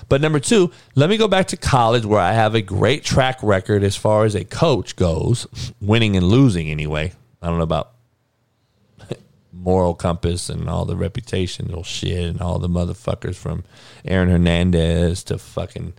But 0.08 0.20
number 0.20 0.40
two, 0.40 0.72
let 0.96 1.08
me 1.08 1.16
go 1.16 1.28
back 1.28 1.46
to 1.48 1.56
college 1.56 2.04
where 2.04 2.20
I 2.20 2.32
have 2.32 2.56
a 2.56 2.60
great 2.60 3.04
track 3.04 3.40
record 3.40 3.84
as 3.84 3.94
far 3.94 4.24
as 4.24 4.34
a 4.34 4.44
coach 4.44 4.96
goes, 4.96 5.46
winning 5.80 6.16
and 6.16 6.26
losing 6.26 6.68
anyway. 6.68 7.12
I 7.40 7.46
don't 7.46 7.58
know 7.58 7.62
about 7.62 7.91
moral 9.52 9.94
compass 9.94 10.48
and 10.48 10.68
all 10.68 10.84
the 10.84 10.94
reputational 10.94 11.84
shit 11.84 12.24
and 12.24 12.40
all 12.40 12.58
the 12.58 12.68
motherfuckers 12.68 13.36
from 13.36 13.64
Aaron 14.04 14.28
Hernandez 14.28 15.22
to 15.24 15.38
fucking 15.38 15.92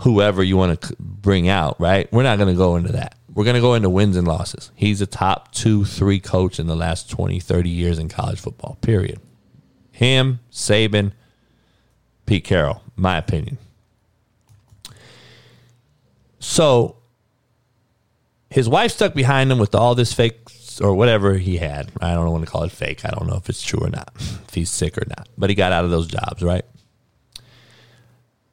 whoever 0.00 0.42
you 0.42 0.56
want 0.56 0.80
to 0.80 0.96
bring 0.98 1.48
out, 1.48 1.80
right? 1.80 2.12
We're 2.12 2.24
not 2.24 2.38
going 2.38 2.52
to 2.52 2.58
go 2.58 2.76
into 2.76 2.92
that. 2.92 3.16
We're 3.32 3.44
going 3.44 3.54
to 3.54 3.60
go 3.60 3.74
into 3.74 3.90
wins 3.90 4.16
and 4.16 4.26
losses. 4.26 4.70
He's 4.74 5.00
a 5.00 5.06
top 5.06 5.52
two, 5.52 5.84
three 5.84 6.20
coach 6.20 6.58
in 6.58 6.66
the 6.66 6.76
last 6.76 7.10
20, 7.10 7.38
30 7.38 7.68
years 7.68 7.98
in 7.98 8.08
college 8.08 8.40
football, 8.40 8.78
period. 8.80 9.20
Him, 9.92 10.40
Saban, 10.50 11.12
Pete 12.24 12.44
Carroll, 12.44 12.82
my 12.96 13.16
opinion. 13.18 13.58
So 16.38 16.96
his 18.50 18.68
wife 18.68 18.92
stuck 18.92 19.14
behind 19.14 19.50
him 19.50 19.58
with 19.58 19.74
all 19.74 19.94
this 19.94 20.12
fake 20.12 20.45
or 20.80 20.94
whatever 20.94 21.34
he 21.34 21.56
had. 21.56 21.90
I 22.00 22.14
don't 22.14 22.30
want 22.30 22.44
to 22.44 22.50
call 22.50 22.64
it 22.64 22.72
fake. 22.72 23.04
I 23.04 23.10
don't 23.10 23.26
know 23.26 23.36
if 23.36 23.48
it's 23.48 23.62
true 23.62 23.80
or 23.80 23.90
not, 23.90 24.12
if 24.18 24.54
he's 24.54 24.70
sick 24.70 24.96
or 24.98 25.04
not. 25.08 25.28
But 25.36 25.50
he 25.50 25.56
got 25.56 25.72
out 25.72 25.84
of 25.84 25.90
those 25.90 26.06
jobs, 26.06 26.42
right? 26.42 26.64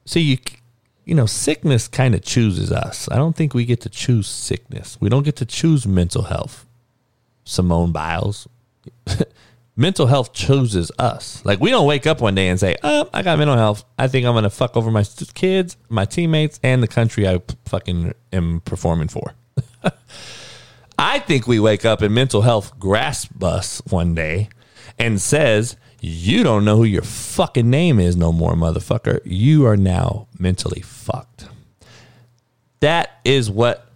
See, 0.06 0.20
you 0.20 0.38
you 1.04 1.14
know, 1.14 1.26
sickness 1.26 1.86
kind 1.86 2.14
of 2.14 2.22
chooses 2.22 2.72
us. 2.72 3.08
I 3.10 3.16
don't 3.16 3.36
think 3.36 3.52
we 3.52 3.64
get 3.66 3.82
to 3.82 3.90
choose 3.90 4.26
sickness. 4.26 4.96
We 5.00 5.08
don't 5.10 5.22
get 5.22 5.36
to 5.36 5.44
choose 5.44 5.86
mental 5.86 6.22
health. 6.22 6.66
Simone 7.44 7.92
Biles. 7.92 8.48
mental 9.76 10.06
health 10.06 10.32
chooses 10.32 10.90
us. 10.98 11.44
Like 11.44 11.60
we 11.60 11.70
don't 11.70 11.86
wake 11.86 12.06
up 12.06 12.20
one 12.20 12.34
day 12.34 12.48
and 12.48 12.58
say, 12.58 12.76
"Oh, 12.82 13.08
I 13.12 13.22
got 13.22 13.38
mental 13.38 13.56
health. 13.56 13.84
I 13.98 14.08
think 14.08 14.26
I'm 14.26 14.32
going 14.32 14.44
to 14.44 14.50
fuck 14.50 14.76
over 14.76 14.90
my 14.90 15.04
kids, 15.34 15.76
my 15.88 16.04
teammates, 16.04 16.58
and 16.62 16.82
the 16.82 16.88
country 16.88 17.28
I 17.28 17.42
fucking 17.66 18.14
am 18.32 18.60
performing 18.60 19.08
for." 19.08 19.34
I 20.98 21.18
think 21.18 21.46
we 21.46 21.60
wake 21.60 21.84
up 21.84 22.02
and 22.02 22.14
mental 22.14 22.42
health 22.42 22.78
grasps 22.78 23.42
us 23.42 23.82
one 23.88 24.14
day 24.14 24.48
and 24.98 25.20
says, 25.20 25.76
You 26.00 26.42
don't 26.42 26.64
know 26.64 26.76
who 26.76 26.84
your 26.84 27.02
fucking 27.02 27.68
name 27.68 27.98
is 27.98 28.16
no 28.16 28.32
more, 28.32 28.54
motherfucker. 28.54 29.20
You 29.24 29.66
are 29.66 29.76
now 29.76 30.28
mentally 30.38 30.82
fucked. 30.82 31.48
That 32.80 33.10
is 33.24 33.50
what 33.50 33.88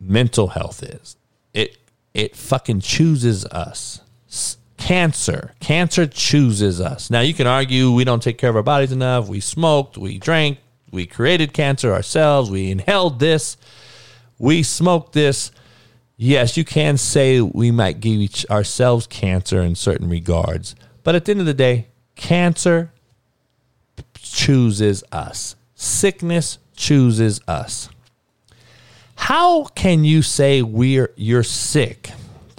mental 0.00 0.48
health 0.48 0.82
is. 0.82 1.16
It 1.52 1.78
it 2.12 2.36
fucking 2.36 2.80
chooses 2.80 3.44
us. 3.46 4.00
Cancer. 4.76 5.54
Cancer 5.60 6.06
chooses 6.06 6.80
us. 6.80 7.08
Now 7.08 7.20
you 7.20 7.32
can 7.32 7.46
argue 7.46 7.90
we 7.90 8.04
don't 8.04 8.22
take 8.22 8.36
care 8.36 8.50
of 8.50 8.56
our 8.56 8.62
bodies 8.62 8.92
enough. 8.92 9.28
We 9.28 9.40
smoked, 9.40 9.96
we 9.96 10.18
drank, 10.18 10.58
we 10.90 11.06
created 11.06 11.54
cancer 11.54 11.92
ourselves, 11.92 12.50
we 12.50 12.70
inhaled 12.70 13.18
this, 13.18 13.56
we 14.38 14.62
smoked 14.62 15.14
this 15.14 15.50
yes, 16.16 16.56
you 16.56 16.64
can 16.64 16.96
say 16.96 17.40
we 17.40 17.70
might 17.70 18.00
give 18.00 18.20
each 18.20 18.46
ourselves 18.50 19.06
cancer 19.06 19.60
in 19.60 19.74
certain 19.74 20.08
regards, 20.08 20.74
but 21.02 21.14
at 21.14 21.24
the 21.24 21.32
end 21.32 21.40
of 21.40 21.46
the 21.46 21.54
day, 21.54 21.88
cancer 22.16 22.92
chooses 24.14 25.04
us. 25.12 25.56
Sickness 25.74 26.58
chooses 26.76 27.40
us. 27.46 27.88
How 29.16 29.64
can 29.64 30.04
you 30.04 30.22
say 30.22 30.62
we're 30.62 31.12
you're 31.16 31.42
sick 31.42 32.10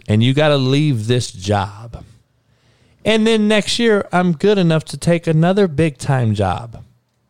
and 0.08 0.24
you 0.24 0.34
got 0.34 0.50
to 0.50 0.58
leave 0.58 1.08
this 1.08 1.32
job? 1.32 2.04
And 3.04 3.28
then 3.28 3.48
next 3.48 3.78
year 3.78 4.08
I'm 4.12 4.34
good 4.34 4.58
enough 4.58 4.86
to 4.86 4.98
take 4.98 5.28
another 5.28 5.68
big 5.68 5.98
time 5.98 6.34
job 6.34 6.84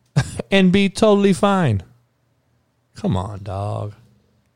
and 0.50 0.72
be 0.72 0.88
totally 0.88 1.32
fine. 1.32 1.82
Come 2.94 3.16
on, 3.16 3.42
dog. 3.42 3.94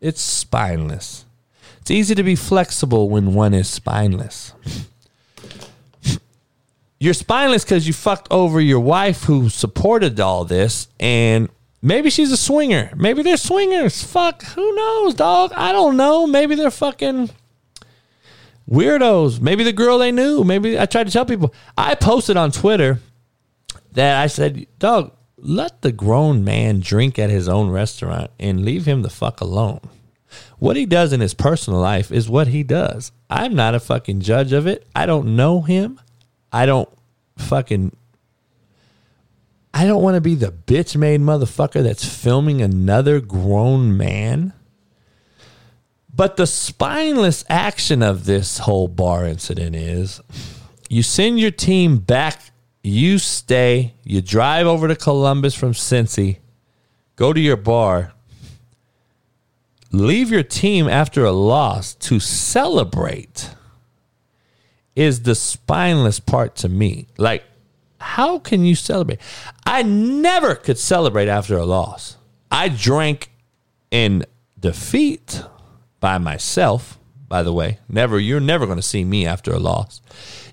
It's 0.01 0.22
spineless. 0.22 1.26
It's 1.90 1.96
easy 1.96 2.14
to 2.14 2.22
be 2.22 2.36
flexible 2.36 3.08
when 3.08 3.34
one 3.34 3.52
is 3.52 3.68
spineless. 3.68 4.54
You're 7.00 7.14
spineless 7.14 7.64
because 7.64 7.88
you 7.88 7.92
fucked 7.92 8.28
over 8.30 8.60
your 8.60 8.78
wife 8.78 9.24
who 9.24 9.48
supported 9.48 10.20
all 10.20 10.44
this, 10.44 10.86
and 11.00 11.48
maybe 11.82 12.08
she's 12.08 12.30
a 12.30 12.36
swinger. 12.36 12.92
Maybe 12.94 13.24
they're 13.24 13.36
swingers. 13.36 14.04
Fuck, 14.04 14.44
who 14.44 14.72
knows, 14.76 15.14
dog? 15.14 15.50
I 15.56 15.72
don't 15.72 15.96
know. 15.96 16.28
Maybe 16.28 16.54
they're 16.54 16.70
fucking 16.70 17.30
weirdos. 18.70 19.40
Maybe 19.40 19.64
the 19.64 19.72
girl 19.72 19.98
they 19.98 20.12
knew. 20.12 20.44
Maybe 20.44 20.78
I 20.78 20.86
tried 20.86 21.08
to 21.08 21.12
tell 21.12 21.26
people. 21.26 21.52
I 21.76 21.96
posted 21.96 22.36
on 22.36 22.52
Twitter 22.52 23.00
that 23.94 24.22
I 24.22 24.28
said, 24.28 24.64
dog, 24.78 25.10
let 25.36 25.82
the 25.82 25.90
grown 25.90 26.44
man 26.44 26.78
drink 26.78 27.18
at 27.18 27.30
his 27.30 27.48
own 27.48 27.68
restaurant 27.68 28.30
and 28.38 28.64
leave 28.64 28.86
him 28.86 29.02
the 29.02 29.10
fuck 29.10 29.40
alone. 29.40 29.80
What 30.60 30.76
he 30.76 30.84
does 30.84 31.12
in 31.14 31.20
his 31.20 31.32
personal 31.34 31.80
life 31.80 32.12
is 32.12 32.28
what 32.28 32.48
he 32.48 32.62
does. 32.62 33.12
I'm 33.30 33.54
not 33.54 33.74
a 33.74 33.80
fucking 33.80 34.20
judge 34.20 34.52
of 34.52 34.66
it. 34.66 34.86
I 34.94 35.06
don't 35.06 35.34
know 35.34 35.62
him. 35.62 35.98
I 36.52 36.66
don't 36.66 36.88
fucking 37.38 37.96
I 39.72 39.86
don't 39.86 40.02
want 40.02 40.16
to 40.16 40.20
be 40.20 40.34
the 40.34 40.52
bitch 40.52 40.96
made 40.96 41.20
motherfucker 41.20 41.82
that's 41.82 42.04
filming 42.04 42.60
another 42.60 43.20
grown 43.20 43.96
man. 43.96 44.52
But 46.14 46.36
the 46.36 46.46
spineless 46.46 47.44
action 47.48 48.02
of 48.02 48.26
this 48.26 48.58
whole 48.58 48.88
bar 48.88 49.24
incident 49.24 49.74
is 49.76 50.20
you 50.90 51.02
send 51.02 51.40
your 51.40 51.52
team 51.52 51.98
back, 51.98 52.50
you 52.82 53.18
stay, 53.18 53.94
you 54.04 54.20
drive 54.20 54.66
over 54.66 54.88
to 54.88 54.96
Columbus 54.96 55.54
from 55.54 55.72
Cincy, 55.72 56.38
go 57.16 57.32
to 57.32 57.40
your 57.40 57.56
bar, 57.56 58.12
leave 59.92 60.30
your 60.30 60.42
team 60.42 60.88
after 60.88 61.24
a 61.24 61.32
loss 61.32 61.94
to 61.94 62.20
celebrate 62.20 63.50
is 64.96 65.22
the 65.22 65.34
spineless 65.34 66.20
part 66.20 66.56
to 66.56 66.68
me. 66.68 67.06
Like, 67.16 67.44
how 67.98 68.38
can 68.38 68.64
you 68.64 68.74
celebrate? 68.74 69.20
I 69.64 69.82
never 69.82 70.54
could 70.54 70.78
celebrate 70.78 71.28
after 71.28 71.56
a 71.56 71.66
loss. 71.66 72.16
I 72.50 72.68
drank 72.68 73.30
in 73.90 74.24
defeat 74.58 75.42
by 76.00 76.18
myself, 76.18 76.98
by 77.28 77.42
the 77.42 77.52
way. 77.52 77.78
Never, 77.88 78.18
you're 78.18 78.40
never 78.40 78.66
going 78.66 78.78
to 78.78 78.82
see 78.82 79.04
me 79.04 79.26
after 79.26 79.52
a 79.52 79.58
loss. 79.58 80.00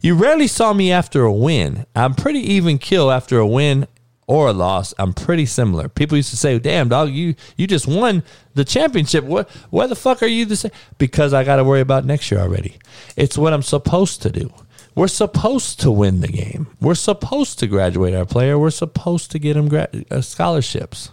You 0.01 0.15
rarely 0.15 0.47
saw 0.47 0.73
me 0.73 0.91
after 0.91 1.23
a 1.23 1.31
win. 1.31 1.85
I'm 1.95 2.14
pretty 2.14 2.39
even 2.39 2.77
kill 2.77 3.11
after 3.11 3.39
a 3.39 3.47
win 3.47 3.88
or 4.28 4.49
a 4.49 4.54
loss, 4.54 4.94
I'm 4.99 5.14
pretty 5.14 5.45
similar. 5.45 5.88
People 5.88 6.18
used 6.18 6.30
to 6.32 6.38
say, 6.38 6.60
"Damn, 6.60 6.90
dog, 6.90 7.10
you 7.10 7.36
you 7.56 7.66
just 7.66 7.88
won 7.88 8.24
the 8.54 8.66
championship. 8.66 9.24
What 9.24 9.49
why 9.70 9.88
the 9.88 9.95
fuck 9.95 10.22
are 10.22 10.28
you 10.28 10.45
the 10.45 10.58
same?" 10.58 10.72
Because 10.98 11.34
I 11.34 11.44
got 11.44 11.56
to 11.56 11.64
worry 11.64 11.82
about 11.82 12.06
next 12.06 12.30
year 12.30 12.41
already. 12.41 12.78
It's 13.16 13.38
what 13.38 13.54
I'm 13.54 13.64
supposed 13.64 14.22
to 14.24 14.30
do. 14.30 14.52
We're 14.95 15.08
supposed 15.08 15.80
to 15.82 15.91
win 15.91 16.22
the 16.22 16.28
game. 16.28 16.68
We're 16.82 16.95
supposed 16.95 17.60
to 17.60 17.68
graduate 17.68 18.14
our 18.16 18.26
player. 18.26 18.60
We're 18.60 18.72
supposed 18.72 19.32
to 19.32 19.40
get 19.40 19.54
them 19.54 19.70
gra- 19.70 19.90
uh, 20.12 20.22
scholarships. 20.22 21.12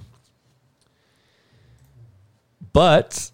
But 2.73 3.31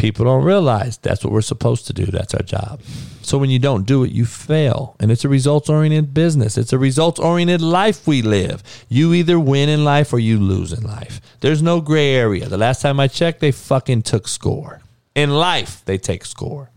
people 0.00 0.24
don't 0.24 0.44
realize 0.44 0.96
that's 0.96 1.22
what 1.22 1.30
we're 1.30 1.42
supposed 1.42 1.86
to 1.86 1.92
do. 1.92 2.06
That's 2.06 2.34
our 2.34 2.42
job. 2.42 2.80
So 3.20 3.36
when 3.36 3.50
you 3.50 3.58
don't 3.58 3.84
do 3.86 4.02
it, 4.02 4.10
you 4.10 4.24
fail. 4.24 4.96
And 4.98 5.12
it's 5.12 5.26
a 5.26 5.28
results 5.28 5.68
oriented 5.68 6.14
business. 6.14 6.56
It's 6.56 6.72
a 6.72 6.78
results 6.78 7.20
oriented 7.20 7.60
life 7.60 8.06
we 8.06 8.22
live. 8.22 8.62
You 8.88 9.12
either 9.12 9.38
win 9.38 9.68
in 9.68 9.84
life 9.84 10.14
or 10.14 10.18
you 10.18 10.38
lose 10.38 10.72
in 10.72 10.82
life. 10.84 11.20
There's 11.40 11.62
no 11.62 11.82
gray 11.82 12.14
area. 12.14 12.48
The 12.48 12.56
last 12.56 12.80
time 12.80 12.98
I 12.98 13.08
checked, 13.08 13.40
they 13.40 13.52
fucking 13.52 14.02
took 14.02 14.26
score. 14.26 14.80
In 15.14 15.30
life, 15.30 15.84
they 15.84 15.98
take 15.98 16.24
score. 16.24 16.70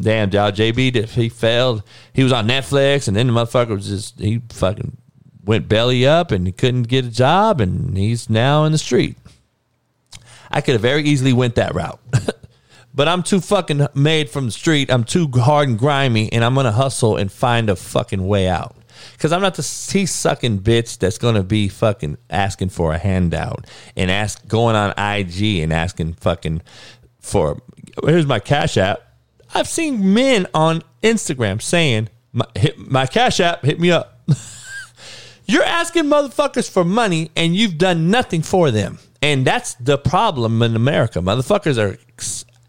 Damn, 0.00 0.30
JB, 0.30 0.96
if 0.96 1.14
he 1.14 1.28
failed, 1.28 1.82
he 2.14 2.22
was 2.22 2.32
on 2.32 2.48
Netflix, 2.48 3.06
and 3.06 3.16
then 3.16 3.26
the 3.26 3.32
motherfucker 3.34 3.76
was 3.76 3.88
just, 3.88 4.18
he 4.18 4.40
fucking 4.50 4.96
went 5.44 5.68
belly 5.68 6.06
up 6.06 6.30
and 6.30 6.46
he 6.46 6.52
couldn't 6.52 6.84
get 6.84 7.04
a 7.04 7.10
job, 7.10 7.60
and 7.60 7.96
he's 7.98 8.30
now 8.30 8.64
in 8.64 8.72
the 8.72 8.78
street. 8.78 9.16
I 10.56 10.62
could 10.62 10.72
have 10.72 10.80
very 10.80 11.02
easily 11.02 11.34
went 11.34 11.56
that 11.56 11.74
route. 11.74 12.00
but 12.94 13.08
I'm 13.08 13.22
too 13.22 13.42
fucking 13.42 13.88
made 13.94 14.30
from 14.30 14.46
the 14.46 14.50
street. 14.50 14.90
I'm 14.90 15.04
too 15.04 15.30
hard 15.34 15.68
and 15.68 15.78
grimy, 15.78 16.32
and 16.32 16.42
I'm 16.42 16.54
gonna 16.54 16.72
hustle 16.72 17.18
and 17.18 17.30
find 17.30 17.68
a 17.68 17.76
fucking 17.76 18.26
way 18.26 18.48
out. 18.48 18.74
Cause 19.18 19.32
I'm 19.32 19.42
not 19.42 19.56
the 19.56 19.62
teeth 19.62 20.08
sucking 20.08 20.60
bitch 20.60 20.96
that's 20.96 21.18
gonna 21.18 21.42
be 21.42 21.68
fucking 21.68 22.16
asking 22.30 22.70
for 22.70 22.94
a 22.94 22.98
handout 22.98 23.66
and 23.98 24.10
ask 24.10 24.48
going 24.48 24.76
on 24.76 24.92
IG 24.96 25.58
and 25.58 25.74
asking 25.74 26.14
fucking 26.14 26.62
for 27.20 27.60
here's 28.06 28.24
my 28.24 28.38
cash 28.38 28.78
app. 28.78 29.02
I've 29.54 29.68
seen 29.68 30.14
men 30.14 30.46
on 30.54 30.82
Instagram 31.02 31.60
saying 31.60 32.08
my, 32.32 32.46
hit 32.54 32.78
my 32.78 33.04
cash 33.04 33.40
app, 33.40 33.62
hit 33.62 33.78
me 33.78 33.90
up. 33.90 34.22
You're 35.46 35.62
asking 35.62 36.04
motherfuckers 36.04 36.68
for 36.68 36.84
money 36.84 37.30
and 37.36 37.54
you've 37.54 37.78
done 37.78 38.10
nothing 38.10 38.42
for 38.42 38.70
them. 38.70 38.98
And 39.22 39.46
that's 39.46 39.74
the 39.74 39.96
problem 39.96 40.60
in 40.62 40.74
America. 40.74 41.20
Motherfuckers 41.20 41.78
are 41.78 41.98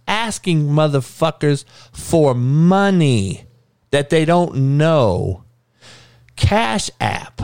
asking 0.08 0.68
motherfuckers 0.68 1.66
for 1.92 2.34
money 2.36 3.46
that 3.92 4.10
they 4.10 4.26
don't 4.26 4.78
know. 4.78 5.44
Cash 6.36 6.90
App, 7.02 7.42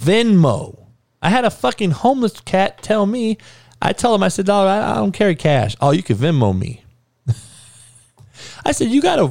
Venmo. 0.00 0.86
I 1.22 1.30
had 1.30 1.44
a 1.44 1.50
fucking 1.50 1.92
homeless 1.92 2.40
cat 2.40 2.82
tell 2.82 3.06
me, 3.06 3.38
I 3.80 3.92
tell 3.92 4.14
him, 4.14 4.22
I 4.24 4.28
said, 4.28 4.50
I, 4.50 4.92
I 4.92 4.94
don't 4.96 5.12
carry 5.12 5.36
cash. 5.36 5.76
Oh, 5.80 5.92
you 5.92 6.02
can 6.02 6.16
Venmo 6.16 6.56
me. 6.56 6.84
I 8.64 8.72
said, 8.72 8.88
you 8.88 9.00
got 9.00 9.20
a 9.20 9.28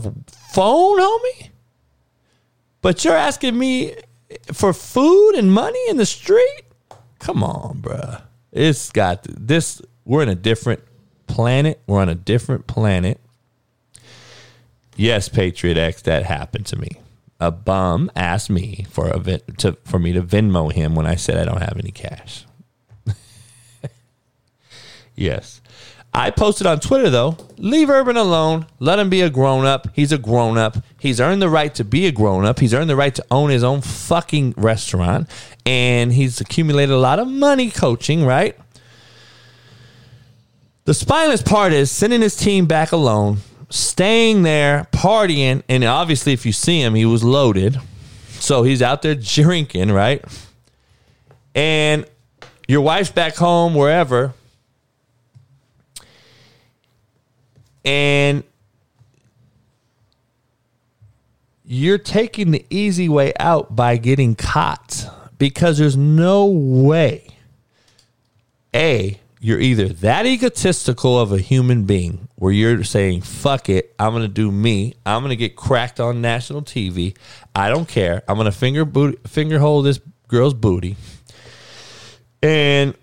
phone, 0.53 0.99
homie? 0.99 1.49
But 2.81 3.03
you're 3.03 3.15
asking 3.15 3.57
me 3.57 3.95
for 4.53 4.74
food 4.74 5.34
and 5.36 5.52
money 5.52 5.80
in 5.90 5.98
the 5.98 6.06
street? 6.06 6.64
Come 7.20 7.44
on, 7.44 7.82
bruh. 7.82 8.24
It's 8.52 8.91
got 8.91 9.24
this. 9.30 9.82
We're 10.06 10.24
in 10.24 10.30
a 10.30 10.36
different 10.36 10.82
planet. 11.28 11.82
We're 11.88 12.02
on 12.02 12.10
a 12.10 12.16
different 12.16 12.68
planet. 12.68 13.20
Yes, 14.95 15.30
Patriot 15.30 15.78
X, 15.78 16.02
that 16.03 16.26
happened 16.26 16.66
to 16.68 16.76
me. 16.76 16.90
A 17.40 17.52
bum 17.52 18.12
asked 18.16 18.49
me 18.49 18.86
for 18.90 19.08
a 19.08 19.40
to 19.58 19.78
for 19.84 19.98
me 19.98 20.14
to 20.14 20.22
Venmo 20.22 20.72
him 20.72 20.94
when 20.95 21.08
I 21.08 21.16
said 21.16 21.38
I 21.38 21.45
don't 21.45 21.62
have 21.62 21.78
any 21.80 21.91
cash. 21.91 22.45
yes. 25.16 25.61
I 26.14 26.30
posted 26.30 26.68
on 26.68 26.80
Twitter 26.82 27.10
though, 27.10 27.38
leave 27.58 27.90
Urban 27.90 28.18
alone. 28.18 28.68
Let 28.80 29.00
him 29.00 29.10
be 29.10 29.22
a 29.22 29.30
grown 29.30 29.66
up. 29.66 29.88
He's 29.94 30.12
a 30.12 30.18
grown 30.18 30.58
up. 30.58 30.78
He's 31.00 31.22
earned 31.22 31.42
the 31.42 31.50
right 31.50 31.74
to 31.76 31.86
be 31.86 32.06
a 32.06 32.12
grown 32.12 32.44
up. 32.44 32.60
He's 32.60 32.74
earned 32.74 32.90
the 32.90 32.98
right 32.98 33.16
to 33.16 33.26
own 33.32 33.50
his 33.50 33.64
own 33.64 33.82
fucking 33.82 34.56
restaurant. 34.58 35.30
And 35.66 36.12
he's 36.12 36.42
accumulated 36.42 36.94
a 36.94 37.00
lot 37.00 37.20
of 37.20 37.30
money 37.30 37.72
coaching, 37.72 38.26
right? 38.26 38.58
The 40.84 40.94
spineless 40.94 41.42
part 41.42 41.72
is 41.72 41.90
sending 41.90 42.22
his 42.22 42.36
team 42.36 42.66
back 42.66 42.92
alone, 42.92 43.38
staying 43.70 44.44
there, 44.44 44.88
partying. 44.92 45.64
And 45.70 45.84
obviously, 45.86 46.34
if 46.34 46.46
you 46.46 46.52
see 46.52 46.82
him, 46.82 46.94
he 46.94 47.06
was 47.06 47.24
loaded. 47.24 47.80
So 48.32 48.64
he's 48.64 48.82
out 48.82 49.02
there 49.02 49.16
drinking, 49.16 49.92
right? 49.92 50.26
And 51.56 52.06
your 52.68 52.82
wife's 52.82 53.12
back 53.12 53.36
home, 53.36 53.76
wherever 53.76 54.34
and 57.84 58.44
you're 61.64 61.98
taking 61.98 62.52
the 62.52 62.66
easy 62.70 63.08
way 63.08 63.34
out 63.40 63.76
by 63.76 63.98
getting 63.98 64.36
caught 64.36 65.06
because 65.38 65.78
there's 65.78 65.98
no 65.98 66.45
way 66.45 67.28
a 68.76 69.20
you're 69.40 69.60
either 69.60 69.88
that 69.88 70.26
egotistical 70.26 71.20
of 71.20 71.32
a 71.32 71.40
human 71.40 71.86
being 71.86 72.28
where 72.36 72.52
you're 72.52 72.84
saying 72.84 73.22
fuck 73.22 73.70
it 73.70 73.94
i'm 73.99 74.14
gonna 74.14 74.28
do 74.28 74.52
me. 74.52 74.94
I'm 75.06 75.24
gonna 75.24 75.36
get 75.36 75.56
cracked 75.56 75.99
on 75.99 76.22
national 76.22 76.62
tv 76.62 77.16
i 77.56 77.70
don't 77.70 77.88
care. 77.88 78.24
I'm 78.28 78.38
gonna 78.38 78.52
finger 78.52 78.86
boot, 78.86 79.28
finger 79.28 79.60
hold 79.60 79.86
this 79.86 79.99
girl's 80.28 80.53
booty. 80.53 80.95
And 82.41 82.95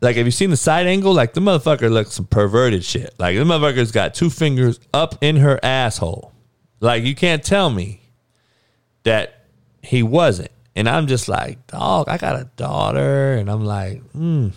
Like, 0.00 0.16
have 0.16 0.26
you 0.26 0.32
seen 0.32 0.50
the 0.50 0.56
side 0.56 0.86
angle? 0.86 1.12
Like, 1.12 1.34
the 1.34 1.40
motherfucker 1.40 1.90
looks 1.90 2.12
some 2.12 2.26
perverted 2.26 2.84
shit. 2.84 3.14
Like, 3.18 3.36
the 3.36 3.44
motherfucker's 3.44 3.90
got 3.90 4.14
two 4.14 4.30
fingers 4.30 4.78
up 4.94 5.16
in 5.20 5.36
her 5.36 5.58
asshole. 5.62 6.32
Like, 6.80 7.02
you 7.02 7.14
can't 7.14 7.42
tell 7.42 7.70
me 7.70 8.02
that 9.02 9.46
he 9.82 10.02
wasn't. 10.02 10.52
And 10.76 10.88
I'm 10.88 11.08
just 11.08 11.28
like, 11.28 11.66
dog, 11.66 12.08
I 12.08 12.18
got 12.18 12.36
a 12.36 12.44
daughter. 12.56 13.34
And 13.34 13.50
I'm 13.50 13.64
like, 13.64 14.00
hmm. 14.12 14.50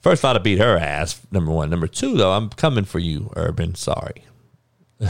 First, 0.00 0.24
I'd 0.24 0.36
have 0.36 0.42
beat 0.42 0.58
her 0.58 0.78
ass, 0.78 1.20
number 1.30 1.52
one. 1.52 1.68
Number 1.68 1.86
two, 1.86 2.16
though, 2.16 2.32
I'm 2.32 2.48
coming 2.48 2.86
for 2.86 2.98
you, 2.98 3.30
Urban. 3.36 3.74
Sorry. 3.74 4.24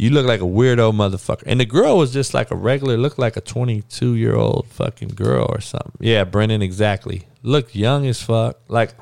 You 0.00 0.08
look 0.08 0.24
like 0.24 0.40
a 0.40 0.44
weirdo 0.44 0.94
motherfucker. 0.94 1.42
And 1.44 1.60
the 1.60 1.66
girl 1.66 1.98
was 1.98 2.10
just 2.10 2.32
like 2.32 2.50
a 2.50 2.56
regular, 2.56 2.96
looked 2.96 3.18
like 3.18 3.36
a 3.36 3.42
22 3.42 4.14
year 4.14 4.34
old 4.34 4.66
fucking 4.68 5.10
girl 5.10 5.44
or 5.46 5.60
something. 5.60 5.92
Yeah, 6.00 6.24
Brennan, 6.24 6.62
exactly. 6.62 7.26
Looked 7.42 7.74
young 7.74 8.06
as 8.06 8.22
fuck. 8.22 8.58
Like, 8.66 8.94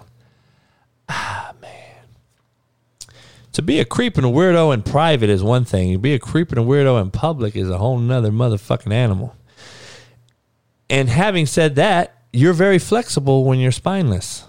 ah, 1.08 1.52
man. 1.62 1.70
To 3.52 3.62
be 3.62 3.78
a 3.78 3.84
creep 3.84 4.16
and 4.16 4.26
a 4.26 4.28
weirdo 4.28 4.74
in 4.74 4.82
private 4.82 5.30
is 5.30 5.40
one 5.40 5.64
thing. 5.64 5.92
To 5.92 5.98
be 6.00 6.14
a 6.14 6.18
creep 6.18 6.50
and 6.50 6.58
a 6.58 6.64
weirdo 6.64 7.00
in 7.00 7.12
public 7.12 7.54
is 7.54 7.70
a 7.70 7.78
whole 7.78 7.98
nother 7.98 8.32
motherfucking 8.32 8.92
animal. 8.92 9.36
And 10.90 11.08
having 11.08 11.46
said 11.46 11.76
that, 11.76 12.24
you're 12.32 12.52
very 12.52 12.80
flexible 12.80 13.44
when 13.44 13.60
you're 13.60 13.70
spineless. 13.70 14.48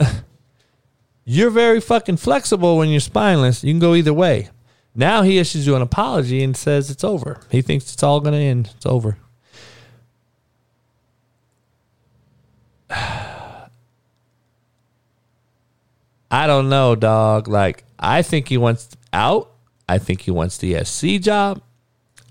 you're 1.24 1.50
very 1.50 1.80
fucking 1.80 2.16
flexible 2.16 2.78
when 2.78 2.88
you're 2.88 2.98
spineless. 2.98 3.62
You 3.62 3.72
can 3.72 3.78
go 3.78 3.94
either 3.94 4.12
way. 4.12 4.48
Now 4.94 5.22
he 5.22 5.38
issues 5.38 5.66
you 5.66 5.74
an 5.74 5.82
apology 5.82 6.42
and 6.42 6.56
says 6.56 6.90
it's 6.90 7.04
over. 7.04 7.40
He 7.50 7.62
thinks 7.62 7.92
it's 7.92 8.02
all 8.02 8.20
going 8.20 8.34
to 8.34 8.38
end. 8.38 8.70
It's 8.76 8.86
over. 8.86 9.16
I 16.30 16.46
don't 16.46 16.68
know, 16.68 16.94
dog. 16.94 17.48
Like, 17.48 17.84
I 17.98 18.22
think 18.22 18.48
he 18.48 18.58
wants 18.58 18.88
out. 19.12 19.50
I 19.88 19.98
think 19.98 20.22
he 20.22 20.30
wants 20.30 20.58
the 20.58 20.82
SC 20.84 21.20
job. 21.20 21.62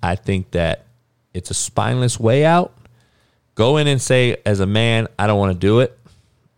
I 0.02 0.16
think 0.16 0.52
that 0.52 0.86
it's 1.34 1.52
a 1.52 1.54
spineless 1.54 2.20
way 2.20 2.46
out. 2.46 2.74
Go 3.56 3.78
in 3.78 3.88
and 3.88 4.02
say, 4.02 4.38
as 4.46 4.60
a 4.60 4.66
man, 4.66 5.08
I 5.20 5.28
don't 5.28 5.40
want 5.40 5.54
to 5.54 5.60
do 5.60 5.80
it. 5.80 5.98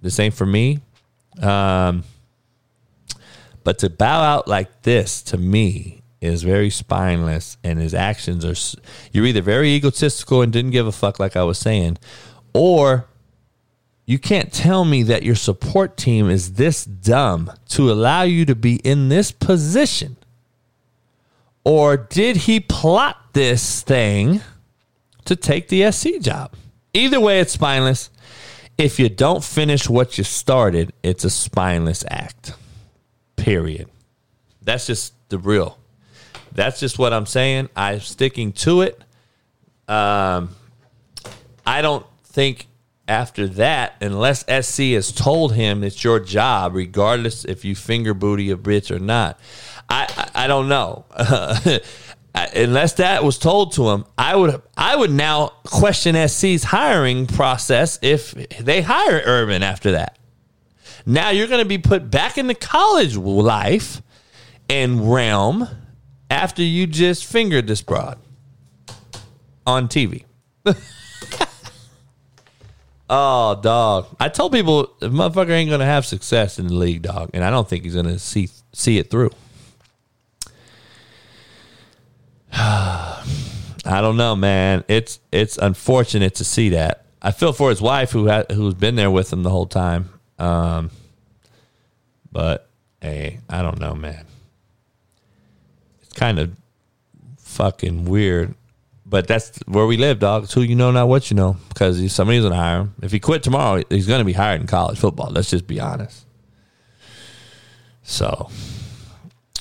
This 0.01 0.19
ain't 0.19 0.33
for 0.33 0.45
me. 0.45 0.79
Um, 1.41 2.03
but 3.63 3.79
to 3.79 3.89
bow 3.89 4.21
out 4.21 4.47
like 4.47 4.83
this 4.83 5.21
to 5.23 5.37
me 5.37 6.01
is 6.21 6.43
very 6.43 6.69
spineless, 6.69 7.57
and 7.63 7.79
his 7.79 7.93
actions 7.93 8.45
are. 8.45 8.55
You're 9.11 9.25
either 9.25 9.41
very 9.41 9.69
egotistical 9.69 10.41
and 10.41 10.53
didn't 10.53 10.71
give 10.71 10.87
a 10.87 10.91
fuck, 10.91 11.19
like 11.19 11.35
I 11.35 11.43
was 11.43 11.59
saying, 11.59 11.97
or 12.53 13.07
you 14.05 14.19
can't 14.19 14.51
tell 14.51 14.85
me 14.85 15.03
that 15.03 15.23
your 15.23 15.35
support 15.35 15.97
team 15.97 16.29
is 16.29 16.53
this 16.53 16.83
dumb 16.83 17.51
to 17.69 17.91
allow 17.91 18.23
you 18.23 18.45
to 18.45 18.55
be 18.55 18.75
in 18.77 19.09
this 19.09 19.31
position. 19.31 20.17
Or 21.63 21.95
did 21.95 22.35
he 22.35 22.59
plot 22.59 23.17
this 23.33 23.81
thing 23.81 24.41
to 25.25 25.35
take 25.35 25.69
the 25.69 25.89
SC 25.91 26.19
job? 26.19 26.53
Either 26.93 27.19
way, 27.19 27.39
it's 27.39 27.53
spineless. 27.53 28.09
If 28.77 28.99
you 28.99 29.07
don't 29.07 29.43
finish 29.43 29.87
what 29.87 30.17
you 30.17 30.23
started, 30.23 30.91
it's 31.01 31.23
a 31.23 31.29
spineless 31.29 32.03
act. 32.09 32.53
Period. 33.43 33.89
That's 34.61 34.87
just 34.87 35.13
the 35.29 35.37
real. 35.37 35.77
That's 36.53 36.79
just 36.79 36.97
what 36.97 37.11
I'm 37.11 37.25
saying. 37.25 37.67
I'm 37.75 37.99
sticking 37.99 38.53
to 38.53 38.81
it. 38.81 39.01
Um, 39.87 40.55
I 41.65 41.81
don't 41.81 42.05
think 42.23 42.67
after 43.07 43.47
that, 43.47 43.95
unless 43.99 44.45
SC 44.65 44.93
has 44.93 45.11
told 45.11 45.55
him 45.55 45.83
it's 45.83 46.03
your 46.05 46.21
job, 46.21 46.73
regardless 46.73 47.43
if 47.43 47.65
you 47.65 47.75
finger 47.75 48.13
booty 48.13 48.49
a 48.49 48.55
bitch 48.55 48.95
or 48.95 48.99
not. 48.99 49.39
I 49.89 50.07
I, 50.35 50.45
I 50.45 50.47
don't 50.47 50.69
know. 50.69 51.05
unless 52.55 52.93
that 52.93 53.23
was 53.25 53.37
told 53.37 53.73
to 53.73 53.89
him, 53.89 54.05
I 54.17 54.37
would 54.37 54.61
I 54.77 54.95
would 54.95 55.11
now 55.11 55.49
question 55.65 56.15
SC's 56.27 56.63
hiring 56.63 57.27
process 57.27 57.99
if 58.01 58.31
they 58.59 58.81
hire 58.81 59.21
Urban 59.25 59.63
after 59.63 59.91
that. 59.91 60.17
Now 61.05 61.29
you're 61.29 61.47
going 61.47 61.63
to 61.63 61.67
be 61.67 61.77
put 61.77 62.09
back 62.09 62.37
in 62.37 62.47
the 62.47 62.55
college 62.55 63.15
life 63.17 64.01
and 64.69 65.11
realm 65.11 65.67
after 66.29 66.63
you 66.63 66.87
just 66.87 67.25
fingered 67.25 67.67
this 67.67 67.81
broad 67.81 68.17
on 69.65 69.87
TV. 69.87 70.23
oh, 73.09 73.59
dog! 73.61 74.07
I 74.19 74.29
told 74.29 74.51
people 74.51 74.95
the 74.99 75.09
motherfucker 75.09 75.51
ain't 75.51 75.69
gonna 75.69 75.85
have 75.85 76.05
success 76.05 76.57
in 76.57 76.67
the 76.67 76.73
league, 76.73 77.01
dog, 77.01 77.31
and 77.33 77.43
I 77.43 77.49
don't 77.49 77.67
think 77.67 77.83
he's 77.83 77.95
gonna 77.95 78.17
see 78.17 78.49
see 78.71 78.97
it 78.97 79.09
through. 79.09 79.31
I 82.53 83.25
I 83.85 84.01
don't 84.01 84.17
know, 84.17 84.35
man. 84.35 84.85
It's 84.87 85.19
it's 85.31 85.57
unfortunate 85.57 86.35
to 86.35 86.45
see 86.45 86.69
that. 86.69 87.05
I 87.21 87.31
feel 87.31 87.53
for 87.53 87.69
his 87.69 87.81
wife 87.81 88.11
who 88.11 88.29
ha- 88.29 88.45
who's 88.51 88.73
been 88.73 88.95
there 88.95 89.11
with 89.11 89.31
him 89.31 89.43
the 89.43 89.49
whole 89.49 89.65
time. 89.65 90.12
Um, 90.39 90.91
but 92.31 92.69
hey, 93.01 93.39
I 93.49 93.61
don't 93.61 93.79
know, 93.79 93.93
man. 93.93 94.25
It's 96.01 96.13
kind 96.13 96.39
of 96.39 96.55
fucking 97.37 98.05
weird. 98.05 98.55
But 99.05 99.27
that's 99.27 99.59
where 99.67 99.85
we 99.85 99.97
live, 99.97 100.19
dog. 100.19 100.45
It's 100.45 100.53
who 100.53 100.61
you 100.61 100.75
know, 100.75 100.89
not 100.89 101.07
what 101.07 101.29
you 101.29 101.35
know. 101.35 101.57
Because 101.69 102.11
somebody's 102.11 102.43
gonna 102.43 102.55
hire 102.55 102.79
him. 102.79 102.95
If 103.01 103.11
he 103.11 103.19
quit 103.19 103.43
tomorrow, 103.43 103.83
he's 103.89 104.07
gonna 104.07 104.25
be 104.25 104.33
hired 104.33 104.61
in 104.61 104.67
college 104.67 104.97
football. 104.97 105.29
Let's 105.29 105.51
just 105.51 105.67
be 105.67 105.79
honest. 105.79 106.25
So, 108.01 108.49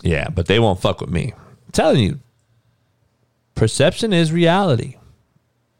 yeah, 0.02 0.28
but 0.30 0.46
they 0.46 0.58
won't 0.58 0.80
fuck 0.80 1.00
with 1.00 1.10
me. 1.10 1.32
I'm 1.36 1.72
telling 1.72 2.02
you, 2.02 2.20
perception 3.54 4.12
is 4.12 4.32
reality, 4.32 4.96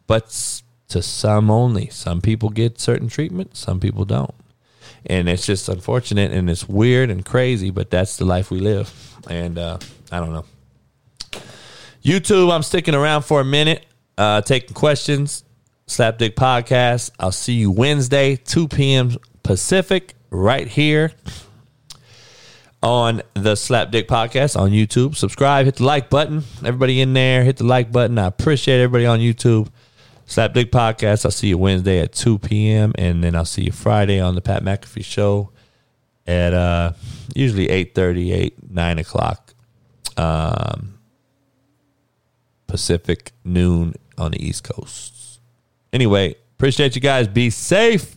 but 0.06 0.60
to 0.88 1.02
some 1.02 1.50
only. 1.50 1.88
Some 1.88 2.20
people 2.20 2.50
get 2.50 2.78
certain 2.78 3.08
treatment, 3.08 3.56
some 3.56 3.80
people 3.80 4.04
don't. 4.04 4.34
And 5.06 5.28
it's 5.28 5.44
just 5.44 5.68
unfortunate 5.68 6.32
and 6.32 6.48
it's 6.48 6.68
weird 6.68 7.10
and 7.10 7.24
crazy, 7.24 7.70
but 7.70 7.90
that's 7.90 8.16
the 8.16 8.24
life 8.24 8.50
we 8.50 8.60
live. 8.60 8.92
And 9.28 9.58
uh, 9.58 9.78
I 10.10 10.20
don't 10.20 10.32
know. 10.32 10.44
YouTube, 12.02 12.52
I'm 12.52 12.62
sticking 12.62 12.94
around 12.94 13.22
for 13.22 13.40
a 13.40 13.44
minute, 13.44 13.86
uh, 14.18 14.42
taking 14.42 14.74
questions. 14.74 15.44
Slapdick 15.86 16.34
Podcast. 16.34 17.10
I'll 17.18 17.32
see 17.32 17.54
you 17.54 17.70
Wednesday, 17.70 18.36
2 18.36 18.68
p.m. 18.68 19.16
Pacific, 19.42 20.14
right 20.30 20.66
here 20.66 21.12
on 22.82 23.22
the 23.34 23.52
Slapdick 23.52 24.06
Podcast 24.06 24.58
on 24.58 24.70
YouTube. 24.70 25.14
Subscribe, 25.14 25.66
hit 25.66 25.76
the 25.76 25.84
like 25.84 26.10
button. 26.10 26.42
Everybody 26.64 27.00
in 27.00 27.12
there, 27.12 27.44
hit 27.44 27.58
the 27.58 27.64
like 27.64 27.92
button. 27.92 28.18
I 28.18 28.26
appreciate 28.26 28.80
everybody 28.80 29.06
on 29.06 29.20
YouTube. 29.20 29.68
Slapdick 30.32 30.70
Podcast. 30.70 31.26
I'll 31.26 31.30
see 31.30 31.48
you 31.48 31.58
Wednesday 31.58 32.00
at 32.00 32.12
2 32.14 32.38
p.m. 32.38 32.92
And 32.96 33.22
then 33.22 33.36
I'll 33.36 33.44
see 33.44 33.64
you 33.64 33.72
Friday 33.72 34.18
on 34.18 34.34
the 34.34 34.40
Pat 34.40 34.62
McAfee 34.62 35.04
Show 35.04 35.50
at 36.26 36.54
uh, 36.54 36.92
usually 37.34 37.68
8.30, 37.68 38.34
8, 38.34 38.70
9 38.70 38.98
o'clock 38.98 39.52
um, 40.16 40.98
Pacific, 42.66 43.32
noon 43.44 43.94
on 44.16 44.30
the 44.30 44.42
East 44.42 44.64
Coast. 44.64 45.38
Anyway, 45.92 46.34
appreciate 46.54 46.94
you 46.94 47.02
guys. 47.02 47.28
Be 47.28 47.50
safe. 47.50 48.16